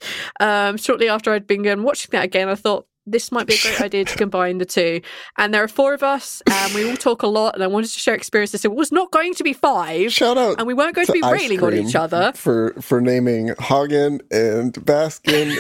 Um, 0.40 0.76
shortly 0.76 1.08
after 1.08 1.32
I'd 1.32 1.46
been 1.46 1.66
um, 1.68 1.82
watching 1.82 2.10
that 2.12 2.24
again, 2.24 2.48
I 2.48 2.54
thought 2.54 2.86
this 3.06 3.30
might 3.30 3.46
be 3.46 3.54
a 3.54 3.58
great 3.58 3.80
idea 3.80 4.04
to 4.04 4.16
combine 4.16 4.58
the 4.58 4.64
two. 4.64 5.00
And 5.36 5.52
there 5.52 5.62
are 5.62 5.68
four 5.68 5.94
of 5.94 6.02
us, 6.02 6.42
and 6.50 6.74
we 6.74 6.88
all 6.88 6.96
talk 6.96 7.22
a 7.22 7.26
lot, 7.26 7.54
and 7.54 7.62
I 7.62 7.66
wanted 7.66 7.90
to 7.90 7.98
share 7.98 8.14
experiences. 8.14 8.64
It 8.64 8.72
was 8.72 8.90
not 8.90 9.10
going 9.10 9.34
to 9.34 9.44
be 9.44 9.52
five, 9.52 10.12
Shout 10.12 10.38
out 10.38 10.56
and 10.58 10.66
we 10.66 10.74
weren't 10.74 10.94
going 10.94 11.06
to, 11.06 11.12
be 11.12 11.22
ice 11.22 11.32
railing 11.32 11.62
on 11.62 11.74
each 11.74 11.94
other. 11.94 12.32
for 12.34 12.72
for 12.80 13.00
naming 13.00 13.54
Hagen 13.60 14.20
and 14.30 14.72
Baskin 14.74 15.54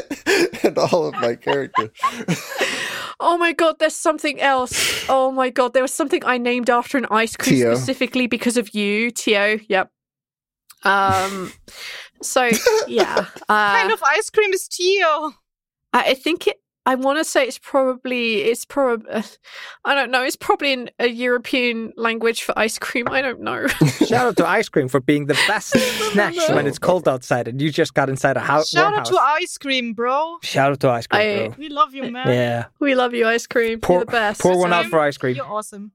and 0.76 0.88
all 0.92 1.06
of 1.06 1.14
my 1.14 1.34
characters. 1.34 1.90
Oh 3.18 3.38
my 3.38 3.54
god, 3.54 3.78
there's 3.78 3.94
something 3.94 4.40
else. 4.42 5.08
Oh 5.08 5.32
my 5.32 5.48
god, 5.48 5.72
there 5.72 5.80
was 5.82 5.92
something 5.92 6.22
I 6.26 6.36
named 6.36 6.68
after 6.68 6.98
an 6.98 7.06
ice 7.10 7.34
cream 7.34 7.56
Tio. 7.56 7.74
specifically 7.74 8.26
because 8.26 8.58
of 8.58 8.74
you, 8.74 9.10
Tio. 9.10 9.58
Yep. 9.68 9.90
Um. 10.84 11.52
So 12.22 12.48
yeah, 12.88 13.26
uh, 13.46 13.76
kind 13.76 13.92
of 13.92 14.02
ice 14.02 14.30
cream 14.30 14.50
is 14.54 14.66
Tio? 14.68 15.32
I, 15.92 16.02
I 16.10 16.14
think 16.14 16.46
it. 16.46 16.56
I 16.86 16.94
want 16.94 17.18
to 17.18 17.24
say 17.24 17.44
it's 17.46 17.58
probably 17.58 18.42
it's 18.42 18.64
probably 18.64 19.22
I 19.84 19.94
don't 19.94 20.10
know. 20.12 20.22
It's 20.22 20.36
probably 20.36 20.72
in 20.72 20.90
a 21.00 21.08
European 21.08 21.92
language 21.96 22.44
for 22.44 22.56
ice 22.56 22.78
cream. 22.78 23.08
I 23.10 23.20
don't 23.22 23.40
know. 23.40 23.66
Shout 24.06 24.26
out 24.28 24.36
to 24.36 24.46
ice 24.48 24.68
cream 24.68 24.86
for 24.86 25.00
being 25.00 25.26
the 25.26 25.34
best 25.48 25.70
snack 26.12 26.34
when 26.50 26.66
it's 26.66 26.78
cold 26.78 27.08
outside 27.08 27.48
and 27.48 27.60
you 27.60 27.70
just 27.72 27.92
got 27.94 28.08
inside 28.08 28.36
a 28.36 28.40
house. 28.40 28.70
Shout 28.70 28.92
out 28.94 28.98
house. 29.00 29.08
to 29.10 29.18
ice 29.18 29.58
cream, 29.58 29.94
bro. 29.94 30.38
Shout 30.42 30.70
out 30.72 30.80
to 30.80 30.88
ice 30.90 31.06
cream, 31.08 31.20
I- 31.20 31.48
bro. 31.48 31.56
We 31.58 31.68
love 31.68 31.92
you, 31.92 32.10
man. 32.10 32.28
Yeah. 32.28 32.66
we 32.78 32.94
love 32.94 33.12
you, 33.14 33.26
ice 33.26 33.46
cream. 33.48 33.80
Pour, 33.80 33.96
You're 33.96 34.04
the 34.06 34.12
best. 34.12 34.40
pour 34.40 34.56
one 34.56 34.72
out 34.72 34.86
for 34.86 35.00
ice 35.00 35.18
cream. 35.18 35.34
You're 35.36 35.44
awesome. 35.50 35.90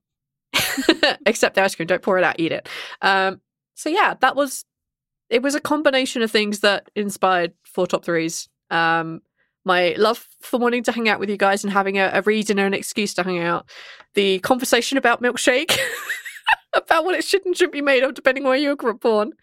except 1.26 1.56
the 1.56 1.64
ice 1.64 1.74
cream. 1.76 1.88
Don't 1.88 2.02
pour 2.02 2.18
it 2.18 2.24
out, 2.26 2.36
eat 2.38 2.52
it. 2.52 2.68
Um, 3.02 3.40
so 3.76 3.90
yeah, 3.90 4.16
that 4.20 4.36
was 4.36 4.66
it. 5.30 5.42
Was 5.42 5.56
a 5.56 5.62
combination 5.62 6.22
of 6.22 6.30
things 6.30 6.60
that 6.60 6.90
inspired 6.96 7.54
four 7.64 7.88
top 7.88 8.04
threes. 8.04 8.50
Um, 8.70 9.22
my 9.64 9.96
love 9.98 10.28
for 10.42 10.60
wanting 10.60 10.84
to 10.84 10.92
hang 10.92 11.08
out 11.08 11.20
with 11.20 11.30
you 11.30 11.38
guys 11.38 11.64
and 11.64 11.72
having 11.72 11.98
a, 11.98 12.10
a 12.14 12.22
reason 12.22 12.58
and 12.60 12.68
an 12.68 12.74
excuse 12.74 13.14
to 13.16 13.24
hang 13.24 13.40
out. 13.40 13.70
The 14.14 14.40
conversation 14.40 14.98
about 14.98 15.22
milkshake, 15.22 15.78
about 16.74 17.06
what 17.06 17.16
it 17.16 17.24
should 17.24 17.46
and 17.46 17.56
shouldn't 17.56 17.74
be 17.74 17.82
made 17.82 18.04
of, 18.04 18.14
depending 18.14 18.44
on 18.46 18.50
where 18.50 18.58
you 18.58 18.76
were 18.76 18.94
born. 18.94 19.34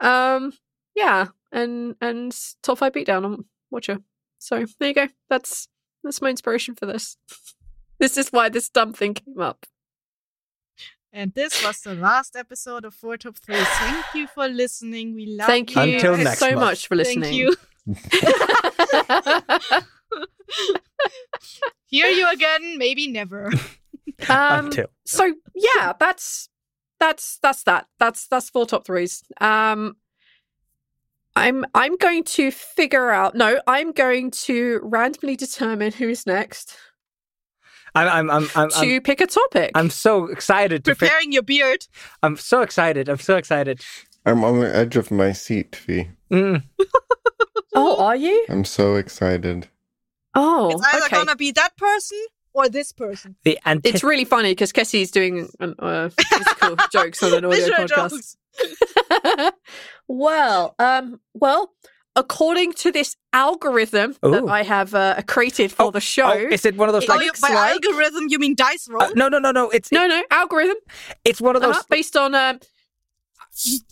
Um, 0.00 0.52
yeah, 0.94 1.28
and 1.52 1.94
and 2.00 2.36
top 2.62 2.78
five 2.78 2.92
beatdown 2.92 3.24
on 3.24 3.44
Watcher. 3.70 3.98
So 4.38 4.64
there 4.78 4.88
you 4.88 4.94
go. 4.94 5.08
That's 5.28 5.68
that's 6.02 6.22
my 6.22 6.30
inspiration 6.30 6.74
for 6.74 6.86
this. 6.86 7.16
this 7.98 8.16
is 8.16 8.30
why 8.30 8.48
this 8.48 8.68
dumb 8.68 8.92
thing 8.92 9.14
came 9.14 9.40
up. 9.40 9.66
And 11.12 11.32
this 11.32 11.64
was 11.64 11.80
the 11.80 11.94
last 11.94 12.36
episode 12.36 12.84
of 12.84 12.94
Four 12.94 13.16
Top 13.16 13.38
Three. 13.38 13.56
Thank 13.56 14.04
you 14.14 14.26
for 14.26 14.48
listening. 14.48 15.14
We 15.14 15.26
love 15.26 15.46
Thank 15.46 15.74
you 15.74 15.82
you. 15.82 15.94
Until 15.94 16.16
next 16.18 16.38
so 16.38 16.50
month. 16.50 16.60
much 16.60 16.88
for 16.88 16.96
listening. 16.96 17.22
Thank 17.22 17.36
you. 17.36 18.72
Hear 21.86 22.06
you 22.08 22.30
again, 22.30 22.78
maybe 22.78 23.08
never. 23.08 23.50
Um, 24.30 24.66
Until. 24.66 24.86
so 25.04 25.34
yeah, 25.54 25.92
that's 26.00 26.48
that's 26.98 27.38
that's 27.42 27.64
that. 27.64 27.86
That's 27.98 28.26
that's 28.28 28.48
four 28.48 28.64
top 28.64 28.86
threes. 28.86 29.22
Um, 29.42 29.96
I'm 31.34 31.66
I'm 31.74 31.96
going 31.96 32.24
to 32.24 32.50
figure 32.50 33.10
out. 33.10 33.34
No, 33.34 33.60
I'm 33.66 33.92
going 33.92 34.30
to 34.30 34.80
randomly 34.82 35.36
determine 35.36 35.92
who's 35.92 36.26
next 36.26 36.78
I'm 37.96 38.08
I'm 38.08 38.30
I'm 38.30 38.50
I'm, 38.54 38.68
to 38.70 38.96
I'm, 38.96 39.02
pick 39.02 39.20
a 39.20 39.26
topic. 39.26 39.70
I'm 39.74 39.90
so 39.90 40.26
excited 40.26 40.84
to. 40.84 40.90
Pick, 40.90 40.98
Preparing 40.98 41.32
your 41.32 41.42
beard. 41.42 41.86
I'm 42.22 42.36
so 42.36 42.60
excited. 42.60 43.08
I'm 43.08 43.18
so 43.18 43.36
excited. 43.36 43.82
I'm 44.26 44.44
on 44.44 44.60
the 44.60 44.74
edge 44.74 44.96
of 44.96 45.10
my 45.10 45.32
seat, 45.32 45.76
V. 45.76 46.08
Mm. 46.30 46.62
oh, 47.76 48.02
are 48.04 48.16
you? 48.16 48.44
I'm 48.48 48.64
so 48.64 48.96
excited. 48.96 49.68
Oh, 50.34 50.70
It's 50.70 50.82
either 50.94 51.04
okay. 51.06 51.16
gonna 51.16 51.36
be 51.36 51.52
that 51.52 51.76
person 51.76 52.18
or 52.52 52.68
this 52.68 52.90
person. 52.92 53.36
The 53.44 53.58
anti- 53.64 53.88
It's 53.90 54.02
really 54.02 54.24
funny 54.24 54.50
because 54.52 54.72
Kessie's 54.72 55.10
doing 55.10 55.48
an, 55.60 55.74
uh, 55.78 56.08
physical 56.08 56.76
jokes 56.92 57.22
on 57.22 57.34
an 57.34 57.44
audio 57.44 57.50
Visual 57.50 57.78
podcast. 57.86 58.10
jokes. 58.10 58.36
well, 60.08 60.74
um, 60.78 61.20
well, 61.34 61.72
according 62.14 62.72
to 62.72 62.90
this 62.92 63.16
algorithm 63.32 64.16
that 64.22 64.44
I 64.48 64.62
have 64.62 64.94
uh, 64.94 65.20
created 65.26 65.72
for 65.72 65.84
Oh, 65.84 65.90
the 65.90 66.00
show. 66.00 66.26
Oh, 66.32 66.48
is 66.50 66.64
it 66.64 66.76
one 66.76 66.88
of 66.88 66.92
those 66.94 67.08
Oh, 67.08 67.14
like? 67.14 67.24
you, 67.24 67.32
by 67.40 67.48
like- 67.52 67.72
algorithm, 67.84 68.26
you 68.28 68.38
mean 68.38 68.54
dice 68.54 68.88
roll? 68.88 69.02
uh, 69.02 69.10
no, 69.14 69.28
no, 69.28 69.38
no, 69.38 69.50
no. 69.52 69.68
It's 69.70 69.92
no, 69.92 70.06
no, 70.06 70.22
algorithm 70.30 70.76
it's 71.24 71.40
one 71.40 71.56
of 71.56 71.62
those. 71.62 71.74
uh-huh, 71.76 71.84
based 71.90 72.16
on 72.16 72.34
um, 72.34 72.58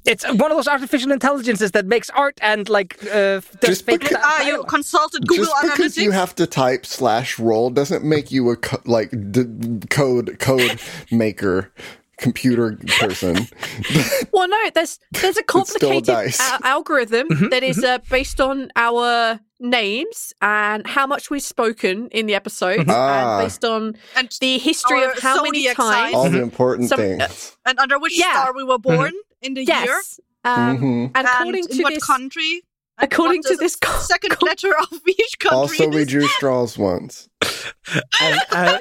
It's 0.05 0.25
one 0.27 0.51
of 0.51 0.57
those 0.59 0.69
artificial 0.69 1.11
intelligences 1.13 1.71
that 1.73 1.87
makes 1.87 2.11
art 2.11 2.39
and 2.43 2.69
like 2.69 2.99
uh, 3.13 3.41
Just 3.65 3.87
fake 3.87 4.01
because- 4.01 4.19
ah, 4.21 4.47
you 4.47 4.63
consulted 4.65 5.27
Google 5.27 5.47
Just 5.47 5.63
because 5.77 5.97
you 5.97 6.11
have 6.11 6.35
to 6.37 6.47
type 6.47 6.85
slash 6.85 7.39
roll 7.39 7.71
doesn't 7.71 8.05
make 8.05 8.31
you 8.31 8.51
a 8.51 8.57
co- 8.57 8.83
like 8.85 9.11
d- 9.33 9.87
code 9.89 10.39
code 10.39 10.79
maker 11.11 11.73
computer 12.19 12.79
person. 13.01 13.37
Well, 14.33 14.49
no, 14.49 14.59
there's 14.75 14.99
there's 15.13 15.37
a 15.37 15.43
complicated 15.43 16.05
dice. 16.05 16.41
al- 16.41 16.59
algorithm 16.65 17.29
Mhm, 17.29 17.51
that 17.51 17.63
is 17.63 17.83
uh, 17.83 17.99
based 18.11 18.41
on 18.41 18.71
our 18.77 19.39
names 19.61 20.33
and 20.43 20.87
how 20.87 21.07
much 21.07 21.31
we've 21.31 21.43
spoken 21.43 22.09
in 22.09 22.27
the 22.27 22.35
episode, 22.35 22.85
Ah. 22.89 23.39
and 23.39 23.45
based 23.47 23.65
on 23.65 23.97
and, 24.17 24.29
the 24.41 24.59
history 24.59 25.03
of 25.05 25.19
how 25.21 25.43
many 25.43 25.73
times. 25.75 26.15
All 26.15 26.29
the 26.29 26.43
important 26.43 26.89
Some- 26.91 26.99
things. 26.99 27.57
and 27.65 27.79
under 27.79 27.99
which 27.99 28.19
Yeah. 28.19 28.33
star 28.33 28.53
we 28.55 28.65
were 28.65 28.79
born 28.79 29.13
in 29.45 29.55
the 29.55 29.65
year. 29.65 29.77
Yes. 29.85 30.21
Um, 30.45 30.79
Mhm. 30.79 31.11
And 31.15 31.27
according 31.27 31.63
and 31.65 31.71
in 31.71 31.77
to 31.79 31.83
what 31.85 31.95
this, 31.95 32.05
country. 32.05 32.63
according 32.99 33.43
what 33.45 33.53
to 33.53 33.57
this 33.57 33.77
co- 33.77 33.99
second 34.01 34.37
letter 34.43 34.73
of 34.79 35.01
each 35.09 35.39
country. 35.39 35.57
Also, 35.59 35.89
we 35.89 36.03
is. 36.03 36.09
drew 36.09 36.27
straws 36.29 36.77
once. 36.77 37.29
and, 38.21 38.41
uh, 38.51 38.79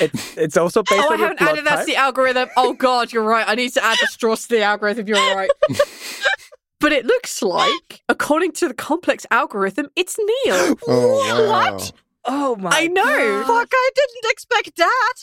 it's 0.00 0.36
it's 0.36 0.56
also 0.56 0.82
based 0.82 1.02
Oh, 1.04 1.10
I 1.10 1.12
on 1.14 1.18
your 1.18 1.28
haven't 1.28 1.38
blood 1.38 1.50
added 1.50 1.64
that 1.66 1.80
to 1.80 1.86
the 1.86 1.96
algorithm. 1.96 2.48
Oh 2.56 2.72
God, 2.72 3.12
you're 3.12 3.22
right. 3.22 3.44
I 3.48 3.54
need 3.54 3.72
to 3.74 3.84
add 3.84 3.98
the 4.00 4.06
straws 4.08 4.42
to 4.48 4.56
the 4.56 4.62
algorithm. 4.62 5.06
You're 5.06 5.18
right. 5.36 5.50
but 6.80 6.92
it 6.92 7.06
looks 7.06 7.42
like, 7.42 8.02
according 8.08 8.52
to 8.52 8.68
the 8.68 8.74
complex 8.74 9.26
algorithm, 9.30 9.88
it's 9.96 10.16
Neil. 10.18 10.76
Oh, 10.88 11.48
wow. 11.48 11.72
What? 11.72 11.92
Oh 12.28 12.56
my! 12.56 12.70
I 12.72 12.86
know. 12.88 13.44
Fuck, 13.46 13.68
I 13.72 13.90
didn't 13.94 14.32
expect 14.32 14.76
that. 14.76 15.14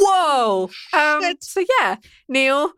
Whoa. 0.00 0.70
Um, 0.92 1.36
so 1.40 1.64
yeah, 1.80 1.96
Neil, 2.28 2.72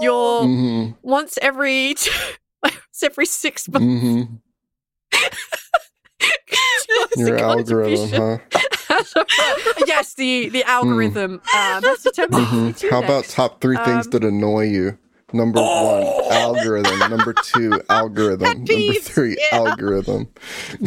you're 0.00 0.44
hmm 0.44 0.90
once 1.02 1.38
every 1.42 1.94
once 2.62 3.02
every 3.02 3.26
six 3.26 3.68
months. 3.68 3.84
hmm 3.86 4.22
Your 7.16 7.36
algorithm, 7.38 8.10
huh? 8.10 8.38
yes, 9.86 10.14
the 10.14 10.48
the 10.48 10.64
algorithm 10.64 11.34
um, 11.34 11.82
has 11.82 12.02
determined 12.02 12.46
hmm 12.46 12.66
who 12.66 12.72
to 12.72 12.90
How 12.90 12.98
about 13.02 13.24
top 13.24 13.60
three 13.60 13.76
things 13.76 14.06
Um, 14.06 14.10
that 14.12 14.24
annoy 14.24 14.64
you? 14.68 14.98
Number 15.32 15.60
one, 15.60 16.04
algorithm. 16.30 16.98
Number 17.10 17.32
two, 17.32 17.82
algorithm. 17.88 18.46
Pet 18.46 18.56
Number 18.58 18.72
peeves, 18.72 19.02
three, 19.02 19.36
yeah. 19.50 19.58
algorithm. 19.58 20.28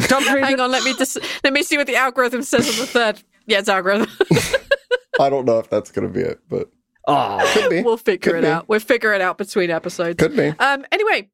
Top 0.02 0.22
three- 0.22 0.40
Hang 0.40 0.58
on, 0.60 0.70
let 0.70 0.84
me 0.84 0.94
just 0.94 1.18
let 1.44 1.52
me 1.52 1.62
see 1.62 1.76
what 1.76 1.86
the 1.86 1.96
algorithm 1.96 2.42
says 2.42 2.68
on 2.68 2.76
the 2.76 2.86
third. 2.86 3.22
Yeah, 3.46 3.58
it's 3.58 3.68
algorithm. 3.68 4.08
I 5.20 5.28
don't 5.28 5.44
know 5.44 5.58
if 5.58 5.68
that's 5.68 5.90
gonna 5.90 6.08
be 6.08 6.20
it, 6.20 6.40
but 6.48 6.70
Oh, 7.06 7.50
could 7.54 7.70
be. 7.70 7.82
we'll 7.82 7.96
figure 7.96 8.32
Could 8.32 8.38
it 8.40 8.42
be. 8.42 8.48
out. 8.48 8.68
We'll 8.68 8.80
figure 8.80 9.12
it 9.14 9.20
out 9.20 9.38
between 9.38 9.70
episodes. 9.70 10.18
Could 10.22 10.36
be. 10.36 10.48
Um. 10.58 10.84
Anyway, 10.92 11.30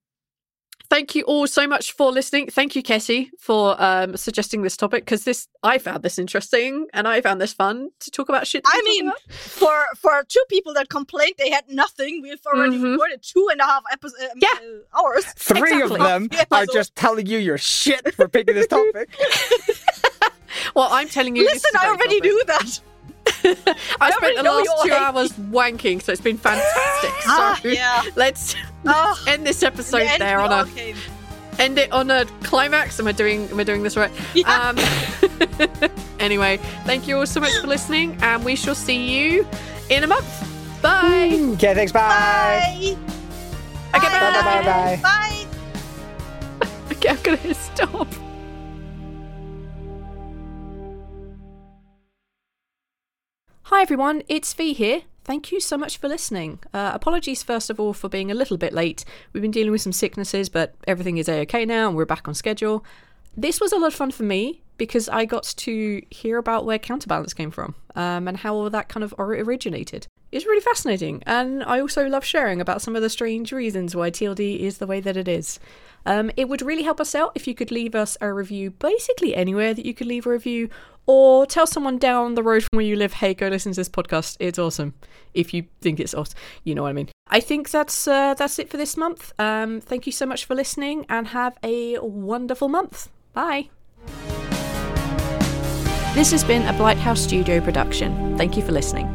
thank 0.88 1.14
you 1.16 1.22
all 1.24 1.46
so 1.48 1.66
much 1.66 1.92
for 1.92 2.12
listening. 2.12 2.48
Thank 2.48 2.76
you, 2.76 2.82
Kessie, 2.82 3.30
for 3.40 3.74
um 3.82 4.16
suggesting 4.16 4.62
this 4.62 4.76
topic 4.76 5.04
because 5.04 5.24
this 5.24 5.48
I 5.64 5.78
found 5.78 6.02
this 6.04 6.16
interesting 6.18 6.86
and 6.92 7.08
I 7.08 7.20
found 7.22 7.40
this 7.40 7.52
fun 7.52 7.90
to 8.00 8.10
talk 8.12 8.28
about 8.28 8.46
shit. 8.46 8.62
I 8.66 8.82
mean, 8.84 9.10
for 9.30 9.84
for 9.96 10.22
two 10.28 10.44
people 10.48 10.74
that 10.74 10.88
complained 10.90 11.34
they 11.38 11.50
had 11.50 11.64
nothing, 11.68 12.20
we've 12.22 12.38
already 12.46 12.78
Mhm. 12.78 12.92
recorded 12.92 13.22
two 13.24 13.48
and 13.50 13.60
a 13.60 13.64
half 13.64 13.82
episodes, 13.90 14.22
um, 14.30 14.38
Yeah. 14.40 14.48
uh, 14.94 15.00
hours. 15.00 15.24
three 15.36 15.60
Exactly. 15.72 15.96
of 15.98 16.02
them 16.06 16.28
Yeah, 16.32 16.44
are 16.52 16.66
so- 16.66 16.72
just 16.72 16.94
telling 16.94 17.26
you 17.26 17.38
your 17.38 17.58
shit 17.58 18.14
for 18.14 18.28
picking 18.28 18.54
this 18.54 18.68
topic. 18.68 19.08
well, 20.76 20.88
I'm 20.92 21.08
telling 21.08 21.34
you. 21.34 21.42
this 21.44 21.54
Listen, 21.64 21.70
is 21.74 21.82
a 21.82 21.86
I 21.86 21.88
already 21.88 22.20
topic. 22.20 22.22
knew 22.24 22.44
that. 22.46 22.80
I 24.00 24.10
spent 24.10 24.36
the 24.36 24.42
last 24.44 24.82
two 24.82 24.88
hate 24.90 24.92
hours 25.00 25.32
wanking, 25.50 26.02
so 26.02 26.12
it's 26.12 26.20
been 26.20 26.38
fantastic. 26.38 27.10
So 27.24 27.30
Ah, 27.30 27.60
yeah. 27.64 28.02
let's 28.16 28.54
Ah, 28.86 29.22
end 29.26 29.46
this 29.46 29.62
episode 29.62 30.00
the 30.00 30.10
end, 30.12 30.20
there 30.22 30.40
on 30.40 30.52
a 30.52 30.70
came. 30.70 30.96
end 31.58 31.78
it 31.78 31.90
on 31.92 32.10
a 32.10 32.24
climax. 32.42 32.98
Am 33.00 33.06
I 33.06 33.12
doing 33.12 33.48
am 33.50 33.58
I 33.60 33.64
doing 33.64 33.82
this 33.82 33.96
right? 33.96 34.10
Yeah. 34.34 34.50
Um 34.70 34.78
anyway, 36.20 36.58
thank 36.84 37.06
you 37.08 37.16
all 37.18 37.26
so 37.26 37.40
much 37.40 37.52
for 37.60 37.66
listening 37.66 38.16
and 38.22 38.44
we 38.44 38.56
shall 38.56 38.74
see 38.74 38.96
you 39.10 39.46
in 39.90 40.04
a 40.04 40.06
month. 40.06 40.26
Bye. 40.82 41.30
Okay, 41.54 41.74
thanks. 41.74 41.92
Bye. 41.92 42.00
Bye. 42.08 42.96
Okay, 43.96 44.08
bye. 44.08 44.20
Bye. 44.20 44.42
Bye. 44.42 45.00
Bye. 45.02 45.46
Bye. 46.60 46.68
Okay, 46.92 47.08
I'm 47.08 47.22
gonna 47.22 47.36
hit 47.38 47.56
stop. 47.56 48.08
Hi 53.68 53.80
everyone, 53.80 54.22
it's 54.28 54.52
V 54.52 54.74
here. 54.74 55.04
Thank 55.24 55.50
you 55.50 55.58
so 55.58 55.78
much 55.78 55.96
for 55.96 56.06
listening. 56.06 56.58
Uh, 56.74 56.90
apologies 56.92 57.42
first 57.42 57.70
of 57.70 57.80
all 57.80 57.94
for 57.94 58.10
being 58.10 58.30
a 58.30 58.34
little 58.34 58.58
bit 58.58 58.74
late. 58.74 59.06
We've 59.32 59.40
been 59.40 59.50
dealing 59.50 59.72
with 59.72 59.80
some 59.80 59.90
sicknesses, 59.90 60.50
but 60.50 60.74
everything 60.86 61.16
is 61.16 61.30
a-okay 61.30 61.64
now 61.64 61.88
and 61.88 61.96
we're 61.96 62.04
back 62.04 62.28
on 62.28 62.34
schedule. 62.34 62.84
This 63.34 63.62
was 63.62 63.72
a 63.72 63.78
lot 63.78 63.86
of 63.86 63.94
fun 63.94 64.10
for 64.10 64.22
me 64.22 64.60
because 64.76 65.08
I 65.08 65.24
got 65.24 65.44
to 65.44 66.02
hear 66.10 66.36
about 66.36 66.66
where 66.66 66.78
Counterbalance 66.78 67.32
came 67.32 67.50
from 67.50 67.74
um, 67.94 68.28
and 68.28 68.36
how 68.36 68.54
all 68.54 68.68
that 68.68 68.90
kind 68.90 69.02
of 69.02 69.14
originated. 69.18 70.08
It's 70.30 70.44
really 70.44 70.60
fascinating, 70.60 71.22
and 71.26 71.62
I 71.62 71.80
also 71.80 72.06
love 72.06 72.24
sharing 72.24 72.60
about 72.60 72.82
some 72.82 72.96
of 72.96 73.02
the 73.02 73.08
strange 73.08 73.52
reasons 73.52 73.94
why 73.96 74.10
TLD 74.10 74.58
is 74.58 74.78
the 74.78 74.86
way 74.86 75.00
that 75.00 75.16
it 75.16 75.28
is. 75.28 75.58
Um, 76.06 76.30
it 76.36 76.48
would 76.48 76.62
really 76.62 76.82
help 76.82 77.00
us 77.00 77.14
out 77.14 77.32
if 77.34 77.46
you 77.46 77.54
could 77.54 77.70
leave 77.70 77.94
us 77.94 78.16
a 78.20 78.32
review 78.32 78.70
basically 78.70 79.34
anywhere 79.34 79.74
that 79.74 79.86
you 79.86 79.94
could 79.94 80.06
leave 80.06 80.26
a 80.26 80.30
review, 80.30 80.68
or 81.06 81.46
tell 81.46 81.66
someone 81.66 81.98
down 81.98 82.34
the 82.34 82.42
road 82.42 82.62
from 82.62 82.76
where 82.78 82.86
you 82.86 82.96
live, 82.96 83.14
hey, 83.14 83.34
go 83.34 83.48
listen 83.48 83.72
to 83.72 83.76
this 83.76 83.88
podcast. 83.88 84.36
It's 84.40 84.58
awesome. 84.58 84.94
If 85.34 85.52
you 85.52 85.66
think 85.80 86.00
it's 86.00 86.14
awesome, 86.14 86.38
you 86.64 86.74
know 86.74 86.82
what 86.82 86.90
I 86.90 86.92
mean. 86.92 87.08
I 87.28 87.40
think 87.40 87.70
that's 87.70 88.06
uh, 88.06 88.34
that's 88.34 88.58
it 88.58 88.70
for 88.70 88.76
this 88.76 88.96
month. 88.96 89.32
Um, 89.38 89.80
thank 89.80 90.06
you 90.06 90.12
so 90.12 90.26
much 90.26 90.44
for 90.44 90.54
listening, 90.54 91.06
and 91.08 91.28
have 91.28 91.58
a 91.62 91.98
wonderful 91.98 92.68
month. 92.68 93.08
Bye. 93.32 93.70
This 96.14 96.30
has 96.30 96.44
been 96.44 96.62
a 96.68 96.72
Blighthouse 96.74 97.18
Studio 97.18 97.60
production. 97.60 98.38
Thank 98.38 98.56
you 98.56 98.62
for 98.62 98.70
listening. 98.70 99.06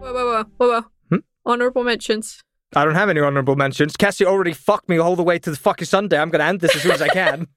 Whoa, 0.00 0.12
whoa, 0.12 0.24
whoa, 0.24 0.44
whoa, 0.56 0.68
whoa. 0.68 0.86
Hmm? 1.08 1.18
Honorable 1.44 1.84
mentions. 1.84 2.40
I 2.76 2.84
don't 2.84 2.94
have 2.94 3.08
any 3.08 3.20
honorable 3.20 3.56
mentions. 3.56 3.96
Cassie 3.96 4.26
already 4.26 4.52
fucked 4.52 4.88
me 4.88 4.98
all 4.98 5.16
the 5.16 5.22
way 5.22 5.38
to 5.38 5.50
the 5.50 5.56
fucking 5.56 5.86
Sunday. 5.86 6.18
I'm 6.18 6.30
gonna 6.30 6.44
end 6.44 6.60
this 6.60 6.76
as 6.76 6.82
soon 6.82 6.92
as 6.92 7.02
I 7.02 7.08
can. 7.08 7.48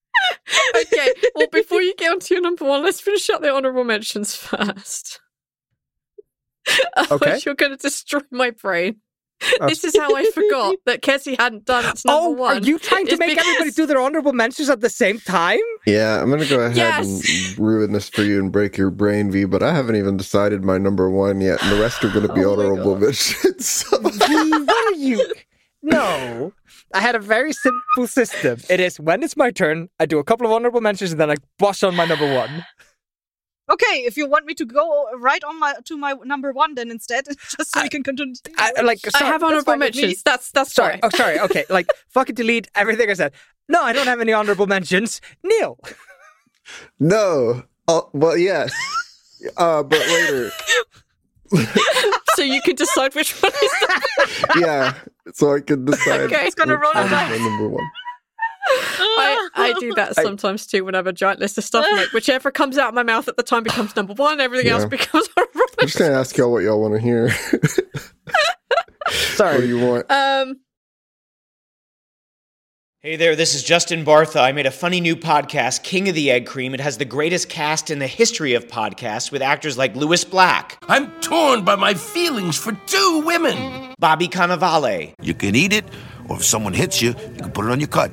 okay, 0.76 1.12
well, 1.34 1.48
before 1.52 1.82
you 1.82 1.94
get 1.96 2.12
on 2.12 2.20
to 2.20 2.34
your 2.34 2.42
number 2.42 2.64
one, 2.64 2.82
let's 2.82 3.00
finish 3.00 3.28
up 3.28 3.42
the 3.42 3.52
honorable 3.52 3.84
mentions 3.84 4.34
first. 4.36 5.20
Otherwise, 6.96 7.22
Okay. 7.22 7.40
you're 7.44 7.54
going 7.56 7.72
to 7.72 7.76
destroy 7.76 8.20
my 8.30 8.50
brain. 8.50 9.01
This 9.66 9.84
is 9.84 9.96
how 9.96 10.14
I 10.14 10.24
forgot 10.32 10.76
that 10.86 11.02
Kessie 11.02 11.38
hadn't 11.38 11.64
done 11.64 11.84
its 11.86 12.04
number 12.04 12.26
oh, 12.26 12.30
one. 12.30 12.56
are 12.56 12.60
you 12.66 12.78
trying 12.78 13.06
to 13.06 13.16
make 13.16 13.30
because- 13.30 13.46
everybody 13.46 13.70
do 13.72 13.86
their 13.86 14.00
honorable 14.00 14.32
mentions 14.32 14.68
at 14.70 14.80
the 14.80 14.90
same 14.90 15.18
time? 15.20 15.58
Yeah, 15.86 16.20
I'm 16.22 16.30
gonna 16.30 16.46
go 16.46 16.60
ahead 16.60 16.76
Yes. 16.76 17.06
and 17.06 17.58
ruin 17.58 17.92
this 17.92 18.08
for 18.08 18.22
you 18.22 18.38
and 18.38 18.52
break 18.52 18.76
your 18.76 18.90
brain, 18.90 19.30
V. 19.30 19.44
But 19.44 19.62
I 19.62 19.74
haven't 19.74 19.96
even 19.96 20.16
decided 20.16 20.64
my 20.64 20.78
number 20.78 21.10
one 21.10 21.40
yet, 21.40 21.62
and 21.62 21.72
the 21.72 21.80
rest 21.80 22.04
are 22.04 22.10
gonna 22.10 22.32
be 22.32 22.44
Oh 22.44 22.52
honorable 22.52 22.96
mentions. 22.96 23.66
So- 23.82 23.98
V, 23.98 24.50
what 24.50 24.94
are 24.94 24.96
you? 24.96 25.32
No. 25.82 26.52
I 26.94 27.00
had 27.00 27.14
a 27.14 27.18
very 27.18 27.52
simple 27.52 28.06
system. 28.06 28.58
It 28.70 28.78
is 28.80 29.00
when 29.00 29.22
it's 29.22 29.36
my 29.36 29.50
turn, 29.50 29.88
I 29.98 30.06
do 30.06 30.18
a 30.18 30.24
couple 30.24 30.46
of 30.46 30.52
honorable 30.52 30.80
mentions 30.80 31.10
and 31.12 31.20
then 31.20 31.30
I 31.30 31.36
bust 31.58 31.82
on 31.82 31.96
my 31.96 32.04
number 32.04 32.32
one. 32.32 32.64
Okay, 33.72 34.04
if 34.04 34.16
you 34.16 34.26
want 34.28 34.44
me 34.44 34.54
to 34.54 34.64
go 34.66 35.06
right 35.18 35.42
on 35.44 35.58
my 35.58 35.74
to 35.84 35.96
my 35.96 36.14
number 36.24 36.52
one, 36.52 36.74
then 36.74 36.90
instead, 36.90 37.24
just 37.56 37.72
so 37.72 37.82
we 37.82 37.88
can 37.88 38.02
continue. 38.02 38.34
I, 38.58 38.82
like, 38.82 39.00
I 39.14 39.24
have 39.24 39.42
honorable 39.42 39.64
fine 39.64 39.78
me. 39.78 39.86
mentions. 39.86 40.22
That's 40.22 40.50
that's 40.50 40.74
Sorry. 40.74 40.92
fine. 40.92 41.00
Oh, 41.02 41.10
sorry. 41.16 41.40
Okay. 41.40 41.64
Like, 41.70 41.86
fucking 42.08 42.34
delete 42.34 42.68
everything 42.74 43.08
I 43.10 43.14
said. 43.14 43.32
No, 43.68 43.82
I 43.82 43.92
don't 43.92 44.06
have 44.06 44.20
any 44.20 44.32
honorable 44.32 44.66
mentions. 44.66 45.20
Neil. 45.42 45.78
No. 47.00 47.62
Uh, 47.88 48.02
well, 48.12 48.36
yes. 48.36 48.72
Uh, 49.56 49.82
but 49.82 49.98
later. 50.00 50.50
so 52.34 52.42
you 52.42 52.60
can 52.62 52.76
decide 52.76 53.14
which 53.14 53.32
one 53.42 53.52
is 53.52 53.70
the 53.80 54.60
Yeah. 54.60 54.94
So 55.34 55.54
I 55.54 55.60
can 55.60 55.84
decide. 55.84 56.20
Okay. 56.22 56.46
It's 56.46 56.54
gonna 56.54 56.74
which 56.74 56.82
roll 56.94 57.04
a 57.04 57.08
dice. 57.08 57.40
number 57.40 57.68
one. 57.68 57.84
I, 58.68 59.48
I 59.54 59.74
do 59.80 59.92
that 59.94 60.14
sometimes 60.14 60.66
too 60.66 60.84
when 60.84 60.94
I 60.94 60.98
have 60.98 61.06
a 61.06 61.12
giant 61.12 61.40
list 61.40 61.58
of 61.58 61.64
stuff. 61.64 61.84
Like, 61.90 62.08
whichever 62.12 62.50
comes 62.50 62.78
out 62.78 62.88
of 62.88 62.94
my 62.94 63.02
mouth 63.02 63.26
at 63.28 63.36
the 63.36 63.42
time 63.42 63.62
becomes 63.62 63.94
number 63.96 64.12
one, 64.14 64.40
everything 64.40 64.68
else 64.70 64.82
Yeah. 64.82 64.88
becomes 64.88 65.28
I'm 65.36 65.46
just 65.86 65.98
gonna 65.98 66.14
ask 66.14 66.36
y'all 66.36 66.52
what 66.52 66.62
y'all 66.62 66.80
want 66.80 66.94
to 66.94 67.00
hear. 67.00 67.30
Sorry. 67.32 67.56
what 69.08 69.10
do 69.10 69.14
Sorry. 69.36 69.66
you 69.66 69.78
want? 69.86 70.10
Um, 70.10 70.56
Hey 73.04 73.16
there, 73.16 73.34
this 73.34 73.56
is 73.56 73.64
Justin 73.64 74.04
Bartha. 74.04 74.40
I 74.40 74.52
made 74.52 74.66
a 74.66 74.70
funny 74.70 75.00
new 75.00 75.16
podcast, 75.16 75.82
King 75.82 76.08
of 76.08 76.14
the 76.14 76.30
Egg 76.30 76.46
Cream. 76.46 76.72
It 76.72 76.78
has 76.78 76.98
the 76.98 77.04
greatest 77.04 77.48
cast 77.48 77.90
in 77.90 77.98
the 77.98 78.06
history 78.06 78.54
of 78.54 78.68
podcasts 78.68 79.32
with 79.32 79.42
actors 79.42 79.76
like 79.76 79.96
Lewis 79.96 80.22
Black, 80.22 80.78
I'm 80.88 81.10
torn 81.20 81.64
by 81.64 81.74
my 81.74 81.94
feelings 81.94 82.56
for 82.56 82.70
two 82.86 83.22
women. 83.26 83.92
Bobby 83.98 84.28
Cannavale, 84.28 85.14
You 85.20 85.34
can 85.34 85.56
eat 85.56 85.72
it, 85.72 85.84
or 86.28 86.36
if 86.36 86.44
someone 86.44 86.74
hits 86.74 87.02
you, 87.02 87.08
you 87.08 87.40
can 87.42 87.50
put 87.50 87.64
it 87.64 87.72
on 87.72 87.80
your 87.80 87.88
cut. 87.88 88.12